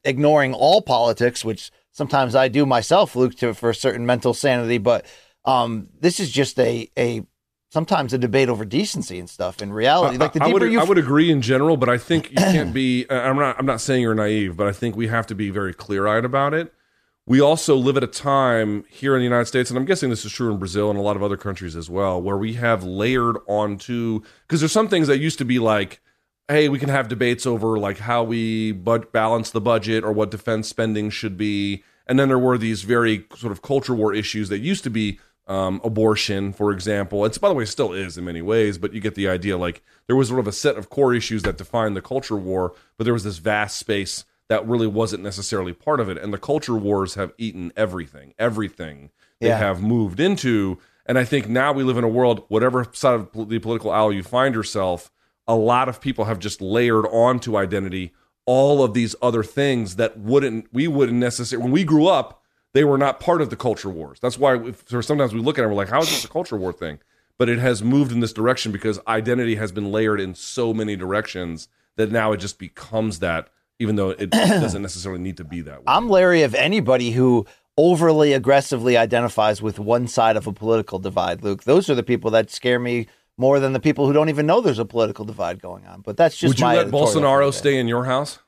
ignoring 0.03 0.53
all 0.53 0.83
politics, 0.83 1.43
which 1.43 1.71
sometimes 1.91 2.35
I 2.35 2.47
do 2.47 2.65
myself, 2.65 3.15
Luke, 3.15 3.33
to 3.37 3.55
for 3.55 3.73
certain 3.73 4.05
mental 4.05 4.35
sanity. 4.35 4.77
But 4.77 5.07
um, 5.45 5.89
this 5.99 6.19
is 6.19 6.31
just 6.31 6.59
a 6.59 6.89
a 6.95 7.25
sometimes 7.75 8.13
a 8.13 8.17
debate 8.17 8.47
over 8.47 8.63
decency 8.63 9.19
and 9.19 9.29
stuff. 9.29 9.61
In 9.61 9.73
reality, 9.73 10.15
like 10.15 10.31
the 10.31 10.41
I 10.41 10.47
would, 10.47 10.61
you, 10.71 10.79
I 10.79 10.85
would 10.85 10.97
agree 10.97 11.29
in 11.29 11.41
general, 11.41 11.75
but 11.75 11.89
I 11.89 11.97
think 11.97 12.31
you 12.31 12.37
can't 12.55 12.73
be. 12.73 13.05
uh, 13.09 13.19
I'm 13.19 13.35
not. 13.35 13.59
I'm 13.59 13.65
not 13.65 13.81
saying 13.81 14.01
you're 14.01 14.15
naive, 14.15 14.55
but 14.55 14.65
I 14.65 14.71
think 14.71 14.95
we 14.95 15.07
have 15.07 15.27
to 15.27 15.35
be 15.35 15.49
very 15.49 15.73
clear 15.73 16.07
eyed 16.07 16.23
about 16.23 16.53
it. 16.53 16.73
We 17.27 17.41
also 17.41 17.75
live 17.75 17.97
at 17.97 18.03
a 18.03 18.07
time 18.07 18.85
here 18.89 19.13
in 19.15 19.19
the 19.19 19.25
United 19.25 19.47
States, 19.47 19.69
and 19.69 19.77
I'm 19.77 19.83
guessing 19.83 20.09
this 20.09 20.23
is 20.23 20.31
true 20.31 20.51
in 20.51 20.57
Brazil 20.57 20.89
and 20.89 20.97
a 20.97 21.01
lot 21.01 21.17
of 21.17 21.23
other 21.23 21.35
countries 21.35 21.75
as 21.75 21.89
well, 21.89 22.21
where 22.21 22.37
we 22.37 22.53
have 22.53 22.85
layered 22.85 23.37
onto 23.45 24.21
because 24.47 24.61
there's 24.61 24.71
some 24.71 24.87
things 24.87 25.07
that 25.07 25.17
used 25.17 25.37
to 25.39 25.45
be 25.45 25.59
like, 25.59 25.99
hey, 26.47 26.69
we 26.69 26.79
can 26.79 26.89
have 26.89 27.09
debates 27.09 27.45
over 27.45 27.77
like 27.77 27.97
how 27.97 28.23
we 28.23 28.71
bud- 28.71 29.11
balance 29.11 29.49
the 29.51 29.59
budget 29.59 30.05
or 30.05 30.13
what 30.13 30.31
defense 30.31 30.69
spending 30.69 31.09
should 31.09 31.35
be, 31.35 31.83
and 32.07 32.17
then 32.17 32.29
there 32.29 32.39
were 32.39 32.57
these 32.57 32.83
very 32.83 33.25
sort 33.35 33.51
of 33.51 33.61
culture 33.61 33.93
war 33.93 34.13
issues 34.13 34.47
that 34.47 34.59
used 34.59 34.85
to 34.85 34.89
be 34.89 35.19
um, 35.47 35.79
abortion, 35.83 36.53
for 36.53 36.71
example. 36.71 37.25
It's 37.25 37.37
by 37.37 37.49
the 37.49 37.53
way 37.55 37.65
still 37.65 37.93
is 37.93 38.17
in 38.17 38.25
many 38.25 38.41
ways, 38.41 38.77
but 38.77 38.93
you 38.93 38.99
get 38.99 39.15
the 39.15 39.27
idea. 39.29 39.57
Like 39.57 39.83
there 40.07 40.15
was 40.15 40.27
sort 40.29 40.39
of 40.39 40.47
a 40.47 40.51
set 40.51 40.75
of 40.75 40.89
core 40.89 41.13
issues 41.13 41.43
that 41.43 41.57
defined 41.57 41.95
the 41.95 42.01
culture 42.01 42.35
war, 42.37 42.73
but 42.97 43.03
there 43.03 43.13
was 43.13 43.23
this 43.23 43.37
vast 43.37 43.77
space 43.77 44.25
that 44.47 44.67
really 44.67 44.87
wasn't 44.87 45.23
necessarily 45.23 45.73
part 45.73 45.99
of 45.99 46.09
it. 46.09 46.17
And 46.17 46.33
the 46.33 46.37
culture 46.37 46.75
wars 46.75 47.15
have 47.15 47.33
eaten 47.37 47.71
everything, 47.75 48.33
everything 48.37 49.09
they 49.39 49.47
Yeah. 49.47 49.57
have 49.57 49.81
moved 49.81 50.19
into. 50.19 50.77
And 51.05 51.17
I 51.17 51.23
think 51.25 51.47
now 51.47 51.71
we 51.73 51.83
live 51.83 51.97
in 51.97 52.03
a 52.03 52.07
world, 52.09 52.43
whatever 52.47 52.87
side 52.91 53.15
of 53.15 53.49
the 53.49 53.59
political 53.59 53.91
aisle 53.91 54.11
you 54.13 54.23
find 54.23 54.55
yourself, 54.55 55.11
a 55.47 55.55
lot 55.55 55.87
of 55.89 56.01
people 56.01 56.25
have 56.25 56.39
just 56.39 56.61
layered 56.61 57.05
onto 57.11 57.55
identity 57.55 58.11
all 58.47 58.83
of 58.83 58.93
these 58.93 59.15
other 59.21 59.43
things 59.43 59.95
that 59.95 60.17
wouldn't 60.19 60.67
we 60.71 60.87
wouldn't 60.87 61.17
necessarily 61.17 61.63
when 61.63 61.71
we 61.71 61.83
grew 61.83 62.05
up 62.07 62.41
they 62.75 62.83
were 62.83 62.97
not 62.97 63.19
part 63.19 63.41
of 63.41 63.49
the 63.49 63.55
culture 63.55 63.89
wars 63.89 64.19
that's 64.19 64.37
why 64.37 64.55
we, 64.55 64.73
so 64.85 65.01
sometimes 65.01 65.33
we 65.33 65.39
look 65.39 65.57
at 65.57 65.61
it 65.61 65.65
and 65.65 65.73
we're 65.73 65.77
like 65.77 65.89
how 65.89 66.01
is 66.01 66.09
this 66.09 66.25
a 66.25 66.29
culture 66.29 66.57
war 66.57 66.71
thing 66.71 66.99
but 67.37 67.49
it 67.49 67.59
has 67.59 67.83
moved 67.83 68.11
in 68.11 68.19
this 68.19 68.31
direction 68.31 68.71
because 68.71 68.99
identity 69.07 69.55
has 69.55 69.71
been 69.71 69.91
layered 69.91 70.21
in 70.21 70.35
so 70.35 70.73
many 70.73 70.95
directions 70.95 71.67
that 71.95 72.11
now 72.11 72.31
it 72.31 72.37
just 72.37 72.59
becomes 72.59 73.19
that 73.19 73.49
even 73.79 73.95
though 73.95 74.11
it 74.11 74.29
doesn't 74.31 74.81
necessarily 74.81 75.21
need 75.21 75.37
to 75.37 75.43
be 75.43 75.61
that 75.61 75.79
way 75.79 75.85
I'm 75.87 76.09
leery 76.09 76.43
of 76.43 76.53
anybody 76.53 77.11
who 77.11 77.47
overly 77.77 78.33
aggressively 78.33 78.97
identifies 78.97 79.61
with 79.61 79.79
one 79.79 80.07
side 80.07 80.37
of 80.37 80.47
a 80.47 80.53
political 80.53 80.99
divide, 80.99 81.43
Luke. 81.43 81.63
Those 81.63 81.89
are 81.89 81.95
the 81.95 82.03
people 82.03 82.31
that 82.31 82.49
scare 82.49 82.79
me 82.79 83.07
more 83.37 83.59
than 83.59 83.73
the 83.73 83.79
people 83.79 84.07
who 84.07 84.13
don't 84.13 84.29
even 84.29 84.45
know 84.45 84.61
there's 84.61 84.79
a 84.79 84.85
political 84.85 85.25
divide 85.25 85.61
going 85.61 85.85
on. 85.85 86.01
But 86.01 86.15
that's 86.17 86.37
just 86.37 86.59
my. 86.59 86.75
would 86.75 86.87
you 86.87 86.91
let 86.91 86.93
bolsonaro 86.93 87.53
stay 87.53 87.77
in 87.77 87.87
your 87.87 88.05
house 88.05 88.39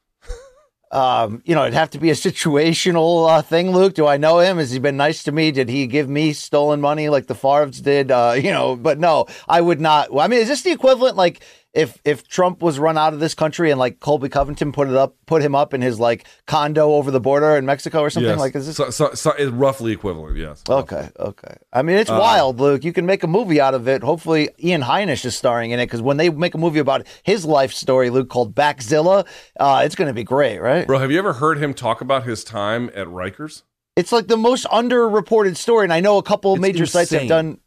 Um, 0.91 1.41
you 1.45 1.53
know, 1.53 1.63
it'd 1.63 1.73
have 1.73 1.89
to 1.91 1.99
be 1.99 2.09
a 2.11 2.13
situational 2.13 3.29
uh, 3.29 3.41
thing, 3.41 3.71
Luke. 3.71 3.93
Do 3.93 4.07
I 4.07 4.17
know 4.17 4.39
him? 4.39 4.57
Has 4.57 4.71
he 4.71 4.79
been 4.79 4.97
nice 4.97 5.23
to 5.23 5.31
me? 5.31 5.51
Did 5.51 5.67
he 5.67 5.85
give 5.87 6.07
me 6.07 6.33
stolen 6.33 6.79
money 6.79 7.09
like 7.09 7.27
the 7.27 7.35
Favres 7.35 7.81
did? 7.81 8.09
Uh, 8.11 8.35
you 8.37 8.51
know, 8.51 8.75
but 8.75 8.99
no, 8.99 9.25
I 9.47 9.59
would 9.59 9.81
not. 9.81 10.09
I 10.17 10.27
mean, 10.27 10.39
is 10.39 10.47
this 10.47 10.61
the 10.61 10.71
equivalent? 10.71 11.17
Like, 11.17 11.41
if 11.77 12.01
if 12.03 12.27
Trump 12.27 12.61
was 12.61 12.79
run 12.79 12.97
out 12.97 13.13
of 13.13 13.19
this 13.19 13.35
country 13.35 13.69
and 13.69 13.79
like 13.79 13.99
Colby 13.99 14.29
Covington 14.29 14.71
put 14.71 14.87
it 14.87 14.95
up, 14.95 15.15
put 15.27 15.43
him 15.43 15.53
up 15.53 15.73
in 15.73 15.81
his 15.81 15.99
like 15.99 16.25
condo 16.47 16.93
over 16.93 17.11
the 17.11 17.19
border 17.19 17.55
in 17.55 17.65
Mexico 17.65 18.01
or 18.01 18.09
something 18.09 18.31
yes. 18.31 18.39
like, 18.39 18.55
is 18.55 18.65
this 18.65 18.75
so, 18.75 18.89
so, 18.89 19.13
so 19.13 19.31
it's 19.31 19.51
roughly 19.51 19.91
equivalent 19.91 20.35
yes 20.37 20.63
Okay, 20.67 21.09
okay. 21.19 21.55
I 21.71 21.83
mean, 21.83 21.97
Uh, 21.97 22.01
it's 22.01 22.09
wild, 22.09 22.59
Luke. 22.59 22.83
You 22.83 22.93
can 22.93 23.05
make 23.05 23.23
a 23.23 23.27
movie 23.27 23.61
out 23.61 23.75
of 23.75 23.87
it. 23.87 24.01
Hopefully, 24.01 24.49
Ian 24.61 24.81
Heinisch 24.81 25.23
is 25.23 25.37
starring 25.37 25.71
in 25.71 25.79
it 25.79 25.85
because 25.85 26.01
when 26.01 26.17
they 26.17 26.29
make 26.29 26.55
a 26.55 26.57
movie 26.57 26.79
about 26.79 27.05
his 27.23 27.45
life 27.45 27.71
story, 27.73 28.09
Luke, 28.09 28.29
called 28.29 28.55
Backzilla, 28.55 29.27
uh, 29.59 29.81
it's 29.85 29.95
going 29.95 30.07
to 30.07 30.13
be 30.13 30.23
great, 30.23 30.59
right? 30.59 30.87
bro 30.87 30.99
have 30.99 31.11
you 31.11 31.19
ever 31.19 31.33
heard 31.33 31.59
him 31.59 31.73
talk 31.73 32.01
about 32.01 32.23
his 32.23 32.43
time 32.43 32.89
at 32.95 33.07
rikers 33.07 33.63
It's 33.95 34.11
like 34.11 34.27
the 34.27 34.37
most 34.37 34.65
underreported 34.65 35.57
story, 35.57 35.83
and 35.83 35.93
I 35.93 35.99
know 35.99 36.17
a 36.17 36.23
couple 36.23 36.53
It's 36.53 36.61
major 36.61 36.85
sites 36.85 37.11
have 37.11 37.27
done. 37.27 37.59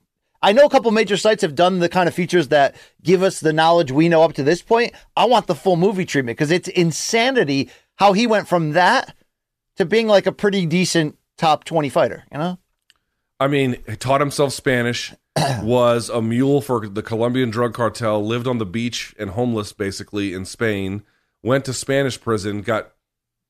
I 0.43 0.53
know 0.53 0.65
a 0.65 0.71
couple 0.71 0.91
major 0.91 1.17
sites 1.17 1.43
have 1.43 1.55
done 1.55 1.81
the 1.81 1.89
kind 1.89 2.09
of 2.09 2.15
features 2.15 2.49
that 2.49 2.75
give 3.03 3.23
us 3.23 3.41
the 3.41 3.53
knowledge 3.53 3.93
we 3.93 4.09
know 4.09 4.23
up 4.23 4.33
to 4.35 4.43
this 4.43 4.63
point. 4.63 4.93
I 5.17 5.27
want 5.27 5.47
the 5.47 5.55
full 5.55 5.77
movie 5.77 6.07
treatment 6.07 6.39
because 6.39 6.51
it's 6.51 6.69
insanity 6.69 7.71
how 7.97 8.15
he 8.15 8.27
went 8.27 8.49
from 8.49 8.73
that 8.73 9.15
to 9.77 9.85
being 9.85 10.09
like 10.09 10.27
a 10.27 10.33
pretty 10.33 10.65
decent 10.67 11.19
top 11.37 11.65
twenty 11.65 11.89
fighter. 11.89 12.25
You 12.33 12.39
know? 12.39 12.59
I 13.39 13.49
mean, 13.49 13.77
he 13.89 13.97
taught 13.97 14.21
himself 14.21 14.53
Spanish, 14.53 15.15
was 15.63 16.09
a 16.09 16.21
mule 16.23 16.61
for 16.61 16.87
the 16.87 17.03
Colombian 17.03 17.51
drug 17.51 17.75
cartel, 17.75 18.25
lived 18.25 18.47
on 18.47 18.59
the 18.59 18.67
beach 18.67 19.15
and 19.19 19.31
homeless 19.31 19.73
basically 19.73 20.33
in 20.35 20.45
Spain, 20.45 21.03
went 21.43 21.65
to 21.67 21.73
Spanish 21.73 22.21
prison, 22.21 22.63
got 22.63 22.93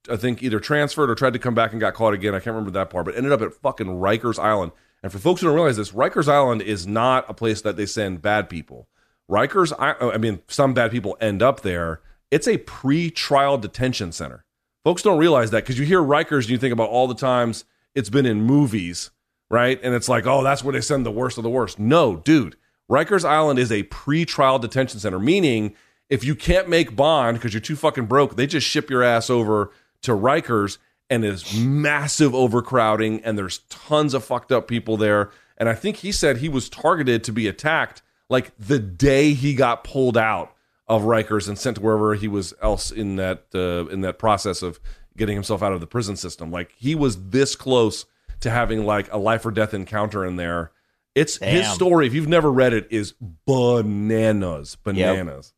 I 0.09 0.16
think 0.16 0.43
either 0.43 0.61
transferred 0.61 1.11
or 1.11 1.14
tried 1.14 1.34
to 1.34 1.38
come 1.38 1.55
back 1.55 1.72
and 1.72 1.80
got 1.80 1.95
caught 1.95 2.14
again. 2.14 2.34
I 2.34 2.38
can't 2.38 2.55
remember 2.55 2.70
that 2.72 2.91
part, 2.91 3.05
but 3.05 3.16
ended 3.16 3.32
up 3.32 3.43
at 3.43 3.53
fucking 3.53 3.86
Rikers 3.86 4.38
Island. 4.38 4.72
And 5.03 5.11
for 5.11 5.18
folks 5.18 5.40
who 5.40 5.46
don't 5.46 5.57
realize 5.57 5.76
this, 5.76 5.92
Rikers 5.92 6.28
Island 6.28 6.62
is 6.62 6.86
not 6.86 7.28
a 7.28 7.34
place 7.34 7.62
that 7.62 7.76
they 7.76 7.86
send 7.86 8.22
bad 8.22 8.48
people. 8.48 8.88
Rikers, 9.30 9.72
I, 9.78 9.94
I 10.12 10.18
mean, 10.18 10.40
some 10.48 10.74
bad 10.74 10.90
people 10.90 11.16
end 11.20 11.42
up 11.42 11.61
there. 11.61 12.01
It's 12.30 12.48
a 12.48 12.59
pre-trial 12.59 13.59
detention 13.59 14.12
center. 14.12 14.44
Folks 14.84 15.03
don't 15.03 15.18
realize 15.18 15.51
that 15.51 15.64
because 15.64 15.78
you 15.78 15.84
hear 15.84 16.01
Rikers 16.01 16.42
and 16.42 16.51
you 16.51 16.59
think 16.59 16.72
about 16.72 16.90
all 16.90 17.07
the 17.07 17.14
times 17.14 17.64
it's 17.94 18.11
been 18.11 18.26
in 18.26 18.42
movies, 18.42 19.11
right? 19.51 19.80
And 19.82 19.94
it's 19.94 20.09
like, 20.09 20.26
oh, 20.26 20.42
that's 20.42 20.64
where 20.64 20.72
they 20.72 20.80
send 20.80 21.07
the 21.07 21.11
worst 21.11 21.38
of 21.38 21.44
the 21.44 21.51
worst. 21.51 21.78
No, 21.78 22.16
dude. 22.16 22.57
Rikers 22.90 23.24
Island 23.24 23.59
is 23.59 23.70
a 23.70 23.84
pre-trial 23.84 24.59
detention 24.59 24.98
center, 25.01 25.20
meaning 25.20 25.74
if 26.09 26.24
you 26.24 26.34
can't 26.34 26.68
make 26.68 26.96
bond 26.96 27.38
because 27.38 27.55
you're 27.55 27.61
too 27.61 27.76
fucking 27.76 28.07
broke, 28.07 28.36
they 28.36 28.46
just 28.46 28.66
ship 28.66 28.90
your 28.90 29.03
ass 29.03 29.30
over 29.30 29.70
to 30.03 30.12
Rikers 30.12 30.78
and 31.11 31.24
there's 31.24 31.58
massive 31.58 32.34
overcrowding 32.34 33.22
and 33.24 33.36
there's 33.36 33.58
tons 33.68 34.14
of 34.14 34.24
fucked 34.24 34.52
up 34.52 34.68
people 34.68 34.96
there. 34.96 35.30
And 35.58 35.68
I 35.68 35.74
think 35.74 35.96
he 35.96 36.12
said 36.12 36.38
he 36.38 36.48
was 36.48 36.70
targeted 36.70 37.24
to 37.24 37.32
be 37.32 37.48
attacked 37.48 38.00
like 38.30 38.52
the 38.56 38.78
day 38.78 39.34
he 39.34 39.54
got 39.54 39.84
pulled 39.84 40.16
out 40.16 40.54
of 40.86 41.02
Rikers 41.02 41.48
and 41.48 41.58
sent 41.58 41.76
to 41.76 41.82
wherever 41.82 42.14
he 42.14 42.28
was 42.28 42.54
else 42.62 42.90
in 42.90 43.16
that 43.16 43.44
uh, 43.54 43.86
in 43.92 44.00
that 44.00 44.18
process 44.18 44.62
of 44.62 44.80
getting 45.16 45.34
himself 45.34 45.62
out 45.62 45.72
of 45.72 45.80
the 45.80 45.86
prison 45.86 46.16
system. 46.16 46.50
Like 46.50 46.72
he 46.76 46.94
was 46.94 47.30
this 47.30 47.54
close 47.56 48.06
to 48.40 48.50
having 48.50 48.86
like 48.86 49.12
a 49.12 49.18
life 49.18 49.44
or 49.44 49.50
death 49.50 49.74
encounter 49.74 50.24
in 50.24 50.36
there. 50.36 50.70
It's 51.14 51.38
his 51.38 51.66
story. 51.74 52.06
If 52.06 52.14
you've 52.14 52.28
never 52.28 52.50
read 52.50 52.72
it, 52.72 52.86
is 52.90 53.14
bananas, 53.46 54.76
bananas. 54.76 55.52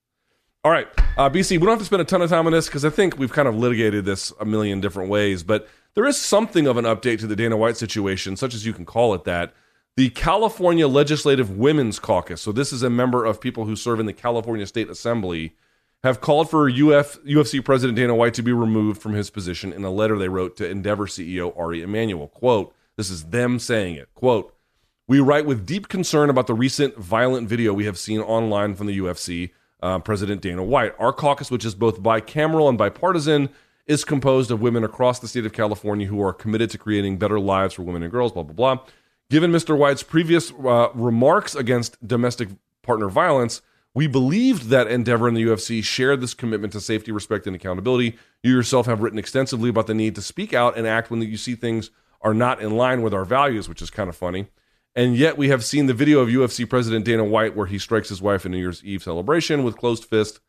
All 0.64 0.70
right, 0.70 0.86
uh, 1.16 1.28
BC, 1.28 1.52
we 1.52 1.58
don't 1.58 1.70
have 1.70 1.80
to 1.80 1.84
spend 1.84 2.02
a 2.02 2.04
ton 2.04 2.22
of 2.22 2.30
time 2.30 2.46
on 2.46 2.52
this 2.52 2.66
because 2.66 2.84
I 2.84 2.90
think 2.90 3.18
we've 3.18 3.32
kind 3.32 3.48
of 3.48 3.56
litigated 3.56 4.04
this 4.04 4.32
a 4.38 4.44
million 4.44 4.80
different 4.80 5.10
ways, 5.10 5.42
but 5.42 5.68
there 5.94 6.06
is 6.06 6.16
something 6.16 6.68
of 6.68 6.76
an 6.76 6.84
update 6.84 7.18
to 7.18 7.26
the 7.26 7.34
Dana 7.34 7.56
White 7.56 7.76
situation, 7.76 8.36
such 8.36 8.54
as 8.54 8.64
you 8.64 8.72
can 8.72 8.84
call 8.84 9.12
it 9.12 9.24
that. 9.24 9.54
The 9.96 10.10
California 10.10 10.86
Legislative 10.86 11.58
Women's 11.58 11.98
Caucus, 11.98 12.40
so 12.40 12.52
this 12.52 12.72
is 12.72 12.84
a 12.84 12.88
member 12.88 13.24
of 13.24 13.40
people 13.40 13.64
who 13.64 13.74
serve 13.74 13.98
in 13.98 14.06
the 14.06 14.12
California 14.12 14.64
State 14.64 14.88
Assembly, 14.88 15.56
have 16.04 16.20
called 16.20 16.48
for 16.48 16.68
Uf, 16.68 17.18
UFC 17.24 17.64
President 17.64 17.96
Dana 17.96 18.14
White 18.14 18.34
to 18.34 18.42
be 18.42 18.52
removed 18.52 19.02
from 19.02 19.14
his 19.14 19.30
position 19.30 19.72
in 19.72 19.82
a 19.82 19.90
letter 19.90 20.16
they 20.16 20.28
wrote 20.28 20.56
to 20.58 20.70
Endeavor 20.70 21.08
CEO 21.08 21.58
Ari 21.58 21.82
Emanuel. 21.82 22.28
Quote, 22.28 22.72
this 22.96 23.10
is 23.10 23.24
them 23.24 23.58
saying 23.58 23.96
it. 23.96 24.14
Quote, 24.14 24.54
we 25.08 25.18
write 25.18 25.44
with 25.44 25.66
deep 25.66 25.88
concern 25.88 26.30
about 26.30 26.46
the 26.46 26.54
recent 26.54 26.96
violent 26.98 27.48
video 27.48 27.72
we 27.74 27.86
have 27.86 27.98
seen 27.98 28.20
online 28.20 28.76
from 28.76 28.86
the 28.86 28.98
UFC, 28.98 29.50
uh, 29.82 29.98
President 29.98 30.40
Dana 30.40 30.62
White. 30.62 30.94
Our 30.98 31.12
caucus, 31.12 31.50
which 31.50 31.64
is 31.64 31.74
both 31.74 32.00
bicameral 32.00 32.68
and 32.68 32.78
bipartisan, 32.78 33.48
is 33.86 34.04
composed 34.04 34.50
of 34.50 34.62
women 34.62 34.84
across 34.84 35.18
the 35.18 35.28
state 35.28 35.44
of 35.44 35.52
California 35.52 36.06
who 36.06 36.22
are 36.22 36.32
committed 36.32 36.70
to 36.70 36.78
creating 36.78 37.18
better 37.18 37.40
lives 37.40 37.74
for 37.74 37.82
women 37.82 38.02
and 38.02 38.12
girls, 38.12 38.32
blah, 38.32 38.42
blah, 38.42 38.54
blah. 38.54 38.84
Given 39.28 39.50
Mr. 39.50 39.76
White's 39.76 40.02
previous 40.02 40.52
uh, 40.52 40.88
remarks 40.94 41.54
against 41.54 42.06
domestic 42.06 42.48
partner 42.82 43.08
violence, 43.08 43.62
we 43.94 44.06
believed 44.06 44.68
that 44.68 44.86
Endeavor 44.86 45.28
and 45.28 45.36
the 45.36 45.42
UFC 45.42 45.82
shared 45.84 46.20
this 46.20 46.32
commitment 46.32 46.72
to 46.72 46.80
safety, 46.80 47.12
respect, 47.12 47.46
and 47.46 47.54
accountability. 47.54 48.16
You 48.42 48.52
yourself 48.52 48.86
have 48.86 49.02
written 49.02 49.18
extensively 49.18 49.68
about 49.68 49.86
the 49.86 49.94
need 49.94 50.14
to 50.14 50.22
speak 50.22 50.54
out 50.54 50.76
and 50.76 50.86
act 50.86 51.10
when 51.10 51.20
you 51.20 51.36
see 51.36 51.54
things 51.54 51.90
are 52.22 52.34
not 52.34 52.62
in 52.62 52.76
line 52.76 53.02
with 53.02 53.12
our 53.12 53.24
values, 53.24 53.68
which 53.68 53.82
is 53.82 53.90
kind 53.90 54.08
of 54.08 54.16
funny. 54.16 54.46
And 54.94 55.16
yet 55.16 55.38
we 55.38 55.48
have 55.48 55.64
seen 55.64 55.86
the 55.86 55.94
video 55.94 56.20
of 56.20 56.28
UFC 56.28 56.68
President 56.68 57.04
Dana 57.04 57.24
White 57.24 57.56
where 57.56 57.66
he 57.66 57.78
strikes 57.78 58.10
his 58.10 58.20
wife 58.20 58.44
in 58.44 58.52
New 58.52 58.58
Year's 58.58 58.84
Eve 58.84 59.02
celebration 59.02 59.64
with 59.64 59.78
closed 59.78 60.04
fist. 60.04 60.40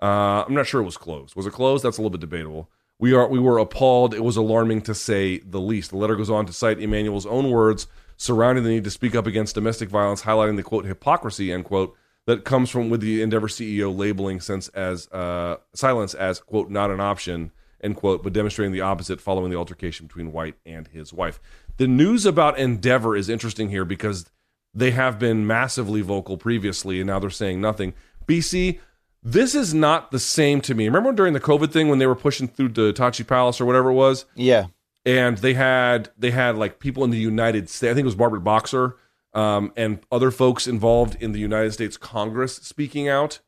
Uh, 0.00 0.44
I'm 0.46 0.54
not 0.54 0.66
sure 0.66 0.80
it 0.80 0.84
was 0.84 0.96
closed. 0.96 1.34
Was 1.34 1.46
it 1.46 1.52
closed? 1.52 1.84
That's 1.84 1.98
a 1.98 2.00
little 2.00 2.10
bit 2.10 2.20
debatable. 2.20 2.70
We 3.00 3.12
are 3.12 3.28
we 3.28 3.40
were 3.40 3.58
appalled. 3.58 4.14
It 4.14 4.22
was 4.22 4.36
alarming 4.36 4.82
to 4.82 4.94
say 4.94 5.38
the 5.38 5.60
least. 5.60 5.90
The 5.90 5.96
letter 5.96 6.16
goes 6.16 6.30
on 6.30 6.46
to 6.46 6.52
cite 6.52 6.80
Emanuel's 6.80 7.26
own 7.26 7.50
words 7.50 7.88
surrounding 8.16 8.64
the 8.64 8.70
need 8.70 8.84
to 8.84 8.90
speak 8.90 9.14
up 9.14 9.26
against 9.26 9.54
domestic 9.54 9.88
violence, 9.88 10.22
highlighting 10.22 10.56
the 10.56 10.62
quote 10.62 10.84
hypocrisy 10.84 11.52
end 11.52 11.64
quote 11.64 11.96
that 12.26 12.44
comes 12.44 12.70
from 12.70 12.90
with 12.90 13.00
the 13.00 13.22
Endeavor 13.22 13.48
CEO 13.48 13.96
labeling 13.96 14.40
sense 14.40 14.68
as 14.68 15.08
uh, 15.08 15.56
silence 15.74 16.14
as 16.14 16.40
quote 16.40 16.70
not 16.70 16.90
an 16.90 17.00
option 17.00 17.52
end 17.80 17.96
quote, 17.96 18.22
but 18.22 18.32
demonstrating 18.32 18.72
the 18.72 18.80
opposite 18.80 19.20
following 19.20 19.50
the 19.50 19.56
altercation 19.56 20.06
between 20.06 20.32
White 20.32 20.56
and 20.66 20.88
his 20.88 21.12
wife. 21.12 21.40
The 21.78 21.88
news 21.88 22.26
about 22.26 22.58
Endeavor 22.58 23.16
is 23.16 23.28
interesting 23.28 23.70
here 23.70 23.84
because 23.84 24.26
they 24.74 24.90
have 24.90 25.18
been 25.18 25.46
massively 25.46 26.00
vocal 26.02 26.36
previously, 26.36 27.00
and 27.00 27.06
now 27.06 27.18
they're 27.18 27.30
saying 27.30 27.60
nothing. 27.60 27.94
BC, 28.26 28.78
this 29.22 29.54
is 29.54 29.72
not 29.72 30.10
the 30.10 30.18
same 30.18 30.60
to 30.62 30.74
me. 30.74 30.86
Remember 30.86 31.12
during 31.12 31.32
the 31.32 31.40
COVID 31.40 31.72
thing 31.72 31.88
when 31.88 31.98
they 31.98 32.06
were 32.06 32.14
pushing 32.14 32.46
through 32.48 32.68
the 32.70 32.92
Tachi 32.92 33.26
Palace 33.26 33.60
or 33.60 33.64
whatever 33.66 33.90
it 33.90 33.94
was? 33.94 34.26
Yeah. 34.34 34.66
and 35.06 35.38
they 35.38 35.54
had 35.54 36.10
they 36.18 36.30
had 36.32 36.56
like 36.56 36.78
people 36.80 37.02
in 37.04 37.10
the 37.10 37.18
United 37.18 37.70
States. 37.70 37.90
I 37.90 37.94
think 37.94 38.04
it 38.04 38.06
was 38.06 38.14
Barbara 38.14 38.40
Boxer 38.40 38.96
um, 39.32 39.72
and 39.76 40.00
other 40.12 40.30
folks 40.30 40.66
involved 40.66 41.16
in 41.20 41.32
the 41.32 41.38
United 41.40 41.72
States 41.72 41.96
Congress 41.96 42.56
speaking 42.56 43.08
out, 43.08 43.38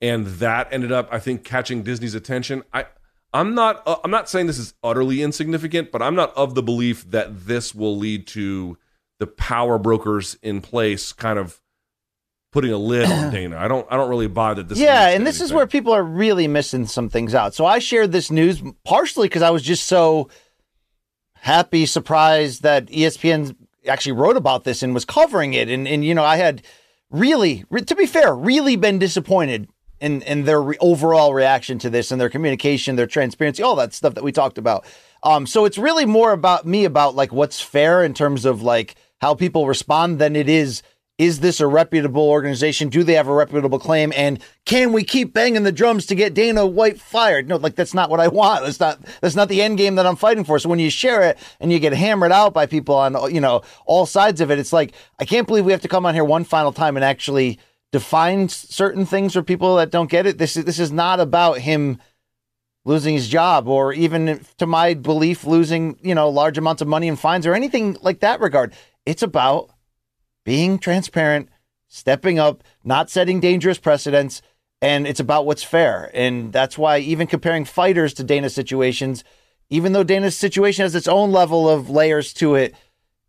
and 0.00 0.26
that 0.26 0.68
ended 0.70 0.92
up 0.92 1.08
I 1.10 1.18
think 1.18 1.42
catching 1.44 1.82
Disney's 1.82 2.14
attention. 2.14 2.62
I 2.72 2.86
I'm 3.38 3.54
not 3.54 3.82
uh, 3.86 3.96
I'm 4.02 4.10
not 4.10 4.28
saying 4.28 4.48
this 4.48 4.58
is 4.58 4.74
utterly 4.82 5.22
insignificant, 5.22 5.92
but 5.92 6.02
I'm 6.02 6.16
not 6.16 6.36
of 6.36 6.54
the 6.56 6.62
belief 6.62 7.08
that 7.12 7.46
this 7.46 7.72
will 7.74 7.96
lead 7.96 8.26
to 8.28 8.76
the 9.20 9.28
power 9.28 9.78
brokers 9.78 10.36
in 10.42 10.60
place 10.60 11.12
kind 11.12 11.38
of 11.38 11.60
putting 12.50 12.72
a 12.72 12.78
lid 12.78 13.08
on 13.10 13.30
Dana. 13.32 13.56
I 13.56 13.68
don't 13.68 13.86
I 13.90 13.96
don't 13.96 14.10
really 14.10 14.26
buy 14.26 14.54
that 14.54 14.68
this. 14.68 14.80
yeah, 14.80 15.10
and 15.10 15.24
this 15.24 15.40
is 15.40 15.52
where 15.52 15.68
people 15.68 15.92
are 15.92 16.02
really 16.02 16.48
missing 16.48 16.86
some 16.86 17.08
things 17.08 17.32
out. 17.32 17.54
So 17.54 17.64
I 17.64 17.78
shared 17.78 18.10
this 18.10 18.30
news 18.30 18.60
partially 18.84 19.28
because 19.28 19.42
I 19.42 19.50
was 19.50 19.62
just 19.62 19.86
so 19.86 20.30
happy, 21.34 21.86
surprised 21.86 22.62
that 22.62 22.86
ESPN 22.86 23.54
actually 23.86 24.12
wrote 24.12 24.36
about 24.36 24.64
this 24.64 24.82
and 24.82 24.94
was 24.94 25.04
covering 25.04 25.54
it. 25.54 25.68
And 25.68 25.86
and 25.86 26.04
you 26.04 26.12
know, 26.12 26.24
I 26.24 26.38
had 26.38 26.62
really, 27.08 27.64
re- 27.70 27.82
to 27.82 27.94
be 27.94 28.06
fair, 28.06 28.34
really 28.34 28.74
been 28.74 28.98
disappointed 28.98 29.68
in 30.00 30.22
in 30.22 30.44
their 30.44 30.62
re- 30.62 30.76
overall 30.80 31.34
reaction 31.34 31.78
to 31.80 31.90
this 31.90 32.10
and 32.10 32.20
their 32.20 32.28
communication, 32.28 32.96
their 32.96 33.06
transparency, 33.06 33.62
all 33.62 33.76
that 33.76 33.92
stuff 33.92 34.14
that 34.14 34.24
we 34.24 34.32
talked 34.32 34.58
about. 34.58 34.84
Um, 35.22 35.46
so 35.46 35.64
it's 35.64 35.78
really 35.78 36.06
more 36.06 36.32
about 36.32 36.66
me 36.66 36.84
about 36.84 37.14
like 37.14 37.32
what's 37.32 37.60
fair 37.60 38.04
in 38.04 38.14
terms 38.14 38.44
of 38.44 38.62
like 38.62 38.94
how 39.20 39.34
people 39.34 39.66
respond 39.66 40.18
than 40.18 40.36
it 40.36 40.48
is 40.48 40.82
is 41.18 41.40
this 41.40 41.58
a 41.58 41.66
reputable 41.66 42.30
organization? 42.30 42.88
Do 42.88 43.02
they 43.02 43.14
have 43.14 43.26
a 43.26 43.34
reputable 43.34 43.80
claim? 43.80 44.12
And 44.14 44.38
can 44.64 44.92
we 44.92 45.02
keep 45.02 45.34
banging 45.34 45.64
the 45.64 45.72
drums 45.72 46.06
to 46.06 46.14
get 46.14 46.32
Dana 46.32 46.64
White 46.64 47.00
fired? 47.00 47.48
No, 47.48 47.56
like 47.56 47.74
that's 47.74 47.92
not 47.92 48.08
what 48.08 48.20
I 48.20 48.28
want. 48.28 48.64
That's 48.64 48.78
not 48.78 49.00
that's 49.20 49.34
not 49.34 49.48
the 49.48 49.60
end 49.60 49.78
game 49.78 49.96
that 49.96 50.06
I'm 50.06 50.14
fighting 50.14 50.44
for. 50.44 50.60
So 50.60 50.68
when 50.68 50.78
you 50.78 50.90
share 50.90 51.22
it 51.22 51.36
and 51.58 51.72
you 51.72 51.80
get 51.80 51.92
hammered 51.92 52.30
out 52.30 52.54
by 52.54 52.66
people 52.66 52.94
on 52.94 53.34
you 53.34 53.40
know 53.40 53.62
all 53.84 54.06
sides 54.06 54.40
of 54.40 54.52
it, 54.52 54.60
it's 54.60 54.72
like 54.72 54.92
I 55.18 55.24
can't 55.24 55.48
believe 55.48 55.64
we 55.64 55.72
have 55.72 55.82
to 55.82 55.88
come 55.88 56.06
on 56.06 56.14
here 56.14 56.24
one 56.24 56.44
final 56.44 56.72
time 56.72 56.96
and 56.96 57.04
actually 57.04 57.58
define 57.92 58.48
certain 58.48 59.06
things 59.06 59.32
for 59.32 59.42
people 59.42 59.76
that 59.76 59.90
don't 59.90 60.10
get 60.10 60.26
it. 60.26 60.38
This 60.38 60.56
is 60.56 60.64
this 60.64 60.78
is 60.78 60.92
not 60.92 61.20
about 61.20 61.58
him 61.58 61.98
losing 62.84 63.14
his 63.14 63.28
job 63.28 63.68
or 63.68 63.92
even 63.92 64.40
to 64.56 64.66
my 64.66 64.94
belief 64.94 65.44
losing 65.44 65.98
you 66.02 66.14
know 66.14 66.28
large 66.28 66.58
amounts 66.58 66.82
of 66.82 66.88
money 66.88 67.08
in 67.08 67.16
fines 67.16 67.46
or 67.46 67.54
anything 67.54 67.96
like 68.02 68.20
that 68.20 68.40
regard. 68.40 68.72
It's 69.06 69.22
about 69.22 69.70
being 70.44 70.78
transparent, 70.78 71.48
stepping 71.88 72.38
up, 72.38 72.62
not 72.84 73.10
setting 73.10 73.40
dangerous 73.40 73.78
precedents, 73.78 74.42
and 74.80 75.06
it's 75.06 75.20
about 75.20 75.46
what's 75.46 75.62
fair. 75.62 76.10
And 76.14 76.52
that's 76.52 76.78
why 76.78 76.98
even 76.98 77.26
comparing 77.26 77.64
fighters 77.64 78.14
to 78.14 78.24
Dana 78.24 78.50
situations, 78.50 79.24
even 79.70 79.92
though 79.92 80.04
Dana's 80.04 80.36
situation 80.36 80.82
has 80.82 80.94
its 80.94 81.08
own 81.08 81.32
level 81.32 81.68
of 81.68 81.90
layers 81.90 82.32
to 82.34 82.54
it, 82.54 82.74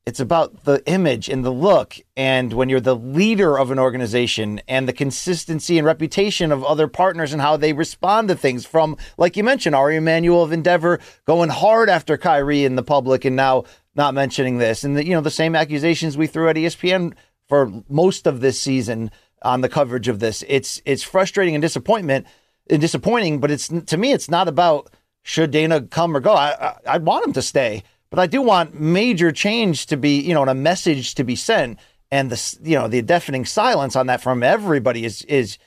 it's 0.10 0.20
about 0.20 0.64
the 0.64 0.84
image 0.88 1.30
and 1.30 1.46
the 1.46 1.52
look. 1.52 1.98
And 2.18 2.52
when 2.52 2.68
you're 2.68 2.80
the 2.80 2.96
leader 2.96 3.60
of 3.60 3.70
an 3.70 3.78
organization 3.78 4.60
and 4.68 4.88
the 4.88 4.94
consistency 4.94 5.78
and 5.78 5.86
reputation 5.86 6.52
of 6.52 6.64
other 6.64 6.88
partners 6.88 7.32
and 7.32 7.40
how 7.40 7.58
they 7.58 7.74
respond 7.74 8.28
to 8.30 8.36
things 8.36 8.66
from, 8.66 8.98
like 9.20 9.38
you 9.38 9.44
mentioned, 9.44 9.76
Ari 9.76 9.98
Emanuel 9.98 10.42
of 10.42 10.52
Endeavor 10.52 11.00
going 11.26 11.50
hard 11.50 11.90
after 11.90 12.18
Kyrie 12.18 12.66
in 12.66 12.76
the 12.76 12.82
public 12.82 13.24
and 13.24 13.36
now 13.36 13.66
not 13.94 14.16
mentioning 14.16 14.58
this. 14.58 14.84
And 14.84 14.98
the, 14.98 15.06
you 15.06 15.12
know, 15.12 15.22
the 15.22 15.30
same 15.30 15.56
accusations 15.56 16.18
we 16.18 16.26
threw 16.26 16.50
at 16.50 16.56
ESPN 16.56 17.14
for 17.48 17.72
most 17.88 18.26
of 18.26 18.42
this 18.42 18.60
season 18.60 19.12
on 19.44 19.62
the 19.62 19.70
coverage 19.70 20.08
of 20.08 20.20
this. 20.20 20.44
It's 20.48 20.82
it's 20.86 21.04
frustrating 21.04 21.54
and 21.54 21.62
disappointment 21.62 22.26
and 22.68 22.82
disappointing, 22.82 23.40
but 23.40 23.52
it's 23.52 23.68
to 23.68 23.96
me 23.96 24.12
it's 24.12 24.28
not 24.28 24.48
about 24.48 24.90
should 25.22 25.52
Dana 25.52 25.84
come 25.84 26.18
or 26.18 26.20
go. 26.20 26.34
I 26.34 26.70
I, 26.70 26.76
I 26.88 26.98
want 26.98 27.28
him 27.28 27.34
to 27.34 27.44
stay, 27.44 27.84
but 28.10 28.20
I 28.20 28.28
do 28.28 28.42
want 28.42 28.80
major 28.80 29.32
change 29.32 29.86
to 29.88 29.98
be, 29.98 30.20
you 30.20 30.34
know, 30.34 30.42
and 30.42 30.50
a 30.50 30.56
message 30.56 31.16
to 31.16 31.24
be 31.24 31.36
sent. 31.36 31.80
And 32.12 32.32
the 32.32 32.58
you 32.64 32.76
know 32.76 32.88
the 32.88 33.02
deafening 33.04 33.46
silence 33.46 33.96
on 33.96 34.08
that 34.08 34.22
from 34.22 34.42
everybody 34.42 35.06
is 35.06 35.22
is, 35.24 35.60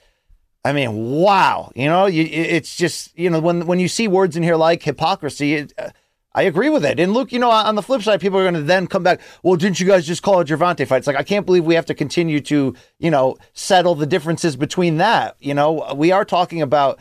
I 0.64 0.72
mean, 0.72 1.20
wow. 1.20 1.70
You 1.76 1.86
know, 1.86 2.07
you, 2.07 2.24
it's 2.24 2.76
just 2.76 3.16
you 3.16 3.30
know 3.30 3.38
when 3.38 3.66
when 3.66 3.78
you 3.78 3.86
see 3.86 4.09
words 4.09 4.36
in 4.36 4.43
here 4.43 4.57
like 4.57 4.82
hypocrisy. 4.82 5.55
It, 5.55 5.72
uh, 5.78 5.90
I 6.34 6.45
agree 6.45 6.70
with 6.70 6.82
it. 6.84 6.99
And 6.99 7.12
Luke, 7.12 7.30
you 7.30 7.38
know, 7.38 7.51
on 7.51 7.74
the 7.74 7.82
flip 7.82 8.01
side, 8.01 8.18
people 8.18 8.38
are 8.38 8.43
going 8.43 8.55
to 8.55 8.62
then 8.62 8.86
come 8.86 9.03
back. 9.03 9.20
Well, 9.43 9.57
didn't 9.57 9.78
you 9.78 9.86
guys 9.86 10.07
just 10.07 10.22
call 10.22 10.40
it 10.40 10.49
Gervonta 10.49 10.86
fight? 10.86 10.97
It's 10.97 11.07
like 11.07 11.16
I 11.16 11.22
can't 11.22 11.45
believe 11.45 11.66
we 11.66 11.74
have 11.74 11.84
to 11.86 11.95
continue 11.95 12.40
to, 12.40 12.74
you 12.99 13.11
know, 13.11 13.36
settle 13.53 13.95
the 13.95 14.07
differences 14.07 14.57
between 14.57 14.97
that. 14.97 15.36
You 15.40 15.53
know, 15.53 15.93
we 15.95 16.11
are 16.11 16.24
talking 16.24 16.62
about 16.62 17.01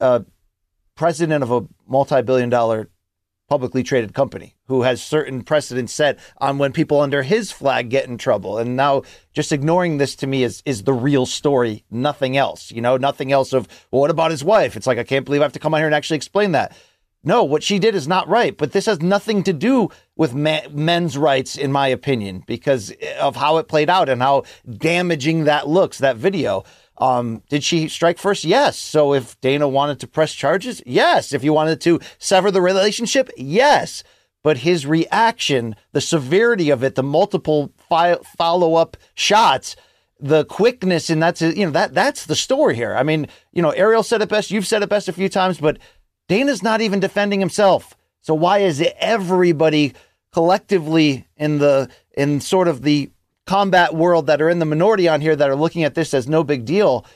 a 0.00 0.24
president 0.94 1.42
of 1.42 1.52
a 1.52 1.66
multi-billion-dollar 1.86 2.88
publicly 3.48 3.82
traded 3.82 4.14
company 4.14 4.54
who 4.66 4.82
has 4.82 5.02
certain 5.02 5.42
precedents 5.42 5.92
set 5.92 6.18
on 6.38 6.58
when 6.58 6.72
people 6.72 7.00
under 7.00 7.22
his 7.22 7.50
flag 7.50 7.88
get 7.88 8.06
in 8.06 8.18
trouble. 8.18 8.58
And 8.58 8.76
now 8.76 9.02
just 9.32 9.52
ignoring 9.52 9.98
this 9.98 10.14
to 10.16 10.26
me 10.26 10.44
is 10.44 10.62
is 10.66 10.84
the 10.84 10.92
real 10.92 11.26
story, 11.26 11.84
nothing 11.90 12.36
else. 12.36 12.70
You 12.70 12.82
know, 12.82 12.96
nothing 12.96 13.32
else 13.32 13.52
of 13.52 13.66
well, 13.90 14.02
what 14.02 14.10
about 14.10 14.30
his 14.30 14.44
wife? 14.44 14.76
It's 14.76 14.86
like 14.86 14.98
I 14.98 15.04
can't 15.04 15.24
believe 15.24 15.40
I 15.40 15.44
have 15.44 15.52
to 15.54 15.58
come 15.58 15.74
out 15.74 15.78
here 15.78 15.86
and 15.86 15.94
actually 15.94 16.18
explain 16.18 16.52
that. 16.52 16.76
No, 17.24 17.42
what 17.42 17.64
she 17.64 17.80
did 17.80 17.96
is 17.96 18.06
not 18.06 18.28
right, 18.28 18.56
but 18.56 18.70
this 18.70 18.86
has 18.86 19.02
nothing 19.02 19.42
to 19.42 19.52
do 19.52 19.90
with 20.16 20.34
men's 20.34 21.18
rights, 21.18 21.56
in 21.56 21.72
my 21.72 21.88
opinion, 21.88 22.44
because 22.46 22.92
of 23.18 23.34
how 23.34 23.56
it 23.56 23.66
played 23.66 23.90
out 23.90 24.08
and 24.08 24.22
how 24.22 24.44
damaging 24.76 25.44
that 25.44 25.66
looks, 25.66 25.98
that 25.98 26.16
video. 26.16 26.64
Um, 26.98 27.42
did 27.48 27.62
she 27.62 27.88
strike 27.88 28.18
first? 28.18 28.44
Yes. 28.44 28.76
So 28.76 29.14
if 29.14 29.40
Dana 29.40 29.68
wanted 29.68 30.00
to 30.00 30.06
press 30.08 30.34
charges, 30.34 30.82
yes. 30.84 31.32
If 31.32 31.44
you 31.44 31.52
wanted 31.52 31.80
to 31.82 32.00
sever 32.18 32.50
the 32.50 32.60
relationship, 32.60 33.30
yes. 33.36 34.02
But 34.42 34.58
his 34.58 34.86
reaction, 34.86 35.76
the 35.92 36.00
severity 36.00 36.70
of 36.70 36.82
it, 36.82 36.94
the 36.94 37.02
multiple 37.02 37.72
fi- 37.88 38.18
follow 38.36 38.74
up 38.74 38.96
shots, 39.14 39.76
the 40.20 40.44
quickness, 40.44 41.10
and 41.10 41.22
that's 41.22 41.40
you 41.40 41.66
know 41.66 41.70
that 41.72 41.94
that's 41.94 42.26
the 42.26 42.36
story 42.36 42.74
here. 42.74 42.94
I 42.94 43.02
mean, 43.02 43.26
you 43.52 43.62
know, 43.62 43.70
Ariel 43.70 44.02
said 44.02 44.22
it 44.22 44.28
best. 44.28 44.50
You've 44.50 44.66
said 44.66 44.82
it 44.82 44.88
best 44.88 45.08
a 45.08 45.12
few 45.12 45.28
times, 45.28 45.58
but 45.58 45.78
Dana's 46.28 46.62
not 46.62 46.80
even 46.80 47.00
defending 47.00 47.40
himself. 47.40 47.96
So 48.20 48.34
why 48.34 48.58
is 48.58 48.84
everybody 48.98 49.94
collectively 50.32 51.26
in 51.36 51.58
the 51.58 51.88
in 52.16 52.40
sort 52.40 52.68
of 52.68 52.82
the 52.82 53.10
combat 53.48 53.94
world 53.94 54.26
that 54.26 54.42
are 54.42 54.50
in 54.50 54.58
the 54.58 54.66
minority 54.66 55.08
on 55.08 55.22
here 55.22 55.34
that 55.34 55.48
are 55.48 55.56
looking 55.56 55.82
at 55.82 55.94
this 55.94 56.12
as 56.12 56.28
no 56.28 56.44
big 56.44 56.64
deal? 56.66 57.06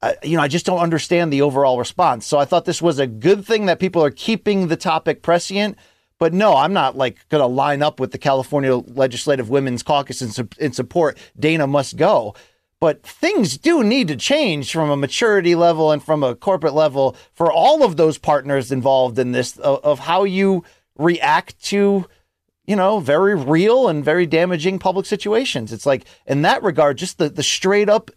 Uh, 0.00 0.12
you 0.22 0.36
know, 0.36 0.42
I 0.42 0.48
just 0.48 0.64
don't 0.64 0.78
understand 0.78 1.32
the 1.32 1.42
overall 1.42 1.78
response. 1.78 2.24
So 2.24 2.38
I 2.38 2.44
thought 2.44 2.64
this 2.64 2.80
was 2.80 2.98
a 2.98 3.06
good 3.06 3.44
thing 3.44 3.66
that 3.66 3.80
people 3.80 4.02
are 4.02 4.10
keeping 4.10 4.68
the 4.68 4.76
topic 4.76 5.22
prescient. 5.22 5.76
But 6.18 6.32
no, 6.32 6.56
I'm 6.56 6.72
not 6.72 6.96
like 6.96 7.28
going 7.30 7.40
to 7.40 7.46
line 7.46 7.82
up 7.82 7.98
with 7.98 8.12
the 8.12 8.18
California 8.18 8.76
Legislative 8.76 9.50
Women's 9.50 9.82
Caucus 9.82 10.22
in, 10.22 10.30
su- 10.30 10.48
in 10.58 10.72
support. 10.72 11.18
Dana 11.36 11.66
must 11.66 11.96
go. 11.96 12.34
But 12.78 13.02
things 13.02 13.58
do 13.58 13.82
need 13.82 14.06
to 14.08 14.16
change 14.16 14.72
from 14.72 14.88
a 14.88 14.96
maturity 14.96 15.56
level 15.56 15.90
and 15.90 16.02
from 16.02 16.22
a 16.22 16.36
corporate 16.36 16.74
level 16.74 17.16
for 17.32 17.52
all 17.52 17.82
of 17.82 17.96
those 17.96 18.18
partners 18.18 18.70
involved 18.70 19.18
in 19.18 19.32
this 19.32 19.56
of, 19.58 19.80
of 19.84 19.98
how 20.00 20.22
you 20.22 20.64
react 20.96 21.60
to, 21.64 22.06
you 22.66 22.76
know, 22.76 23.00
very 23.00 23.34
real 23.34 23.88
and 23.88 24.04
very 24.04 24.26
damaging 24.26 24.78
public 24.78 25.06
situations. 25.06 25.72
It's 25.72 25.86
like 25.86 26.04
in 26.26 26.42
that 26.42 26.62
regard, 26.62 26.98
just 26.98 27.18
the 27.18 27.28
the 27.28 27.42
straight 27.42 27.88
up 27.88 28.10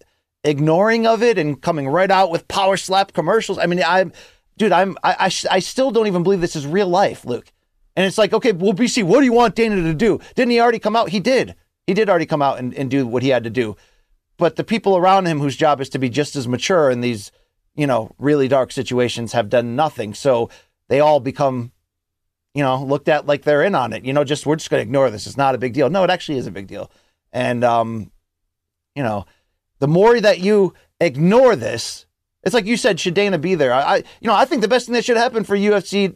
ignoring 0.46 1.08
of 1.08 1.24
it 1.24 1.38
and 1.38 1.62
coming 1.62 1.88
right 1.88 2.12
out 2.12 2.32
with 2.32 2.48
power 2.48 2.78
slap 2.78 3.14
commercials. 3.14 3.58
I 3.58 3.66
mean, 3.66 3.82
I'm, 3.86 4.14
dude, 4.58 4.72
I'm, 4.72 4.98
I, 5.04 5.14
I, 5.14 5.32
I 5.52 5.60
still 5.60 5.92
don't 5.92 6.08
even 6.08 6.24
believe 6.24 6.40
this 6.40 6.56
is 6.56 6.68
real 6.68 6.88
life, 6.88 7.26
Luke. 7.26 7.52
And 7.96 8.06
it's 8.06 8.18
like, 8.18 8.34
okay, 8.34 8.52
well, 8.52 8.74
BC, 8.74 9.04
what 9.04 9.20
do 9.20 9.26
you 9.26 9.34
want 9.34 9.56
Dana 9.56 9.76
to 9.76 9.94
do? 9.94 10.20
Didn't 10.36 10.52
he 10.52 10.60
already 10.60 10.80
come 10.80 10.96
out? 10.96 11.10
He 11.10 11.20
did. 11.20 11.56
He 11.88 11.94
did 11.94 12.10
already 12.10 12.26
come 12.26 12.42
out 12.42 12.60
and, 12.60 12.74
and 12.76 12.90
do 12.90 13.08
what 13.08 13.24
he 13.24 13.30
had 13.30 13.44
to 13.46 13.50
do. 13.50 13.76
But 14.38 14.56
the 14.56 14.64
people 14.64 14.98
around 14.98 15.28
him 15.28 15.40
whose 15.40 15.56
job 15.56 15.80
is 15.82 15.90
to 15.90 16.00
be 16.00 16.10
just 16.10 16.36
as 16.36 16.48
mature 16.48 16.90
in 16.90 17.02
these, 17.02 17.32
you 17.74 17.88
know, 17.88 18.14
really 18.18 18.48
dark 18.48 18.72
situations 18.72 19.32
have 19.32 19.50
done 19.50 19.76
nothing. 19.76 20.14
So 20.14 20.50
they 20.90 21.00
all 21.00 21.20
become, 21.20 21.72
you 22.56 22.64
know, 22.64 22.82
looked 22.82 23.10
at 23.10 23.28
like 23.28 23.44
they're 23.44 23.62
in 23.62 23.76
on 23.76 23.94
it. 23.94 24.06
You 24.06 24.14
know, 24.14 24.24
just 24.24 24.46
we're 24.46 24.56
just 24.56 24.70
going 24.72 24.80
to 24.80 24.88
ignore 24.88 25.12
this. 25.12 25.28
It's 25.28 25.38
not 25.38 25.54
a 25.54 25.60
big 25.60 25.74
deal. 25.74 25.90
No, 25.90 26.04
it 26.04 26.10
actually 26.10 26.38
is 26.40 26.48
a 26.48 26.52
big 26.52 26.68
deal. 26.68 26.90
And, 27.34 27.64
um, 27.64 28.12
you 28.96 29.04
know, 29.04 29.26
the 29.80 29.88
more 29.90 30.20
that 30.22 30.40
you 30.40 30.74
ignore 31.02 31.58
this 31.58 32.06
It's 32.46 32.54
like 32.54 32.66
you 32.66 32.78
said, 32.78 33.00
should 33.00 33.16
Dana 33.16 33.40
be 33.40 33.56
there? 33.56 33.74
I, 33.74 33.82
I, 33.82 33.96
you 34.22 34.28
know, 34.28 34.36
I 34.36 34.46
think 34.46 34.62
the 34.62 34.68
best 34.68 34.86
thing 34.86 34.94
that 34.94 35.04
should 35.04 35.18
happen 35.18 35.44
for 35.44 35.58
UFC, 35.58 36.16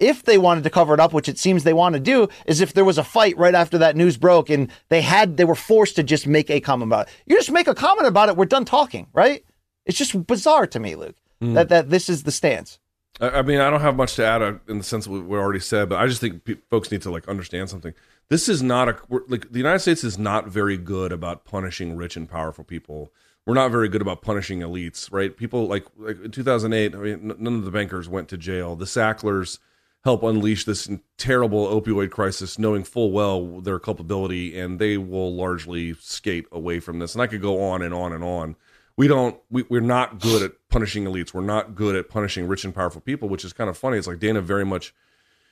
if 0.00 0.24
they 0.24 0.36
wanted 0.36 0.64
to 0.64 0.70
cover 0.70 0.92
it 0.92 0.98
up, 0.98 1.12
which 1.12 1.28
it 1.28 1.38
seems 1.38 1.62
they 1.62 1.72
want 1.72 1.94
to 1.94 2.00
do, 2.00 2.28
is 2.46 2.60
if 2.60 2.74
there 2.74 2.84
was 2.84 2.98
a 2.98 3.04
fight 3.04 3.38
right 3.38 3.54
after 3.54 3.78
that 3.78 3.94
news 3.96 4.16
broke 4.16 4.50
and 4.50 4.70
they 4.88 5.02
had, 5.02 5.36
they 5.36 5.44
were 5.44 5.54
forced 5.54 5.94
to 5.96 6.02
just 6.02 6.26
make 6.26 6.50
a 6.50 6.60
comment 6.60 6.88
about 6.88 7.06
it. 7.06 7.14
You 7.26 7.36
just 7.36 7.52
make 7.52 7.68
a 7.68 7.74
comment 7.76 8.08
about 8.08 8.28
it. 8.28 8.36
We're 8.36 8.44
done 8.46 8.64
talking, 8.64 9.06
right? 9.12 9.44
It's 9.86 9.96
just 9.96 10.26
bizarre 10.26 10.66
to 10.66 10.80
me, 10.80 10.96
Luke, 10.96 11.16
that 11.54 11.68
that 11.68 11.90
this 11.90 12.08
is 12.08 12.24
the 12.24 12.32
stance. 12.32 12.78
I, 13.20 13.42
mean, 13.42 13.60
I 13.60 13.70
don't 13.70 13.80
have 13.80 13.96
much 13.96 14.16
to 14.16 14.24
add 14.24 14.42
uh, 14.42 14.54
in 14.68 14.78
the 14.78 14.84
sense 14.84 15.06
of 15.06 15.12
what 15.12 15.24
we 15.24 15.38
already 15.38 15.60
said, 15.60 15.88
but 15.88 16.00
I 16.00 16.06
just 16.06 16.20
think 16.20 16.44
pe- 16.44 16.56
folks 16.70 16.90
need 16.90 17.02
to 17.02 17.10
like 17.10 17.28
understand 17.28 17.70
something. 17.70 17.94
This 18.28 18.48
is 18.48 18.62
not 18.62 18.88
a 18.88 18.96
like 19.28 19.52
the 19.52 19.58
United 19.58 19.80
States 19.80 20.02
is 20.04 20.18
not 20.18 20.48
very 20.48 20.78
good 20.78 21.12
about 21.12 21.44
punishing 21.44 21.96
rich 21.96 22.16
and 22.16 22.28
powerful 22.28 22.64
people. 22.64 23.12
We're 23.44 23.54
not 23.54 23.70
very 23.70 23.88
good 23.88 24.00
about 24.00 24.22
punishing 24.22 24.60
elites, 24.60 25.12
right? 25.12 25.36
People 25.36 25.66
like 25.66 25.84
like 25.98 26.22
in 26.24 26.30
2008, 26.30 26.94
I 26.94 26.98
mean, 26.98 27.34
none 27.38 27.54
of 27.56 27.64
the 27.64 27.70
bankers 27.70 28.08
went 28.08 28.28
to 28.30 28.38
jail. 28.38 28.76
The 28.76 28.86
Sacklers 28.86 29.58
help 30.04 30.22
unleash 30.22 30.64
this 30.64 30.88
terrible 31.18 31.66
opioid 31.68 32.10
crisis, 32.10 32.58
knowing 32.58 32.84
full 32.84 33.12
well 33.12 33.60
their 33.60 33.78
culpability, 33.78 34.58
and 34.58 34.78
they 34.78 34.96
will 34.96 35.34
largely 35.34 35.94
skate 35.94 36.46
away 36.50 36.80
from 36.80 36.98
this. 36.98 37.14
And 37.14 37.22
I 37.22 37.26
could 37.26 37.42
go 37.42 37.62
on 37.62 37.82
and 37.82 37.92
on 37.92 38.12
and 38.12 38.24
on. 38.24 38.56
We 39.02 39.08
don't. 39.08 39.36
We, 39.50 39.64
we're 39.68 39.80
not 39.80 40.20
good 40.20 40.44
at 40.44 40.52
punishing 40.68 41.06
elites. 41.06 41.34
We're 41.34 41.40
not 41.40 41.74
good 41.74 41.96
at 41.96 42.08
punishing 42.08 42.46
rich 42.46 42.64
and 42.64 42.72
powerful 42.72 43.00
people, 43.00 43.28
which 43.28 43.44
is 43.44 43.52
kind 43.52 43.68
of 43.68 43.76
funny. 43.76 43.98
It's 43.98 44.06
like 44.06 44.20
Dana 44.20 44.40
very 44.40 44.64
much, 44.64 44.94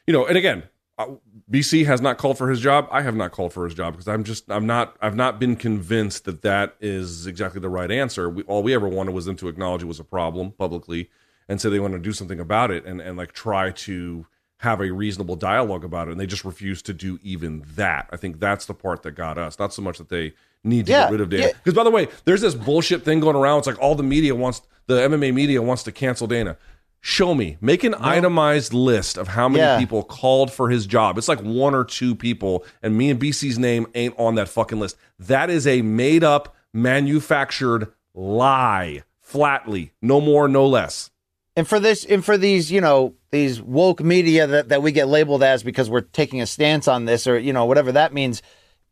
you 0.07 0.13
know. 0.13 0.25
And 0.25 0.39
again, 0.39 0.63
uh, 0.97 1.15
BC 1.51 1.85
has 1.85 2.01
not 2.01 2.17
called 2.17 2.39
for 2.39 2.49
his 2.49 2.61
job. 2.61 2.87
I 2.93 3.03
have 3.03 3.17
not 3.17 3.33
called 3.33 3.53
for 3.53 3.65
his 3.65 3.75
job 3.75 3.95
because 3.95 4.07
I'm 4.07 4.23
just 4.23 4.49
I'm 4.53 4.69
not 4.69 4.97
I've 5.01 5.17
not 5.17 5.41
been 5.41 5.57
convinced 5.57 6.27
that 6.27 6.43
that 6.43 6.77
is 6.81 7.27
exactly 7.27 7.61
the 7.61 7.69
right 7.69 7.91
answer. 7.91 8.31
We, 8.31 8.45
all 8.45 8.63
we 8.63 8.73
ever 8.73 8.87
wanted 8.87 9.15
was 9.17 9.25
them 9.25 9.35
to 9.39 9.49
acknowledge 9.49 9.83
it 9.83 9.87
was 9.87 9.99
a 9.99 10.05
problem 10.05 10.53
publicly 10.53 11.11
and 11.49 11.61
say 11.61 11.71
they 11.71 11.81
want 11.81 11.95
to 11.95 11.99
do 11.99 12.13
something 12.13 12.39
about 12.39 12.71
it 12.71 12.85
and 12.85 13.01
and 13.01 13.17
like 13.19 13.33
try 13.33 13.73
to 13.73 14.27
have 14.59 14.81
a 14.81 14.93
reasonable 14.93 15.35
dialogue 15.35 15.83
about 15.83 16.07
it 16.07 16.13
and 16.13 16.21
they 16.21 16.27
just 16.27 16.45
refuse 16.45 16.83
to 16.83 16.93
do 16.93 17.19
even 17.25 17.65
that. 17.75 18.09
I 18.13 18.17
think 18.17 18.39
that's 18.39 18.67
the 18.67 18.75
part 18.75 19.03
that 19.03 19.17
got 19.17 19.39
us. 19.39 19.59
Not 19.59 19.75
so 19.75 19.83
much 19.83 19.99
that 19.99 20.09
they 20.09 20.35
need 20.65 20.87
to 20.87 20.93
Yeah, 20.93 21.05
get 21.05 21.13
rid 21.13 21.21
of 21.21 21.29
Dana. 21.31 21.47
yeah. 21.47 21.53
Because 21.53 21.75
by 21.75 21.85
the 21.85 21.91
way, 21.91 22.09
there's 22.25 22.41
this 22.41 22.55
bullshit 22.55 23.05
thing 23.05 23.21
going 23.21 23.37
around. 23.37 23.59
It's 23.59 23.67
like 23.67 23.79
all 23.81 23.95
the 23.95 24.03
media 24.03 24.35
wants 24.35 24.63
the 24.87 24.95
MMA 25.03 25.33
media 25.33 25.63
wants 25.63 25.83
to 25.85 25.93
cancel 25.93 26.27
Dana. 26.27 26.57
Show 27.03 27.35
me. 27.35 27.57
Make 27.63 27.83
an 27.85 27.95
itemized 27.95 28.75
list 28.75 29.17
of 29.17 29.29
how 29.29 29.49
many 29.49 29.63
Yeah. 29.63 29.79
people 29.79 30.03
called 30.03 30.53
for 30.53 30.69
his 30.69 30.85
job. 30.87 31.17
It's 31.17 31.29
like 31.29 31.41
one 31.41 31.75
or 31.75 31.83
two 31.85 32.15
people, 32.15 32.65
and 32.83 32.95
me 32.99 33.09
and 33.09 33.19
BC's 33.19 33.59
name 33.59 33.87
ain't 33.95 34.15
on 34.19 34.35
that 34.35 34.49
fucking 34.49 34.79
list. 34.81 34.97
That 35.19 35.49
is 35.49 35.67
a 35.67 35.81
made 35.81 36.23
up, 36.25 36.55
manufactured 36.75 37.89
lie. 38.15 39.03
Flatly. 39.21 39.93
No 40.03 40.21
more, 40.21 40.49
no 40.49 40.67
less. 40.67 41.11
And 41.57 41.67
for 41.67 41.79
this, 41.81 42.05
and 42.05 42.25
for 42.25 42.37
these, 42.37 42.71
you 42.73 42.81
know, 42.81 43.15
these 43.31 43.63
woke 43.63 44.01
media 44.03 44.47
that, 44.47 44.69
that 44.71 44.83
we 44.83 44.93
get 44.93 45.09
labeled 45.09 45.43
as 45.43 45.63
because 45.63 45.89
we're 45.89 46.01
taking 46.01 46.41
a 46.41 46.47
stance 46.47 46.89
on 46.89 47.05
this, 47.05 47.27
or 47.27 47.39
you 47.39 47.53
know, 47.53 47.65
whatever 47.65 47.93
that 47.93 48.13
means, 48.13 48.43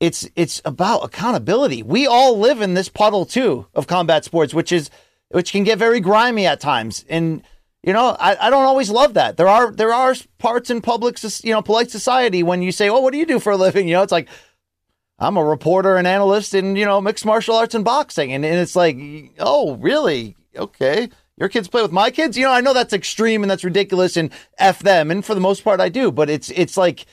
it's 0.01 0.29
it's 0.37 0.61
about 0.65 1.05
accountability. 1.05 1.83
We 1.83 2.07
all 2.07 2.39
live 2.39 2.61
in 2.61 2.75
this 2.75 2.89
puddle 2.89 3.27
too 3.27 3.67
of 3.75 3.87
combat 3.87 4.25
sports, 4.25 4.55
which 4.55 4.73
is 4.73 4.91
which 5.31 5.53
can 5.53 5.65
get 5.65 5.79
very 5.79 6.01
grimy 6.01 6.47
at 6.47 6.61
times. 6.61 7.05
And 7.09 7.43
you 7.83 7.93
know, 7.93 8.17
I, 8.19 8.37
I 8.47 8.51
don't 8.51 8.65
always 8.65 8.91
love 8.91 9.15
that. 9.15 9.37
There 9.37 9.49
are 9.49 9.73
there 9.73 9.93
are 9.93 10.15
parts 10.39 10.71
in 10.71 10.81
public, 10.81 11.19
you 11.43 11.53
know, 11.53 11.63
polite 11.63 11.91
society 11.91 12.43
when 12.43 12.63
you 12.63 12.73
say, 12.73 12.89
"Oh, 12.89 13.01
what 13.01 13.13
do 13.13 13.19
you 13.19 13.27
do 13.27 13.41
for 13.41 13.53
a 13.53 13.57
living?" 13.57 13.89
You 13.89 13.95
know, 13.95 14.03
it's 14.03 14.13
like 14.13 14.29
I'm 15.19 15.37
a 15.37 15.45
reporter 15.45 15.97
and 15.97 16.07
analyst 16.07 16.55
in, 16.55 16.77
you 16.77 16.85
know, 16.85 17.01
mixed 17.01 17.27
martial 17.27 17.57
arts 17.57 17.75
and 17.75 17.85
boxing. 17.85 18.33
And, 18.33 18.45
and 18.45 18.57
it's 18.57 18.77
like, 18.77 18.97
oh, 19.41 19.75
really? 19.77 20.37
Okay. 20.57 21.09
Your 21.37 21.49
kids 21.49 21.69
play 21.69 21.83
with 21.83 21.93
my 21.93 22.11
kids? 22.11 22.37
You 22.37 22.45
know, 22.45 22.53
I 22.53 22.61
know 22.61 22.73
that's 22.73 22.93
extreme 22.93 23.43
and 23.43 23.51
that's 23.51 23.65
ridiculous 23.65 24.17
and 24.17 24.31
F 24.59 24.81
them. 24.81 25.11
And 25.11 25.25
for 25.25 25.35
the 25.35 25.41
most 25.41 25.65
part, 25.65 25.81
I 25.81 25.89
do. 25.89 26.11
But 26.13 26.31
it's 26.31 26.51
it's 26.51 26.77
like 26.77 27.07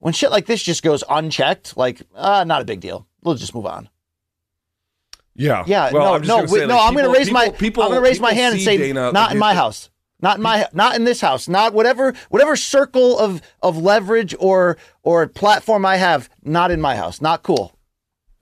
when 0.00 0.12
shit 0.12 0.30
like 0.30 0.46
this 0.46 0.62
just 0.62 0.82
goes 0.82 1.02
unchecked, 1.08 1.76
like, 1.76 2.02
ah, 2.14 2.44
not 2.44 2.60
a 2.60 2.64
big 2.66 2.80
deal. 2.80 3.06
We'll 3.22 3.36
just 3.36 3.54
move 3.54 3.66
on. 3.66 3.88
Yeah. 5.34 5.64
Yeah, 5.66 5.90
Well, 5.92 6.04
no, 6.04 6.14
I'm 6.14 6.22
no, 6.22 6.36
gonna 6.38 6.48
say, 6.48 6.66
no. 6.66 6.74
like, 6.76 6.86
I'm 6.88 6.92
going 6.94 7.04
to 7.04 7.10
people- 7.10 7.14
raise 7.18 7.30
my, 7.30 7.44
people- 7.46 7.58
people- 7.58 7.82
I'm 7.84 7.88
going 7.90 8.02
to 8.02 8.08
raise 8.08 8.20
my 8.20 8.32
hand 8.32 8.54
and 8.54 8.62
say, 8.62 8.76
Dana- 8.76 9.12
not 9.12 9.32
in 9.32 9.38
my 9.38 9.54
house, 9.54 9.88
not 10.20 10.36
in 10.38 10.42
my, 10.42 10.66
not 10.72 10.96
in 10.96 11.04
this 11.04 11.20
house, 11.20 11.48
not 11.48 11.72
whatever, 11.72 12.14
whatever 12.28 12.56
circle 12.56 13.18
of 13.18 13.40
of 13.62 13.78
leverage 13.78 14.34
or 14.38 14.76
or 15.02 15.26
platform 15.28 15.86
I 15.86 15.96
have, 15.96 16.28
not 16.42 16.70
in 16.70 16.80
my 16.80 16.96
house, 16.96 17.20
not 17.20 17.42
cool. 17.42 17.76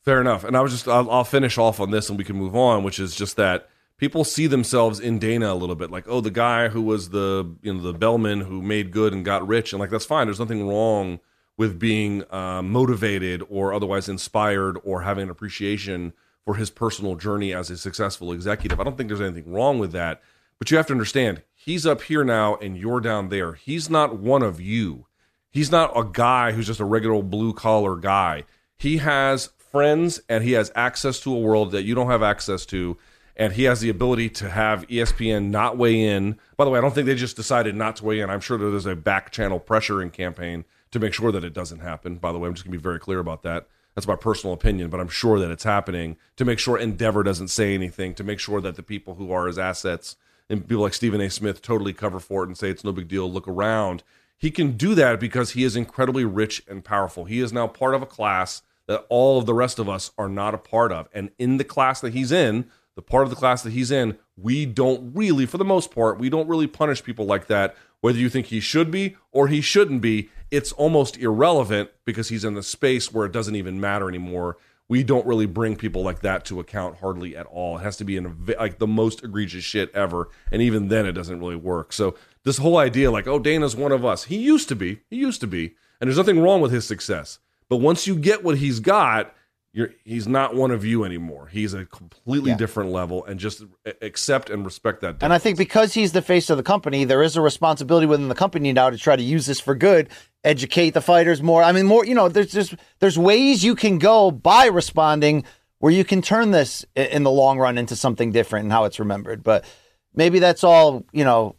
Fair 0.04 0.20
enough. 0.20 0.42
And 0.44 0.56
I 0.56 0.60
was 0.62 0.72
just, 0.72 0.88
I'll, 0.88 1.10
I'll 1.10 1.24
finish 1.24 1.58
off 1.58 1.78
on 1.80 1.90
this 1.90 2.08
and 2.08 2.16
we 2.16 2.24
can 2.24 2.36
move 2.36 2.56
on, 2.56 2.82
which 2.82 2.98
is 2.98 3.14
just 3.14 3.36
that 3.36 3.68
people 3.98 4.24
see 4.24 4.46
themselves 4.46 4.98
in 4.98 5.18
Dana 5.18 5.52
a 5.52 5.54
little 5.54 5.74
bit 5.76 5.90
like, 5.90 6.04
oh, 6.08 6.20
the 6.22 6.30
guy 6.30 6.68
who 6.68 6.80
was 6.80 7.10
the, 7.10 7.54
you 7.62 7.74
know, 7.74 7.82
the 7.82 7.92
bellman 7.92 8.40
who 8.40 8.62
made 8.62 8.90
good 8.90 9.12
and 9.12 9.22
got 9.24 9.46
rich. 9.46 9.72
And 9.74 9.80
like, 9.80 9.90
that's 9.90 10.06
fine. 10.06 10.26
There's 10.26 10.38
nothing 10.40 10.66
wrong 10.66 11.20
with 11.58 11.78
being 11.78 12.24
uh, 12.32 12.62
motivated 12.62 13.42
or 13.50 13.74
otherwise 13.74 14.08
inspired 14.08 14.78
or 14.84 15.02
having 15.02 15.24
an 15.24 15.30
appreciation 15.30 16.14
for 16.44 16.54
his 16.54 16.70
personal 16.70 17.16
journey 17.16 17.52
as 17.52 17.68
a 17.68 17.76
successful 17.76 18.32
executive. 18.32 18.80
I 18.80 18.84
don't 18.84 18.96
think 18.96 19.08
there's 19.08 19.20
anything 19.20 19.52
wrong 19.52 19.78
with 19.78 19.92
that. 19.92 20.22
But 20.58 20.70
you 20.70 20.76
have 20.76 20.86
to 20.86 20.92
understand, 20.92 21.42
he's 21.54 21.86
up 21.86 22.02
here 22.02 22.24
now 22.24 22.56
and 22.56 22.76
you're 22.76 23.00
down 23.00 23.28
there. 23.28 23.52
He's 23.52 23.90
not 23.90 24.18
one 24.18 24.42
of 24.42 24.60
you. 24.60 25.06
He's 25.50 25.70
not 25.70 25.96
a 25.96 26.04
guy 26.04 26.52
who's 26.52 26.66
just 26.66 26.80
a 26.80 26.84
regular 26.84 27.22
blue 27.22 27.52
collar 27.52 27.96
guy. 27.96 28.44
He 28.76 28.98
has 28.98 29.50
friends 29.58 30.20
and 30.28 30.42
he 30.44 30.52
has 30.52 30.72
access 30.74 31.20
to 31.20 31.34
a 31.34 31.38
world 31.38 31.72
that 31.72 31.84
you 31.84 31.94
don't 31.94 32.10
have 32.10 32.22
access 32.22 32.64
to. 32.66 32.96
And 33.36 33.52
he 33.52 33.64
has 33.64 33.80
the 33.80 33.88
ability 33.88 34.30
to 34.30 34.50
have 34.50 34.86
ESPN 34.88 35.50
not 35.50 35.76
weigh 35.76 36.00
in. 36.00 36.38
By 36.56 36.64
the 36.64 36.70
way, 36.70 36.78
I 36.78 36.82
don't 36.82 36.94
think 36.94 37.06
they 37.06 37.14
just 37.14 37.36
decided 37.36 37.76
not 37.76 37.96
to 37.96 38.04
weigh 38.04 38.20
in. 38.20 38.30
I'm 38.30 38.40
sure 38.40 38.58
that 38.58 38.70
there's 38.70 38.86
a 38.86 38.96
back 38.96 39.30
channel 39.30 39.60
pressuring 39.60 40.12
campaign 40.12 40.64
to 40.90 40.98
make 40.98 41.12
sure 41.12 41.32
that 41.32 41.44
it 41.44 41.52
doesn't 41.52 41.80
happen. 41.80 42.16
By 42.16 42.32
the 42.32 42.38
way, 42.38 42.48
I'm 42.48 42.54
just 42.54 42.64
going 42.64 42.72
to 42.72 42.78
be 42.78 42.82
very 42.82 42.98
clear 42.98 43.18
about 43.18 43.42
that. 43.42 43.68
That's 43.94 44.06
my 44.06 44.16
personal 44.16 44.54
opinion, 44.54 44.90
but 44.90 45.00
I'm 45.00 45.08
sure 45.08 45.40
that 45.40 45.50
it's 45.50 45.64
happening 45.64 46.16
to 46.36 46.44
make 46.44 46.58
sure 46.58 46.78
Endeavor 46.78 47.22
doesn't 47.22 47.48
say 47.48 47.74
anything, 47.74 48.14
to 48.14 48.24
make 48.24 48.38
sure 48.38 48.60
that 48.60 48.76
the 48.76 48.82
people 48.82 49.14
who 49.14 49.32
are 49.32 49.46
his 49.46 49.58
assets 49.58 50.16
and 50.48 50.66
people 50.66 50.82
like 50.82 50.94
Stephen 50.94 51.20
A. 51.20 51.28
Smith 51.28 51.60
totally 51.60 51.92
cover 51.92 52.20
for 52.20 52.44
it 52.44 52.46
and 52.46 52.56
say 52.56 52.70
it's 52.70 52.84
no 52.84 52.92
big 52.92 53.08
deal, 53.08 53.30
look 53.30 53.48
around. 53.48 54.02
He 54.36 54.50
can 54.50 54.76
do 54.76 54.94
that 54.94 55.18
because 55.18 55.50
he 55.50 55.64
is 55.64 55.74
incredibly 55.74 56.24
rich 56.24 56.62
and 56.68 56.84
powerful. 56.84 57.24
He 57.24 57.40
is 57.40 57.52
now 57.52 57.66
part 57.66 57.94
of 57.94 58.02
a 58.02 58.06
class 58.06 58.62
that 58.86 59.04
all 59.08 59.38
of 59.38 59.46
the 59.46 59.54
rest 59.54 59.78
of 59.78 59.88
us 59.88 60.12
are 60.16 60.28
not 60.28 60.54
a 60.54 60.58
part 60.58 60.92
of. 60.92 61.08
And 61.12 61.30
in 61.38 61.56
the 61.56 61.64
class 61.64 62.00
that 62.00 62.14
he's 62.14 62.30
in, 62.30 62.70
the 62.94 63.02
part 63.02 63.24
of 63.24 63.30
the 63.30 63.36
class 63.36 63.62
that 63.62 63.72
he's 63.72 63.90
in, 63.90 64.16
we 64.36 64.64
don't 64.64 65.12
really, 65.14 65.44
for 65.44 65.58
the 65.58 65.64
most 65.64 65.92
part, 65.92 66.18
we 66.18 66.30
don't 66.30 66.48
really 66.48 66.66
punish 66.66 67.02
people 67.02 67.26
like 67.26 67.48
that. 67.48 67.76
Whether 68.00 68.18
you 68.18 68.28
think 68.28 68.46
he 68.46 68.60
should 68.60 68.90
be 68.90 69.16
or 69.32 69.48
he 69.48 69.60
shouldn't 69.60 70.00
be, 70.00 70.30
it's 70.50 70.72
almost 70.72 71.16
irrelevant 71.18 71.90
because 72.04 72.28
he's 72.28 72.44
in 72.44 72.54
the 72.54 72.62
space 72.62 73.12
where 73.12 73.26
it 73.26 73.32
doesn't 73.32 73.56
even 73.56 73.80
matter 73.80 74.08
anymore. 74.08 74.56
We 74.88 75.02
don't 75.02 75.26
really 75.26 75.46
bring 75.46 75.76
people 75.76 76.02
like 76.02 76.20
that 76.20 76.46
to 76.46 76.60
account 76.60 76.98
hardly 76.98 77.36
at 77.36 77.46
all. 77.46 77.76
It 77.76 77.82
has 77.82 77.98
to 77.98 78.04
be 78.04 78.16
in 78.16 78.26
a, 78.26 78.58
like 78.58 78.78
the 78.78 78.86
most 78.86 79.22
egregious 79.22 79.64
shit 79.64 79.94
ever, 79.94 80.30
and 80.50 80.62
even 80.62 80.88
then, 80.88 81.04
it 81.04 81.12
doesn't 81.12 81.40
really 81.40 81.56
work. 81.56 81.92
So 81.92 82.14
this 82.44 82.56
whole 82.56 82.78
idea, 82.78 83.10
like, 83.10 83.26
oh, 83.26 83.38
Dana's 83.38 83.76
one 83.76 83.92
of 83.92 84.04
us. 84.04 84.24
He 84.24 84.38
used 84.38 84.68
to 84.70 84.76
be. 84.76 85.00
He 85.10 85.16
used 85.16 85.42
to 85.42 85.46
be, 85.46 85.74
and 86.00 86.08
there's 86.08 86.16
nothing 86.16 86.40
wrong 86.40 86.62
with 86.62 86.72
his 86.72 86.86
success. 86.86 87.38
But 87.68 87.76
once 87.76 88.06
you 88.06 88.16
get 88.16 88.42
what 88.42 88.56
he's 88.56 88.80
got, 88.80 89.34
you're 89.78 89.94
he's 90.04 90.26
not 90.26 90.56
one 90.56 90.72
of 90.72 90.84
you 90.84 91.04
anymore. 91.04 91.46
He's 91.52 91.72
a 91.72 91.84
completely 91.84 92.50
Yeah. 92.50 92.56
different 92.56 92.90
level, 92.90 93.24
and 93.24 93.38
just 93.38 93.62
accept 94.02 94.50
and 94.50 94.64
respect 94.64 95.02
that. 95.02 95.16
And 95.22 95.32
I 95.32 95.38
think 95.38 95.56
because 95.56 95.94
he's 95.94 96.10
the 96.10 96.20
face 96.20 96.50
of 96.50 96.56
the 96.56 96.64
company, 96.64 97.04
there 97.04 97.22
is 97.22 97.36
a 97.36 97.40
responsibility 97.40 98.04
within 98.04 98.28
the 98.28 98.34
company 98.34 98.72
now 98.72 98.90
to 98.90 98.98
try 98.98 99.14
to 99.14 99.22
use 99.22 99.46
this 99.46 99.60
for 99.60 99.76
good, 99.76 100.08
educate 100.42 100.90
the 100.90 101.00
fighters 101.00 101.40
more. 101.44 101.62
I 101.62 101.70
mean, 101.70 101.86
more, 101.86 102.04
you 102.04 102.16
know, 102.16 102.28
there's 102.28 102.50
just 102.50 102.74
there's 102.98 103.16
ways 103.16 103.62
you 103.62 103.76
can 103.76 103.98
go 103.98 104.32
by 104.32 104.66
responding 104.66 105.44
where 105.78 105.92
you 105.92 106.04
can 106.04 106.22
turn 106.22 106.50
this 106.50 106.84
in 106.96 107.22
the 107.22 107.30
long 107.30 107.56
run 107.60 107.78
into 107.78 107.94
something 107.94 108.32
different 108.32 108.64
and 108.64 108.72
how 108.72 108.82
it's 108.84 108.98
remembered. 108.98 109.44
But 109.44 109.64
maybe 110.12 110.40
that's 110.40 110.64
all, 110.64 111.04
you 111.12 111.22
know, 111.22 111.54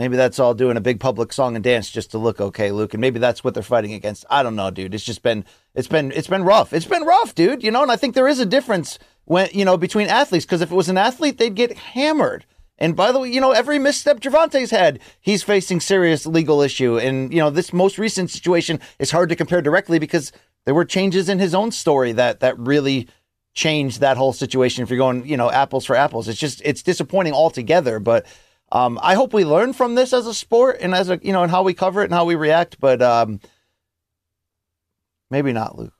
maybe 0.00 0.16
that's 0.16 0.38
all 0.38 0.54
doing 0.54 0.78
a 0.78 0.80
big 0.80 0.98
public 0.98 1.30
song 1.30 1.54
and 1.54 1.62
dance 1.62 1.90
just 1.90 2.10
to 2.12 2.18
look 2.18 2.40
okay, 2.40 2.72
Luke. 2.72 2.94
And 2.94 3.02
maybe 3.02 3.18
that's 3.18 3.44
what 3.44 3.52
they're 3.52 3.62
fighting 3.62 3.92
against. 3.92 4.24
I 4.30 4.42
don't 4.42 4.56
know, 4.56 4.70
dude. 4.70 4.94
It's 4.94 5.04
just 5.04 5.22
been 5.22 5.44
it's 5.74 5.88
been 5.88 6.10
it's 6.12 6.26
been 6.26 6.42
rough. 6.42 6.72
It's 6.72 6.86
been 6.86 7.02
rough, 7.02 7.34
dude. 7.34 7.62
You 7.62 7.70
know, 7.70 7.82
and 7.82 7.92
I 7.92 7.96
think 7.96 8.14
there 8.14 8.26
is 8.26 8.40
a 8.40 8.46
difference 8.46 8.98
when 9.26 9.50
you 9.52 9.66
know 9.66 9.76
between 9.76 10.08
athletes 10.08 10.46
because 10.46 10.62
if 10.62 10.72
it 10.72 10.74
was 10.74 10.88
an 10.88 10.96
athlete, 10.96 11.36
they'd 11.36 11.54
get 11.54 11.76
hammered. 11.76 12.46
And 12.78 12.96
by 12.96 13.12
the 13.12 13.20
way, 13.20 13.30
you 13.30 13.42
know, 13.42 13.52
every 13.52 13.78
misstep 13.78 14.20
Gervonta's 14.20 14.70
had, 14.70 15.00
he's 15.20 15.42
facing 15.42 15.80
serious 15.80 16.24
legal 16.24 16.62
issue. 16.62 16.98
And, 16.98 17.30
you 17.30 17.38
know, 17.38 17.50
this 17.50 17.74
most 17.74 17.98
recent 17.98 18.30
situation 18.30 18.80
is 18.98 19.10
hard 19.10 19.28
to 19.28 19.36
compare 19.36 19.60
directly 19.60 19.98
because 19.98 20.32
there 20.64 20.74
were 20.74 20.86
changes 20.86 21.28
in 21.28 21.38
his 21.38 21.54
own 21.54 21.72
story 21.72 22.12
that 22.12 22.40
that 22.40 22.58
really 22.58 23.06
changed 23.52 24.00
that 24.00 24.16
whole 24.16 24.32
situation. 24.32 24.82
If 24.82 24.88
you're 24.88 24.98
going, 24.98 25.26
you 25.26 25.36
know, 25.36 25.50
apples 25.50 25.84
for 25.84 25.94
apples, 25.94 26.26
it's 26.26 26.38
just 26.38 26.62
it's 26.64 26.82
disappointing 26.82 27.34
altogether. 27.34 27.98
But 27.98 28.24
um, 28.72 28.98
I 29.02 29.14
hope 29.14 29.32
we 29.32 29.44
learn 29.44 29.72
from 29.72 29.94
this 29.94 30.12
as 30.12 30.26
a 30.26 30.34
sport 30.34 30.78
and 30.80 30.94
as 30.94 31.10
a 31.10 31.18
you 31.22 31.32
know 31.32 31.42
and 31.42 31.50
how 31.50 31.62
we 31.62 31.74
cover 31.74 32.02
it 32.02 32.06
and 32.06 32.14
how 32.14 32.24
we 32.24 32.34
react. 32.34 32.78
But 32.80 33.02
um, 33.02 33.40
maybe 35.30 35.52
not, 35.52 35.78
Luke. 35.78 35.94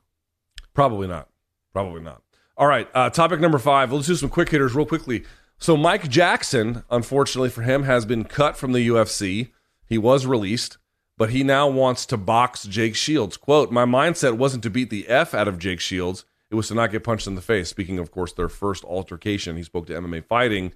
Probably 0.74 1.09
not. 1.09 1.28
Probably 1.72 2.01
not. 2.01 2.22
All 2.56 2.66
right. 2.66 2.88
Uh, 2.94 3.10
topic 3.10 3.40
number 3.40 3.59
five. 3.59 3.92
Let's 3.92 4.06
do 4.06 4.14
some 4.14 4.28
quick 4.28 4.51
hitters 4.51 4.74
real 4.74 4.86
quickly. 4.86 5.24
So 5.59 5.76
Mike 5.76 6.09
Jackson, 6.09 6.84
unfortunately 6.90 7.51
for 7.51 7.62
him, 7.62 7.82
has 7.82 8.06
been 8.06 8.24
cut 8.24 8.56
from 8.56 8.72
the 8.72 8.86
UFC. 8.88 9.51
He 9.84 9.98
was 9.98 10.24
released, 10.24 10.78
but 11.18 11.30
he 11.30 11.42
now 11.42 11.68
wants 11.68 12.06
to 12.06 12.16
box 12.16 12.64
Jake 12.64 12.97
Shields. 12.97 13.36
Quote, 13.36 13.70
my 13.70 13.84
mindset 13.84 14.38
wasn't 14.38 14.62
to 14.62 14.70
beat 14.70 14.90
the 14.90 15.09
F 15.09 15.34
out 15.34 15.48
of 15.48 15.59
Jake 15.59 15.80
Shields. 15.80 16.24
It 16.51 16.55
was 16.55 16.68
to 16.68 16.74
not 16.74 16.90
get 16.90 17.05
punched 17.05 17.26
in 17.26 17.34
the 17.34 17.42
face. 17.42 17.68
Speaking, 17.68 17.98
of 17.98 18.10
course, 18.10 18.32
their 18.32 18.48
first 18.48 18.84
altercation, 18.84 19.56
he 19.56 19.62
spoke 19.62 19.86
to 19.86 19.92
MMA 19.94 20.24
Fighting. 20.24 20.72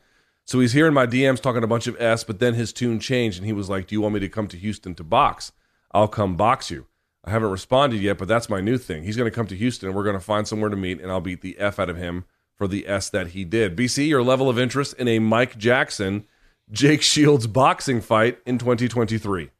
So 0.46 0.60
he's 0.60 0.72
here 0.72 0.86
in 0.86 0.94
my 0.94 1.06
DMs 1.06 1.40
talking 1.40 1.64
a 1.64 1.68
bunch 1.68 1.86
of 1.86 2.00
S, 2.00 2.22
but 2.24 2.38
then 2.38 2.54
his 2.54 2.72
tune 2.72 3.00
changed 3.00 3.38
and 3.38 3.46
he 3.46 3.52
was 3.52 3.70
like, 3.70 3.86
Do 3.86 3.94
you 3.94 4.00
want 4.00 4.14
me 4.14 4.20
to 4.20 4.28
come 4.28 4.46
to 4.48 4.56
Houston 4.56 4.94
to 4.96 5.04
box? 5.04 5.52
I'll 5.92 6.08
come 6.08 6.36
box 6.36 6.70
you. 6.70 6.86
I 7.24 7.30
haven't 7.30 7.50
responded 7.50 8.00
yet, 8.00 8.18
but 8.18 8.28
that's 8.28 8.50
my 8.50 8.60
new 8.60 8.76
thing. 8.76 9.04
He's 9.04 9.16
going 9.16 9.30
to 9.30 9.34
come 9.34 9.46
to 9.46 9.56
Houston 9.56 9.88
and 9.88 9.96
we're 9.96 10.04
going 10.04 10.16
to 10.16 10.20
find 10.20 10.46
somewhere 10.46 10.68
to 10.68 10.76
meet 10.76 11.00
and 11.00 11.10
I'll 11.10 11.20
beat 11.20 11.40
the 11.40 11.58
F 11.58 11.78
out 11.78 11.88
of 11.88 11.96
him 11.96 12.24
for 12.54 12.68
the 12.68 12.86
S 12.86 13.08
that 13.10 13.28
he 13.28 13.44
did. 13.44 13.76
BC, 13.76 14.08
your 14.08 14.22
level 14.22 14.50
of 14.50 14.58
interest 14.58 14.94
in 14.98 15.08
a 15.08 15.18
Mike 15.18 15.56
Jackson, 15.56 16.26
Jake 16.70 17.02
Shields 17.02 17.46
boxing 17.46 18.00
fight 18.00 18.38
in 18.44 18.58
2023? 18.58 19.50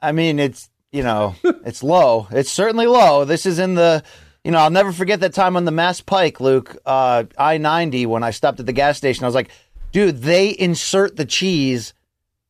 I 0.00 0.12
mean, 0.12 0.38
it's 0.38 0.70
you 0.94 1.02
know, 1.02 1.34
it's 1.42 1.82
low. 1.82 2.28
It's 2.30 2.50
certainly 2.50 2.86
low. 2.86 3.24
This 3.24 3.46
is 3.46 3.58
in 3.58 3.74
the, 3.74 4.02
you 4.44 4.52
know, 4.52 4.58
I'll 4.58 4.70
never 4.70 4.92
forget 4.92 5.20
that 5.20 5.34
time 5.34 5.56
on 5.56 5.64
the 5.64 5.72
Mass 5.72 6.00
Pike, 6.00 6.40
Luke, 6.40 6.76
uh, 6.86 7.24
I 7.36 7.58
ninety 7.58 8.06
when 8.06 8.22
I 8.22 8.30
stopped 8.30 8.60
at 8.60 8.66
the 8.66 8.72
gas 8.72 8.96
station. 8.96 9.24
I 9.24 9.26
was 9.28 9.34
like, 9.34 9.50
dude, 9.94 10.22
they 10.22 10.50
insert 10.50 11.16
the 11.16 11.24
cheese 11.24 11.94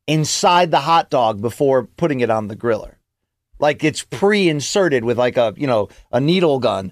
inside 0.08 0.72
the 0.72 0.80
hot 0.80 1.10
dog 1.10 1.40
before 1.40 1.84
putting 1.84 2.20
it 2.20 2.30
on 2.30 2.48
the 2.48 2.56
griller, 2.56 2.96
like 3.60 3.84
it's 3.84 4.02
pre-inserted 4.02 5.04
with 5.04 5.16
like 5.16 5.36
a 5.36 5.54
you 5.56 5.68
know 5.68 5.88
a 6.10 6.20
needle 6.20 6.58
gun. 6.58 6.90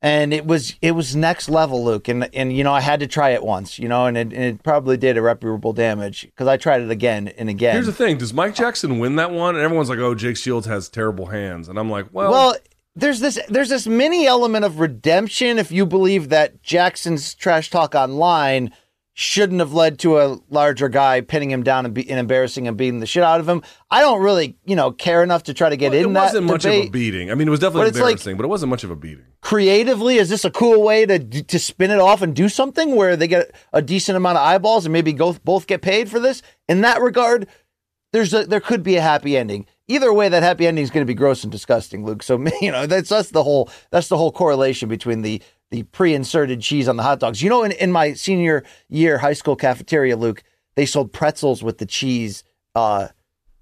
And 0.00 0.34
it 0.34 0.44
was 0.44 0.76
it 0.82 0.90
was 0.90 1.16
next 1.16 1.48
level, 1.48 1.82
Luke, 1.82 2.08
and 2.08 2.28
and 2.34 2.54
you 2.54 2.62
know 2.62 2.74
I 2.74 2.82
had 2.82 3.00
to 3.00 3.06
try 3.06 3.30
it 3.30 3.42
once, 3.42 3.78
you 3.78 3.88
know, 3.88 4.04
and 4.04 4.18
it, 4.18 4.34
and 4.34 4.44
it 4.44 4.62
probably 4.62 4.98
did 4.98 5.16
irreparable 5.16 5.72
damage 5.72 6.22
because 6.26 6.46
I 6.46 6.58
tried 6.58 6.82
it 6.82 6.90
again 6.90 7.28
and 7.28 7.48
again. 7.48 7.72
Here's 7.72 7.86
the 7.86 7.92
thing: 7.92 8.18
Does 8.18 8.34
Mike 8.34 8.54
Jackson 8.54 8.98
win 8.98 9.16
that 9.16 9.30
one? 9.30 9.54
And 9.54 9.64
everyone's 9.64 9.88
like, 9.88 10.00
"Oh, 10.00 10.14
Jake 10.14 10.36
Shields 10.36 10.66
has 10.66 10.90
terrible 10.90 11.26
hands," 11.26 11.70
and 11.70 11.78
I'm 11.78 11.88
like, 11.88 12.08
"Well, 12.12 12.30
Well, 12.30 12.56
there's 12.94 13.20
this 13.20 13.38
there's 13.48 13.70
this 13.70 13.86
mini 13.86 14.26
element 14.26 14.66
of 14.66 14.78
redemption 14.78 15.58
if 15.58 15.72
you 15.72 15.86
believe 15.86 16.28
that 16.28 16.62
Jackson's 16.62 17.34
trash 17.34 17.70
talk 17.70 17.94
online 17.94 18.72
shouldn't 19.16 19.60
have 19.60 19.72
led 19.72 19.96
to 20.00 20.18
a 20.18 20.38
larger 20.50 20.88
guy 20.88 21.20
pinning 21.20 21.48
him 21.48 21.62
down 21.62 21.84
and, 21.84 21.94
be, 21.94 22.08
and 22.10 22.18
embarrassing 22.18 22.66
and 22.66 22.76
beating 22.76 22.98
the 22.98 23.06
shit 23.06 23.22
out 23.22 23.38
of 23.38 23.48
him. 23.48 23.62
I 23.88 24.00
don't 24.00 24.20
really, 24.20 24.56
you 24.64 24.74
know, 24.74 24.90
care 24.90 25.22
enough 25.22 25.44
to 25.44 25.54
try 25.54 25.68
to 25.68 25.76
get 25.76 25.92
Well, 25.92 26.00
in 26.00 26.10
it 26.10 26.12
that 26.14 26.22
wasn't 26.22 26.46
much 26.46 26.64
of 26.64 26.72
a 26.72 26.88
beating. 26.88 27.30
I 27.30 27.36
mean, 27.36 27.46
it 27.46 27.50
was 27.52 27.60
definitely 27.60 27.82
But 27.82 27.88
it's 27.88 27.98
like- 27.98 28.10
embarrassing, 28.10 28.36
but 28.36 28.44
it 28.44 28.48
wasn't 28.48 28.70
much 28.70 28.82
of 28.82 28.90
a 28.90 28.96
beating. 28.96 29.24
Creatively, 29.40 30.16
is 30.16 30.30
this 30.30 30.44
a 30.44 30.50
cool 30.50 30.82
way 30.82 31.06
to 31.06 31.18
to 31.20 31.58
spin 31.60 31.92
it 31.92 32.00
off 32.00 32.22
and 32.22 32.34
do 32.34 32.48
something 32.48 32.96
where 32.96 33.14
they 33.16 33.28
get 33.28 33.54
a 33.72 33.80
decent 33.80 34.16
amount 34.16 34.36
of 34.38 34.42
eyeballs 34.42 34.84
and 34.84 34.92
maybe 34.92 35.12
go, 35.12 35.32
both 35.44 35.68
get 35.68 35.80
paid 35.80 36.10
for 36.10 36.18
this? 36.18 36.42
In 36.68 36.80
that 36.80 37.00
regard, 37.00 37.46
there's 38.12 38.34
a, 38.34 38.46
there 38.46 38.60
could 38.60 38.82
be 38.82 38.96
a 38.96 39.00
happy 39.00 39.36
ending. 39.36 39.66
Either 39.86 40.12
way, 40.12 40.28
that 40.28 40.42
happy 40.42 40.66
ending 40.66 40.82
is 40.82 40.90
going 40.90 41.04
to 41.06 41.10
be 41.10 41.14
gross 41.14 41.42
and 41.44 41.52
disgusting, 41.52 42.04
Luke. 42.04 42.22
So 42.22 42.42
you 42.60 42.72
know 42.72 42.86
that's 42.86 43.10
that's 43.10 43.30
the 43.30 43.44
whole 43.44 43.70
that's 43.90 44.08
the 44.08 44.16
whole 44.16 44.32
correlation 44.32 44.88
between 44.88 45.22
the 45.22 45.40
the 45.70 45.82
pre-inserted 45.84 46.60
cheese 46.60 46.88
on 46.88 46.96
the 46.96 47.02
hot 47.02 47.20
dogs. 47.20 47.42
You 47.42 47.50
know, 47.50 47.62
in, 47.64 47.72
in 47.72 47.90
my 47.92 48.12
senior 48.14 48.64
year 48.88 49.18
high 49.18 49.32
school 49.32 49.56
cafeteria, 49.56 50.16
Luke, 50.16 50.42
they 50.76 50.86
sold 50.86 51.12
pretzels 51.12 51.62
with 51.62 51.78
the 51.78 51.86
cheese, 51.86 52.44
uh, 52.74 53.08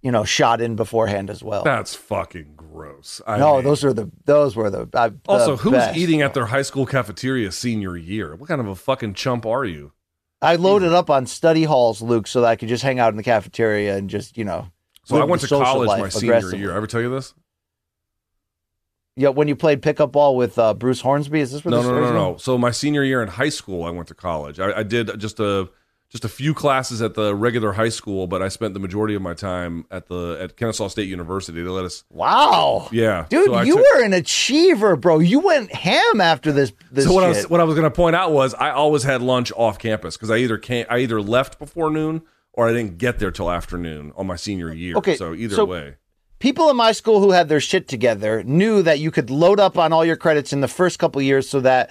you 0.02 0.10
know, 0.10 0.24
shot 0.24 0.60
in 0.60 0.76
beforehand 0.76 1.30
as 1.30 1.42
well. 1.42 1.62
That's 1.62 1.94
fucking 1.94 2.54
gross. 2.56 3.20
I 3.26 3.38
no, 3.38 3.56
mean- 3.56 3.64
those 3.64 3.84
are 3.84 3.92
the 3.92 4.10
those 4.24 4.56
were 4.56 4.70
the 4.70 4.88
uh, 4.94 5.08
the 5.08 5.14
Also, 5.28 5.56
who's 5.56 5.72
best. 5.72 5.96
eating 5.96 6.22
at 6.22 6.34
their 6.34 6.46
high 6.46 6.62
school 6.62 6.86
cafeteria 6.86 7.52
senior 7.52 7.96
year? 7.96 8.34
What 8.34 8.48
kind 8.48 8.60
of 8.60 8.66
a 8.66 8.74
fucking 8.74 9.14
chump 9.14 9.46
are 9.46 9.64
you? 9.64 9.92
I 10.40 10.56
loaded 10.56 10.92
up 10.92 11.08
on 11.08 11.26
study 11.26 11.62
halls, 11.62 12.02
Luke, 12.02 12.26
so 12.26 12.40
that 12.40 12.48
I 12.48 12.56
could 12.56 12.68
just 12.68 12.82
hang 12.82 12.98
out 12.98 13.10
in 13.10 13.16
the 13.16 13.22
cafeteria 13.22 13.96
and 13.96 14.10
just 14.10 14.36
you 14.36 14.44
know. 14.44 14.68
So 15.04 15.20
I 15.20 15.24
went 15.24 15.42
to 15.42 15.48
college 15.48 15.88
my 15.88 16.08
senior 16.08 16.54
year. 16.54 16.72
I 16.72 16.76
ever 16.76 16.86
tell 16.86 17.00
you 17.00 17.10
this? 17.10 17.34
Yeah, 19.16 19.28
when 19.28 19.46
you 19.46 19.54
played 19.56 19.82
pickup 19.82 20.12
ball 20.12 20.36
with 20.36 20.58
uh, 20.58 20.72
Bruce 20.74 21.00
Hornsby, 21.00 21.40
is 21.40 21.52
this 21.52 21.64
where 21.64 21.70
No, 21.70 21.78
this 21.78 21.86
no, 21.86 22.00
no, 22.00 22.00
no, 22.00 22.12
no. 22.32 22.36
So 22.38 22.56
my 22.56 22.70
senior 22.70 23.04
year 23.04 23.22
in 23.22 23.28
high 23.28 23.50
school, 23.50 23.84
I 23.84 23.90
went 23.90 24.08
to 24.08 24.14
college. 24.14 24.58
I, 24.58 24.78
I 24.78 24.82
did 24.82 25.20
just 25.20 25.38
a 25.38 25.68
just 26.12 26.24
a 26.26 26.28
few 26.28 26.52
classes 26.52 27.00
at 27.00 27.14
the 27.14 27.34
regular 27.34 27.72
high 27.72 27.88
school, 27.88 28.26
but 28.26 28.42
I 28.42 28.48
spent 28.48 28.74
the 28.74 28.80
majority 28.80 29.14
of 29.14 29.22
my 29.22 29.32
time 29.32 29.86
at 29.90 30.08
the 30.08 30.38
at 30.40 30.56
Kennesaw 30.56 30.88
State 30.88 31.08
University. 31.08 31.62
They 31.62 31.68
let 31.68 31.86
us, 31.86 32.04
Wow, 32.10 32.88
yeah, 32.92 33.26
dude, 33.30 33.46
So 33.46 33.62
you 33.62 33.76
took- 33.76 33.84
were 33.94 34.02
an 34.04 34.12
achiever, 34.12 34.96
bro. 34.96 35.20
You 35.20 35.40
went 35.40 35.72
ham 35.74 36.20
after 36.20 36.52
this. 36.52 36.72
This 36.90 37.06
So 37.06 37.12
what 37.12 37.24
I 37.24 37.28
was 37.28 37.48
what 37.48 37.60
I 37.60 37.64
was 37.64 37.74
going 37.74 37.90
to 37.90 37.94
point 37.94 38.14
out 38.16 38.32
was 38.32 38.54
I 38.54 38.70
always 38.70 39.02
had 39.02 39.20
lunch 39.22 39.52
off 39.56 39.78
campus 39.78 40.16
because 40.16 40.30
I 40.30 40.36
either 40.38 40.58
can't 40.58 40.90
I 40.90 40.98
either 40.98 41.20
left 41.20 41.58
before 41.58 41.90
noon 41.90 42.22
or 42.52 42.68
I 42.68 42.72
didn't 42.72 42.98
get 42.98 43.18
there 43.18 43.30
till 43.30 43.50
afternoon 43.50 44.12
on 44.16 44.26
my 44.26 44.36
senior 44.36 44.72
year. 44.72 44.96
Okay, 44.96 45.16
so 45.16 45.34
either 45.34 45.54
so- 45.54 45.64
way, 45.64 45.96
people 46.42 46.68
in 46.68 46.76
my 46.76 46.90
school 46.90 47.20
who 47.20 47.30
had 47.30 47.48
their 47.48 47.60
shit 47.60 47.86
together 47.86 48.42
knew 48.42 48.82
that 48.82 48.98
you 48.98 49.12
could 49.12 49.30
load 49.30 49.60
up 49.60 49.78
on 49.78 49.92
all 49.92 50.04
your 50.04 50.16
credits 50.16 50.52
in 50.52 50.60
the 50.60 50.66
first 50.66 50.98
couple 50.98 51.22
years 51.22 51.48
so 51.48 51.60
that 51.60 51.88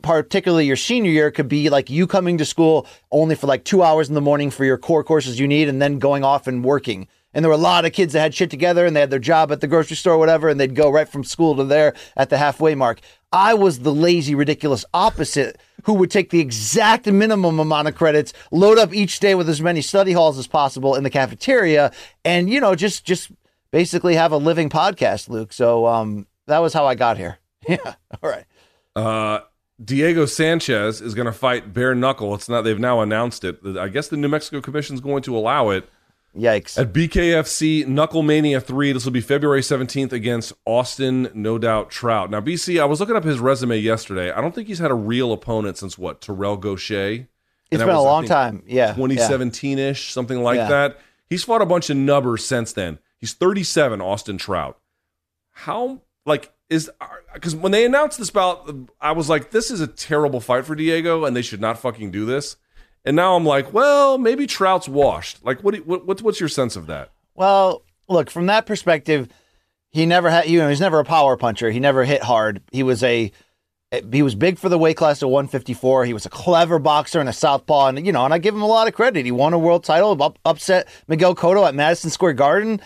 particularly 0.00 0.64
your 0.64 0.74
senior 0.74 1.10
year 1.10 1.30
could 1.30 1.46
be 1.46 1.68
like 1.68 1.90
you 1.90 2.06
coming 2.06 2.38
to 2.38 2.46
school 2.46 2.86
only 3.12 3.34
for 3.34 3.46
like 3.46 3.62
two 3.62 3.82
hours 3.82 4.08
in 4.08 4.14
the 4.14 4.22
morning 4.22 4.50
for 4.50 4.64
your 4.64 4.78
core 4.78 5.04
courses 5.04 5.38
you 5.38 5.46
need 5.46 5.68
and 5.68 5.82
then 5.82 5.98
going 5.98 6.24
off 6.24 6.46
and 6.46 6.64
working. 6.64 7.08
And 7.34 7.44
there 7.44 7.50
were 7.50 7.56
a 7.56 7.58
lot 7.58 7.84
of 7.84 7.92
kids 7.92 8.14
that 8.14 8.20
had 8.20 8.34
shit 8.34 8.48
together 8.48 8.86
and 8.86 8.96
they 8.96 9.00
had 9.00 9.10
their 9.10 9.18
job 9.18 9.52
at 9.52 9.60
the 9.60 9.66
grocery 9.66 9.96
store 9.96 10.14
or 10.14 10.18
whatever 10.18 10.48
and 10.48 10.58
they'd 10.58 10.74
go 10.74 10.90
right 10.90 11.06
from 11.06 11.22
school 11.22 11.56
to 11.56 11.64
there 11.64 11.92
at 12.16 12.30
the 12.30 12.38
halfway 12.38 12.74
mark 12.74 13.00
i 13.32 13.54
was 13.54 13.80
the 13.80 13.92
lazy 13.92 14.34
ridiculous 14.34 14.84
opposite 14.94 15.60
who 15.84 15.94
would 15.94 16.10
take 16.10 16.30
the 16.30 16.40
exact 16.40 17.06
minimum 17.06 17.58
amount 17.58 17.88
of 17.88 17.94
credits 17.94 18.32
load 18.50 18.78
up 18.78 18.94
each 18.94 19.20
day 19.20 19.34
with 19.34 19.48
as 19.48 19.60
many 19.60 19.80
study 19.80 20.12
halls 20.12 20.38
as 20.38 20.46
possible 20.46 20.94
in 20.94 21.04
the 21.04 21.10
cafeteria 21.10 21.92
and 22.24 22.50
you 22.50 22.60
know 22.60 22.74
just 22.74 23.04
just 23.04 23.30
basically 23.70 24.14
have 24.14 24.32
a 24.32 24.36
living 24.36 24.68
podcast 24.68 25.28
luke 25.28 25.52
so 25.52 25.86
um 25.86 26.26
that 26.46 26.58
was 26.58 26.72
how 26.72 26.86
i 26.86 26.94
got 26.94 27.16
here 27.16 27.38
yeah 27.68 27.94
all 28.22 28.30
right 28.30 28.44
uh, 28.96 29.40
Diego 29.84 30.24
Sanchez 30.24 31.02
is 31.02 31.14
going 31.14 31.26
to 31.26 31.32
fight 31.32 31.74
bare 31.74 31.94
knuckle. 31.94 32.34
It's 32.34 32.48
not 32.48 32.62
they've 32.62 32.78
now 32.78 33.02
announced 33.02 33.44
it. 33.44 33.58
I 33.78 33.88
guess 33.88 34.08
the 34.08 34.16
New 34.16 34.28
Mexico 34.28 34.62
Commission 34.62 34.94
is 34.94 35.02
going 35.02 35.22
to 35.24 35.36
allow 35.36 35.68
it. 35.68 35.86
Yikes 36.36 36.78
At 36.78 36.92
BKFC 36.92 37.86
Knuckle 37.86 38.22
Mania 38.22 38.60
3, 38.60 38.92
this 38.92 39.04
will 39.04 39.12
be 39.12 39.20
February 39.20 39.60
17th 39.62 40.12
against 40.12 40.52
Austin 40.64 41.30
No 41.34 41.58
Doubt 41.58 41.90
Trout. 41.90 42.30
Now, 42.30 42.40
BC, 42.40 42.80
I 42.80 42.84
was 42.84 43.00
looking 43.00 43.16
up 43.16 43.24
his 43.24 43.38
resume 43.38 43.78
yesterday. 43.78 44.30
I 44.30 44.40
don't 44.40 44.54
think 44.54 44.68
he's 44.68 44.78
had 44.78 44.90
a 44.90 44.94
real 44.94 45.32
opponent 45.32 45.78
since 45.78 45.96
what? 45.98 46.20
Terrell 46.20 46.58
Gausha? 46.58 47.26
it's 47.70 47.82
been 47.82 47.82
a 47.82 47.86
was, 47.86 47.96
I 47.96 47.98
long 48.08 48.22
think, 48.22 48.28
time 48.30 48.62
yeah 48.66 48.88
yeah. 48.88 48.92
2017 48.94 49.78
ish, 49.78 50.12
something 50.12 50.40
like 50.42 50.56
Yeah. 50.56 50.68
that. 50.68 50.98
He's 51.28 51.42
fought 51.42 51.62
a 51.62 51.66
bunch 51.66 51.90
of 51.90 51.96
nubbers 51.96 52.46
since 52.46 52.72
then. 52.72 52.98
He's 53.18 53.32
37, 53.32 54.00
Austin 54.00 54.38
Trout. 54.38 54.78
How, 55.50 56.02
like, 56.24 56.52
is, 56.68 56.90
because 57.34 57.54
when 57.56 57.72
they 57.72 57.84
announced 57.84 58.18
this 58.18 58.30
bout, 58.30 58.70
I 59.00 59.12
was 59.12 59.28
like, 59.28 59.50
this 59.50 59.70
is 59.70 59.80
a 59.80 59.86
terrible 59.86 60.40
fight 60.40 60.64
for 60.66 60.74
Diego 60.74 61.24
and 61.24 61.34
they 61.34 61.42
should 61.42 61.60
not 61.60 61.78
fucking 61.78 62.10
do 62.10 62.24
this. 62.24 62.56
And 63.06 63.14
now 63.16 63.36
I'm 63.36 63.46
like, 63.46 63.72
well, 63.72 64.18
maybe 64.18 64.46
Trout's 64.46 64.88
washed. 64.88 65.42
Like, 65.44 65.62
what, 65.62 65.74
you- 65.74 65.82
what 65.84 66.06
what's, 66.06 66.22
what's 66.22 66.40
your 66.40 66.48
sense 66.48 66.74
of 66.76 66.86
that? 66.88 67.12
Well, 67.34 67.82
look 68.08 68.28
from 68.30 68.46
that 68.46 68.66
perspective, 68.66 69.28
he 69.90 70.04
never 70.04 70.28
had. 70.28 70.48
You 70.48 70.58
know, 70.58 70.68
he's 70.68 70.80
never 70.80 70.98
a 70.98 71.04
power 71.04 71.36
puncher. 71.36 71.70
He 71.70 71.80
never 71.80 72.04
hit 72.04 72.22
hard. 72.22 72.60
He 72.72 72.82
was 72.82 73.02
a. 73.02 73.30
He 74.12 74.20
was 74.22 74.34
big 74.34 74.58
for 74.58 74.68
the 74.68 74.76
weight 74.78 74.96
class 74.96 75.22
of 75.22 75.28
154. 75.30 76.04
He 76.04 76.12
was 76.12 76.26
a 76.26 76.28
clever 76.28 76.80
boxer 76.80 77.20
and 77.20 77.28
a 77.28 77.32
southpaw, 77.32 77.86
and 77.86 78.04
you 78.04 78.12
know, 78.12 78.24
and 78.24 78.34
I 78.34 78.38
give 78.38 78.54
him 78.54 78.60
a 78.62 78.66
lot 78.66 78.88
of 78.88 78.94
credit. 78.94 79.24
He 79.24 79.30
won 79.30 79.52
a 79.52 79.58
world 79.58 79.84
title, 79.84 80.20
up, 80.22 80.38
upset 80.44 80.88
Miguel 81.06 81.36
Cotto 81.36 81.66
at 81.66 81.74
Madison 81.74 82.10
Square 82.10 82.32
Garden, 82.34 82.80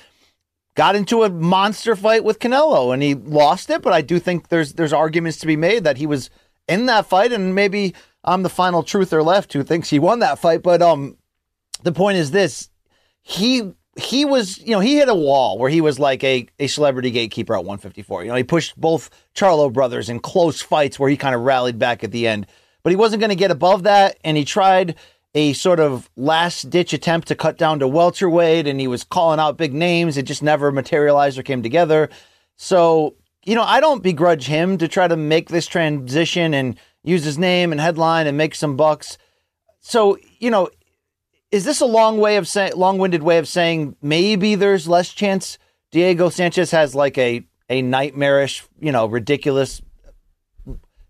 got 0.74 0.94
into 0.94 1.22
a 1.24 1.30
monster 1.30 1.96
fight 1.96 2.22
with 2.22 2.38
Canelo, 2.38 2.92
and 2.92 3.02
he 3.02 3.14
lost 3.14 3.70
it. 3.70 3.80
But 3.80 3.94
I 3.94 4.02
do 4.02 4.18
think 4.18 4.48
there's 4.48 4.74
there's 4.74 4.92
arguments 4.92 5.38
to 5.38 5.46
be 5.46 5.56
made 5.56 5.84
that 5.84 5.96
he 5.96 6.06
was 6.06 6.28
in 6.68 6.84
that 6.86 7.06
fight, 7.06 7.32
and 7.32 7.54
maybe 7.54 7.94
I'm 8.24 8.42
the 8.42 8.48
final 8.48 8.82
truther 8.82 9.24
left 9.24 9.52
who 9.52 9.62
thinks 9.62 9.90
he 9.90 9.98
won 9.98 10.18
that 10.20 10.38
fight. 10.38 10.62
But 10.62 10.82
um, 10.82 11.16
the 11.82 11.92
point 11.92 12.18
is 12.18 12.30
this: 12.30 12.68
he 13.22 13.72
he 13.96 14.24
was 14.24 14.58
you 14.58 14.72
know 14.72 14.80
he 14.80 14.96
hit 14.96 15.08
a 15.08 15.14
wall 15.14 15.58
where 15.58 15.70
he 15.70 15.80
was 15.80 15.98
like 15.98 16.22
a, 16.24 16.46
a 16.58 16.66
celebrity 16.66 17.10
gatekeeper 17.10 17.54
at 17.54 17.64
154 17.64 18.22
you 18.22 18.28
know 18.28 18.36
he 18.36 18.44
pushed 18.44 18.80
both 18.80 19.10
charlo 19.34 19.70
brothers 19.70 20.08
in 20.08 20.20
close 20.20 20.62
fights 20.62 20.98
where 20.98 21.10
he 21.10 21.16
kind 21.16 21.34
of 21.34 21.42
rallied 21.42 21.78
back 21.78 22.04
at 22.04 22.12
the 22.12 22.26
end. 22.26 22.46
But 22.82 22.90
he 22.90 22.96
wasn't 22.96 23.20
going 23.20 23.30
to 23.30 23.36
get 23.36 23.50
above 23.50 23.82
that 23.82 24.18
and 24.24 24.36
he 24.36 24.44
tried 24.44 24.96
a 25.34 25.52
sort 25.52 25.80
of 25.80 26.10
last 26.16 26.70
ditch 26.70 26.92
attempt 26.92 27.28
to 27.28 27.34
cut 27.34 27.56
down 27.56 27.78
to 27.80 27.88
welterweight 27.88 28.66
and 28.66 28.80
he 28.80 28.88
was 28.88 29.04
calling 29.04 29.38
out 29.38 29.58
big 29.58 29.74
names. 29.74 30.16
It 30.16 30.22
just 30.22 30.42
never 30.42 30.72
materialized 30.72 31.38
or 31.38 31.42
came 31.42 31.62
together. 31.62 32.08
So 32.56 33.16
you 33.44 33.54
know 33.54 33.62
i 33.62 33.80
don't 33.80 34.02
begrudge 34.02 34.46
him 34.46 34.78
to 34.78 34.88
try 34.88 35.08
to 35.08 35.16
make 35.16 35.48
this 35.48 35.66
transition 35.66 36.54
and 36.54 36.78
use 37.02 37.24
his 37.24 37.38
name 37.38 37.72
and 37.72 37.80
headline 37.80 38.26
and 38.26 38.36
make 38.36 38.54
some 38.54 38.76
bucks 38.76 39.18
so 39.80 40.18
you 40.38 40.50
know 40.50 40.68
is 41.50 41.64
this 41.64 41.80
a 41.80 41.86
long 41.86 42.18
way 42.18 42.36
of 42.36 42.46
saying 42.46 42.72
long-winded 42.76 43.22
way 43.22 43.38
of 43.38 43.48
saying 43.48 43.96
maybe 44.02 44.54
there's 44.54 44.86
less 44.86 45.10
chance 45.10 45.58
Diego 45.90 46.28
Sanchez 46.28 46.70
has 46.70 46.94
like 46.94 47.18
a 47.18 47.44
a 47.70 47.82
nightmarish, 47.82 48.64
you 48.80 48.92
know, 48.92 49.06
ridiculous 49.06 49.80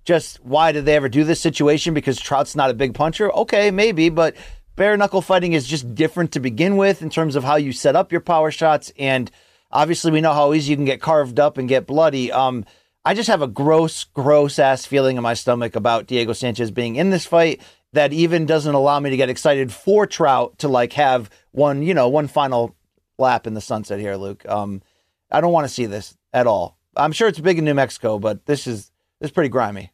just 0.04 0.42
why 0.44 0.72
did 0.72 0.86
they 0.86 0.96
ever 0.96 1.08
do 1.08 1.24
this 1.24 1.40
situation? 1.40 1.94
Because 1.94 2.18
Trout's 2.18 2.56
not 2.56 2.70
a 2.70 2.74
big 2.74 2.94
puncher. 2.94 3.32
Okay, 3.32 3.70
maybe, 3.70 4.08
but 4.08 4.34
bare 4.74 4.96
knuckle 4.96 5.22
fighting 5.22 5.52
is 5.52 5.66
just 5.66 5.94
different 5.94 6.32
to 6.32 6.40
begin 6.40 6.76
with 6.76 7.02
in 7.02 7.10
terms 7.10 7.36
of 7.36 7.44
how 7.44 7.56
you 7.56 7.72
set 7.72 7.96
up 7.96 8.10
your 8.10 8.20
power 8.20 8.50
shots. 8.50 8.92
And 8.98 9.30
obviously, 9.70 10.10
we 10.10 10.20
know 10.20 10.32
how 10.32 10.52
easy 10.52 10.70
you 10.70 10.76
can 10.76 10.86
get 10.86 11.02
carved 11.02 11.38
up 11.38 11.58
and 11.58 11.68
get 11.68 11.86
bloody. 11.86 12.32
Um, 12.32 12.64
I 13.04 13.14
just 13.14 13.28
have 13.28 13.42
a 13.42 13.46
gross, 13.48 14.04
gross 14.04 14.58
ass 14.58 14.84
feeling 14.84 15.16
in 15.16 15.22
my 15.22 15.34
stomach 15.34 15.74
about 15.74 16.06
Diego 16.06 16.32
Sanchez 16.32 16.70
being 16.70 16.96
in 16.96 17.10
this 17.10 17.24
fight 17.24 17.60
that 17.92 18.12
even 18.12 18.46
doesn't 18.46 18.74
allow 18.74 19.00
me 19.00 19.10
to 19.10 19.16
get 19.16 19.30
excited 19.30 19.72
for 19.72 20.06
Trout 20.06 20.58
to 20.58 20.68
like 20.68 20.92
have 20.94 21.30
one, 21.52 21.82
you 21.82 21.94
know, 21.94 22.08
one 22.08 22.28
final 22.28 22.76
lap 23.18 23.46
in 23.46 23.54
the 23.54 23.60
sunset 23.60 23.98
here, 23.98 24.16
Luke. 24.16 24.46
Um, 24.48 24.82
I 25.30 25.40
don't 25.40 25.52
want 25.52 25.66
to 25.66 25.72
see 25.72 25.86
this 25.86 26.16
at 26.32 26.46
all. 26.46 26.76
I'm 26.96 27.12
sure 27.12 27.28
it's 27.28 27.40
big 27.40 27.58
in 27.58 27.64
New 27.64 27.74
Mexico, 27.74 28.18
but 28.18 28.44
this 28.46 28.66
is 28.66 28.90
this 29.20 29.28
is 29.28 29.32
pretty 29.32 29.48
grimy, 29.48 29.92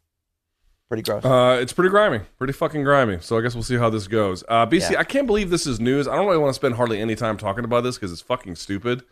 pretty 0.89 1.03
gross. 1.03 1.25
Uh, 1.25 1.59
it's 1.61 1.73
pretty 1.73 1.91
grimy, 1.91 2.21
pretty 2.39 2.53
fucking 2.53 2.83
grimy. 2.83 3.19
So 3.21 3.39
I 3.39 3.41
guess 3.41 3.55
we'll 3.55 3.63
see 3.63 3.77
how 3.77 3.91
this 3.91 4.09
goes. 4.09 4.43
Uh, 4.49 4.67
BC, 4.67 4.93
Yeah. 4.93 4.99
I 5.01 5.05
can't 5.05 5.27
believe 5.27 5.51
this 5.51 5.67
is 5.67 5.79
news. 5.79 6.09
I 6.09 6.17
don't 6.17 6.27
really 6.27 6.39
want 6.39 6.51
to 6.51 6.55
spend 6.55 6.75
hardly 6.75 7.01
any 7.01 7.15
time 7.15 7.37
talking 7.37 7.65
about 7.65 7.83
this 7.83 7.97
because 7.97 8.13
it's 8.13 8.21
fucking 8.21 8.57
stupid. 8.57 9.03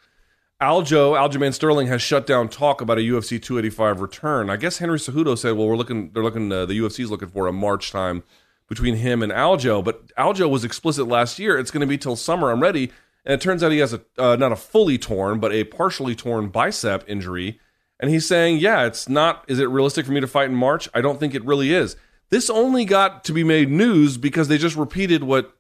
Aljo, 0.63 1.13
Aljamain 1.19 1.53
Sterling 1.53 1.89
has 1.89 2.01
shut 2.01 2.27
down 2.27 2.49
talk 2.49 2.81
about 2.81 2.99
a 2.99 3.03
UFC 3.03 3.43
285 3.43 4.01
return. 4.01 4.49
I 4.51 4.57
guess 4.57 4.79
Henry 4.79 4.99
Cejudo 4.99 5.37
said, 5.37 5.57
"Well, 5.57 5.67
we're 5.67 5.77
looking. 5.77 6.11
They're 6.13 6.23
looking. 6.23 6.51
Uh, 6.53 6.65
the 6.65 6.79
UFC 6.79 7.01
is 7.01 7.11
looking 7.11 7.29
for 7.29 7.47
a 7.47 7.53
March 7.53 7.91
time 7.91 8.23
between 8.69 8.97
him 8.97 9.23
and 9.23 9.33
Aljo." 9.33 9.83
But 9.83 10.15
Aljo 10.15 10.49
was 10.49 10.65
explicit 10.65 11.09
last 11.09 11.39
year. 11.39 11.59
It's 11.59 11.71
going 11.71 11.81
to 11.81 11.87
be 11.87 11.99
till 11.99 12.17
summer. 12.17 12.51
I'm 12.51 12.61
ready. 12.61 12.93
And 13.25 13.35
it 13.35 13.41
turns 13.41 13.63
out 13.63 13.73
he 13.73 13.79
has 13.79 13.95
a 13.95 14.03
uh, 14.17 14.37
not 14.37 14.53
a 14.53 14.57
fully 14.57 14.97
torn, 14.97 15.41
but 15.41 15.53
a 15.53 15.65
partially 15.65 16.15
torn 16.15 16.49
bicep 16.49 17.05
injury. 17.09 17.59
And 17.99 18.11
he's 18.11 18.27
saying, 18.27 18.59
"Yeah, 18.59 18.87
it's 18.87 19.09
not. 19.09 19.45
Is 19.49 19.59
it 19.59 19.69
realistic 19.69 20.07
for 20.07 20.13
me 20.13 20.21
to 20.21 20.29
fight 20.29 20.51
in 20.51 20.55
March? 20.55 20.89
I 20.95 21.01
don't 21.01 21.19
think 21.19 21.35
it 21.35 21.45
really 21.45 21.73
is." 21.73 21.97
This 22.31 22.49
only 22.49 22.85
got 22.85 23.25
to 23.25 23.33
be 23.33 23.45
made 23.45 23.71
news 23.71 24.17
because 24.19 24.49
they 24.49 24.59
just 24.59 24.77
repeated 24.77 25.25
what 25.25 25.57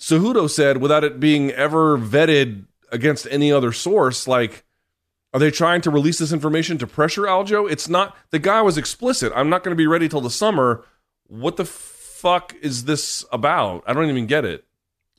Cejudo 0.00 0.48
said 0.48 0.78
without 0.78 1.04
it 1.04 1.20
being 1.20 1.50
ever 1.50 1.98
vetted 1.98 2.66
against 2.92 3.26
any 3.30 3.52
other 3.52 3.72
source. 3.72 4.26
Like, 4.28 4.64
are 5.32 5.40
they 5.40 5.50
trying 5.50 5.80
to 5.82 5.90
release 5.90 6.18
this 6.18 6.32
information 6.32 6.78
to 6.78 6.86
pressure 6.86 7.22
Aljo? 7.22 7.70
It's 7.70 7.88
not. 7.88 8.16
The 8.30 8.38
guy 8.38 8.62
was 8.62 8.78
explicit. 8.78 9.32
I'm 9.34 9.50
not 9.50 9.62
going 9.62 9.72
to 9.72 9.76
be 9.76 9.86
ready 9.86 10.08
till 10.08 10.20
the 10.20 10.30
summer. 10.30 10.84
What 11.26 11.56
the 11.56 11.64
fuck 11.64 12.54
is 12.62 12.84
this 12.84 13.24
about? 13.30 13.84
I 13.86 13.92
don't 13.92 14.08
even 14.08 14.26
get 14.26 14.44
it. 14.44 14.64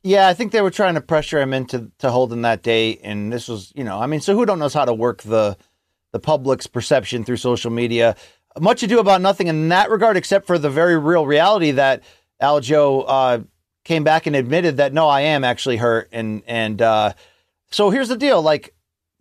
Yeah, 0.03 0.27
I 0.27 0.33
think 0.33 0.51
they 0.51 0.61
were 0.61 0.71
trying 0.71 0.95
to 0.95 1.01
pressure 1.01 1.39
him 1.39 1.53
into 1.53 1.91
to 1.99 2.11
holding 2.11 2.43
that 2.43 2.63
date, 2.63 3.01
and 3.03 3.31
this 3.31 3.47
was, 3.47 3.73
you 3.75 3.83
know, 3.83 3.99
I 3.99 4.07
mean, 4.07 4.21
so 4.21 4.33
who 4.35 4.45
don't 4.45 4.59
knows 4.59 4.73
how 4.73 4.85
to 4.85 4.93
work 4.93 5.21
the 5.21 5.57
the 6.13 6.19
public's 6.19 6.65
perception 6.65 7.23
through 7.23 7.37
social 7.37 7.71
media? 7.71 8.15
Much 8.59 8.83
ado 8.83 8.99
about 8.99 9.21
nothing 9.21 9.47
in 9.47 9.69
that 9.69 9.89
regard, 9.89 10.15
except 10.15 10.47
for 10.47 10.57
the 10.57 10.69
very 10.69 10.97
real 10.97 11.25
reality 11.25 11.71
that 11.71 12.03
Aljo 12.41 13.03
uh, 13.07 13.39
came 13.83 14.03
back 14.03 14.25
and 14.27 14.35
admitted 14.35 14.77
that 14.77 14.93
no, 14.93 15.07
I 15.07 15.21
am 15.21 15.43
actually 15.43 15.77
hurt, 15.77 16.09
and 16.11 16.41
and 16.47 16.81
uh, 16.81 17.13
so 17.71 17.89
here's 17.89 18.09
the 18.09 18.17
deal, 18.17 18.41
like 18.41 18.73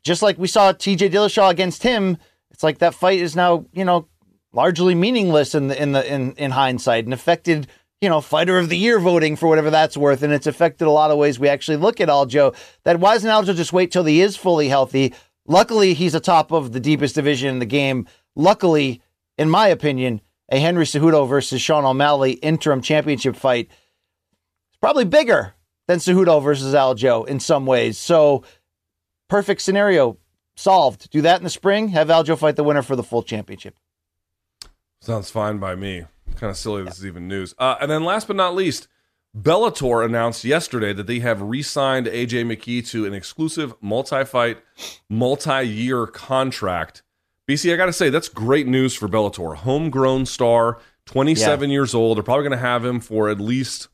just 0.04 0.22
like 0.22 0.38
we 0.38 0.48
saw 0.48 0.72
T.J. 0.72 1.10
Dillashaw 1.10 1.50
against 1.50 1.82
him, 1.82 2.18
it's 2.50 2.62
like 2.62 2.78
that 2.78 2.94
fight 2.94 3.20
is 3.20 3.34
now, 3.34 3.66
you 3.72 3.84
know, 3.84 4.08
largely 4.52 4.94
meaningless 4.94 5.54
in 5.54 5.68
the 5.68 5.80
in 5.80 5.92
the 5.92 6.12
in 6.12 6.32
in 6.32 6.50
hindsight, 6.52 7.04
and 7.04 7.14
affected 7.14 7.66
you 8.00 8.08
know, 8.08 8.20
fighter 8.20 8.58
of 8.58 8.68
the 8.68 8.76
year 8.76 8.98
voting 8.98 9.36
for 9.36 9.48
whatever 9.48 9.70
that's 9.70 9.96
worth. 9.96 10.22
And 10.22 10.32
it's 10.32 10.46
affected 10.46 10.86
a 10.86 10.90
lot 10.90 11.10
of 11.10 11.18
ways 11.18 11.38
we 11.38 11.48
actually 11.48 11.78
look 11.78 12.00
at 12.00 12.08
Aljo. 12.08 12.54
That 12.84 13.00
why 13.00 13.14
doesn't 13.14 13.30
Aljo 13.30 13.56
just 13.56 13.72
wait 13.72 13.90
till 13.90 14.04
he 14.04 14.20
is 14.20 14.36
fully 14.36 14.68
healthy? 14.68 15.14
Luckily, 15.46 15.94
he's 15.94 16.14
atop 16.14 16.52
of 16.52 16.72
the 16.72 16.80
deepest 16.80 17.14
division 17.14 17.48
in 17.48 17.58
the 17.58 17.66
game. 17.66 18.06
Luckily, 18.34 19.00
in 19.38 19.48
my 19.48 19.68
opinion, 19.68 20.20
a 20.50 20.58
Henry 20.58 20.84
Cejudo 20.84 21.26
versus 21.28 21.60
Sean 21.60 21.84
O'Malley 21.84 22.32
interim 22.32 22.82
championship 22.82 23.36
fight 23.36 23.68
is 23.68 24.76
probably 24.80 25.04
bigger 25.04 25.54
than 25.86 25.98
Cejudo 25.98 26.42
versus 26.42 26.74
Aljo 26.74 27.26
in 27.26 27.40
some 27.40 27.66
ways. 27.66 27.98
So, 27.98 28.44
perfect 29.28 29.60
scenario 29.60 30.18
solved. 30.56 31.10
Do 31.10 31.22
that 31.22 31.38
in 31.38 31.44
the 31.44 31.50
spring. 31.50 31.88
Have 31.88 32.08
Aljo 32.08 32.38
fight 32.38 32.56
the 32.56 32.64
winner 32.64 32.82
for 32.82 32.96
the 32.96 33.02
full 33.02 33.22
championship. 33.22 33.76
Sounds 35.00 35.30
fine 35.30 35.58
by 35.58 35.74
me. 35.74 36.04
Kind 36.36 36.50
of 36.50 36.56
silly 36.56 36.82
this 36.82 36.98
is 36.98 37.06
even 37.06 37.28
news. 37.28 37.54
Uh, 37.58 37.76
and 37.80 37.90
then 37.90 38.04
last 38.04 38.26
but 38.26 38.36
not 38.36 38.54
least, 38.54 38.88
Bellator 39.36 40.04
announced 40.04 40.44
yesterday 40.44 40.92
that 40.92 41.06
they 41.06 41.18
have 41.20 41.42
re-signed 41.42 42.06
AJ 42.06 42.44
McKee 42.46 42.86
to 42.88 43.04
an 43.04 43.12
exclusive 43.12 43.74
multi-fight, 43.80 44.58
multi-year 45.10 46.06
contract. 46.06 47.02
BC, 47.48 47.72
I 47.72 47.76
got 47.76 47.86
to 47.86 47.92
say 47.92 48.10
that's 48.10 48.28
great 48.28 48.66
news 48.66 48.94
for 48.94 49.08
Bellator. 49.08 49.56
Homegrown 49.56 50.26
star, 50.26 50.78
27 51.04 51.70
years 51.70 51.94
old. 51.94 52.16
They're 52.16 52.24
probably 52.24 52.48
going 52.48 52.58
to 52.58 52.66
have 52.66 52.84
him 52.84 52.98
for 52.98 53.28
at 53.28 53.38
least 53.38 53.88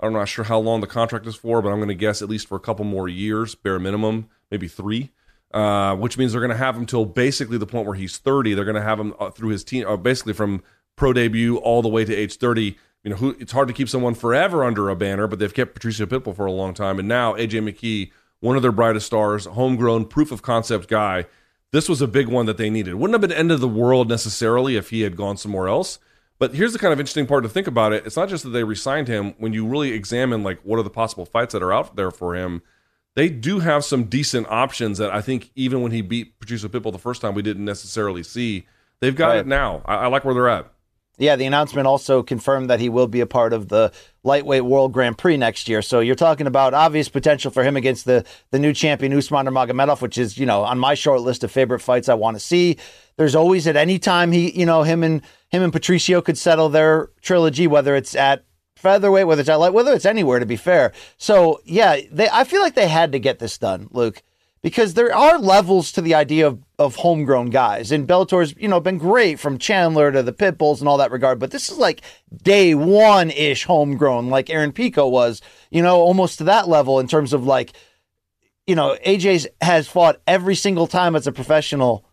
I'm 0.00 0.12
not 0.12 0.28
sure 0.28 0.44
how 0.44 0.58
long 0.58 0.80
the 0.80 0.86
contract 0.86 1.26
is 1.26 1.36
for, 1.36 1.60
but 1.62 1.70
I'm 1.70 1.78
going 1.78 1.88
to 1.88 1.94
guess 1.94 2.22
at 2.22 2.28
least 2.28 2.48
for 2.48 2.56
a 2.56 2.60
couple 2.60 2.84
more 2.84 3.08
years, 3.08 3.54
bare 3.54 3.78
minimum, 3.78 4.28
maybe 4.50 4.68
three. 4.68 5.10
Uh, 5.52 5.96
which 5.96 6.16
means 6.16 6.30
they're 6.30 6.40
going 6.40 6.52
to 6.52 6.56
have 6.56 6.76
him 6.76 6.86
till 6.86 7.04
basically 7.04 7.58
the 7.58 7.66
point 7.66 7.84
where 7.84 7.96
he's 7.96 8.18
30. 8.18 8.54
They're 8.54 8.64
going 8.64 8.76
to 8.76 8.82
have 8.82 9.00
him 9.00 9.14
uh, 9.18 9.30
through 9.30 9.48
his 9.48 9.64
team, 9.64 9.84
uh, 9.84 9.96
basically 9.96 10.32
from 10.32 10.62
pro 10.94 11.12
debut 11.12 11.56
all 11.56 11.82
the 11.82 11.88
way 11.88 12.04
to 12.04 12.14
age 12.14 12.36
30. 12.36 12.76
You 13.02 13.10
know, 13.10 13.16
who, 13.16 13.36
it's 13.40 13.50
hard 13.50 13.66
to 13.66 13.74
keep 13.74 13.88
someone 13.88 14.14
forever 14.14 14.62
under 14.62 14.88
a 14.88 14.94
banner, 14.94 15.26
but 15.26 15.40
they've 15.40 15.52
kept 15.52 15.74
Patricio 15.74 16.06
Pitbull 16.06 16.36
for 16.36 16.46
a 16.46 16.52
long 16.52 16.72
time, 16.72 17.00
and 17.00 17.08
now 17.08 17.34
AJ 17.34 17.68
McKee, 17.68 18.12
one 18.38 18.54
of 18.54 18.62
their 18.62 18.70
brightest 18.70 19.06
stars, 19.06 19.46
homegrown, 19.46 20.04
proof 20.04 20.30
of 20.30 20.40
concept 20.40 20.86
guy. 20.86 21.26
This 21.72 21.88
was 21.88 22.00
a 22.00 22.06
big 22.06 22.28
one 22.28 22.46
that 22.46 22.56
they 22.56 22.70
needed. 22.70 22.94
Wouldn't 22.94 23.14
have 23.14 23.28
been 23.28 23.36
end 23.36 23.50
of 23.50 23.60
the 23.60 23.68
world 23.68 24.08
necessarily 24.08 24.76
if 24.76 24.90
he 24.90 25.00
had 25.00 25.16
gone 25.16 25.36
somewhere 25.36 25.66
else. 25.66 25.98
But 26.40 26.54
here's 26.54 26.72
the 26.72 26.78
kind 26.80 26.92
of 26.92 26.98
interesting 26.98 27.26
part 27.26 27.44
to 27.44 27.48
think 27.48 27.68
about 27.68 27.92
it. 27.92 28.04
It's 28.06 28.16
not 28.16 28.28
just 28.28 28.42
that 28.44 28.50
they 28.50 28.64
re-signed 28.64 29.06
him. 29.06 29.34
When 29.38 29.52
you 29.52 29.64
really 29.66 29.92
examine 29.92 30.42
like 30.42 30.58
what 30.64 30.78
are 30.78 30.82
the 30.82 30.90
possible 30.90 31.26
fights 31.26 31.52
that 31.52 31.62
are 31.62 31.72
out 31.72 31.94
there 31.94 32.10
for 32.10 32.34
him, 32.34 32.62
they 33.14 33.28
do 33.28 33.58
have 33.60 33.84
some 33.84 34.04
decent 34.04 34.48
options 34.48 34.98
that 34.98 35.10
I 35.10 35.20
think 35.20 35.50
even 35.54 35.82
when 35.82 35.92
he 35.92 36.00
beat 36.00 36.40
Patricio 36.40 36.68
Pitbull 36.68 36.92
the 36.92 36.98
first 36.98 37.20
time, 37.20 37.34
we 37.34 37.42
didn't 37.42 37.64
necessarily 37.64 38.22
see. 38.22 38.66
They've 39.00 39.14
got 39.14 39.28
Right. 39.28 39.38
it 39.40 39.46
now. 39.46 39.82
I, 39.84 39.94
I 39.96 40.06
like 40.08 40.24
where 40.24 40.34
they're 40.34 40.48
at. 40.48 40.72
Yeah, 41.18 41.36
the 41.36 41.44
announcement 41.44 41.86
also 41.86 42.22
confirmed 42.22 42.70
that 42.70 42.80
he 42.80 42.88
will 42.88 43.06
be 43.06 43.20
a 43.20 43.26
part 43.26 43.52
of 43.52 43.68
the 43.68 43.92
lightweight 44.24 44.64
world 44.64 44.92
Grand 44.94 45.18
Prix 45.18 45.36
next 45.36 45.68
year. 45.68 45.82
So 45.82 46.00
you're 46.00 46.14
talking 46.14 46.46
about 46.46 46.72
obvious 46.72 47.10
potential 47.10 47.50
for 47.50 47.62
him 47.62 47.76
against 47.76 48.06
the 48.06 48.24
the 48.52 48.58
new 48.58 48.72
champion 48.72 49.12
Usman 49.12 49.44
Nurmagomedov, 49.44 50.00
which 50.00 50.16
is 50.16 50.38
you 50.38 50.46
know 50.46 50.62
on 50.64 50.78
my 50.78 50.94
short 50.94 51.20
list 51.20 51.44
of 51.44 51.50
favorite 51.50 51.80
fights 51.80 52.08
I 52.08 52.14
want 52.14 52.36
to 52.36 52.40
see. 52.40 52.78
There's 53.18 53.34
always 53.34 53.66
at 53.66 53.76
any 53.76 53.98
time 53.98 54.32
he 54.32 54.58
you 54.58 54.64
know 54.64 54.82
him 54.82 55.02
and 55.02 55.20
him 55.50 55.62
and 55.62 55.72
Patricio 55.72 56.22
could 56.22 56.38
settle 56.38 56.68
their 56.68 57.10
trilogy, 57.20 57.66
whether 57.66 57.94
it's 57.94 58.14
at 58.14 58.44
featherweight, 58.76 59.26
whether 59.26 59.40
it's 59.40 59.48
at 59.50 59.56
light, 59.56 59.72
whether 59.72 59.92
it's 59.92 60.06
anywhere. 60.06 60.38
To 60.38 60.46
be 60.46 60.56
fair, 60.56 60.92
so 61.16 61.60
yeah, 61.64 62.00
they 62.10 62.28
I 62.28 62.44
feel 62.44 62.62
like 62.62 62.74
they 62.74 62.88
had 62.88 63.12
to 63.12 63.18
get 63.18 63.38
this 63.38 63.58
done, 63.58 63.88
Luke 63.90 64.22
because 64.62 64.94
there 64.94 65.14
are 65.14 65.38
levels 65.38 65.90
to 65.92 66.02
the 66.02 66.14
idea 66.14 66.46
of, 66.46 66.62
of 66.78 66.96
homegrown 66.96 67.50
guys. 67.50 67.90
And 67.90 68.06
Bellator's, 68.06 68.54
you 68.58 68.68
know, 68.68 68.80
been 68.80 68.98
great 68.98 69.40
from 69.40 69.58
Chandler 69.58 70.12
to 70.12 70.22
the 70.22 70.32
Pitbulls 70.32 70.80
and 70.80 70.88
all 70.88 70.98
that 70.98 71.10
regard, 71.10 71.38
but 71.38 71.50
this 71.50 71.70
is 71.70 71.78
like 71.78 72.02
day 72.42 72.74
one 72.74 73.30
ish 73.30 73.64
homegrown, 73.64 74.28
like 74.28 74.50
Aaron 74.50 74.72
Pico 74.72 75.08
was, 75.08 75.40
you 75.70 75.82
know, 75.82 75.96
almost 75.96 76.38
to 76.38 76.44
that 76.44 76.68
level 76.68 77.00
in 77.00 77.08
terms 77.08 77.32
of 77.32 77.44
like, 77.44 77.72
you 78.66 78.74
know, 78.74 78.96
AJ's 79.06 79.46
has 79.60 79.88
fought 79.88 80.20
every 80.26 80.54
single 80.54 80.86
time 80.86 81.16
as 81.16 81.26
a 81.26 81.32
professional 81.32 82.04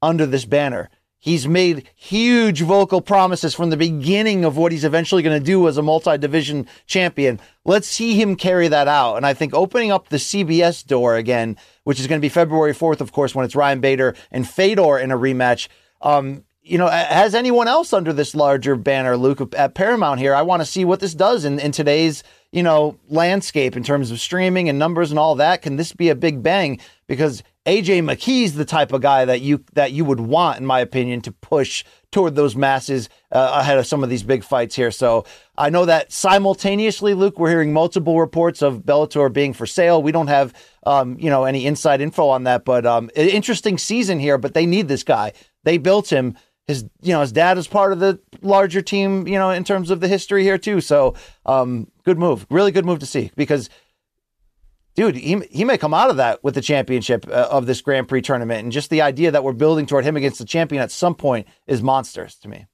under 0.00 0.26
this 0.26 0.44
banner. 0.44 0.90
He's 1.24 1.46
made 1.46 1.88
huge 1.94 2.62
vocal 2.62 3.00
promises 3.00 3.54
from 3.54 3.70
the 3.70 3.76
beginning 3.76 4.44
of 4.44 4.56
what 4.56 4.72
he's 4.72 4.82
eventually 4.82 5.22
going 5.22 5.38
to 5.38 5.46
do 5.46 5.68
as 5.68 5.76
a 5.76 5.82
multi 5.82 6.18
division 6.18 6.66
champion. 6.88 7.38
Let's 7.64 7.86
see 7.86 8.20
him 8.20 8.34
carry 8.34 8.66
that 8.66 8.88
out. 8.88 9.18
And 9.18 9.24
I 9.24 9.32
think 9.32 9.54
opening 9.54 9.92
up 9.92 10.08
the 10.08 10.16
CBS 10.16 10.84
door 10.84 11.14
again, 11.14 11.56
which 11.84 12.00
is 12.00 12.08
going 12.08 12.20
to 12.20 12.24
be 12.24 12.28
February 12.28 12.74
4th, 12.74 13.00
of 13.00 13.12
course, 13.12 13.36
when 13.36 13.44
it's 13.44 13.54
Ryan 13.54 13.78
Bader 13.78 14.16
and 14.32 14.48
Fedor 14.48 14.98
in 14.98 15.12
a 15.12 15.16
rematch. 15.16 15.68
Um, 16.00 16.42
you 16.64 16.76
know, 16.76 16.88
has 16.88 17.36
anyone 17.36 17.68
else 17.68 17.92
under 17.92 18.12
this 18.12 18.34
larger 18.34 18.74
banner, 18.74 19.16
Luke, 19.16 19.54
at 19.54 19.76
Paramount 19.76 20.18
here? 20.18 20.34
I 20.34 20.42
want 20.42 20.60
to 20.60 20.66
see 20.66 20.84
what 20.84 20.98
this 20.98 21.14
does 21.14 21.44
in, 21.44 21.60
in 21.60 21.70
today's, 21.70 22.24
you 22.50 22.64
know, 22.64 22.98
landscape 23.08 23.76
in 23.76 23.84
terms 23.84 24.10
of 24.10 24.18
streaming 24.18 24.68
and 24.68 24.76
numbers 24.76 25.10
and 25.10 25.20
all 25.20 25.36
that. 25.36 25.62
Can 25.62 25.76
this 25.76 25.92
be 25.92 26.08
a 26.08 26.16
big 26.16 26.42
bang? 26.42 26.80
Because 27.06 27.44
AJ 27.64 28.02
McKee's 28.02 28.54
the 28.54 28.64
type 28.64 28.92
of 28.92 29.02
guy 29.02 29.24
that 29.24 29.40
you 29.40 29.64
that 29.74 29.92
you 29.92 30.04
would 30.04 30.18
want, 30.18 30.58
in 30.58 30.66
my 30.66 30.80
opinion, 30.80 31.20
to 31.22 31.32
push 31.32 31.84
toward 32.10 32.34
those 32.34 32.56
masses 32.56 33.08
uh, 33.30 33.58
ahead 33.60 33.78
of 33.78 33.86
some 33.86 34.02
of 34.02 34.10
these 34.10 34.24
big 34.24 34.42
fights 34.42 34.74
here. 34.74 34.90
So 34.90 35.24
I 35.56 35.70
know 35.70 35.84
that 35.84 36.12
simultaneously, 36.12 37.14
Luke, 37.14 37.38
we're 37.38 37.50
hearing 37.50 37.72
multiple 37.72 38.18
reports 38.18 38.62
of 38.62 38.80
Bellator 38.80 39.32
being 39.32 39.52
for 39.52 39.66
sale. 39.66 40.02
We 40.02 40.10
don't 40.10 40.26
have, 40.26 40.52
um, 40.84 41.16
you 41.20 41.30
know, 41.30 41.44
any 41.44 41.64
inside 41.64 42.00
info 42.00 42.28
on 42.28 42.44
that, 42.44 42.64
but 42.64 42.84
um, 42.84 43.10
interesting 43.14 43.78
season 43.78 44.18
here. 44.18 44.38
But 44.38 44.54
they 44.54 44.66
need 44.66 44.88
this 44.88 45.04
guy. 45.04 45.32
They 45.62 45.78
built 45.78 46.12
him. 46.12 46.36
His, 46.66 46.84
you 47.00 47.12
know, 47.12 47.20
his 47.20 47.32
dad 47.32 47.58
is 47.58 47.66
part 47.68 47.92
of 47.92 48.00
the 48.00 48.20
larger 48.40 48.82
team, 48.82 49.26
you 49.26 49.38
know, 49.38 49.50
in 49.50 49.62
terms 49.62 49.90
of 49.90 50.00
the 50.00 50.08
history 50.08 50.42
here 50.42 50.58
too. 50.58 50.80
So, 50.80 51.14
um, 51.44 51.88
good 52.04 52.18
move, 52.18 52.46
really 52.50 52.70
good 52.72 52.86
move 52.86 53.00
to 53.00 53.06
see 53.06 53.30
because 53.36 53.68
dude, 54.94 55.16
he, 55.16 55.40
he 55.50 55.64
may 55.64 55.78
come 55.78 55.94
out 55.94 56.10
of 56.10 56.16
that 56.16 56.42
with 56.44 56.54
the 56.54 56.60
championship 56.60 57.26
uh, 57.28 57.48
of 57.50 57.66
this 57.66 57.80
Grand 57.80 58.08
Prix 58.08 58.22
tournament. 58.22 58.62
And 58.62 58.72
just 58.72 58.90
the 58.90 59.02
idea 59.02 59.30
that 59.30 59.44
we're 59.44 59.52
building 59.52 59.86
toward 59.86 60.04
him 60.04 60.16
against 60.16 60.38
the 60.38 60.44
champion 60.44 60.82
at 60.82 60.90
some 60.90 61.14
point 61.14 61.46
is 61.66 61.82
monstrous 61.82 62.36
to 62.36 62.48
me. 62.48 62.66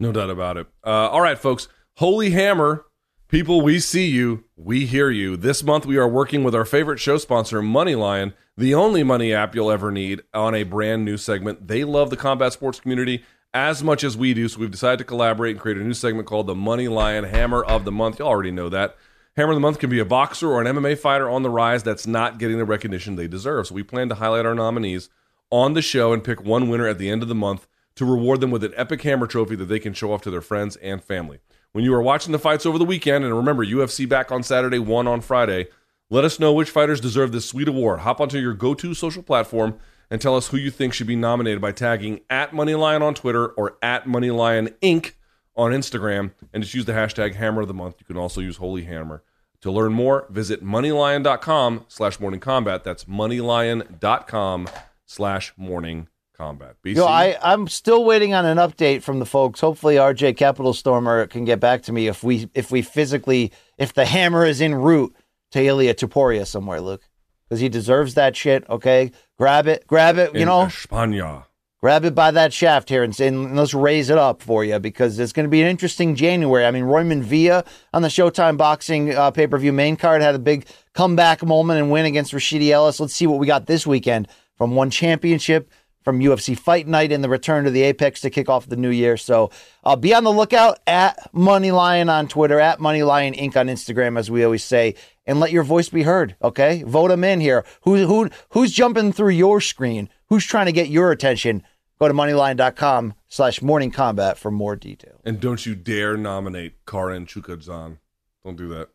No 0.00 0.12
doubt 0.12 0.30
about 0.30 0.56
it. 0.56 0.66
Uh, 0.84 1.08
all 1.08 1.20
right, 1.20 1.38
folks. 1.38 1.68
Holy 1.96 2.30
Hammer, 2.30 2.86
people, 3.28 3.60
we 3.60 3.80
see 3.80 4.06
you, 4.06 4.44
we 4.56 4.86
hear 4.86 5.10
you. 5.10 5.36
This 5.36 5.64
month 5.64 5.84
we 5.84 5.96
are 5.96 6.08
working 6.08 6.44
with 6.44 6.54
our 6.54 6.64
favorite 6.64 7.00
show 7.00 7.18
sponsor, 7.18 7.60
MoneyLion, 7.60 8.32
the 8.56 8.74
only 8.74 9.02
money 9.02 9.32
app 9.32 9.54
you'll 9.54 9.70
ever 9.70 9.90
need 9.90 10.22
on 10.32 10.54
a 10.54 10.62
brand 10.62 11.04
new 11.04 11.16
segment. 11.16 11.66
They 11.66 11.82
love 11.84 12.10
the 12.10 12.16
combat 12.16 12.52
sports 12.52 12.78
community 12.78 13.24
as 13.54 13.82
much 13.82 14.04
as 14.04 14.16
we 14.16 14.34
do, 14.34 14.46
so 14.46 14.60
we've 14.60 14.70
decided 14.70 14.98
to 14.98 15.04
collaborate 15.04 15.52
and 15.52 15.60
create 15.60 15.78
a 15.78 15.82
new 15.82 15.94
segment 15.94 16.28
called 16.28 16.46
the 16.46 16.54
Money 16.54 16.86
Lion 16.86 17.24
Hammer 17.24 17.64
of 17.64 17.84
the 17.84 17.92
Month. 17.92 18.18
You 18.18 18.26
already 18.26 18.50
know 18.50 18.68
that. 18.68 18.96
Hammer 19.38 19.52
of 19.52 19.56
the 19.56 19.60
Month 19.60 19.78
can 19.78 19.88
be 19.88 20.00
a 20.00 20.04
boxer 20.04 20.48
or 20.48 20.60
an 20.60 20.66
MMA 20.66 20.98
fighter 20.98 21.30
on 21.30 21.44
the 21.44 21.48
rise 21.48 21.84
that's 21.84 22.08
not 22.08 22.40
getting 22.40 22.58
the 22.58 22.64
recognition 22.64 23.14
they 23.14 23.28
deserve. 23.28 23.68
So 23.68 23.74
we 23.76 23.84
plan 23.84 24.08
to 24.08 24.16
highlight 24.16 24.44
our 24.44 24.54
nominees 24.54 25.10
on 25.52 25.74
the 25.74 25.80
show 25.80 26.12
and 26.12 26.24
pick 26.24 26.42
one 26.42 26.68
winner 26.68 26.88
at 26.88 26.98
the 26.98 27.08
end 27.08 27.22
of 27.22 27.28
the 27.28 27.36
month 27.36 27.68
to 27.94 28.04
reward 28.04 28.40
them 28.40 28.50
with 28.50 28.64
an 28.64 28.72
epic 28.74 29.00
hammer 29.02 29.28
trophy 29.28 29.54
that 29.54 29.66
they 29.66 29.78
can 29.78 29.92
show 29.92 30.12
off 30.12 30.22
to 30.22 30.32
their 30.32 30.40
friends 30.40 30.74
and 30.78 31.04
family. 31.04 31.38
When 31.70 31.84
you 31.84 31.94
are 31.94 32.02
watching 32.02 32.32
the 32.32 32.40
fights 32.40 32.66
over 32.66 32.78
the 32.78 32.84
weekend, 32.84 33.24
and 33.24 33.32
remember, 33.32 33.64
UFC 33.64 34.08
back 34.08 34.32
on 34.32 34.42
Saturday, 34.42 34.80
one 34.80 35.06
on 35.06 35.20
Friday, 35.20 35.68
let 36.10 36.24
us 36.24 36.40
know 36.40 36.52
which 36.52 36.70
fighters 36.70 37.00
deserve 37.00 37.30
this 37.30 37.48
sweet 37.48 37.68
award. 37.68 38.00
Hop 38.00 38.20
onto 38.20 38.38
your 38.38 38.54
go 38.54 38.74
to 38.74 38.92
social 38.92 39.22
platform 39.22 39.78
and 40.10 40.20
tell 40.20 40.36
us 40.36 40.48
who 40.48 40.56
you 40.56 40.72
think 40.72 40.92
should 40.92 41.06
be 41.06 41.14
nominated 41.14 41.60
by 41.60 41.70
tagging 41.70 42.22
at 42.28 42.50
MoneyLion 42.50 43.02
on 43.02 43.14
Twitter 43.14 43.46
or 43.46 43.78
at 43.82 44.04
MoneyLion 44.04 44.74
Inc. 44.82 45.12
on 45.54 45.70
Instagram 45.70 46.32
and 46.52 46.64
just 46.64 46.74
use 46.74 46.86
the 46.86 46.92
hashtag 46.92 47.36
Hammer 47.36 47.60
of 47.60 47.68
the 47.68 47.74
Month. 47.74 48.00
You 48.00 48.06
can 48.06 48.16
also 48.16 48.40
use 48.40 48.56
Holy 48.56 48.82
Hammer. 48.82 49.22
To 49.62 49.72
learn 49.72 49.92
more, 49.92 50.26
visit 50.30 50.62
moneylion.com 50.62 51.86
slash 51.88 52.20
morning 52.20 52.40
combat. 52.40 52.84
That's 52.84 53.04
moneylion.com 53.06 54.68
slash 55.06 55.52
morning 55.56 56.08
combat. 56.36 56.76
BC? 56.84 56.96
Yo, 56.96 57.06
I, 57.06 57.36
I'm 57.42 57.66
still 57.66 58.04
waiting 58.04 58.34
on 58.34 58.46
an 58.46 58.58
update 58.58 59.02
from 59.02 59.18
the 59.18 59.26
folks. 59.26 59.60
Hopefully, 59.60 59.96
RJ 59.96 60.36
Capital 60.36 60.72
Stormer 60.72 61.26
can 61.26 61.44
get 61.44 61.58
back 61.60 61.82
to 61.82 61.92
me 61.92 62.06
if 62.06 62.22
we 62.22 62.48
if 62.54 62.70
we 62.70 62.82
physically 62.82 63.52
if 63.76 63.92
the 63.92 64.04
hammer 64.06 64.46
is 64.46 64.62
en 64.62 64.74
route 64.76 65.14
to 65.50 65.60
Ilia 65.62 65.94
Topuria 65.94 66.46
somewhere, 66.46 66.80
Luke, 66.80 67.02
because 67.48 67.60
he 67.60 67.68
deserves 67.68 68.14
that 68.14 68.36
shit. 68.36 68.68
Okay, 68.70 69.10
grab 69.36 69.66
it, 69.66 69.86
grab 69.88 70.18
it. 70.18 70.32
You 70.34 70.42
In 70.42 70.46
know, 70.46 70.66
España. 70.66 71.44
Grab 71.80 72.04
it 72.04 72.14
by 72.14 72.32
that 72.32 72.52
shaft 72.52 72.88
here 72.88 73.04
and, 73.04 73.18
and 73.20 73.54
let's 73.54 73.72
raise 73.72 74.10
it 74.10 74.18
up 74.18 74.42
for 74.42 74.64
you 74.64 74.80
because 74.80 75.16
it's 75.20 75.32
going 75.32 75.44
to 75.44 75.50
be 75.50 75.62
an 75.62 75.68
interesting 75.68 76.16
January. 76.16 76.66
I 76.66 76.72
mean, 76.72 76.84
Roiman 76.84 77.22
Villa 77.22 77.64
on 77.94 78.02
the 78.02 78.08
Showtime 78.08 78.56
Boxing 78.56 79.14
uh, 79.14 79.30
pay 79.30 79.46
per 79.46 79.58
view 79.58 79.72
main 79.72 79.96
card 79.96 80.20
had 80.20 80.34
a 80.34 80.40
big 80.40 80.66
comeback 80.92 81.44
moment 81.44 81.78
and 81.78 81.88
win 81.88 82.04
against 82.04 82.32
Rashidi 82.32 82.70
Ellis. 82.70 82.98
Let's 82.98 83.14
see 83.14 83.28
what 83.28 83.38
we 83.38 83.46
got 83.46 83.66
this 83.66 83.86
weekend 83.86 84.26
from 84.56 84.74
one 84.74 84.90
championship. 84.90 85.70
From 86.04 86.20
UFC 86.20 86.58
Fight 86.58 86.86
Night 86.86 87.12
and 87.12 87.22
the 87.22 87.28
return 87.28 87.64
to 87.64 87.70
the 87.70 87.82
Apex 87.82 88.22
to 88.22 88.30
kick 88.30 88.48
off 88.48 88.66
the 88.66 88.76
new 88.76 88.88
year. 88.88 89.18
So 89.18 89.50
uh, 89.84 89.94
be 89.94 90.14
on 90.14 90.24
the 90.24 90.32
lookout 90.32 90.78
at 90.86 91.18
Money 91.34 91.70
Lion 91.70 92.08
on 92.08 92.28
Twitter, 92.28 92.58
at 92.58 92.80
Money 92.80 93.02
Lion 93.02 93.34
Inc. 93.34 93.56
on 93.58 93.66
Instagram, 93.66 94.18
as 94.18 94.30
we 94.30 94.42
always 94.42 94.64
say, 94.64 94.94
and 95.28 95.38
let 95.38 95.52
your 95.52 95.62
voice 95.62 95.88
be 95.90 96.02
heard. 96.02 96.34
Okay, 96.42 96.82
vote 96.84 97.08
them 97.08 97.22
in 97.22 97.40
here. 97.40 97.64
Who 97.82 98.06
who 98.06 98.28
who's 98.50 98.72
jumping 98.72 99.12
through 99.12 99.30
your 99.30 99.60
screen? 99.60 100.08
Who's 100.28 100.44
trying 100.44 100.66
to 100.66 100.72
get 100.72 100.88
your 100.88 101.12
attention? 101.12 101.62
Go 102.00 102.08
to 102.08 102.14
moneylion.com 102.14 103.14
slash 103.28 103.60
morning 103.60 103.90
combat 103.90 104.38
for 104.38 104.50
more 104.52 104.76
details. 104.76 105.20
And 105.24 105.38
don't 105.40 105.66
you 105.66 105.74
dare 105.74 106.16
nominate 106.16 106.74
Karen 106.86 107.26
Chukhadzhian. 107.26 107.98
Don't 108.44 108.56
do 108.56 108.68
that. 108.68 108.88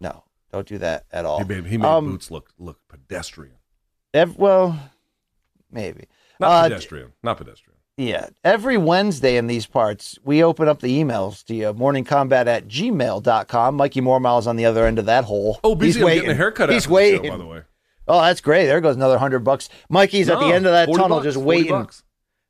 No, 0.00 0.24
don't 0.52 0.66
do 0.66 0.78
that 0.78 1.04
at 1.12 1.24
all. 1.24 1.38
He 1.38 1.44
made, 1.44 1.66
he 1.66 1.78
made 1.78 1.86
Um, 1.86 2.06
boots 2.06 2.30
look 2.30 2.50
look 2.58 2.78
pedestrian. 2.88 3.56
ev- 4.14 4.36
well, 4.38 4.78
maybe. 5.70 6.06
Not 6.40 6.50
Uh, 6.50 6.62
pedestrian. 6.68 7.12
Not 7.22 7.38
pedestrian. 7.38 7.71
Yeah. 7.96 8.28
Every 8.42 8.78
Wednesday 8.78 9.36
in 9.36 9.46
these 9.46 9.66
parts, 9.66 10.18
we 10.24 10.42
open 10.42 10.66
up 10.68 10.80
the 10.80 11.02
emails 11.02 11.44
to 11.44 11.54
you, 11.54 11.72
morningcombat 11.74 12.46
at 12.46 12.66
gmail.com. 12.68 13.74
Mikey 13.76 14.00
Mormile 14.00 14.38
is 14.38 14.46
on 14.46 14.56
the 14.56 14.64
other 14.64 14.86
end 14.86 14.98
of 14.98 15.06
that 15.06 15.24
hole. 15.24 15.60
Oh, 15.62 15.74
busy. 15.74 16.00
I'm 16.02 16.08
getting 16.08 16.30
a 16.30 16.34
haircut 16.34 16.70
He's 16.70 16.88
waiting. 16.88 17.24
show, 17.24 17.30
by 17.30 17.36
the 17.36 17.46
way. 17.46 17.62
Oh, 18.08 18.20
that's 18.20 18.40
great. 18.40 18.66
There 18.66 18.80
goes 18.80 18.96
another 18.96 19.18
hundred 19.18 19.40
bucks. 19.40 19.68
Mikey's 19.88 20.28
at 20.28 20.40
the 20.40 20.46
end 20.46 20.66
of 20.66 20.72
that 20.72 20.86
tunnel 20.86 21.08
bucks, 21.18 21.24
just 21.24 21.36
waiting, 21.36 21.70
bucks. 21.70 22.02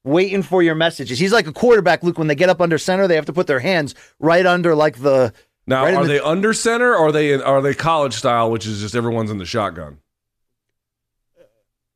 waiting 0.04 0.42
for 0.42 0.62
your 0.62 0.74
messages. 0.74 1.18
He's 1.18 1.32
like 1.32 1.46
a 1.46 1.52
quarterback, 1.52 2.02
Luke. 2.02 2.18
When 2.18 2.26
they 2.28 2.34
get 2.34 2.48
up 2.48 2.60
under 2.60 2.78
center, 2.78 3.06
they 3.06 3.16
have 3.16 3.26
to 3.26 3.32
put 3.34 3.46
their 3.46 3.60
hands 3.60 3.94
right 4.18 4.46
under 4.46 4.74
like 4.74 4.98
the. 5.02 5.32
Now, 5.66 5.84
right 5.84 5.94
are 5.94 6.02
the- 6.04 6.08
they 6.14 6.20
under 6.20 6.54
center 6.54 6.92
or 6.94 7.08
are 7.08 7.12
they 7.12 7.34
are 7.34 7.60
they 7.60 7.74
college 7.74 8.14
style, 8.14 8.50
which 8.50 8.66
is 8.66 8.80
just 8.80 8.94
everyone's 8.94 9.30
in 9.30 9.38
the 9.38 9.44
shotgun? 9.44 9.98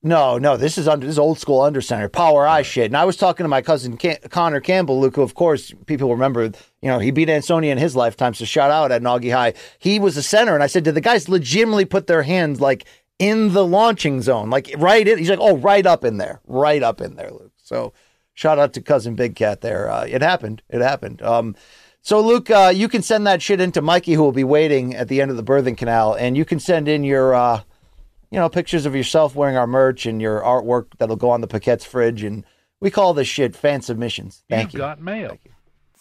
No, 0.06 0.38
no, 0.38 0.56
this 0.56 0.78
is 0.78 0.86
under 0.86 1.04
this 1.04 1.14
is 1.14 1.18
old 1.18 1.40
school 1.40 1.60
under 1.60 1.80
center 1.80 2.08
power 2.08 2.46
eye 2.46 2.62
shit. 2.62 2.86
And 2.86 2.96
I 2.96 3.04
was 3.04 3.16
talking 3.16 3.42
to 3.42 3.48
my 3.48 3.60
cousin 3.60 3.96
Cam- 3.96 4.18
Connor 4.30 4.60
Campbell, 4.60 5.00
Luke, 5.00 5.16
who 5.16 5.22
of 5.22 5.34
course 5.34 5.72
people 5.86 6.12
remember. 6.12 6.44
You 6.44 6.52
know, 6.90 7.00
he 7.00 7.10
beat 7.10 7.28
Ansonia 7.28 7.72
in 7.72 7.78
his 7.78 7.96
lifetime, 7.96 8.32
so 8.32 8.44
shout 8.44 8.70
out 8.70 8.92
at 8.92 9.02
Noggy 9.02 9.32
High. 9.32 9.54
He 9.80 9.98
was 9.98 10.16
a 10.16 10.22
center, 10.22 10.54
and 10.54 10.62
I 10.62 10.68
said, 10.68 10.84
did 10.84 10.94
the 10.94 11.00
guys 11.00 11.28
legitimately 11.28 11.86
put 11.86 12.06
their 12.06 12.22
hands 12.22 12.60
like 12.60 12.86
in 13.18 13.52
the 13.52 13.66
launching 13.66 14.22
zone, 14.22 14.48
like 14.48 14.72
right 14.78 15.08
in? 15.08 15.18
He's 15.18 15.28
like, 15.28 15.40
oh, 15.42 15.56
right 15.56 15.84
up 15.84 16.04
in 16.04 16.18
there, 16.18 16.40
right 16.46 16.84
up 16.84 17.00
in 17.00 17.16
there, 17.16 17.32
Luke. 17.32 17.54
So 17.56 17.92
shout 18.32 18.60
out 18.60 18.74
to 18.74 18.82
cousin 18.82 19.16
Big 19.16 19.34
Cat 19.34 19.60
there. 19.60 19.90
Uh, 19.90 20.06
it 20.08 20.22
happened. 20.22 20.62
It 20.68 20.82
happened. 20.82 21.20
Um, 21.20 21.56
so, 22.00 22.20
Luke, 22.20 22.48
uh, 22.48 22.72
you 22.72 22.88
can 22.88 23.02
send 23.02 23.26
that 23.26 23.42
shit 23.42 23.60
into 23.60 23.82
Mikey, 23.82 24.12
who 24.12 24.22
will 24.22 24.30
be 24.30 24.44
waiting 24.44 24.94
at 24.94 25.08
the 25.08 25.20
end 25.20 25.32
of 25.32 25.36
the 25.36 25.42
birthing 25.42 25.76
canal, 25.76 26.14
and 26.14 26.36
you 26.36 26.44
can 26.44 26.60
send 26.60 26.86
in 26.86 27.02
your, 27.02 27.34
uh, 27.34 27.62
you 28.31 28.39
know, 28.39 28.48
pictures 28.48 28.86
of 28.86 28.94
yourself 28.94 29.35
wearing 29.35 29.57
our 29.57 29.66
merch 29.66 30.07
and 30.07 30.20
your 30.20 30.40
artwork 30.40 30.86
that'll 30.98 31.16
go 31.16 31.31
on 31.31 31.40
the 31.40 31.47
Paquette's 31.47 31.85
fridge. 31.85 32.23
And 32.23 32.44
we 32.81 32.90
call 32.90 33.15
this 33.15 33.28
shit 33.28 33.55
fan 33.55 33.82
submissions. 33.82 34.44
Thank 34.48 34.73
you. 34.73 34.78
got 34.78 35.01
mail. 35.01 35.39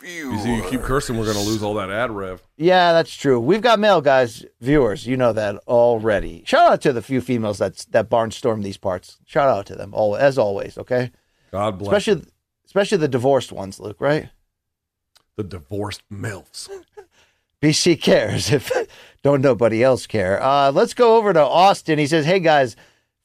You 0.03 0.37
see, 0.39 0.55
you 0.55 0.63
keep 0.69 0.81
cursing, 0.81 1.17
we're 1.17 1.23
going 1.23 1.37
to 1.37 1.43
lose 1.43 1.63
all 1.63 1.73
that 1.75 1.89
ad 1.89 2.11
rev. 2.11 2.43
Yeah, 2.57 2.91
that's 2.91 3.15
true. 3.15 3.39
We've 3.39 3.61
got 3.61 3.79
mail, 3.79 4.01
guys, 4.01 4.45
viewers. 4.59 5.07
You 5.07 5.17
know 5.17 5.33
that 5.33 5.55
already. 5.67 6.43
Shout 6.45 6.71
out 6.71 6.81
to 6.81 6.93
the 6.93 7.01
few 7.01 7.21
females 7.21 7.57
that's 7.57 7.85
that 7.85 8.09
barnstorm 8.09 8.61
these 8.61 8.77
parts. 8.77 9.17
Shout 9.25 9.49
out 9.49 9.65
to 9.67 9.75
them, 9.75 9.93
all 9.93 10.15
as 10.15 10.37
always. 10.37 10.77
Okay, 10.77 11.11
God 11.51 11.79
bless 11.79 11.87
especially 11.87 12.21
them. 12.21 12.29
especially 12.65 12.97
the 12.99 13.07
divorced 13.07 13.51
ones, 13.51 13.79
Luke. 13.79 13.97
Right? 13.99 14.29
the 15.37 15.43
divorced 15.43 16.01
milfs. 16.11 16.69
BC 17.65 17.99
cares 17.99 18.51
if 18.51 18.71
don't 19.23 19.41
nobody 19.41 19.83
else 19.83 20.05
care. 20.05 20.41
Uh, 20.41 20.71
let's 20.71 20.93
go 20.93 21.17
over 21.17 21.33
to 21.33 21.41
Austin. 21.41 21.97
He 21.97 22.05
says, 22.05 22.23
"Hey 22.25 22.39
guys, 22.39 22.75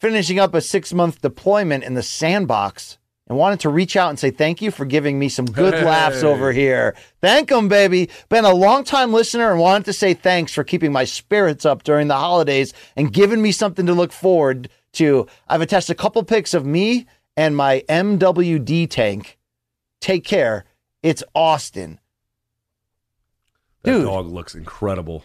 finishing 0.01 0.39
up 0.39 0.55
a 0.55 0.63
six 0.63 0.95
month 0.95 1.21
deployment 1.21 1.85
in 1.85 1.93
the 1.93 2.03
sandbox." 2.03 2.97
And 3.29 3.39
wanted 3.39 3.61
to 3.61 3.69
reach 3.69 3.97
out 3.97 4.09
and 4.09 4.19
say 4.19 4.31
thank 4.33 4.61
you 4.61 4.73
for 4.73 4.85
giving 4.85 5.17
me 5.19 5.29
some 5.29 5.45
good 5.45 5.75
Hey. 5.75 5.85
laughs 5.85 6.25
over 6.25 6.51
here. 6.53 6.97
Thank 7.21 7.53
'em, 7.53 7.69
baby. 7.69 8.09
Been 8.29 8.45
a 8.47 8.53
long 8.55 8.83
time 8.83 9.13
listener 9.13 9.53
and 9.53 9.61
wanted 9.61 9.85
to 9.85 9.93
say 9.93 10.15
thanks 10.15 10.53
for 10.53 10.65
keeping 10.65 10.91
my 10.91 11.05
spirits 11.05 11.65
up 11.65 11.85
during 11.85 12.09
the 12.09 12.17
holidays 12.17 12.73
and 12.97 13.13
giving 13.13 13.41
me 13.41 13.53
something 13.53 13.87
to 13.87 13.93
look 13.93 14.11
forward 14.11 14.69
to. 14.95 15.29
I've 15.49 15.61
attached 15.61 15.91
a 15.91 15.95
couple 15.95 16.25
pics 16.25 16.55
of 16.55 16.67
me 16.67 17.07
and 17.37 17.55
my 17.57 17.85
MWD 17.89 18.89
tank. 18.89 19.39
Take 20.01 20.25
care. 20.25 20.65
It's 21.05 21.23
Austin. 21.33 22.00
That 23.83 23.93
Dude. 23.93 24.05
dog 24.05 24.27
looks 24.27 24.55
incredible. 24.55 25.25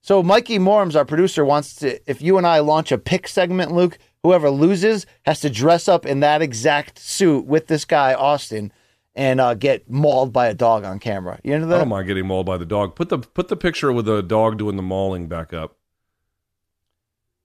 So 0.00 0.22
Mikey 0.22 0.58
Morms, 0.58 0.96
our 0.96 1.04
producer, 1.04 1.44
wants 1.44 1.74
to 1.76 2.00
if 2.10 2.20
you 2.20 2.36
and 2.38 2.46
I 2.46 2.58
launch 2.58 2.90
a 2.90 2.98
pick 2.98 3.28
segment, 3.28 3.72
Luke, 3.72 3.98
whoever 4.22 4.50
loses 4.50 5.06
has 5.26 5.40
to 5.40 5.50
dress 5.50 5.86
up 5.86 6.04
in 6.04 6.20
that 6.20 6.42
exact 6.42 6.98
suit 6.98 7.46
with 7.46 7.68
this 7.68 7.84
guy, 7.84 8.14
Austin, 8.14 8.72
and 9.14 9.40
uh, 9.40 9.54
get 9.54 9.88
mauled 9.88 10.32
by 10.32 10.48
a 10.48 10.54
dog 10.54 10.84
on 10.84 10.98
camera. 10.98 11.38
You 11.44 11.54
I 11.54 11.58
that? 11.60 11.78
don't 11.78 11.88
mind 11.88 12.08
getting 12.08 12.26
mauled 12.26 12.46
by 12.46 12.56
the 12.56 12.64
dog. 12.66 12.96
Put 12.96 13.10
the 13.10 13.18
put 13.18 13.48
the 13.48 13.56
picture 13.56 13.92
with 13.92 14.06
the 14.06 14.22
dog 14.22 14.58
doing 14.58 14.76
the 14.76 14.82
mauling 14.82 15.28
back 15.28 15.52
up. 15.52 15.76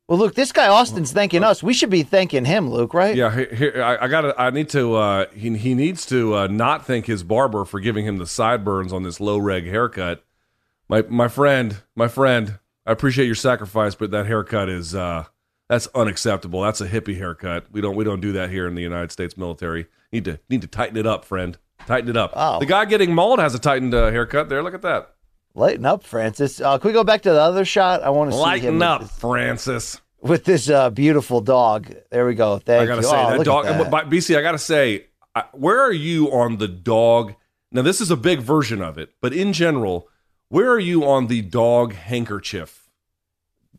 Well, 0.07 0.19
Luke, 0.19 0.35
this 0.35 0.53
guy 0.53 0.69
Austin's 0.69 1.11
thanking 1.11 1.43
us. 1.43 1.61
We 1.61 1.73
should 1.73 1.89
be 1.89 2.03
thanking 2.03 2.45
him, 2.45 2.69
Luke, 2.69 2.93
right? 2.93 3.13
Yeah, 3.13 3.34
here, 3.34 3.53
here 3.53 3.84
I, 3.84 4.05
I 4.05 4.07
got 4.07 4.39
I 4.39 4.49
need 4.51 4.69
to. 4.69 4.95
Uh, 4.95 5.25
he 5.34 5.55
he 5.57 5.75
needs 5.75 6.05
to 6.05 6.34
uh, 6.34 6.47
not 6.47 6.85
thank 6.85 7.07
his 7.07 7.23
barber 7.23 7.65
for 7.65 7.81
giving 7.81 8.05
him 8.05 8.17
the 8.17 8.25
sideburns 8.25 8.93
on 8.93 9.03
this 9.03 9.19
low 9.19 9.38
reg 9.38 9.65
haircut. 9.65 10.23
My 10.88 11.01
my 11.09 11.27
friend, 11.27 11.81
my 11.93 12.07
friend, 12.07 12.57
I 12.85 12.93
appreciate 12.93 13.25
your 13.25 13.35
sacrifice, 13.35 13.95
but 13.95 14.11
that 14.11 14.27
haircut 14.27 14.69
is 14.69 14.95
uh, 14.95 15.25
that's 15.67 15.88
unacceptable. 15.93 16.61
That's 16.61 16.79
a 16.79 16.88
hippie 16.88 17.17
haircut. 17.17 17.65
We 17.73 17.81
don't 17.81 17.97
we 17.97 18.05
don't 18.05 18.21
do 18.21 18.31
that 18.31 18.49
here 18.49 18.65
in 18.65 18.75
the 18.75 18.81
United 18.84 19.11
States 19.11 19.35
military. 19.35 19.88
Need 20.13 20.23
to 20.23 20.39
need 20.49 20.61
to 20.61 20.67
tighten 20.67 20.95
it 20.95 21.05
up, 21.05 21.25
friend. 21.25 21.57
Tighten 21.85 22.09
it 22.09 22.15
up. 22.15 22.31
Oh. 22.34 22.59
The 22.59 22.65
guy 22.65 22.85
getting 22.85 23.13
mauled 23.13 23.39
has 23.39 23.53
a 23.53 23.59
tightened 23.59 23.93
uh, 23.93 24.09
haircut 24.09 24.47
there. 24.47 24.63
Look 24.63 24.73
at 24.73 24.81
that. 24.84 25.16
Lighten 25.57 25.85
up, 25.88 26.03
Francis. 26.03 26.61
Uh, 26.61 26.77
can 26.77 26.89
we 26.89 26.93
go 26.93 27.03
back 27.03 27.23
to 27.23 27.31
the 27.31 27.41
other 27.41 27.65
shot? 27.65 28.03
I 28.03 28.11
want 28.11 28.29
to 28.31 28.38
see 28.38 28.41
him 28.43 28.45
Lighten 28.47 28.73
with 28.75 28.84
up, 28.84 29.01
this- 29.01 29.11
Francis. 29.19 30.01
with 30.21 30.43
this 30.45 30.69
uh, 30.69 30.89
beautiful 30.91 31.41
dog. 31.41 31.91
There 32.11 32.27
we 32.27 32.35
go. 32.35 32.59
Thank 32.59 32.84
I 32.84 32.85
gotta 32.85 33.01
you. 33.01 33.07
say 33.07 33.25
Oh, 33.25 33.38
that 33.38 33.43
dog. 33.43 33.65
That. 33.65 33.89
But 33.91 34.09
BC, 34.09 34.38
I 34.38 34.41
gotta 34.43 34.59
say, 34.59 35.05
where 35.53 35.79
are 35.81 35.91
you 35.91 36.31
on 36.31 36.57
the 36.57 36.67
dog? 36.67 37.34
Now, 37.71 37.81
this 37.81 37.99
is 38.01 38.11
a 38.11 38.15
big 38.15 38.39
version 38.39 38.81
of 38.84 38.97
it, 38.99 39.09
but 39.19 39.34
in 39.34 39.51
general, 39.51 40.07
where 40.49 40.69
are 40.71 40.79
you 40.79 41.03
on 41.05 41.25
the 41.27 41.41
dog 41.41 41.93
handkerchief? 41.93 42.88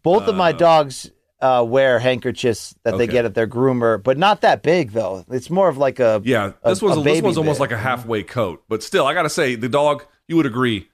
Both 0.02 0.24
of 0.24 0.34
uh, 0.34 0.38
my 0.38 0.52
dogs 0.52 1.10
uh, 1.40 1.64
wear 1.66 1.98
handkerchiefs 2.00 2.74
that 2.82 2.98
they 2.98 3.06
get 3.06 3.24
at 3.24 3.34
their 3.34 3.46
groomer, 3.46 4.02
but 4.02 4.18
not 4.18 4.40
that 4.40 4.62
big 4.64 4.90
though. 4.92 5.24
It's 5.30 5.48
more 5.48 5.68
of 5.68 5.78
like 5.78 6.00
a 6.00 6.20
Yeah, 6.24 6.52
a- 6.64 6.70
this 6.70 6.82
was 6.82 6.96
a 6.96 7.00
this 7.02 7.22
one's 7.22 7.38
almost 7.38 7.58
bit. 7.58 7.70
like 7.70 7.72
a 7.72 7.78
halfway 7.78 8.24
coat, 8.24 8.64
but 8.68 8.82
still, 8.82 9.06
I 9.06 9.14
gotta 9.14 9.30
say, 9.30 9.54
the 9.54 9.68
dog. 9.68 10.04
You 10.26 10.36
would 10.36 10.44
agree, 10.46 10.88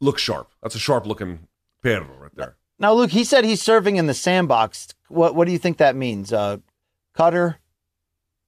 looks 0.00 0.22
sharp. 0.22 0.50
That's 0.62 0.74
a 0.74 0.78
sharp 0.78 1.06
looking 1.06 1.48
perro 1.82 2.08
right 2.18 2.34
there. 2.34 2.56
Now, 2.78 2.92
Luke, 2.92 3.10
he 3.10 3.24
said 3.24 3.44
he's 3.44 3.62
serving 3.62 3.96
in 3.96 4.06
the 4.06 4.14
sandbox. 4.14 4.88
What 5.08 5.34
what 5.34 5.46
do 5.46 5.52
you 5.52 5.58
think 5.58 5.78
that 5.78 5.96
means? 5.96 6.32
Uh, 6.32 6.58
Qatar? 7.16 7.56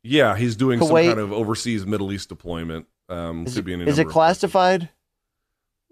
Yeah, 0.02 0.36
he's 0.36 0.56
doing 0.56 0.80
some 0.80 0.88
kind 0.88 1.18
of 1.18 1.32
overseas 1.32 1.84
Middle 1.84 2.12
East 2.12 2.28
deployment. 2.28 2.86
Um, 3.08 3.44
Is 3.46 3.54
could 3.54 3.60
it, 3.60 3.64
be 3.64 3.72
in 3.74 3.82
is 3.82 3.98
it 3.98 4.08
classified? 4.08 4.88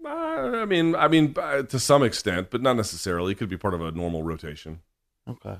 Uh, 0.03 0.09
I 0.09 0.65
mean, 0.65 0.95
I 0.95 1.07
mean, 1.09 1.35
uh, 1.37 1.63
to 1.63 1.79
some 1.79 2.01
extent, 2.01 2.49
but 2.49 2.61
not 2.61 2.77
necessarily. 2.77 3.33
It 3.33 3.37
could 3.37 3.49
be 3.49 3.57
part 3.57 3.73
of 3.73 3.81
a 3.81 3.91
normal 3.91 4.23
rotation. 4.23 4.79
Okay. 5.29 5.57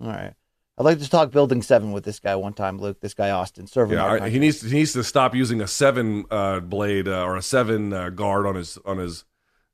All 0.00 0.06
right. 0.06 0.34
I'd 0.78 0.84
like 0.84 0.98
to 1.00 1.10
talk 1.10 1.30
Building 1.30 1.60
Seven 1.62 1.92
with 1.92 2.04
this 2.04 2.18
guy 2.20 2.36
one 2.36 2.54
time, 2.54 2.78
Luke. 2.78 3.00
This 3.00 3.12
guy 3.12 3.30
Austin 3.30 3.66
serving. 3.66 3.98
Yeah, 3.98 4.28
he 4.28 4.38
needs 4.38 4.60
to, 4.60 4.66
he 4.68 4.76
needs 4.76 4.94
to 4.94 5.04
stop 5.04 5.34
using 5.34 5.60
a 5.60 5.66
seven 5.66 6.24
uh, 6.30 6.60
blade 6.60 7.06
uh, 7.06 7.22
or 7.24 7.36
a 7.36 7.42
seven 7.42 7.92
uh, 7.92 8.08
guard 8.10 8.46
on 8.46 8.54
his 8.54 8.78
on 8.86 8.96
his 8.98 9.24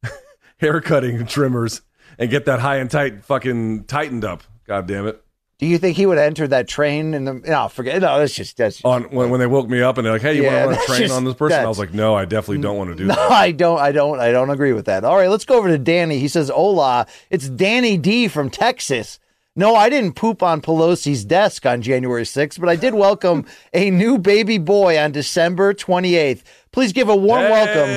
hair 0.59 0.81
cutting 0.81 1.25
trimmers 1.27 1.83
and 2.19 2.29
get 2.31 2.45
that 2.47 2.61
high 2.61 2.77
and 2.79 2.91
tight 2.91 3.25
fucking 3.25 3.85
tightened 3.85 4.25
up. 4.25 4.43
God 4.67 4.89
damn 4.89 5.07
it! 5.07 5.23
Do 5.59 5.67
you 5.67 5.79
think 5.79 5.97
he 5.97 6.07
would 6.07 6.19
enter 6.19 6.49
that 6.49 6.67
train 6.67 7.15
in 7.15 7.25
the? 7.25 7.35
No, 7.35 7.69
forget. 7.69 8.01
No, 8.03 8.19
that's 8.19 8.35
just 8.35 8.57
that's. 8.57 8.85
On 8.85 9.05
when, 9.05 9.31
when 9.31 9.39
they 9.39 9.47
woke 9.47 9.69
me 9.69 9.81
up 9.83 9.99
and 9.99 10.05
they're 10.05 10.15
like, 10.15 10.23
"Hey, 10.23 10.35
you 10.37 10.43
Yeah, 10.43 10.67
want 10.67 10.81
to 10.81 10.87
train 10.87 11.01
just- 11.03 11.15
on 11.15 11.23
this 11.25 11.35
person?" 11.35 11.61
I 11.61 11.69
was 11.69 11.79
like, 11.79 11.95
"No, 11.95 12.17
I 12.17 12.25
definitely 12.25 12.63
don't 12.63 12.77
want 12.77 12.91
to 12.91 12.97
do 12.97 13.05
No, 13.07 13.15
that." 13.15 13.31
I 13.31 13.53
don't. 13.53 13.79
I 13.79 13.93
don't. 13.93 14.19
I 14.19 14.33
don't 14.33 14.51
agree 14.51 14.73
with 14.73 14.87
that. 14.87 15.05
All 15.05 15.17
right, 15.17 15.31
let's 15.31 15.45
go 15.45 15.57
over 15.57 15.69
to 15.69 15.79
Danny. 15.79 16.19
He 16.19 16.27
says, 16.27 16.49
"Hola, 16.49 17.07
it's 17.31 17.49
Danny 17.49 17.97
D 17.97 18.27
from 18.27 18.51
Texas." 18.51 19.21
No, 19.59 19.75
I 19.75 19.89
didn't 19.89 20.17
poop 20.17 20.43
on 20.43 20.61
Pelosi's 20.61 21.25
desk 21.25 21.65
on 21.65 21.81
January 21.81 22.25
6th, 22.25 22.61
but 22.61 22.69
I 22.69 22.77
did 22.77 22.93
welcome 22.93 23.47
a 23.73 23.91
new 23.91 24.19
baby 24.19 24.59
boy 24.59 24.99
on 24.99 25.13
December 25.13 25.73
28th. 25.73 26.43
Please 26.73 26.93
give 26.93 27.09
a 27.09 27.17
warm 27.17 27.45
welcome 27.45 27.89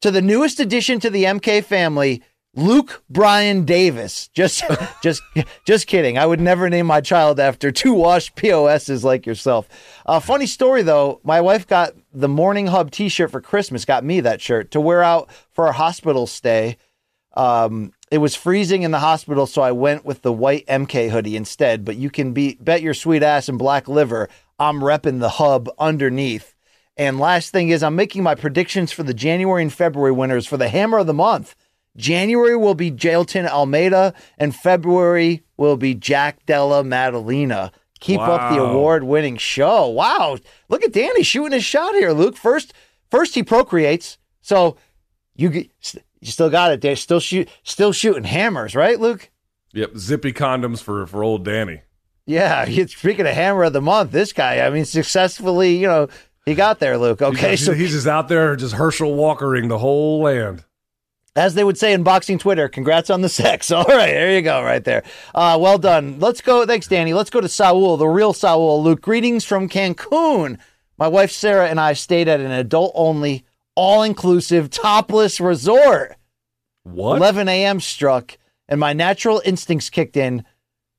to 0.00 0.10
the 0.10 0.20
newest 0.20 0.58
addition 0.58 0.98
to 0.98 1.10
the 1.10 1.22
MK 1.22 1.62
family, 1.62 2.24
Luke 2.56 3.04
Brian 3.08 3.66
Davis. 3.66 4.26
Just, 4.34 4.64
just, 5.02 5.22
just 5.64 5.86
kidding. 5.86 6.18
I 6.18 6.26
would 6.26 6.40
never 6.40 6.68
name 6.68 6.86
my 6.86 7.02
child 7.02 7.38
after 7.38 7.70
two 7.70 7.92
washed 7.92 8.34
POSs 8.34 9.04
like 9.04 9.26
yourself. 9.26 9.68
Uh, 10.06 10.18
funny 10.18 10.46
story 10.46 10.82
though. 10.82 11.20
My 11.22 11.40
wife 11.40 11.68
got 11.68 11.92
the 12.12 12.28
Morning 12.28 12.66
Hub 12.66 12.90
T-shirt 12.90 13.30
for 13.30 13.40
Christmas. 13.40 13.84
Got 13.84 14.02
me 14.02 14.18
that 14.22 14.40
shirt 14.40 14.72
to 14.72 14.80
wear 14.80 15.04
out 15.04 15.30
for 15.52 15.68
a 15.68 15.72
hospital 15.72 16.26
stay. 16.26 16.78
Um, 17.36 17.92
it 18.10 18.18
was 18.18 18.34
freezing 18.34 18.82
in 18.82 18.90
the 18.90 18.98
hospital, 19.00 19.46
so 19.46 19.62
I 19.62 19.72
went 19.72 20.04
with 20.04 20.22
the 20.22 20.32
white 20.32 20.66
MK 20.66 21.10
hoodie 21.10 21.36
instead. 21.36 21.84
But 21.84 21.96
you 21.96 22.10
can 22.10 22.32
be 22.32 22.56
bet 22.60 22.82
your 22.82 22.94
sweet 22.94 23.22
ass 23.22 23.48
and 23.48 23.58
black 23.58 23.88
liver. 23.88 24.28
I'm 24.58 24.80
repping 24.80 25.20
the 25.20 25.28
hub 25.28 25.68
underneath. 25.78 26.54
And 26.96 27.20
last 27.20 27.50
thing 27.52 27.68
is, 27.68 27.82
I'm 27.82 27.94
making 27.94 28.22
my 28.24 28.34
predictions 28.34 28.90
for 28.90 29.04
the 29.04 29.14
January 29.14 29.62
and 29.62 29.72
February 29.72 30.10
winners 30.12 30.46
for 30.46 30.56
the 30.56 30.68
Hammer 30.68 30.98
of 30.98 31.06
the 31.06 31.14
Month. 31.14 31.54
January 31.96 32.56
will 32.56 32.74
be 32.74 32.90
Jailton 32.90 33.46
Almeida, 33.46 34.14
and 34.36 34.54
February 34.54 35.42
will 35.56 35.76
be 35.76 35.94
Jack 35.94 36.44
Della 36.46 36.82
Maddalena. 36.84 37.72
Keep 38.00 38.20
up 38.20 38.52
the 38.54 38.62
award-winning 38.62 39.36
show. 39.36 39.88
Wow, 39.88 40.38
look 40.68 40.84
at 40.84 40.92
Danny 40.92 41.24
shooting 41.24 41.52
his 41.52 41.64
shot 41.64 41.94
here, 41.94 42.12
Luke. 42.12 42.36
First, 42.36 42.72
first 43.10 43.34
he 43.34 43.42
procreates, 43.42 44.18
so 44.40 44.76
you 45.34 45.48
get- 45.50 45.70
you 46.20 46.30
still 46.30 46.50
got 46.50 46.72
it. 46.72 46.80
There, 46.80 46.96
still 46.96 47.20
shoot, 47.20 47.48
still 47.62 47.92
shooting 47.92 48.24
hammers, 48.24 48.74
right, 48.74 48.98
Luke? 48.98 49.30
Yep, 49.72 49.96
zippy 49.96 50.32
condoms 50.32 50.82
for 50.82 51.06
for 51.06 51.22
old 51.22 51.44
Danny. 51.44 51.82
Yeah. 52.26 52.64
Speaking 52.86 53.26
of 53.26 53.34
Hammer 53.34 53.64
of 53.64 53.72
the 53.72 53.80
Month, 53.80 54.12
this 54.12 54.32
guy, 54.32 54.60
I 54.60 54.70
mean, 54.70 54.84
successfully, 54.84 55.76
you 55.76 55.86
know, 55.86 56.08
he 56.44 56.54
got 56.54 56.78
there, 56.78 56.96
Luke. 56.98 57.20
Okay, 57.20 57.50
he's, 57.50 57.64
so 57.64 57.72
he's 57.74 57.92
just 57.92 58.06
out 58.06 58.28
there, 58.28 58.56
just 58.56 58.74
Herschel 58.74 59.12
Walkering 59.14 59.68
the 59.68 59.78
whole 59.78 60.22
land. 60.22 60.64
as 61.36 61.54
they 61.54 61.62
would 61.62 61.76
say 61.76 61.92
in 61.92 62.02
boxing 62.02 62.38
Twitter, 62.38 62.68
congrats 62.68 63.10
on 63.10 63.20
the 63.20 63.28
sex. 63.28 63.70
All 63.72 63.84
right, 63.84 64.12
there 64.12 64.34
you 64.34 64.42
go, 64.42 64.62
right 64.62 64.82
there. 64.82 65.02
Uh, 65.34 65.58
well 65.60 65.78
done. 65.78 66.18
Let's 66.18 66.40
go. 66.40 66.64
Thanks, 66.66 66.88
Danny. 66.88 67.12
Let's 67.12 67.30
go 67.30 67.40
to 67.40 67.48
Saul, 67.48 67.96
the 67.96 68.08
real 68.08 68.32
Saul. 68.32 68.82
Luke, 68.82 69.02
greetings 69.02 69.44
from 69.44 69.68
Cancun. 69.68 70.58
My 70.96 71.06
wife 71.08 71.30
Sarah 71.30 71.68
and 71.68 71.78
I 71.78 71.92
stayed 71.92 72.28
at 72.28 72.40
an 72.40 72.50
adult 72.50 72.92
only, 72.94 73.44
all 73.78 74.02
inclusive, 74.02 74.70
topless 74.70 75.40
resort. 75.40 76.16
What? 76.82 77.18
11 77.18 77.48
a.m. 77.48 77.78
struck, 77.78 78.36
and 78.68 78.80
my 78.80 78.92
natural 78.92 79.40
instincts 79.44 79.88
kicked 79.88 80.16
in 80.16 80.44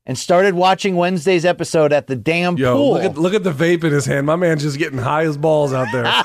and 0.06 0.18
started 0.18 0.54
watching 0.54 0.96
Wednesday's 0.96 1.44
episode 1.44 1.92
at 1.92 2.08
the 2.08 2.16
damn 2.16 2.56
Yo, 2.56 2.74
pool. 2.74 2.94
look 2.94 3.04
at 3.04 3.18
look 3.18 3.34
at 3.34 3.44
the 3.44 3.52
vape 3.52 3.84
in 3.84 3.92
his 3.92 4.06
hand. 4.06 4.26
My 4.26 4.38
man's 4.38 4.64
just 4.64 4.78
getting 4.78 4.98
high 4.98 5.24
as 5.24 5.36
balls 5.38 5.74
out 5.74 5.88
there. 5.92 6.24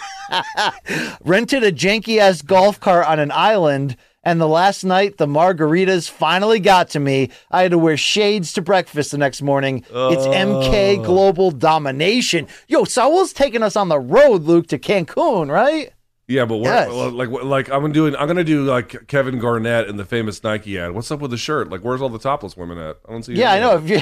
rented 1.24 1.64
a 1.64 1.72
janky 1.72 2.18
ass 2.18 2.40
golf 2.40 2.78
cart 2.78 3.06
on 3.08 3.18
an 3.18 3.32
island. 3.32 3.96
And 4.26 4.40
the 4.40 4.48
last 4.48 4.84
night, 4.84 5.18
the 5.18 5.26
margaritas 5.26 6.08
finally 6.08 6.58
got 6.58 6.88
to 6.90 7.00
me. 7.00 7.30
I 7.50 7.62
had 7.62 7.72
to 7.72 7.78
wear 7.78 7.98
shades 7.98 8.54
to 8.54 8.62
breakfast 8.62 9.10
the 9.10 9.18
next 9.18 9.42
morning. 9.42 9.78
It's 9.90 10.26
MK 10.26 10.98
oh. 10.98 11.02
Global 11.02 11.50
Domination. 11.50 12.46
Yo, 12.66 12.84
Saul's 12.84 13.34
taking 13.34 13.62
us 13.62 13.76
on 13.76 13.88
the 13.88 13.98
road, 13.98 14.44
Luke, 14.44 14.68
to 14.68 14.78
Cancun, 14.78 15.50
right? 15.50 15.92
Yeah, 16.26 16.44
but 16.44 16.56
where, 16.56 16.72
Yes. 16.72 17.12
like 17.12 17.28
like 17.28 17.68
I'm 17.70 17.92
doing 17.92 18.16
I'm 18.16 18.26
gonna 18.26 18.44
do 18.44 18.64
like 18.64 19.06
Kevin 19.08 19.38
Garnett 19.38 19.88
in 19.88 19.96
the 19.96 20.04
famous 20.04 20.42
Nike 20.42 20.78
ad. 20.78 20.92
What's 20.92 21.10
up 21.10 21.20
with 21.20 21.30
the 21.30 21.36
shirt? 21.36 21.70
Like 21.70 21.82
where's 21.82 22.00
all 22.00 22.08
the 22.08 22.18
topless 22.18 22.56
women 22.56 22.78
at? 22.78 22.96
I 23.08 23.12
don't 23.12 23.22
see. 23.24 23.34
Yeah, 23.34 23.52
I 23.52 23.60
know. 23.60 23.76
If 23.76 23.88
you 23.88 24.00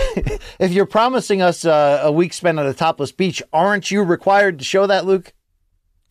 if 0.58 0.72
you're 0.72 0.86
promising 0.86 1.42
us 1.42 1.64
uh, 1.64 2.00
a 2.02 2.12
week 2.12 2.32
spent 2.32 2.58
at 2.58 2.66
a 2.66 2.74
topless 2.74 3.12
beach, 3.12 3.42
aren't 3.52 3.90
you 3.90 4.02
required 4.02 4.58
to 4.60 4.64
show 4.64 4.86
that, 4.86 5.04
Luke? 5.04 5.32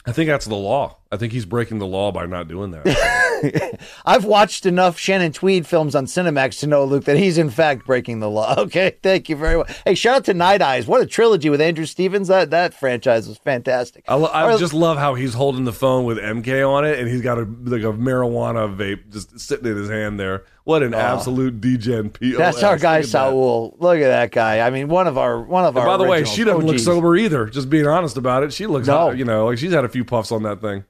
I 0.06 0.12
think 0.12 0.28
that's 0.30 0.46
the 0.48 0.56
law. 0.56 0.98
I 1.12 1.18
think 1.18 1.32
he's 1.32 1.46
breaking 1.46 1.78
the 1.78 1.86
law 1.86 2.12
by 2.12 2.26
not 2.26 2.48
doing 2.48 2.72
that. 2.72 2.86
I've 4.06 4.26
watched 4.26 4.66
enough 4.66 4.98
Shannon 4.98 5.32
Tweed 5.32 5.66
films 5.68 5.96
on 5.96 6.06
Cinemax 6.06 6.60
to 6.60 6.68
know, 6.68 6.84
Luke, 6.86 7.06
that 7.06 7.18
he's 7.18 7.38
in 7.38 7.50
fact 7.50 7.86
breaking 7.86 8.20
the 8.20 8.30
law. 8.30 8.56
Okay, 8.62 8.96
thank 9.02 9.28
you 9.28 9.36
very 9.36 9.58
much. 9.58 9.72
Hey, 9.86 9.96
shout 9.96 10.18
out 10.18 10.26
to 10.26 10.34
Night 10.34 10.62
Eyes. 10.62 10.86
What 10.88 11.02
a 11.02 11.06
trilogy 11.06 11.50
with 11.50 11.60
Andrew 11.62 11.86
Stevens. 11.86 12.28
That 12.28 12.52
that 12.52 12.74
franchise 12.74 13.28
was 13.28 13.38
fantastic. 13.38 14.04
I, 14.08 14.16
lo- 14.16 14.28
I 14.28 14.48
right, 14.48 14.60
just 14.60 14.74
love 14.74 14.98
how 14.98 15.16
he's 15.16 15.34
holding 15.34 15.64
the 15.66 15.74
phone 15.74 16.06
with 16.06 16.18
MK 16.18 16.68
on 16.70 16.86
it, 16.86 17.00
and 17.00 17.08
he's 17.10 17.22
got 17.22 17.38
a 17.38 17.42
like 17.42 17.82
a 17.82 17.92
marijuana 17.94 18.74
vape 18.76 19.12
just 19.12 19.40
sitting 19.40 19.66
in 19.66 19.76
his 19.78 19.90
hand 19.90 20.20
there. 20.20 20.44
What 20.64 20.84
an 20.84 20.94
absolute 20.94 21.60
degen 21.60 22.12
POS. 22.12 22.36
Oh. 22.36 22.38
That's 22.38 22.64
our 22.64 22.78
guy 22.78 23.02
that. 23.02 23.08
Saul. 23.08 23.76
Look 23.80 23.98
at 23.98 24.08
that 24.08 24.32
guy. 24.32 24.60
I 24.60 24.70
mean, 24.70 24.88
one 24.90 25.08
of 25.08 25.18
our 25.18 25.42
one 25.42 25.66
of 25.66 25.76
And 25.76 25.86
our. 25.88 25.98
by 25.98 26.04
the 26.04 26.10
way, 26.10 26.24
she 26.24 26.44
doesn't 26.44 26.62
oh, 26.62 26.66
look 26.66 26.76
OGs. 26.76 26.86
sober 26.86 27.16
either. 27.18 27.48
Just 27.48 27.70
being 27.70 27.88
honest 27.88 28.16
about 28.16 28.44
it, 28.44 28.54
she 28.54 28.68
looks, 28.68 28.88
No. 28.88 29.10
you 29.12 29.26
know, 29.26 29.48
like 29.48 29.58
she's 29.58 29.74
had 29.74 29.86
a 29.86 29.90
few 29.90 30.06
puffs 30.06 30.32
on 30.32 30.44
that 30.44 30.62
thing. 30.62 30.84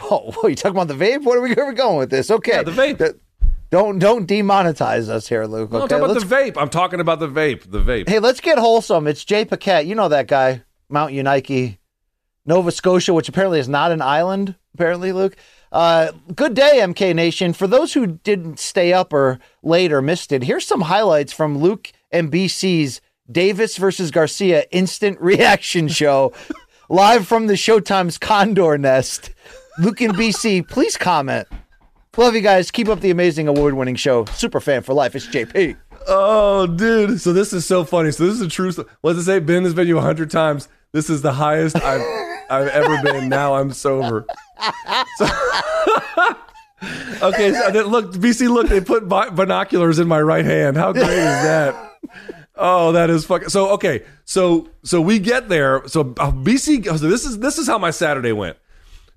Whoa, 0.10 0.48
you 0.48 0.54
talking 0.54 0.76
about 0.80 0.88
the 0.88 0.94
vape? 0.94 1.22
What 1.24 1.36
are 1.38 1.40
we, 1.40 1.54
where 1.54 1.66
are 1.66 1.68
we 1.70 1.74
going 1.74 1.98
with 1.98 2.10
this? 2.10 2.30
Okay, 2.30 2.52
Yeah, 2.52 2.62
the 2.62 2.70
vape. 2.72 2.98
Th- 2.98 3.12
Don't 3.70 3.98
don't 3.98 4.26
demonetize 4.28 5.08
us 5.08 5.28
here, 5.28 5.44
Luke. 5.46 5.70
No, 5.70 5.82
I'm 5.82 5.88
talking 5.88 6.04
about 6.04 6.14
let's 6.14 6.24
the 6.24 6.34
vape. 6.34 6.56
I'm 6.56 6.68
talking 6.70 7.00
about 7.00 7.20
the 7.20 7.28
vape. 7.28 7.70
The 7.70 7.80
vape. 7.80 8.08
Hey, 8.08 8.18
let's 8.18 8.40
get 8.40 8.58
wholesome. 8.58 9.06
It's 9.06 9.24
Jay 9.24 9.44
Paquette. 9.44 9.86
You 9.86 9.94
know 9.94 10.08
that 10.08 10.26
guy, 10.26 10.62
Mount 10.88 11.12
Uniacke, 11.12 11.78
Nova 12.46 12.72
Scotia, 12.72 13.14
which 13.14 13.28
apparently 13.28 13.60
is 13.60 13.68
not 13.68 13.92
an 13.92 14.02
island, 14.02 14.56
apparently, 14.74 15.12
Luke. 15.12 15.36
Uh, 15.70 16.10
good 16.34 16.54
day, 16.54 16.78
MK 16.82 17.14
Nation. 17.14 17.52
For 17.52 17.68
those 17.68 17.92
who 17.92 18.06
didn't 18.08 18.58
stay 18.58 18.92
up 18.92 19.12
or 19.12 19.38
late 19.62 19.92
or 19.92 20.02
missed 20.02 20.32
it, 20.32 20.42
here's 20.42 20.66
some 20.66 20.80
highlights 20.80 21.32
from 21.32 21.58
Luke 21.58 21.92
and 22.10 22.32
BC's 22.32 23.00
Davis 23.30 23.76
versus 23.76 24.10
Garcia 24.10 24.64
instant 24.72 25.20
reaction 25.20 25.86
show 25.86 26.32
live 26.88 27.28
from 27.28 27.46
the 27.46 27.54
Showtime's 27.54 28.18
Condor 28.18 28.76
Nest. 28.78 29.30
Luke 29.78 30.00
and 30.00 30.14
BC, 30.14 30.68
please 30.68 30.96
comment. 30.96 31.46
Love 32.16 32.34
you 32.34 32.40
guys. 32.40 32.70
Keep 32.70 32.88
up 32.88 33.00
the 33.00 33.10
amazing 33.10 33.48
award 33.48 33.74
winning 33.74 33.94
show. 33.96 34.24
Super 34.26 34.60
fan 34.60 34.82
for 34.82 34.92
life. 34.94 35.14
It's 35.14 35.26
JP. 35.28 35.76
Oh, 36.08 36.66
dude. 36.66 37.20
So 37.20 37.32
this 37.32 37.52
is 37.52 37.64
so 37.64 37.84
funny. 37.84 38.10
So 38.10 38.26
this 38.26 38.34
is 38.34 38.40
a 38.42 38.48
true. 38.48 38.72
sto- 38.72 38.86
What 39.00 39.12
does 39.12 39.22
it 39.22 39.24
say? 39.24 39.38
Been 39.38 39.62
this 39.62 39.72
video 39.72 39.98
a 39.98 40.00
hundred 40.02 40.30
times. 40.30 40.68
This 40.92 41.08
is 41.08 41.22
the 41.22 41.32
highest 41.32 41.76
I've 41.76 42.02
I've 42.50 42.68
ever 42.68 43.00
been. 43.02 43.28
Now 43.28 43.54
I'm 43.54 43.72
sober. 43.72 44.26
So- 45.16 45.26
okay. 47.22 47.52
So 47.52 47.70
then, 47.70 47.86
look, 47.86 48.12
BC. 48.12 48.50
Look, 48.52 48.68
they 48.68 48.80
put 48.80 49.08
bi- 49.08 49.30
binoculars 49.30 49.98
in 49.98 50.08
my 50.08 50.20
right 50.20 50.44
hand. 50.44 50.76
How 50.76 50.92
great 50.92 51.04
is 51.04 51.08
that? 51.08 51.92
Oh, 52.56 52.92
that 52.92 53.08
is 53.08 53.24
fucking. 53.24 53.48
So 53.50 53.70
okay. 53.70 54.02
So 54.24 54.68
so 54.82 55.00
we 55.00 55.20
get 55.20 55.48
there. 55.48 55.86
So 55.86 56.00
uh, 56.18 56.32
BC. 56.32 56.84
So 56.86 57.08
this 57.08 57.24
is 57.24 57.38
this 57.38 57.56
is 57.56 57.66
how 57.68 57.78
my 57.78 57.92
Saturday 57.92 58.32
went. 58.32 58.56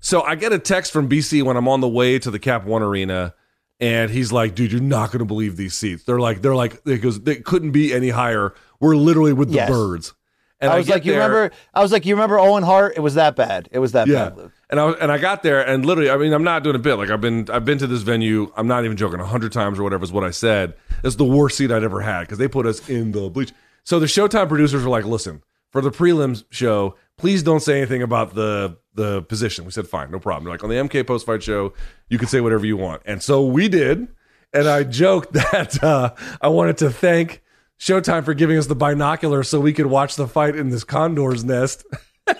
So 0.04 0.20
I 0.20 0.34
get 0.34 0.52
a 0.52 0.58
text 0.58 0.92
from 0.92 1.08
BC 1.08 1.42
when 1.42 1.56
I'm 1.56 1.66
on 1.66 1.80
the 1.80 1.88
way 1.88 2.18
to 2.18 2.30
the 2.30 2.38
Cap 2.38 2.66
One 2.66 2.82
Arena, 2.82 3.32
and 3.80 4.10
he's 4.10 4.30
like, 4.32 4.54
"Dude, 4.54 4.70
you're 4.70 4.82
not 4.82 5.10
going 5.10 5.20
to 5.20 5.24
believe 5.24 5.56
these 5.56 5.72
seats. 5.74 6.04
They're 6.04 6.20
like, 6.20 6.42
they're 6.42 6.54
like, 6.54 6.78
it 6.84 6.98
goes, 6.98 7.22
they 7.22 7.36
couldn't 7.36 7.70
be 7.70 7.94
any 7.94 8.10
higher. 8.10 8.52
We're 8.80 8.96
literally 8.96 9.32
with 9.32 9.48
the 9.48 9.54
Yes. 9.54 9.70
birds." 9.70 10.12
And 10.60 10.70
I 10.70 10.76
was 10.76 10.86
get 10.86 10.92
like, 10.92 11.04
you 11.06 11.12
there- 11.12 11.20
remember? 11.28 11.54
I 11.72 11.80
was 11.82 11.90
like, 11.90 12.04
you 12.04 12.14
remember 12.14 12.38
Owen 12.38 12.62
Hart? 12.64 12.94
It 12.96 13.00
was 13.00 13.14
that 13.14 13.34
bad. 13.34 13.68
It 13.72 13.78
was 13.78 13.92
that 13.92 14.06
Yeah. 14.06 14.28
bad, 14.28 14.36
Luke. 14.36 14.52
And 14.68 14.78
I 14.78 14.90
and 14.92 15.10
I 15.10 15.16
got 15.16 15.42
there 15.42 15.66
and 15.66 15.86
literally, 15.86 16.10
I 16.10 16.18
mean, 16.18 16.34
I'm 16.34 16.44
not 16.44 16.62
doing 16.64 16.76
a 16.76 16.78
bit. 16.78 16.96
Like 16.96 17.08
I've 17.08 17.20
been 17.22 17.48
I've 17.50 17.64
been 17.64 17.78
to 17.78 17.86
this 17.86 18.02
venue. 18.02 18.52
I'm 18.58 18.66
not 18.66 18.84
even 18.84 18.98
joking. 18.98 19.20
A 19.20 19.26
hundred 19.26 19.52
times 19.52 19.78
or 19.78 19.84
whatever 19.84 20.04
is 20.04 20.12
what 20.12 20.22
I 20.24 20.30
said. 20.32 20.74
It's 21.02 21.16
the 21.16 21.24
worst 21.24 21.56
seat 21.56 21.72
I'd 21.72 21.82
ever 21.82 22.00
had 22.02 22.20
because 22.20 22.36
they 22.38 22.48
put 22.48 22.66
us 22.66 22.86
in 22.90 23.12
the 23.12 23.30
bleach. 23.30 23.52
So 23.84 23.98
the 23.98 24.06
Showtime 24.06 24.48
producers 24.48 24.82
were 24.84 24.90
like, 24.90 25.04
"Listen, 25.06 25.42
for 25.70 25.80
the 25.80 25.90
prelims 25.90 26.44
show, 26.50 26.94
please 27.18 27.42
don't 27.42 27.60
say 27.60 27.78
anything 27.78 28.02
about 28.02 28.34
the 28.34 28.76
the 28.94 29.22
position." 29.22 29.64
We 29.64 29.70
said, 29.70 29.86
"Fine, 29.88 30.10
no 30.10 30.18
problem." 30.18 30.44
They're 30.44 30.54
like 30.54 30.64
on 30.64 30.70
the 30.70 30.76
MK 30.76 31.06
post 31.06 31.26
fight 31.26 31.42
show, 31.42 31.72
you 32.08 32.18
can 32.18 32.28
say 32.28 32.40
whatever 32.40 32.66
you 32.66 32.76
want, 32.76 33.02
and 33.04 33.22
so 33.22 33.44
we 33.44 33.68
did. 33.68 34.08
And 34.52 34.68
I 34.68 34.84
joked 34.84 35.32
that 35.52 35.82
uh, 35.82 36.14
I 36.40 36.48
wanted 36.48 36.78
to 36.78 36.90
thank 36.90 37.42
Showtime 37.78 38.24
for 38.24 38.34
giving 38.34 38.56
us 38.56 38.66
the 38.66 38.76
binocular 38.76 39.42
so 39.42 39.60
we 39.60 39.72
could 39.72 39.86
watch 39.86 40.16
the 40.16 40.28
fight 40.28 40.56
in 40.56 40.70
this 40.70 40.84
condor's 40.84 41.44
nest. 41.44 41.84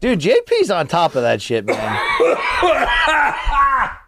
Dude, 0.00 0.18
JP's 0.18 0.70
on 0.70 0.88
top 0.88 1.14
of 1.14 1.22
that 1.22 1.40
shit, 1.40 1.64
man. 1.64 1.98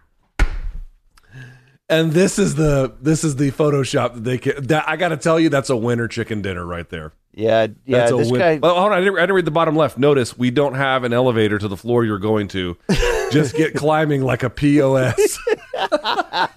And 1.87 2.13
this 2.13 2.39
is 2.39 2.55
the 2.55 2.95
this 2.99 3.23
is 3.23 3.35
the 3.35 3.51
Photoshop 3.51 4.15
that 4.15 4.23
they 4.23 4.39
can. 4.39 4.65
That 4.65 4.89
I 4.89 4.95
got 4.95 5.09
to 5.09 5.17
tell 5.17 5.39
you, 5.39 5.49
that's 5.49 5.69
a 5.69 5.77
winner 5.77 6.07
chicken 6.07 6.41
dinner 6.41 6.65
right 6.65 6.89
there. 6.89 7.13
Yeah, 7.35 7.67
yeah. 7.85 7.97
That's 7.97 8.11
This 8.13 8.31
win. 8.31 8.39
guy. 8.39 8.59
Well, 8.61 8.75
hold 8.75 8.93
on, 8.93 8.97
I 8.97 9.01
didn't, 9.01 9.17
I 9.17 9.21
didn't 9.21 9.35
read 9.35 9.45
the 9.45 9.51
bottom 9.51 9.75
left. 9.75 9.97
Notice 9.97 10.37
we 10.37 10.51
don't 10.51 10.75
have 10.75 11.03
an 11.03 11.11
elevator 11.11 11.59
to 11.59 11.67
the 11.67 11.75
floor 11.75 12.05
you're 12.05 12.17
going 12.17 12.47
to. 12.49 12.77
Just 13.31 13.55
get 13.55 13.75
climbing 13.75 14.21
like 14.21 14.43
a 14.43 14.49
POS. 14.49 15.37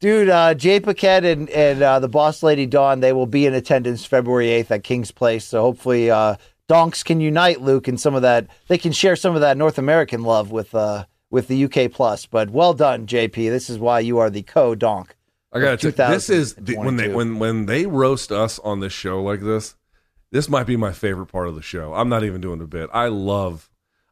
Dude, 0.00 0.28
uh, 0.28 0.54
Jay 0.54 0.80
Paquette 0.80 1.24
and, 1.24 1.48
and 1.50 1.82
uh, 1.82 2.00
the 2.00 2.08
boss 2.08 2.42
lady 2.42 2.66
Dawn, 2.66 3.00
they 3.00 3.12
will 3.12 3.26
be 3.26 3.46
in 3.46 3.54
attendance 3.54 4.04
February 4.04 4.46
8th 4.46 4.70
at 4.72 4.84
King's 4.84 5.10
Place. 5.12 5.44
So 5.44 5.60
hopefully, 5.62 6.10
uh, 6.10 6.36
Donks 6.68 7.02
can 7.02 7.20
unite 7.20 7.60
Luke 7.60 7.88
and 7.88 8.00
some 8.00 8.14
of 8.14 8.22
that. 8.22 8.46
They 8.66 8.78
can 8.78 8.92
share 8.92 9.16
some 9.16 9.34
of 9.34 9.40
that 9.40 9.56
North 9.56 9.78
American 9.78 10.22
love 10.22 10.50
with 10.50 10.74
uh, 10.74 11.04
with 11.30 11.48
the 11.48 11.64
UK 11.64 11.90
plus. 11.90 12.26
But 12.26 12.50
well 12.50 12.74
done, 12.74 13.06
JP. 13.06 13.34
This 13.34 13.70
is 13.70 13.78
why 13.78 14.00
you 14.00 14.18
are 14.18 14.30
the 14.30 14.42
co 14.42 14.74
Donk. 14.74 15.16
I 15.52 15.60
got 15.60 15.80
to 15.80 15.90
this 15.90 16.28
is 16.28 16.54
the, 16.54 16.74
2022. 16.74 16.84
when 16.84 16.96
they 16.96 17.08
when 17.08 17.38
when 17.38 17.66
they 17.66 17.86
roast 17.86 18.30
us 18.30 18.58
on 18.58 18.80
this 18.80 18.92
show 18.92 19.22
like 19.22 19.40
this. 19.40 19.74
This 20.30 20.48
might 20.48 20.66
be 20.66 20.76
my 20.76 20.92
favorite 20.92 21.26
part 21.26 21.48
of 21.48 21.54
the 21.54 21.62
show. 21.62 21.94
I'm 21.94 22.08
not 22.10 22.22
even 22.22 22.40
doing 22.40 22.60
a 22.60 22.66
bit. 22.66 22.90
I 22.92 23.08
love, 23.08 23.70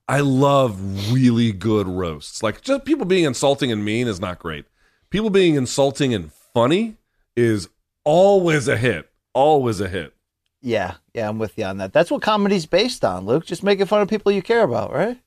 I 0.09 0.21
love 0.21 1.13
really 1.13 1.53
good 1.53 1.87
roasts. 1.87 2.43
Like 2.43 2.63
just 2.63 2.87
people 2.87 3.05
being 3.05 3.25
insulting 3.25 3.71
and 3.71 3.85
mean 3.85 4.09
is 4.09 4.19
not 4.19 4.39
great. 4.39 4.65
People 5.11 5.31
being 5.31 5.57
insulting 5.57 6.15
and 6.15 6.33
funny 6.33 6.97
is 7.37 7.69
always 8.05 8.67
a 8.67 8.79
hit. 8.79 9.11
Always 9.35 9.81
a 9.81 9.89
hit. 9.89 10.15
Yeah, 10.63 10.95
yeah, 11.13 11.29
I'm 11.29 11.39
with 11.39 11.59
you 11.59 11.65
on 11.65 11.77
that. 11.79 11.93
That's 11.93 12.11
what 12.11 12.23
comedy's 12.23 12.65
based 12.65 13.05
on, 13.05 13.27
Luke. 13.27 13.45
Just 13.45 13.63
making 13.63 13.87
fun 13.87 14.01
of 14.01 14.09
people 14.09 14.33
you 14.33 14.43
care 14.43 14.63
about, 14.63 14.93
right? 14.93 15.21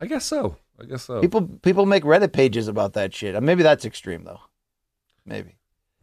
I 0.00 0.06
guess 0.06 0.24
so. 0.24 0.56
I 0.80 0.84
guess 0.84 1.02
so. 1.02 1.20
People 1.20 1.42
people 1.62 1.84
make 1.84 2.04
Reddit 2.04 2.32
pages 2.32 2.68
about 2.68 2.92
that 2.92 3.12
shit. 3.12 3.40
Maybe 3.42 3.64
that's 3.64 3.84
extreme 3.84 4.22
though. 4.24 4.40
Maybe. 5.24 5.56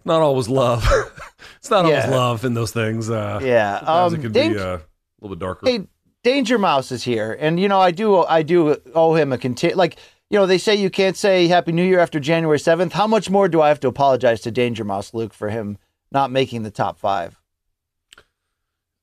not 0.06 0.22
always 0.22 0.48
love. 0.50 0.84
it's 1.58 1.70
not 1.70 1.86
always 1.86 2.08
love 2.08 2.46
in 2.46 2.54
those 2.54 2.72
things. 2.72 3.10
Uh, 3.10 3.40
Yeah. 3.44 3.78
Um, 3.78 4.16
it 4.16 4.22
can 4.22 4.32
Dave- 4.32 4.54
be 4.54 4.60
uh, 4.60 4.78
a 4.78 4.82
little 5.22 5.36
bit 5.36 5.40
darker. 5.40 5.68
Hey, 5.68 5.88
Danger 6.24 6.58
Mouse 6.58 6.92
is 6.92 7.04
here, 7.04 7.36
and 7.40 7.60
you 7.60 7.68
know 7.68 7.80
I 7.80 7.92
do 7.92 8.24
I 8.26 8.44
do 8.44 8.76
owe 8.94 9.14
him 9.16 9.32
a 9.32 9.38
conti- 9.38 9.74
like 9.74 9.98
you 10.30 10.38
know 10.38 10.46
they 10.46 10.58
say 10.58 10.76
you 10.76 10.90
can't 10.90 11.16
say 11.16 11.48
Happy 11.48 11.72
New 11.72 11.84
Year 11.84 12.00
after 12.00 12.20
January 12.20 12.60
seventh. 12.60 12.92
How 12.94 13.08
much 13.08 13.30
more 13.30 13.48
do 13.48 13.62
I 13.62 13.70
have 13.70 13.80
to 13.82 13.88
apologize 13.88 14.42
to 14.42 14.52
Danger 14.52 14.84
Mouse 14.84 15.14
Luke 15.14 15.34
for 15.34 15.50
him 15.50 15.78
not 16.12 16.30
making 16.32 16.64
the 16.64 16.72
top 16.72 17.00
five? 17.00 17.40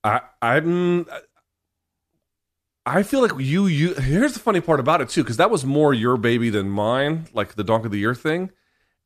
I 0.04 0.20
I'm 0.42 1.06
I 2.84 3.02
feel 3.02 3.20
like 3.22 3.32
you 3.38 3.66
you 3.66 3.94
here's 3.94 4.34
the 4.34 4.40
funny 4.40 4.60
part 4.60 4.78
about 4.78 5.00
it 5.00 5.08
too 5.08 5.22
because 5.22 5.38
that 5.38 5.50
was 5.50 5.64
more 5.64 5.92
your 5.94 6.16
baby 6.16 6.50
than 6.50 6.68
mine 6.68 7.26
like 7.32 7.54
the 7.54 7.64
donk 7.64 7.84
of 7.84 7.90
the 7.90 7.98
year 7.98 8.14
thing 8.14 8.50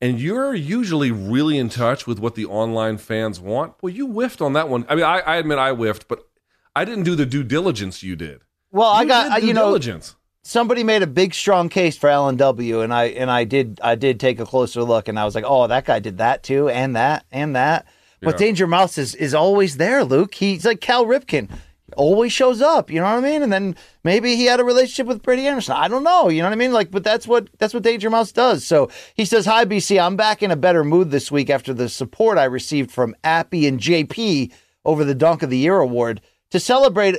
and 0.00 0.20
you're 0.20 0.54
usually 0.54 1.10
really 1.10 1.58
in 1.58 1.68
touch 1.68 2.06
with 2.06 2.18
what 2.18 2.34
the 2.34 2.46
online 2.46 2.98
fans 2.98 3.38
want 3.40 3.74
well 3.82 3.92
you 3.92 4.06
whiffed 4.06 4.40
on 4.40 4.52
that 4.54 4.68
one 4.68 4.84
I 4.88 4.94
mean 4.94 5.04
I, 5.04 5.20
I 5.20 5.36
admit 5.36 5.58
I 5.58 5.72
whiffed 5.72 6.08
but 6.08 6.26
I 6.74 6.84
didn't 6.84 7.04
do 7.04 7.14
the 7.14 7.26
due 7.26 7.42
diligence 7.44 8.02
you 8.02 8.16
did 8.16 8.42
Well, 8.70 8.88
I 8.88 9.02
You 9.02 9.08
got 9.08 9.30
I- 9.32 9.40
due 9.40 9.46
you 9.48 9.54
know 9.54 9.66
diligence 9.66 10.16
somebody 10.42 10.82
made 10.82 11.02
a 11.02 11.06
big 11.06 11.34
strong 11.34 11.68
case 11.68 11.98
for 11.98 12.08
LNW, 12.08 12.82
and 12.82 12.94
I 12.94 13.04
and 13.06 13.30
I 13.30 13.44
did 13.44 13.78
I 13.82 13.94
did 13.94 14.18
take 14.18 14.40
a 14.40 14.46
closer 14.46 14.82
look, 14.82 15.06
and 15.06 15.18
I 15.18 15.24
was 15.26 15.34
like, 15.34 15.44
oh, 15.46 15.66
that 15.66 15.84
guy 15.84 15.98
did 15.98 16.16
that 16.18 16.42
too, 16.42 16.68
and 16.70 16.96
that 16.96 17.26
and 17.30 17.54
that. 17.56 17.86
But 18.22 18.34
Yeah. 18.34 18.46
Danger 18.46 18.66
Mouse 18.66 18.96
is 18.96 19.14
is 19.14 19.34
always 19.34 19.76
there, 19.76 20.02
Luke. 20.02 20.34
He's 20.34 20.64
like 20.64 20.80
Cal 20.80 21.04
Ripken. 21.04 21.50
Always 21.96 22.32
shows 22.32 22.60
up, 22.60 22.90
you 22.90 23.00
know 23.00 23.06
what 23.06 23.24
I 23.24 23.28
mean? 23.28 23.42
And 23.42 23.52
then 23.52 23.76
maybe 24.04 24.36
he 24.36 24.46
had 24.46 24.60
a 24.60 24.64
relationship 24.64 25.06
with 25.06 25.22
Brady 25.22 25.46
Anderson. 25.46 25.76
I 25.76 25.88
don't 25.88 26.04
know, 26.04 26.28
you 26.28 26.42
know 26.42 26.48
what 26.48 26.52
I 26.52 26.56
mean? 26.56 26.72
Like, 26.72 26.90
but 26.90 27.04
that's 27.04 27.26
what 27.26 27.48
that's 27.58 27.74
what 27.74 27.82
Danger 27.82 28.10
Mouse 28.10 28.32
does. 28.32 28.64
So 28.64 28.90
he 29.14 29.24
says, 29.24 29.46
"Hi 29.46 29.64
BC, 29.64 30.00
I'm 30.00 30.16
back 30.16 30.42
in 30.42 30.50
a 30.50 30.56
better 30.56 30.84
mood 30.84 31.10
this 31.10 31.30
week 31.30 31.50
after 31.50 31.74
the 31.74 31.88
support 31.88 32.38
I 32.38 32.44
received 32.44 32.90
from 32.90 33.14
Appy 33.24 33.66
and 33.66 33.80
JP 33.80 34.52
over 34.84 35.04
the 35.04 35.14
Donk 35.14 35.42
of 35.42 35.50
the 35.50 35.58
Year 35.58 35.78
award. 35.78 36.20
To 36.50 36.60
celebrate 36.60 37.16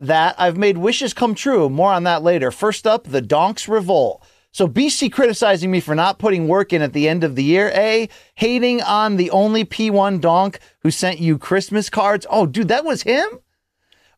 that, 0.00 0.34
I've 0.38 0.56
made 0.56 0.78
wishes 0.78 1.14
come 1.14 1.34
true. 1.34 1.68
More 1.68 1.92
on 1.92 2.04
that 2.04 2.22
later. 2.22 2.50
First 2.50 2.86
up, 2.86 3.04
the 3.04 3.20
Donks 3.20 3.68
Revolt. 3.68 4.24
So 4.50 4.66
BC 4.66 5.12
criticizing 5.12 5.70
me 5.70 5.80
for 5.80 5.94
not 5.94 6.18
putting 6.18 6.48
work 6.48 6.72
in 6.72 6.82
at 6.82 6.92
the 6.92 7.08
end 7.08 7.22
of 7.22 7.36
the 7.36 7.44
year. 7.44 7.70
A 7.74 8.08
hating 8.34 8.82
on 8.82 9.16
the 9.16 9.30
only 9.30 9.64
P1 9.64 10.20
donk 10.20 10.58
who 10.80 10.90
sent 10.90 11.20
you 11.20 11.38
Christmas 11.38 11.90
cards. 11.90 12.26
Oh, 12.30 12.46
dude, 12.46 12.68
that 12.68 12.84
was 12.84 13.02
him. 13.02 13.28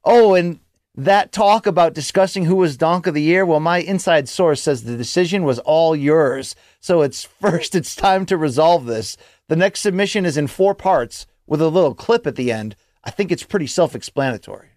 Oh, 0.04 0.34
and 0.34 0.60
that 0.94 1.32
talk 1.32 1.66
about 1.66 1.94
discussing 1.94 2.44
who 2.44 2.56
was 2.56 2.76
donk 2.76 3.06
of 3.06 3.14
the 3.14 3.22
year. 3.22 3.46
Well, 3.46 3.60
my 3.60 3.78
inside 3.78 4.28
source 4.28 4.60
says 4.62 4.84
the 4.84 4.96
decision 4.96 5.44
was 5.44 5.58
all 5.60 5.94
yours. 5.94 6.54
So 6.80 7.02
it's 7.02 7.24
first, 7.40 7.74
it's 7.74 7.94
time 7.94 8.26
to 8.26 8.36
resolve 8.36 8.86
this. 8.86 9.16
The 9.48 9.56
next 9.56 9.80
submission 9.80 10.24
is 10.26 10.36
in 10.36 10.46
four 10.46 10.74
parts 10.74 11.26
with 11.46 11.60
a 11.60 11.68
little 11.68 11.94
clip 11.94 12.26
at 12.26 12.36
the 12.36 12.52
end. 12.52 12.76
I 13.02 13.10
think 13.10 13.32
it's 13.32 13.42
pretty 13.42 13.66
self-explanatory. 13.66 14.68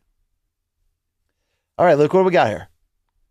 All 1.77 1.85
right, 1.85 1.97
Luke, 1.97 2.13
what 2.13 2.21
do 2.21 2.25
we 2.25 2.31
got 2.31 2.47
here? 2.47 2.69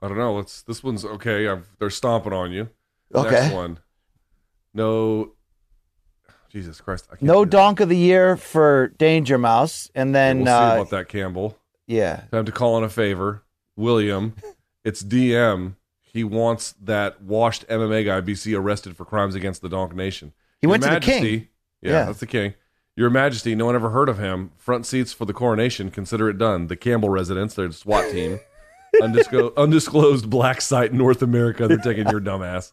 I 0.02 0.08
don't 0.08 0.18
know 0.18 0.34
let's 0.34 0.62
this 0.62 0.82
one's 0.82 1.04
okay 1.04 1.46
I've, 1.46 1.68
they're 1.78 1.88
stomping 1.88 2.32
on 2.32 2.50
you 2.50 2.68
Okay. 3.14 3.30
next 3.30 3.54
one 3.54 3.78
no 4.74 5.30
Jesus 6.48 6.80
Christ 6.80 7.06
I 7.08 7.12
can't 7.12 7.22
No 7.22 7.44
do 7.44 7.50
donk 7.52 7.78
of 7.78 7.88
the 7.88 7.96
year 7.96 8.36
for 8.36 8.88
Danger 8.98 9.38
Mouse, 9.38 9.90
and 9.94 10.10
Yeah, 10.10 10.12
then 10.12 10.36
we'll 10.38 10.46
see 10.46 10.50
uh, 10.52 10.74
about 10.74 10.90
that 10.90 11.08
Campbell 11.08 11.56
yeah, 11.86 12.22
Time 12.30 12.44
to 12.44 12.52
call 12.52 12.78
in 12.78 12.84
a 12.84 12.88
favor. 12.88 13.42
William, 13.76 14.34
it's 14.84 15.02
DM. 15.02 15.74
He 16.00 16.24
wants 16.24 16.74
that 16.82 17.22
washed 17.22 17.66
MMA 17.68 18.04
guy 18.04 18.20
BC 18.20 18.56
arrested 18.58 18.96
for 18.96 19.04
crimes 19.04 19.34
against 19.34 19.62
the 19.62 19.68
Donk 19.68 19.94
Nation. 19.94 20.32
He 20.60 20.66
went 20.66 20.82
to 20.82 20.90
the 20.90 21.00
king. 21.00 21.48
Yeah, 21.80 21.90
Yeah. 21.90 22.04
that's 22.04 22.20
the 22.20 22.26
king. 22.26 22.54
Your 22.94 23.08
Majesty, 23.08 23.54
no 23.54 23.64
one 23.64 23.74
ever 23.74 23.88
heard 23.90 24.10
of 24.10 24.18
him. 24.18 24.50
Front 24.58 24.84
seats 24.84 25.14
for 25.14 25.24
the 25.24 25.32
coronation. 25.32 25.90
Consider 25.90 26.28
it 26.28 26.36
done. 26.36 26.66
The 26.66 26.76
Campbell 26.76 27.08
residence, 27.08 27.54
their 27.54 27.72
SWAT 27.72 28.10
team. 28.12 28.38
Undisclosed, 29.02 29.56
undisclosed 29.56 30.28
black 30.28 30.60
site 30.60 30.90
in 30.92 30.98
North 30.98 31.22
America. 31.22 31.66
They're 31.66 31.78
taking 31.78 32.06
your 32.10 32.20
dumbass. 32.20 32.72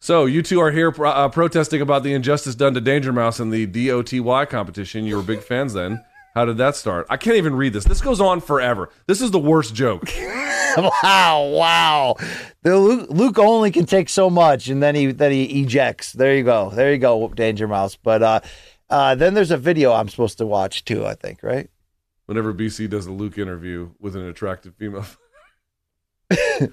So 0.00 0.26
you 0.26 0.42
two 0.42 0.60
are 0.60 0.70
here 0.70 0.92
uh, 1.04 1.28
protesting 1.30 1.80
about 1.80 2.02
the 2.02 2.12
injustice 2.12 2.54
done 2.54 2.74
to 2.74 2.80
Danger 2.82 3.12
Mouse 3.12 3.40
in 3.40 3.48
the 3.48 3.66
DOTY 3.66 4.46
competition. 4.50 5.04
You 5.06 5.16
were 5.16 5.22
big 5.22 5.40
fans 5.40 5.72
then. 5.72 6.04
How 6.34 6.44
did 6.44 6.58
that 6.58 6.76
start? 6.76 7.06
I 7.10 7.16
can't 7.16 7.36
even 7.36 7.56
read 7.56 7.72
this. 7.72 7.84
This 7.84 8.00
goes 8.00 8.20
on 8.20 8.40
forever. 8.40 8.90
This 9.06 9.20
is 9.20 9.30
the 9.30 9.38
worst 9.38 9.74
joke. 9.74 10.08
wow, 11.02 11.50
wow. 11.52 12.16
The 12.62 12.78
Luke, 12.78 13.06
Luke 13.10 13.38
only 13.38 13.70
can 13.70 13.86
take 13.86 14.08
so 14.08 14.30
much, 14.30 14.68
and 14.68 14.82
then 14.82 14.94
he 14.94 15.06
then 15.06 15.32
he 15.32 15.62
ejects. 15.62 16.12
There 16.12 16.36
you 16.36 16.44
go, 16.44 16.70
there 16.70 16.92
you 16.92 16.98
go, 16.98 17.28
Danger 17.28 17.66
Mouse. 17.66 17.96
But 17.96 18.22
uh, 18.22 18.40
uh, 18.88 19.14
then 19.16 19.34
there's 19.34 19.50
a 19.50 19.56
video 19.56 19.92
I'm 19.92 20.08
supposed 20.08 20.38
to 20.38 20.46
watch 20.46 20.84
too. 20.84 21.04
I 21.04 21.14
think 21.14 21.42
right. 21.42 21.68
Whenever 22.26 22.54
BC 22.54 22.88
does 22.88 23.06
a 23.06 23.12
Luke 23.12 23.38
interview 23.38 23.90
with 23.98 24.14
an 24.14 24.26
attractive 24.28 24.74
female, 24.76 25.04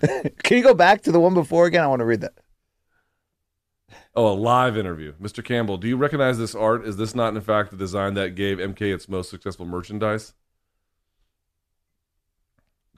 Can 0.43 0.57
you 0.57 0.63
go 0.63 0.75
back 0.75 1.01
to 1.03 1.11
the 1.11 1.19
one 1.19 1.33
before 1.33 1.65
again? 1.65 1.83
I 1.83 1.87
want 1.87 2.01
to 2.01 2.05
read 2.05 2.21
that. 2.21 2.33
Oh, 4.15 4.27
a 4.27 4.35
live 4.35 4.77
interview. 4.77 5.13
Mr. 5.21 5.43
Campbell, 5.43 5.77
do 5.77 5.87
you 5.87 5.97
recognize 5.97 6.37
this 6.37 6.55
art? 6.55 6.85
Is 6.85 6.97
this 6.97 7.15
not 7.15 7.35
in 7.35 7.41
fact 7.41 7.71
the 7.71 7.77
design 7.77 8.13
that 8.15 8.35
gave 8.35 8.57
MK 8.57 8.93
its 8.93 9.07
most 9.07 9.29
successful 9.29 9.65
merchandise? 9.65 10.33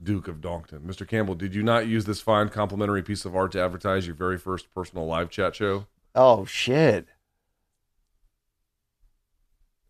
Duke 0.02 0.28
of 0.28 0.40
Donkton. 0.40 0.80
Mr. 0.80 1.06
Campbell, 1.06 1.34
did 1.34 1.54
you 1.54 1.62
not 1.62 1.86
use 1.86 2.06
this 2.06 2.20
fine 2.20 2.48
complimentary 2.48 3.02
piece 3.02 3.24
of 3.24 3.36
art 3.36 3.52
to 3.52 3.62
advertise 3.62 4.06
your 4.06 4.14
very 4.16 4.38
first 4.38 4.72
personal 4.74 5.06
live 5.06 5.30
chat 5.30 5.54
show? 5.54 5.86
Oh 6.14 6.44
shit. 6.44 7.08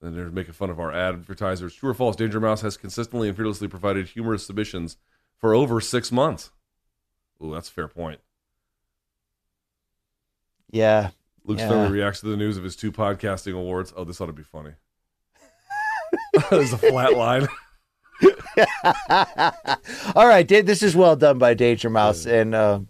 And 0.03 0.17
they're 0.17 0.31
making 0.31 0.55
fun 0.55 0.71
of 0.71 0.81
our 0.81 0.93
advertisers. 0.93 1.75
True 1.75 1.91
or 1.91 1.95
false? 1.95 2.17
Danger 2.17 2.41
Mouse 2.41 2.63
has 2.63 2.77
consistently 2.77 3.29
and 3.29 3.37
fearlessly 3.37 3.69
provided 3.69 4.09
humorous 4.09 4.47
submissions 4.47 4.97
for 5.37 5.55
over 5.55 5.81
six 5.81 6.11
months. 6.11 6.51
Ooh, 7.43 7.53
that's 7.53 7.69
a 7.69 7.73
fair 7.73 7.89
point. 7.89 8.21
Yeah. 10.71 11.11
Luke's 11.45 11.63
Yeah. 11.63 11.89
reacts 11.89 12.21
to 12.21 12.27
the 12.27 12.37
news 12.37 12.57
of 12.57 12.65
his 12.65 12.77
two 12.77 12.93
podcasting 12.93 13.55
awards. 13.55 13.93
Oh, 13.97 14.05
this 14.05 14.21
ought 14.21 14.27
to 14.27 14.33
be 14.33 14.43
funny. 14.43 14.73
There's 16.51 16.73
a 16.73 16.79
flat 16.79 17.15
line. 17.17 17.49
All 20.15 20.27
right, 20.27 20.47
this 20.47 20.83
is 20.83 20.95
well 20.95 21.17
done 21.17 21.39
by 21.39 21.55
Danger 21.55 21.89
Mouse, 21.91 22.27
and 22.27 22.55
uh, 22.55 22.81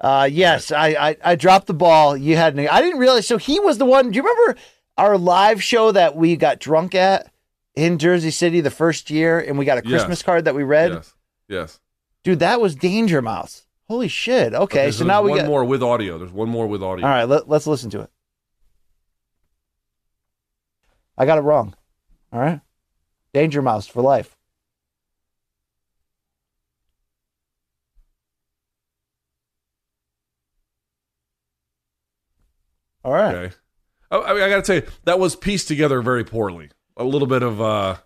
uh, 0.00 0.28
yes, 0.30 0.72
I, 0.72 0.88
I 0.88 1.16
I 1.24 1.34
dropped 1.34 1.66
the 1.66 1.74
ball. 1.74 2.16
You 2.16 2.36
had 2.36 2.58
I 2.58 2.80
didn't 2.80 2.98
realize. 3.00 3.26
So 3.26 3.36
he 3.38 3.60
was 3.60 3.78
the 3.78 3.84
one. 3.84 4.10
Do 4.10 4.16
you 4.16 4.22
remember 4.22 4.58
our 4.96 5.18
live 5.18 5.62
show 5.62 5.92
that 5.92 6.16
we 6.16 6.36
got 6.36 6.58
drunk 6.60 6.94
at 6.94 7.30
in 7.74 7.98
Jersey 7.98 8.30
City 8.30 8.60
the 8.60 8.70
first 8.70 9.10
year, 9.10 9.38
and 9.38 9.58
we 9.58 9.64
got 9.64 9.78
a 9.78 9.82
Yes. 9.84 9.90
Christmas 10.00 10.22
card 10.22 10.44
that 10.46 10.54
we 10.54 10.62
read? 10.62 10.92
Yes. 10.92 11.14
Yes. 11.48 11.80
Dude, 12.24 12.38
that 12.40 12.60
was 12.60 12.74
Danger 12.74 13.20
Mouse. 13.20 13.65
Holy 13.88 14.08
shit! 14.08 14.52
Okay, 14.52 14.90
so 14.90 15.04
now 15.04 15.22
we 15.22 15.30
got 15.30 15.34
one 15.34 15.40
got. 15.42 15.46
more 15.48 15.64
with 15.64 15.82
audio. 15.82 16.18
There's 16.18 16.32
one 16.32 16.48
more 16.48 16.66
with 16.66 16.82
audio. 16.82 17.06
All 17.06 17.12
right, 17.12 17.24
let, 17.24 17.48
let's 17.48 17.66
listen 17.66 17.88
to 17.90 18.00
it. 18.00 18.10
I 21.16 21.24
got 21.24 21.38
it 21.38 21.42
wrong. 21.42 21.74
All 22.32 22.40
right, 22.40 22.60
Danger 23.32 23.62
Mouse 23.62 23.86
for 23.86 24.02
life. 24.02 24.36
All 33.04 33.12
right. 33.12 33.34
Okay. 33.36 33.54
Oh, 34.10 34.22
I, 34.24 34.34
mean, 34.34 34.42
I 34.42 34.48
got 34.48 34.56
to 34.56 34.62
tell 34.62 34.76
you, 34.84 34.92
that 35.04 35.20
was 35.20 35.36
pieced 35.36 35.68
together 35.68 36.02
very 36.02 36.24
poorly. 36.24 36.70
A 36.96 37.04
little 37.04 37.28
bit 37.28 37.44
of 37.44 37.60
uh, 37.60 37.96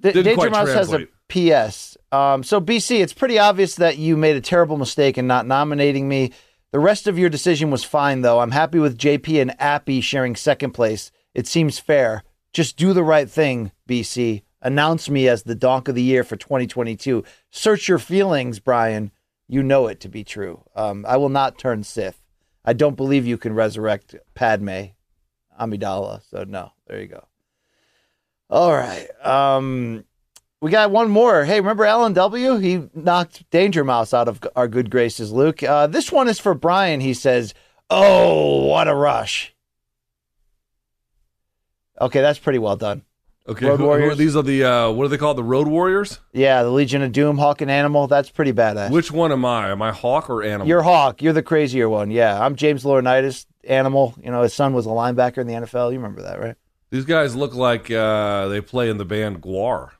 D- 0.00 0.10
Danger 0.10 0.34
quite 0.34 0.50
Mouse 0.50 0.72
has 0.72 0.92
a 0.92 1.06
PS. 1.28 1.96
Um, 2.12 2.42
so 2.42 2.60
BC, 2.60 3.00
it's 3.00 3.12
pretty 3.12 3.38
obvious 3.38 3.74
that 3.76 3.98
you 3.98 4.16
made 4.16 4.36
a 4.36 4.40
terrible 4.40 4.76
mistake 4.76 5.18
in 5.18 5.26
not 5.26 5.46
nominating 5.46 6.08
me. 6.08 6.32
The 6.72 6.78
rest 6.78 7.06
of 7.06 7.18
your 7.18 7.30
decision 7.30 7.70
was 7.70 7.84
fine, 7.84 8.22
though. 8.22 8.40
I'm 8.40 8.50
happy 8.50 8.78
with 8.78 8.98
JP 8.98 9.40
and 9.40 9.60
Appy 9.60 10.00
sharing 10.00 10.36
second 10.36 10.72
place. 10.72 11.10
It 11.34 11.46
seems 11.46 11.78
fair. 11.78 12.22
Just 12.52 12.76
do 12.76 12.92
the 12.92 13.04
right 13.04 13.28
thing, 13.28 13.72
BC. 13.88 14.42
Announce 14.62 15.08
me 15.08 15.28
as 15.28 15.42
the 15.42 15.54
donk 15.54 15.88
of 15.88 15.94
the 15.94 16.02
year 16.02 16.24
for 16.24 16.36
2022. 16.36 17.22
Search 17.50 17.88
your 17.88 17.98
feelings, 17.98 18.58
Brian. 18.58 19.12
You 19.48 19.62
know 19.62 19.86
it 19.86 20.00
to 20.00 20.08
be 20.08 20.24
true. 20.24 20.64
Um, 20.74 21.04
I 21.06 21.18
will 21.18 21.28
not 21.28 21.58
turn 21.58 21.84
Sith. 21.84 22.22
I 22.64 22.72
don't 22.72 22.96
believe 22.96 23.26
you 23.26 23.38
can 23.38 23.54
resurrect 23.54 24.16
Padme 24.34 24.86
Amidala. 25.60 26.22
So 26.28 26.44
no, 26.44 26.72
there 26.88 27.00
you 27.00 27.06
go. 27.06 27.26
All 28.50 28.72
right. 28.72 29.08
Um, 29.24 30.04
we 30.60 30.70
got 30.70 30.90
one 30.90 31.10
more. 31.10 31.44
Hey, 31.44 31.60
remember 31.60 31.84
Alan 31.84 32.12
W? 32.14 32.56
He 32.56 32.88
knocked 32.94 33.48
Danger 33.50 33.84
Mouse 33.84 34.14
out 34.14 34.28
of 34.28 34.40
our 34.56 34.68
good 34.68 34.90
graces, 34.90 35.32
Luke. 35.32 35.62
Uh, 35.62 35.86
this 35.86 36.10
one 36.10 36.28
is 36.28 36.38
for 36.38 36.54
Brian. 36.54 37.00
He 37.00 37.14
says, 37.14 37.54
"Oh, 37.90 38.66
what 38.66 38.88
a 38.88 38.94
rush!" 38.94 39.54
Okay, 42.00 42.20
that's 42.20 42.38
pretty 42.38 42.58
well 42.58 42.76
done. 42.76 43.02
okay. 43.48 43.66
Road 43.66 43.78
who- 43.80 43.84
who 43.86 44.10
are- 44.10 44.14
these 44.14 44.34
are 44.36 44.42
the 44.42 44.64
uh, 44.64 44.90
what 44.90 45.04
are 45.04 45.08
they 45.08 45.16
called? 45.16 45.36
The 45.38 45.44
Road 45.44 45.68
Warriors. 45.68 46.18
Yeah, 46.32 46.62
the 46.62 46.70
Legion 46.70 47.00
of 47.02 47.12
Doom, 47.12 47.38
Hawk 47.38 47.60
and 47.60 47.70
Animal. 47.70 48.06
That's 48.06 48.28
pretty 48.28 48.52
badass. 48.52 48.90
Which 48.90 49.12
one 49.12 49.32
am 49.32 49.44
I? 49.44 49.70
Am 49.70 49.80
I 49.80 49.92
Hawk 49.92 50.28
or 50.28 50.42
Animal? 50.42 50.66
You're 50.66 50.82
Hawk. 50.82 51.22
You're 51.22 51.32
the 51.32 51.42
crazier 51.44 51.88
one. 51.88 52.10
Yeah, 52.10 52.44
I'm 52.44 52.56
James 52.56 52.82
Laurinaitis, 52.84 53.46
Animal. 53.64 54.14
You 54.22 54.30
know, 54.30 54.42
his 54.42 54.52
son 54.52 54.72
was 54.74 54.84
a 54.86 54.90
linebacker 54.90 55.38
in 55.38 55.46
the 55.46 55.54
NFL. 55.54 55.90
You 55.92 55.98
remember 55.98 56.22
that, 56.22 56.40
right? 56.40 56.56
These 56.90 57.04
guys 57.04 57.34
look 57.36 57.54
like 57.54 57.90
uh, 57.90 58.48
they 58.48 58.60
play 58.60 58.90
in 58.90 58.98
the 58.98 59.04
band 59.04 59.40
Gwar. 59.42 59.90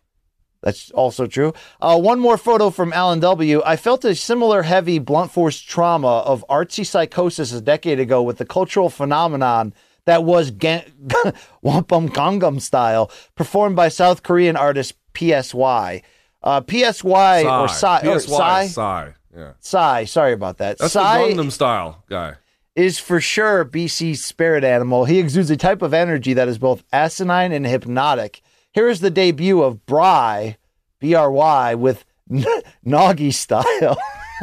That's 0.67 0.91
also 0.91 1.29
true. 1.29 1.55
Uh, 1.81 1.97
one 1.97 2.19
more 2.19 2.37
photo 2.37 2.71
from 2.71 2.93
Alan 2.93 3.21
W. 3.21 3.63
I 3.65 3.77
felt 3.77 4.05
a 4.05 4.17
similar 4.17 4.63
heavy 4.63 4.99
blunt 4.99 5.31
force 5.31 5.61
trauma 5.61 6.19
of 6.27 6.45
artsy 6.51 6.85
psychosis 6.85 7.53
a 7.53 7.61
decade 7.61 8.01
ago 8.01 8.21
with 8.21 8.39
the 8.39 8.45
cultural 8.45 8.91
phenomenon 8.91 9.73
that 10.07 10.25
was 10.25 10.51
Ga- 10.51 10.87
Wampum 11.63 12.09
Gangnam 12.09 12.61
style, 12.61 13.13
performed 13.37 13.77
by 13.77 13.87
South 13.87 14.25
Korean 14.25 14.57
artist 14.57 14.95
PSY. 15.17 16.03
Uh, 16.43 16.61
PSY 16.69 17.45
or 17.45 17.69
Psy, 17.69 18.01
or 18.09 18.19
PSY, 18.19 18.27
Psy, 18.27 18.67
Psy. 18.67 19.11
Yeah. 19.37 19.53
Psy, 19.61 20.05
sorry 20.05 20.33
about 20.33 20.59
that. 20.59 20.79
That's 20.79 20.95
Psy 20.95 21.29
the 21.29 21.35
Gangnam 21.35 21.53
style 21.53 22.03
guy. 22.11 22.39
is 22.75 22.99
for 22.99 23.21
sure 23.21 23.65
BC's 23.65 24.25
spirit 24.25 24.65
animal. 24.65 25.05
He 25.05 25.21
exudes 25.21 25.49
a 25.49 25.57
type 25.57 25.81
of 25.81 25.95
energy 25.95 26.33
that 26.35 26.49
is 26.49 26.59
both 26.59 26.83
asinine 26.93 27.53
and 27.53 27.65
hypnotic. 27.65 28.43
Here 28.77 28.90
is 28.90 29.01
the 29.01 29.09
debut 29.11 29.62
of 29.62 29.86
Bry, 29.86 30.59
B 31.01 31.15
R 31.15 31.31
Y, 31.31 31.74
with 31.74 32.05
Noggy 32.85 33.32
style. 33.32 33.97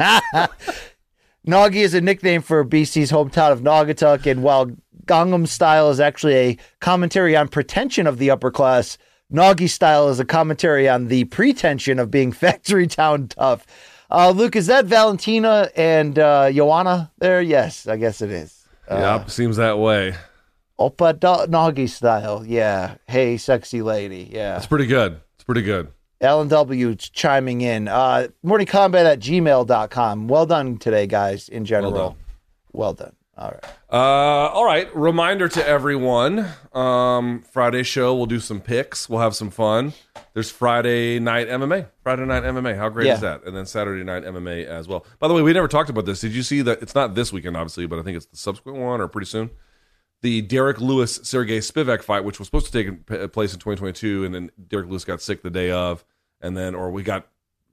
Noggy 1.46 1.76
is 1.76 1.94
a 1.94 2.00
nickname 2.00 2.42
for 2.42 2.64
BC's 2.64 3.12
hometown 3.12 3.52
of 3.52 3.60
Naugatuck, 3.60 4.28
and 4.28 4.42
while 4.42 4.72
Gangnam 5.06 5.46
style 5.46 5.88
is 5.88 6.00
actually 6.00 6.34
a 6.34 6.58
commentary 6.80 7.36
on 7.36 7.46
pretension 7.46 8.08
of 8.08 8.18
the 8.18 8.32
upper 8.32 8.50
class, 8.50 8.98
Noggy 9.32 9.70
style 9.70 10.08
is 10.08 10.18
a 10.18 10.24
commentary 10.24 10.88
on 10.88 11.06
the 11.06 11.26
pretension 11.26 12.00
of 12.00 12.10
being 12.10 12.32
factory 12.32 12.88
town 12.88 13.28
tough. 13.28 13.64
Uh, 14.10 14.30
Luke, 14.30 14.56
is 14.56 14.66
that 14.66 14.86
Valentina 14.86 15.70
and 15.76 16.18
uh, 16.18 16.50
Joanna 16.50 17.12
there? 17.18 17.40
Yes, 17.40 17.86
I 17.86 17.98
guess 17.98 18.20
it 18.20 18.32
is. 18.32 18.66
yep, 18.90 19.30
seems 19.30 19.58
that 19.58 19.78
way. 19.78 20.16
Oppa 20.78 21.18
do- 21.18 21.50
Noggy 21.50 21.88
style. 21.88 22.44
Yeah. 22.46 22.96
Hey, 23.06 23.36
sexy 23.36 23.82
lady. 23.82 24.28
Yeah. 24.32 24.56
It's 24.56 24.66
pretty 24.66 24.86
good. 24.86 25.20
It's 25.36 25.44
pretty 25.44 25.62
good. 25.62 25.88
Alan 26.20 26.48
W 26.48 26.94
chiming 26.94 27.60
in. 27.60 27.86
Uh, 27.88 28.28
morningcombat 28.44 29.04
at 29.04 29.20
gmail.com. 29.20 30.28
Well 30.28 30.46
done 30.46 30.78
today, 30.78 31.06
guys, 31.06 31.48
in 31.48 31.64
general. 31.64 31.92
done. 31.92 32.14
Well 32.72 32.94
done. 32.94 33.14
All 33.36 33.50
right. 33.50 33.64
Uh, 33.92 33.96
all 34.52 34.64
right. 34.64 34.94
Reminder 34.96 35.48
to 35.48 35.68
everyone. 35.68 36.46
Um, 36.72 37.42
Friday 37.42 37.82
show. 37.82 38.14
We'll 38.14 38.26
do 38.26 38.38
some 38.40 38.60
picks. 38.60 39.08
We'll 39.08 39.20
have 39.20 39.34
some 39.34 39.50
fun. 39.50 39.92
There's 40.34 40.50
Friday 40.50 41.18
night 41.18 41.48
MMA. 41.48 41.88
Friday 42.04 42.24
night 42.26 42.44
MMA. 42.44 42.76
How 42.76 42.88
great 42.88 43.06
Yeah. 43.08 43.14
is 43.14 43.20
that? 43.20 43.44
And 43.44 43.56
then 43.56 43.66
Saturday 43.66 44.04
night 44.04 44.24
MMA 44.24 44.64
as 44.66 44.86
well. 44.88 45.04
By 45.18 45.26
the 45.28 45.34
way, 45.34 45.42
we 45.42 45.52
never 45.52 45.68
talked 45.68 45.90
about 45.90 46.06
this. 46.06 46.20
Did 46.20 46.32
you 46.32 46.42
see 46.44 46.62
that? 46.62 46.80
It's 46.80 46.94
not 46.94 47.14
this 47.16 47.32
weekend, 47.32 47.56
obviously, 47.56 47.86
but 47.86 47.98
I 47.98 48.02
think 48.02 48.16
it's 48.16 48.26
the 48.26 48.36
subsequent 48.36 48.78
one 48.78 49.00
or 49.00 49.08
pretty 49.08 49.26
soon. 49.26 49.50
The 50.24 50.40
Derek 50.40 50.80
Lewis 50.80 51.20
Sergey 51.22 51.58
Spivak 51.58 52.02
fight, 52.02 52.24
which 52.24 52.38
was 52.38 52.48
supposed 52.48 52.72
to 52.72 52.72
take 52.72 53.06
place 53.34 53.52
in 53.52 53.60
2022, 53.60 54.24
and 54.24 54.34
then 54.34 54.50
Derek 54.68 54.88
Lewis 54.88 55.04
got 55.04 55.20
sick 55.20 55.42
the 55.42 55.50
day 55.50 55.70
of, 55.70 56.02
and 56.40 56.56
then 56.56 56.74
or 56.74 56.90
we 56.90 57.02
got 57.02 57.28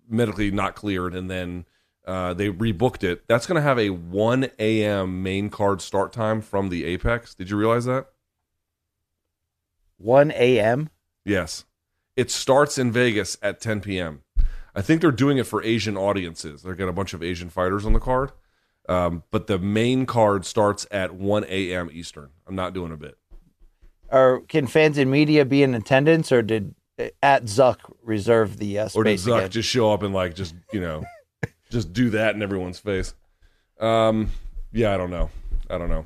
medically 0.10 0.52
not 0.52 0.76
cleared, 0.76 1.16
and 1.16 1.32
then 1.32 1.64
uh, 2.06 2.34
they 2.34 2.50
rebooked 2.50 3.06
it. 3.06 3.26
That's 3.26 3.48
going 3.48 3.56
to 3.56 3.62
have 3.62 3.80
a 3.80 3.92
1 3.92 4.50
a.m. 4.60 5.24
main 5.24 5.50
card 5.50 5.82
start 5.82 6.12
time 6.12 6.42
from 6.42 6.68
the 6.68 6.84
Apex. 6.84 7.34
Did 7.34 7.50
you 7.50 7.56
realize 7.56 7.86
that? 7.86 8.08
1 10.00 10.32
a.m. 10.32 10.90
Yes. 11.24 11.64
It 12.18 12.30
starts 12.30 12.78
in 12.78 12.92
Vegas 12.92 13.38
at 13.42 13.62
10 13.62 13.80
p.m. 13.80 14.24
I 14.76 14.82
think 14.82 15.00
they're 15.00 15.12
doing 15.12 15.38
it 15.38 15.48
for 15.48 15.64
Asian 15.64 15.96
audiences. 15.96 16.64
They're 16.64 16.76
got 16.76 16.90
a 16.90 16.94
bunch 16.94 17.14
of 17.14 17.24
Asian 17.24 17.50
fighters 17.50 17.86
on 17.86 17.94
the 17.94 18.00
card. 18.02 18.34
Um, 18.92 19.24
but 19.32 19.48
the 19.48 19.58
main 19.58 20.06
card 20.06 20.46
starts 20.46 20.86
at 20.92 21.14
1 21.16 21.46
a.m. 21.48 21.90
Eastern. 21.94 22.30
I'm 22.46 22.56
not 22.56 22.74
doing 22.74 22.92
a 22.92 22.98
bit. 22.98 23.18
Or 24.12 24.42
can 24.42 24.68
fans 24.68 24.98
and 24.98 25.10
media 25.10 25.46
be 25.46 25.64
in 25.64 25.74
attendance, 25.74 26.32
or 26.32 26.42
did 26.42 26.76
at 27.24 27.46
Zuck 27.46 27.78
reserve 28.04 28.58
the 28.58 28.80
uh, 28.80 28.90
Or 28.94 29.06
did 29.06 29.18
Zuck 29.18 29.38
again? 29.38 29.50
just 29.50 29.70
show 29.70 29.94
up 29.94 30.04
and 30.04 30.14
like 30.14 30.36
just 30.36 30.54
you 30.74 30.82
know 30.82 31.06
just 31.72 31.94
do 31.94 32.10
that 32.10 32.36
in 32.36 32.42
everyone's 32.42 32.80
face? 32.80 33.14
Um, 33.80 34.32
yeah, 34.74 34.94
I 34.94 34.98
don't 34.98 35.10
know. 35.12 35.30
I 35.70 35.78
don't 35.78 35.90
know. 35.90 36.06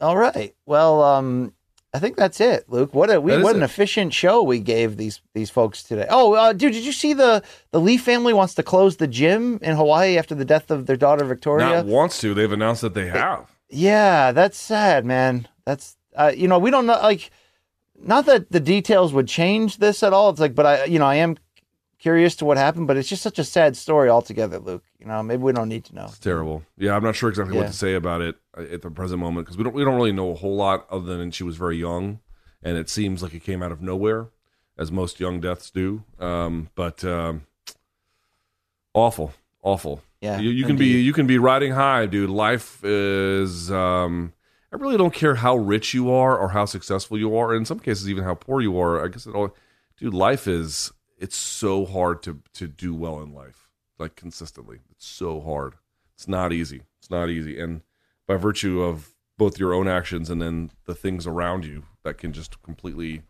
All 0.00 0.16
right. 0.16 0.54
Well, 0.64 1.02
um, 1.02 1.52
I 1.94 1.98
think 1.98 2.16
that's 2.16 2.40
it, 2.40 2.64
Luke. 2.68 2.92
What 2.92 3.10
a 3.10 3.18
we 3.20 3.36
what 3.38 3.56
an 3.56 3.62
it. 3.62 3.64
efficient 3.64 4.12
show 4.12 4.42
we 4.42 4.58
gave 4.60 4.98
these 4.98 5.22
these 5.34 5.48
folks 5.48 5.82
today. 5.82 6.06
Oh, 6.10 6.34
uh, 6.34 6.52
dude, 6.52 6.74
did 6.74 6.84
you 6.84 6.92
see 6.92 7.14
the 7.14 7.42
the 7.70 7.80
Lee 7.80 7.96
family 7.96 8.34
wants 8.34 8.54
to 8.54 8.62
close 8.62 8.98
the 8.98 9.06
gym 9.06 9.58
in 9.62 9.74
Hawaii 9.74 10.18
after 10.18 10.34
the 10.34 10.44
death 10.44 10.70
of 10.70 10.86
their 10.86 10.96
daughter 10.96 11.24
Victoria? 11.24 11.66
Not 11.66 11.86
wants 11.86 12.20
to. 12.20 12.34
They've 12.34 12.52
announced 12.52 12.82
that 12.82 12.94
they 12.94 13.06
have. 13.06 13.50
Yeah, 13.70 14.32
that's 14.32 14.58
sad, 14.58 15.06
man. 15.06 15.48
That's 15.64 15.96
uh, 16.14 16.32
you 16.36 16.46
know 16.46 16.58
we 16.58 16.70
don't 16.70 16.84
know 16.86 17.00
like 17.02 17.30
not 17.98 18.26
that 18.26 18.50
the 18.50 18.60
details 18.60 19.12
would 19.14 19.26
change 19.26 19.78
this 19.78 20.02
at 20.02 20.12
all. 20.12 20.28
It's 20.30 20.40
like, 20.40 20.54
but 20.54 20.66
I 20.66 20.84
you 20.84 20.98
know 20.98 21.06
I 21.06 21.16
am 21.16 21.38
curious 21.98 22.36
to 22.36 22.44
what 22.44 22.56
happened, 22.56 22.86
but 22.86 22.96
it's 22.96 23.08
just 23.08 23.22
such 23.22 23.38
a 23.38 23.44
sad 23.44 23.76
story 23.76 24.08
altogether, 24.08 24.58
Luke. 24.58 24.84
You 24.98 25.06
know, 25.06 25.22
maybe 25.22 25.42
we 25.42 25.52
don't 25.52 25.68
need 25.68 25.84
to 25.86 25.94
know. 25.94 26.04
It's 26.06 26.18
terrible. 26.18 26.62
Yeah, 26.76 26.94
I'm 26.96 27.02
not 27.02 27.16
sure 27.16 27.28
exactly 27.28 27.54
Yeah. 27.56 27.62
what 27.62 27.68
to 27.70 27.76
say 27.76 27.94
about 27.94 28.20
it 28.20 28.36
uh, 28.56 28.62
at 28.62 28.82
the 28.82 28.90
present 28.90 29.20
moment 29.20 29.46
because 29.46 29.56
we 29.56 29.64
don't 29.64 29.74
we 29.74 29.84
don't 29.84 29.96
really 29.96 30.12
know 30.12 30.30
a 30.30 30.34
whole 30.34 30.56
lot 30.56 30.86
other 30.90 31.16
than 31.16 31.30
she 31.30 31.44
was 31.44 31.56
very 31.56 31.76
young, 31.76 32.20
and 32.62 32.76
it 32.78 32.88
seems 32.88 33.22
like 33.22 33.34
it 33.34 33.40
came 33.44 33.62
out 33.62 33.72
of 33.72 33.80
nowhere, 33.82 34.28
as 34.76 34.90
most 34.92 35.18
young 35.20 35.40
deaths 35.40 35.70
do. 35.70 36.04
Um, 36.18 36.70
but 36.74 37.04
um, 37.04 37.42
awful, 38.94 39.32
awful. 39.62 40.02
Yeah, 40.20 40.40
you, 40.40 40.50
you 40.50 40.66
can 40.66 40.76
be 40.76 40.86
you 41.00 41.12
can 41.12 41.26
be 41.26 41.38
riding 41.38 41.72
high, 41.72 42.06
dude. 42.06 42.30
Life 42.30 42.82
is. 42.84 43.70
Um, 43.70 44.32
I 44.72 44.76
really 44.76 44.98
don't 44.98 45.14
care 45.14 45.36
how 45.36 45.56
rich 45.56 45.94
you 45.94 46.10
are 46.10 46.36
or 46.36 46.50
how 46.50 46.66
successful 46.66 47.16
you 47.16 47.34
are. 47.36 47.54
In 47.54 47.64
some 47.64 47.78
cases, 47.80 48.10
even 48.10 48.24
how 48.24 48.34
poor 48.34 48.60
you 48.60 48.78
are. 48.78 49.02
I 49.04 49.08
guess 49.08 49.26
it 49.26 49.34
all. 49.34 49.54
Dude, 49.98 50.12
life 50.14 50.46
is. 50.46 50.92
It's 51.18 51.36
so 51.36 51.84
hard 51.84 52.22
to 52.24 52.40
to 52.54 52.68
do 52.68 52.94
well 52.94 53.20
in 53.20 53.34
life, 53.34 53.68
like 53.98 54.14
consistently. 54.16 54.78
It's 54.90 55.06
so 55.06 55.40
hard. 55.40 55.74
It's 56.14 56.28
not 56.28 56.52
easy. 56.52 56.82
It's 57.00 57.10
not 57.10 57.28
easy, 57.28 57.58
and 57.60 57.82
by 58.26 58.36
virtue 58.36 58.82
of 58.82 59.14
both 59.36 59.58
your 59.58 59.72
own 59.72 59.86
actions 59.88 60.30
and 60.30 60.42
then 60.42 60.70
the 60.84 60.94
things 60.94 61.26
around 61.26 61.64
you 61.64 61.84
that 62.02 62.18
can 62.18 62.32
just 62.32 62.60
completely 62.62 63.22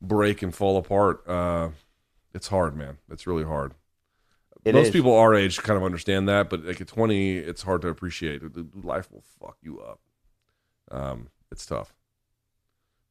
break 0.00 0.42
and 0.42 0.54
fall 0.54 0.76
apart. 0.76 1.26
Uh, 1.28 1.70
It's 2.34 2.48
hard, 2.48 2.76
man. 2.76 2.98
It's 3.10 3.26
really 3.26 3.44
hard. 3.44 3.72
It 4.64 4.74
Most 4.74 4.88
is. 4.88 4.92
people 4.92 5.14
our 5.16 5.34
age 5.34 5.58
kind 5.62 5.76
of 5.76 5.84
understand 5.84 6.28
that, 6.28 6.50
but 6.50 6.64
like 6.64 6.80
at 6.80 6.88
20, 6.88 7.38
it's 7.38 7.62
hard 7.62 7.80
to 7.82 7.88
appreciate. 7.88 8.42
Life 8.84 9.10
will 9.12 9.22
fuck 9.40 9.56
you 9.62 9.80
up. 9.80 10.00
Um, 10.90 11.28
it's 11.52 11.64
tough. 11.64 11.94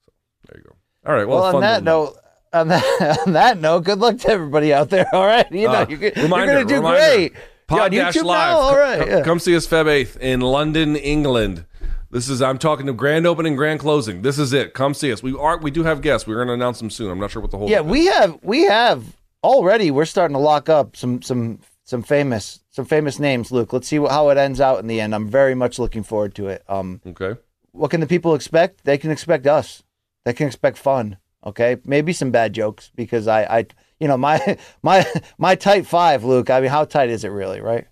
So 0.06 0.12
there 0.48 0.62
you 0.62 0.70
go. 0.70 0.76
All 1.10 1.16
right. 1.16 1.28
Well, 1.28 1.40
Well, 1.41 1.56
on 1.56 1.62
that 1.62 1.84
note, 1.84 2.18
on 2.56 2.68
that, 2.69 3.19
on 3.27 3.34
that 3.34 3.60
note, 3.60 3.84
good 3.84 3.99
luck 3.99 4.18
to 4.19 4.30
everybody 4.30 4.73
out 4.73 4.90
there. 4.90 5.07
All 5.14 5.26
right, 5.26 5.49
you 5.52 5.68
know 5.68 5.73
Uh, 5.73 5.86
you're, 5.90 5.99
you're 5.99 6.11
gonna 6.27 6.65
do 6.65 6.76
reminder. 6.76 6.99
great. 6.99 7.34
Pod 7.68 7.94
Yeah, 7.94 8.06
Dash 8.06 8.15
YouTube 8.15 8.26
Live. 8.26 8.49
now? 8.52 8.57
All 8.57 8.77
right, 8.77 8.99
Come, 8.99 9.10
yeah. 9.10 9.22
come 9.23 9.40
see 9.40 9.56
us 9.56 9.68
Feb 9.68 9.86
8th 9.86 10.18
in 10.18 10.40
London, 10.41 10.95
England. 10.95 11.65
This 12.11 12.30
is 12.30 12.41
I'm 12.41 12.57
talking 12.60 12.86
to 12.86 12.94
grand 12.94 13.26
opening, 13.27 13.56
grand 13.56 13.80
closing. 13.80 14.22
This 14.22 14.38
is 14.40 14.53
it. 14.53 14.73
Come 14.73 14.94
see 14.94 15.11
us. 15.11 15.22
We 15.23 15.36
are 15.36 15.57
we 15.57 15.72
do 15.72 15.84
have 15.84 16.02
guests. 16.02 16.27
We're 16.27 16.36
going 16.36 16.48
to 16.48 16.53
announce 16.53 16.77
them 16.80 16.90
soon. 16.90 17.10
I'm 17.11 17.19
not 17.19 17.32
sure 17.32 17.41
what 17.41 17.52
the 17.52 17.57
whole 17.57 17.69
Yeah, 17.69 17.82
we 17.82 18.06
have 18.06 18.40
we 18.41 18.64
have 18.64 19.18
already. 19.44 19.91
We're 19.91 20.06
starting 20.06 20.36
to 20.36 20.40
lock 20.40 20.69
up 20.69 20.95
some 20.95 21.22
some 21.23 21.60
some 21.84 22.03
famous 22.03 22.61
some 22.69 22.86
famous 22.86 23.19
names. 23.19 23.52
Luke, 23.52 23.73
let's 23.73 23.88
see 23.88 23.99
what, 23.99 24.11
how 24.11 24.30
it 24.30 24.38
ends 24.38 24.61
out 24.61 24.80
in 24.80 24.88
the 24.88 25.02
end. 25.02 25.14
I'm 25.14 25.27
very 25.27 25.56
much 25.56 25.77
looking 25.80 26.03
forward 26.03 26.36
to 26.36 26.48
it. 26.48 26.64
Um, 26.69 27.02
Okay. 27.06 27.38
what 27.72 27.91
can 27.91 27.99
the 27.99 28.07
people 28.07 28.34
expect? 28.36 28.86
They 28.86 28.98
can 28.98 29.11
expect 29.11 29.45
us. 29.48 29.84
They 30.23 30.34
can 30.34 30.48
expect 30.48 30.77
fun. 30.77 31.18
Okay, 31.45 31.77
maybe 31.85 32.11
some 32.13 32.31
bad 32.31 32.53
jokes 32.53 32.91
because 32.95 33.27
I, 33.27 33.43
I, 33.43 33.65
you 33.99 34.07
know, 34.07 34.17
my 34.17 34.57
my 34.81 35.05
my 35.38 35.55
tight 35.55 35.85
five, 35.85 36.23
Luke. 36.23 36.49
I 36.49 36.59
mean, 36.61 36.69
how 36.72 36.85
tight 36.85 37.09
is 37.09 37.23
it 37.23 37.30
really, 37.30 37.61
right? 37.61 37.85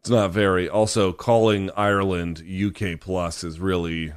It's 0.00 0.10
not 0.10 0.30
very. 0.30 0.68
Also, 0.68 1.12
calling 1.12 1.70
Ireland 1.76 2.42
UK 2.46 3.00
plus 3.00 3.42
is 3.44 3.58
really 3.60 4.12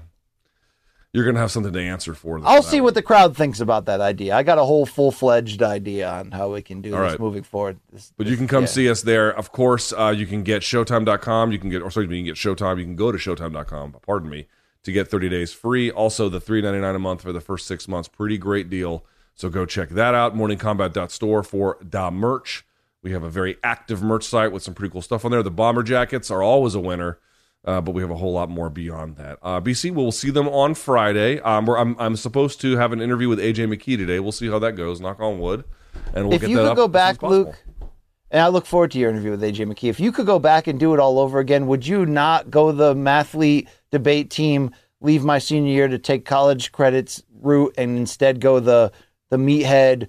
you're 1.13 1.25
going 1.25 1.35
to 1.35 1.41
have 1.41 1.51
something 1.51 1.73
to 1.73 1.81
answer 1.81 2.13
for. 2.13 2.39
this- 2.39 2.47
I'll 2.47 2.63
see 2.63 2.79
one. 2.79 2.85
what 2.85 2.93
the 2.93 3.01
crowd 3.01 3.35
thinks 3.35 3.59
about 3.59 3.85
that 3.85 3.99
idea. 3.99 4.33
I 4.33 4.43
got 4.43 4.57
a 4.57 4.63
whole 4.63 4.85
full 4.85 5.11
fledged 5.11 5.61
idea 5.61 6.09
on 6.09 6.31
how 6.31 6.53
we 6.53 6.61
can 6.61 6.81
do 6.81 6.95
All 6.95 7.01
this 7.01 7.11
right. 7.11 7.19
moving 7.19 7.43
forward. 7.43 7.79
This- 7.91 8.13
But 8.15 8.27
you 8.27 8.37
can 8.37 8.47
come 8.47 8.63
yeah. 8.63 8.67
see 8.67 8.89
us 8.89 9.01
there. 9.01 9.29
Of 9.35 9.51
course, 9.51 9.91
uh, 9.91 10.13
you 10.15 10.25
can 10.25 10.43
get 10.43 10.61
Showtime.com. 10.61 11.51
You 11.51 11.59
can 11.59 11.69
get, 11.69 11.81
or 11.81 11.91
sorry, 11.91 12.05
you 12.05 12.11
can 12.11 12.23
get 12.25 12.35
Showtime. 12.35 12.77
You 12.77 12.85
can 12.85 12.95
go 12.95 13.11
to 13.11 13.17
Showtime.com. 13.17 13.97
Pardon 14.05 14.29
me, 14.29 14.47
to 14.83 14.91
get 14.91 15.07
30 15.09 15.29
days 15.29 15.53
free. 15.53 15.91
Also, 15.91 16.29
the 16.29 16.41
$3.99 16.41 16.95
a 16.95 16.99
month 16.99 17.21
for 17.21 17.31
the 17.31 17.41
first 17.41 17.67
six 17.67 17.87
months. 17.87 18.07
Pretty 18.07 18.37
great 18.37 18.69
deal. 18.69 19.05
So 19.35 19.49
go 19.49 19.65
check 19.65 19.89
that 19.89 20.13
out. 20.13 20.35
MorningCombat.store 20.35 21.43
for 21.43 21.77
da 21.87 22.11
merch. 22.11 22.65
We 23.03 23.11
have 23.11 23.23
a 23.23 23.29
very 23.29 23.57
active 23.63 24.03
merch 24.03 24.23
site 24.23 24.51
with 24.51 24.63
some 24.63 24.73
pretty 24.73 24.91
cool 24.91 25.01
stuff 25.01 25.25
on 25.25 25.31
there. 25.31 25.41
The 25.41 25.51
bomber 25.51 25.83
jackets 25.83 26.29
are 26.29 26.43
always 26.43 26.75
a 26.75 26.79
winner. 26.79 27.19
Uh, 27.63 27.79
but 27.79 27.91
we 27.91 28.01
have 28.01 28.09
a 28.09 28.15
whole 28.15 28.33
lot 28.33 28.49
more 28.49 28.71
beyond 28.71 29.17
that. 29.17 29.37
Uh, 29.43 29.61
BC, 29.61 29.93
we'll 29.93 30.11
see 30.11 30.31
them 30.31 30.47
on 30.49 30.73
Friday. 30.73 31.39
Um, 31.41 31.69
I'm, 31.69 31.95
I'm 31.99 32.15
supposed 32.15 32.59
to 32.61 32.75
have 32.77 32.91
an 32.91 33.01
interview 33.01 33.29
with 33.29 33.37
AJ 33.37 33.71
McKee 33.71 33.97
today. 33.97 34.19
We'll 34.19 34.31
see 34.31 34.49
how 34.49 34.57
that 34.59 34.71
goes. 34.71 34.99
Knock 34.99 35.19
on 35.19 35.39
wood. 35.39 35.63
And 36.15 36.25
we'll 36.25 36.35
if 36.35 36.41
get 36.41 36.49
you 36.49 36.55
that 36.57 36.63
could 36.63 36.69
up 36.71 36.77
go 36.77 36.83
as 36.85 36.87
soon 36.87 36.95
as 36.95 37.17
back. 37.17 37.21
Luke, 37.21 37.63
and 38.31 38.41
I 38.41 38.47
look 38.47 38.65
forward 38.65 38.89
to 38.91 38.99
your 38.99 39.11
interview 39.11 39.29
with 39.29 39.43
AJ 39.43 39.71
McKee. 39.71 39.89
If 39.89 39.99
you 39.99 40.11
could 40.11 40.25
go 40.25 40.39
back 40.39 40.65
and 40.65 40.79
do 40.79 40.95
it 40.95 40.99
all 40.99 41.19
over 41.19 41.37
again, 41.37 41.67
would 41.67 41.85
you 41.85 42.05
not 42.07 42.49
go 42.49 42.71
the 42.71 42.95
mathlete 42.95 43.67
debate 43.91 44.29
team, 44.29 44.71
leave 45.01 45.23
my 45.23 45.37
senior 45.39 45.71
year 45.71 45.87
to 45.87 45.99
take 45.99 46.25
college 46.25 46.71
credits 46.71 47.21
route, 47.41 47.73
and 47.77 47.97
instead 47.97 48.39
go 48.41 48.59
the 48.59 48.91
the 49.29 49.37
meathead? 49.37 50.07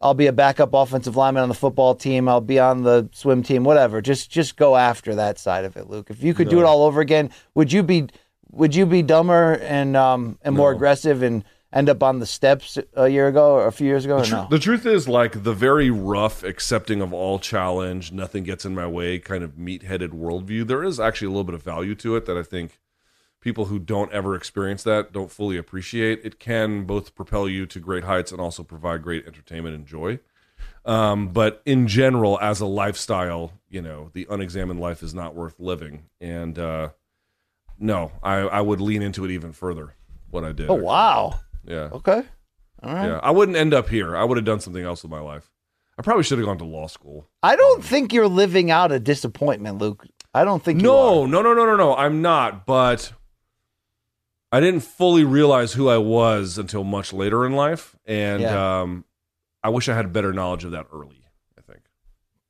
I'll 0.00 0.12
be 0.14 0.26
a 0.26 0.32
backup 0.32 0.74
offensive 0.74 1.16
lineman 1.16 1.42
on 1.44 1.48
the 1.48 1.54
football 1.54 1.94
team. 1.94 2.28
I'll 2.28 2.42
be 2.42 2.58
on 2.58 2.82
the 2.82 3.08
swim 3.12 3.42
team, 3.42 3.64
whatever. 3.64 4.02
Just 4.02 4.30
just 4.30 4.56
go 4.56 4.76
after 4.76 5.14
that 5.14 5.38
side 5.38 5.64
of 5.64 5.76
it, 5.76 5.88
Luke. 5.88 6.08
If 6.10 6.22
you 6.22 6.34
could 6.34 6.50
do 6.50 6.60
it 6.60 6.64
all 6.64 6.82
over 6.84 7.00
again, 7.00 7.30
would 7.54 7.72
you 7.72 7.82
be 7.82 8.08
would 8.50 8.74
you 8.74 8.84
be 8.86 9.02
dumber 9.02 9.54
and 9.62 9.96
um 9.96 10.38
and 10.42 10.54
more 10.54 10.70
No. 10.72 10.76
aggressive 10.76 11.22
and 11.22 11.42
end 11.72 11.88
up 11.88 12.02
on 12.02 12.18
the 12.20 12.26
steps 12.26 12.78
a 12.94 13.08
year 13.08 13.26
ago 13.28 13.54
or 13.54 13.66
a 13.66 13.72
few 13.72 13.86
years 13.86 14.04
ago? 14.04 14.18
Or 14.18 14.24
Tru- 14.24 14.36
no? 14.36 14.46
The 14.50 14.58
truth 14.60 14.84
is, 14.86 15.08
like 15.08 15.42
the 15.42 15.54
very 15.54 15.90
rough, 15.90 16.44
accepting 16.44 17.00
of 17.00 17.12
all 17.14 17.38
challenge, 17.38 18.12
nothing 18.12 18.44
gets 18.44 18.64
in 18.64 18.74
my 18.76 18.86
way, 18.86 19.18
kind 19.18 19.42
of 19.42 19.58
meat-headed 19.58 20.12
worldview. 20.12 20.66
There 20.68 20.84
is 20.84 21.00
actually 21.00 21.26
a 21.26 21.30
little 21.30 21.42
bit 21.44 21.54
of 21.56 21.62
value 21.64 21.94
to 21.96 22.14
it 22.14 22.26
that 22.26 22.36
I 22.36 22.44
think 22.44 22.78
people 23.44 23.66
who 23.66 23.78
don't 23.78 24.10
ever 24.12 24.34
experience 24.34 24.82
that 24.82 25.12
don't 25.12 25.30
fully 25.30 25.56
appreciate. 25.58 26.20
It 26.24 26.40
can 26.40 26.84
both 26.84 27.14
propel 27.14 27.46
you 27.48 27.66
to 27.66 27.78
great 27.78 28.02
heights 28.04 28.32
and 28.32 28.40
also 28.40 28.64
provide 28.64 29.02
great 29.02 29.26
entertainment 29.26 29.76
and 29.76 29.86
joy. 29.86 30.18
Um, 30.86 31.28
but 31.28 31.62
in 31.66 31.86
general, 31.86 32.38
as 32.40 32.60
a 32.60 32.66
lifestyle, 32.66 33.52
you 33.68 33.82
know, 33.82 34.10
the 34.14 34.26
unexamined 34.30 34.80
life 34.80 35.02
is 35.02 35.14
not 35.14 35.34
worth 35.34 35.60
living. 35.60 36.04
And 36.20 36.58
uh, 36.58 36.88
no, 37.78 38.12
I, 38.22 38.36
I 38.38 38.60
would 38.62 38.80
lean 38.80 39.02
into 39.02 39.24
it 39.24 39.30
even 39.30 39.52
further. 39.52 39.94
What 40.30 40.42
I 40.44 40.52
did. 40.52 40.68
Oh 40.70 40.74
wow. 40.74 41.38
Yeah. 41.64 41.90
Okay. 41.92 42.22
All 42.82 42.92
right. 42.94 43.06
Yeah, 43.06 43.20
I 43.22 43.30
wouldn't 43.30 43.56
end 43.56 43.72
up 43.72 43.88
here. 43.88 44.16
I 44.16 44.24
would 44.24 44.36
have 44.36 44.44
done 44.44 44.60
something 44.60 44.82
else 44.82 45.02
with 45.02 45.10
my 45.10 45.20
life. 45.20 45.50
I 45.98 46.02
probably 46.02 46.24
should 46.24 46.38
have 46.38 46.46
gone 46.46 46.58
to 46.58 46.64
law 46.64 46.88
school. 46.88 47.28
I 47.42 47.54
don't 47.56 47.84
think 47.84 48.12
you're 48.12 48.26
living 48.26 48.70
out 48.70 48.90
a 48.90 48.98
disappointment, 48.98 49.78
Luke. 49.78 50.04
I 50.34 50.44
don't 50.44 50.62
think 50.62 50.80
you 50.80 50.88
No, 50.88 51.22
are. 51.22 51.28
no, 51.28 51.40
no, 51.40 51.54
no, 51.54 51.64
no, 51.66 51.76
no. 51.76 51.94
I'm 51.94 52.20
not. 52.20 52.66
But 52.66 53.12
I 54.54 54.60
didn't 54.60 54.82
fully 54.82 55.24
realize 55.24 55.72
who 55.72 55.88
I 55.88 55.98
was 55.98 56.58
until 56.58 56.84
much 56.84 57.12
later 57.12 57.44
in 57.44 57.54
life, 57.54 57.96
and 58.06 58.40
Yeah. 58.40 58.82
um, 58.82 59.04
I 59.64 59.70
wish 59.70 59.88
I 59.88 59.94
had 59.96 60.12
better 60.12 60.32
knowledge 60.32 60.62
of 60.62 60.70
that 60.70 60.86
early. 60.92 61.24
I 61.58 61.60
think. 61.62 61.80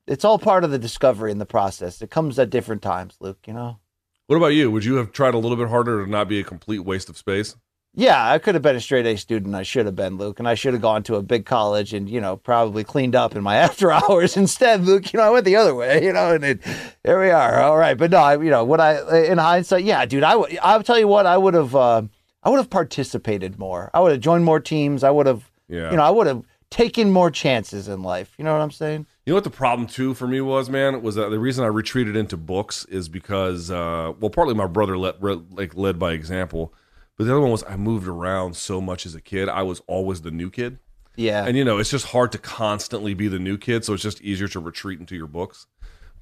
It's 0.06 0.22
all 0.22 0.38
part 0.38 0.64
of 0.64 0.70
the 0.70 0.78
discovery 0.78 1.30
in 1.30 1.38
the 1.38 1.46
process. 1.46 2.02
It 2.02 2.10
comes 2.10 2.38
at 2.38 2.50
different 2.50 2.82
times, 2.82 3.16
Luke, 3.20 3.38
you 3.46 3.54
know? 3.54 3.78
What 4.26 4.36
about 4.36 4.48
you? 4.48 4.70
Would 4.70 4.84
you 4.84 4.96
have 4.96 5.12
tried 5.12 5.32
a 5.32 5.38
little 5.38 5.56
bit 5.56 5.68
harder 5.70 6.04
to 6.04 6.10
not 6.10 6.28
be 6.28 6.38
a 6.38 6.44
complete 6.44 6.80
waste 6.80 7.08
of 7.08 7.16
space? 7.16 7.56
Yeah, 7.96 8.28
I 8.28 8.38
could 8.38 8.56
have 8.56 8.62
been 8.62 8.74
a 8.74 8.80
straight 8.80 9.06
A 9.06 9.16
student. 9.16 9.54
I 9.54 9.62
should 9.62 9.86
have 9.86 9.94
been, 9.94 10.16
Luke, 10.18 10.40
and 10.40 10.48
I 10.48 10.54
should 10.54 10.72
have 10.72 10.82
gone 10.82 11.04
to 11.04 11.14
a 11.14 11.22
big 11.22 11.46
college 11.46 11.94
and, 11.94 12.10
you 12.10 12.20
know, 12.20 12.36
probably 12.36 12.82
cleaned 12.82 13.14
up 13.14 13.36
in 13.36 13.42
my 13.44 13.56
after 13.66 13.92
hours 13.92 14.36
instead, 14.36 14.82
Luke. 14.84 15.12
You 15.12 15.18
know, 15.18 15.24
I 15.26 15.30
went 15.30 15.44
the 15.44 15.54
other 15.56 15.74
way, 15.76 16.04
you 16.04 16.12
know, 16.12 16.34
and 16.34 16.42
it, 16.44 16.60
there 17.04 17.20
we 17.20 17.30
are. 17.30 17.60
All 17.62 17.76
right. 17.76 17.96
But 17.96 18.10
no, 18.10 18.18
I, 18.18 18.34
you 18.34 18.50
know, 18.50 18.64
what 18.64 18.80
I, 18.80 19.24
in 19.26 19.38
hindsight, 19.38 19.84
yeah, 19.84 20.04
dude, 20.06 20.24
I 20.24 20.34
would, 20.34 20.58
I'll 20.60 20.82
tell 20.82 20.98
you 20.98 21.06
what, 21.06 21.24
I 21.26 21.36
would 21.36 21.54
have, 21.54 21.76
uh, 21.76 22.02
I 22.42 22.50
would 22.50 22.58
have 22.58 22.68
participated 22.70 23.58
more. 23.58 23.90
I 23.94 24.00
would 24.00 24.10
have 24.12 24.20
joined 24.20 24.44
more 24.44 24.58
teams. 24.60 25.04
I 25.04 25.10
would 25.10 25.26
have, 25.26 25.48
Yeah. 25.68 25.90
you 25.92 25.96
know, 25.96 26.02
I 26.02 26.10
would 26.10 26.26
have 26.26 26.42
taken 26.70 27.12
more 27.12 27.30
chances 27.30 27.86
in 27.86 28.02
life. 28.02 28.34
You 28.38 28.44
know 28.44 28.52
what 28.52 28.60
I'm 28.60 28.72
saying? 28.72 29.06
You 29.24 29.30
know 29.30 29.36
what 29.36 29.44
the 29.44 29.50
problem 29.50 29.86
too 29.86 30.14
for 30.14 30.26
me 30.26 30.40
was, 30.40 30.68
man, 30.68 31.00
was 31.00 31.14
that 31.14 31.30
the 31.30 31.38
reason 31.38 31.62
I 31.64 31.68
retreated 31.68 32.16
into 32.16 32.36
books 32.36 32.84
is 32.86 33.08
because, 33.08 33.70
uh, 33.70 34.12
well, 34.18 34.30
partly 34.30 34.54
my 34.54 34.66
brother 34.66 34.98
let 34.98 35.22
re- 35.22 35.40
like 35.52 35.76
led 35.76 35.98
by 36.00 36.12
example, 36.12 36.74
but 37.16 37.24
the 37.24 37.30
other 37.32 37.40
one 37.40 37.50
was 37.50 37.64
I 37.68 37.76
moved 37.76 38.06
around 38.08 38.56
so 38.56 38.80
much 38.80 39.06
as 39.06 39.14
a 39.14 39.20
kid. 39.20 39.48
I 39.48 39.62
was 39.62 39.80
always 39.86 40.22
the 40.22 40.30
new 40.30 40.50
kid, 40.50 40.78
Yeah. 41.16 41.44
and 41.46 41.56
you 41.56 41.64
know 41.64 41.78
it's 41.78 41.90
just 41.90 42.06
hard 42.06 42.32
to 42.32 42.38
constantly 42.38 43.14
be 43.14 43.28
the 43.28 43.38
new 43.38 43.56
kid, 43.58 43.84
so 43.84 43.92
it's 43.94 44.02
just 44.02 44.20
easier 44.22 44.48
to 44.48 44.60
retreat 44.60 45.00
into 45.00 45.16
your 45.16 45.26
books. 45.28 45.66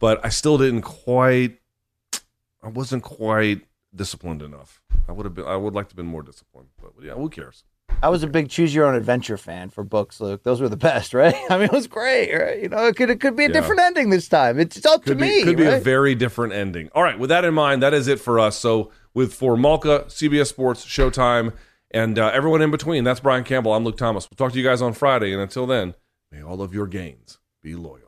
But 0.00 0.24
I 0.24 0.30
still 0.30 0.58
didn't 0.58 0.82
quite, 0.82 1.60
I 2.62 2.68
wasn't 2.68 3.02
quite 3.02 3.62
disciplined 3.94 4.42
enough. 4.42 4.80
I 5.08 5.12
would 5.12 5.26
have 5.26 5.34
been, 5.34 5.44
I 5.46 5.56
would 5.56 5.74
like 5.74 5.86
to 5.88 5.92
have 5.92 5.96
been 5.96 6.06
more 6.06 6.22
disciplined, 6.22 6.68
but 6.80 6.92
yeah, 7.02 7.14
who 7.14 7.28
cares? 7.28 7.64
I 8.02 8.08
was 8.08 8.22
a 8.22 8.26
big 8.26 8.48
choose 8.48 8.74
your 8.74 8.86
own 8.86 8.94
adventure 8.94 9.36
fan 9.36 9.68
for 9.70 9.84
books, 9.84 10.20
Luke. 10.20 10.42
Those 10.44 10.60
were 10.60 10.68
the 10.68 10.76
best, 10.76 11.12
right? 11.22 11.34
I 11.50 11.56
mean, 11.56 11.66
it 11.66 11.72
was 11.72 11.86
great, 11.86 12.32
right? 12.34 12.60
You 12.62 12.68
know, 12.68 12.86
it 12.86 12.96
could 12.96 13.10
it 13.10 13.20
could 13.20 13.36
be 13.36 13.44
a 13.44 13.48
Yeah. 13.48 13.52
different 13.52 13.80
ending 13.82 14.10
this 14.10 14.28
time. 14.28 14.58
It's, 14.58 14.76
it's 14.76 14.86
up 14.86 15.04
could 15.04 15.18
to 15.18 15.24
be, 15.24 15.28
me. 15.30 15.42
could 15.44 15.56
be 15.56 15.66
a 15.66 15.78
very 15.78 16.14
different 16.14 16.52
ending. 16.54 16.88
All 16.94 17.02
right, 17.02 17.18
with 17.18 17.30
that 17.30 17.44
in 17.44 17.54
mind, 17.54 17.82
that 17.82 17.94
is 17.94 18.08
it 18.08 18.18
for 18.18 18.38
us. 18.40 18.58
So 18.58 18.90
with 19.14 19.34
for 19.34 19.56
Malka, 19.56 20.04
CBS 20.08 20.48
Sports, 20.48 20.84
Showtime, 20.84 21.52
and 21.90 22.18
uh, 22.18 22.30
everyone 22.32 22.62
in 22.62 22.70
between, 22.70 23.04
that's 23.04 23.20
Brian 23.20 23.44
Campbell. 23.44 23.74
I'm 23.74 23.84
Luke 23.84 23.96
Thomas. 23.96 24.28
We'll 24.30 24.36
talk 24.36 24.52
to 24.52 24.58
you 24.58 24.64
guys 24.64 24.80
on 24.82 24.94
Friday, 24.94 25.32
and 25.32 25.40
until 25.40 25.66
then, 25.66 25.94
may 26.30 26.42
all 26.42 26.62
of 26.62 26.72
your 26.72 26.86
gains 26.86 27.38
be 27.62 27.74
loyal. 27.74 28.01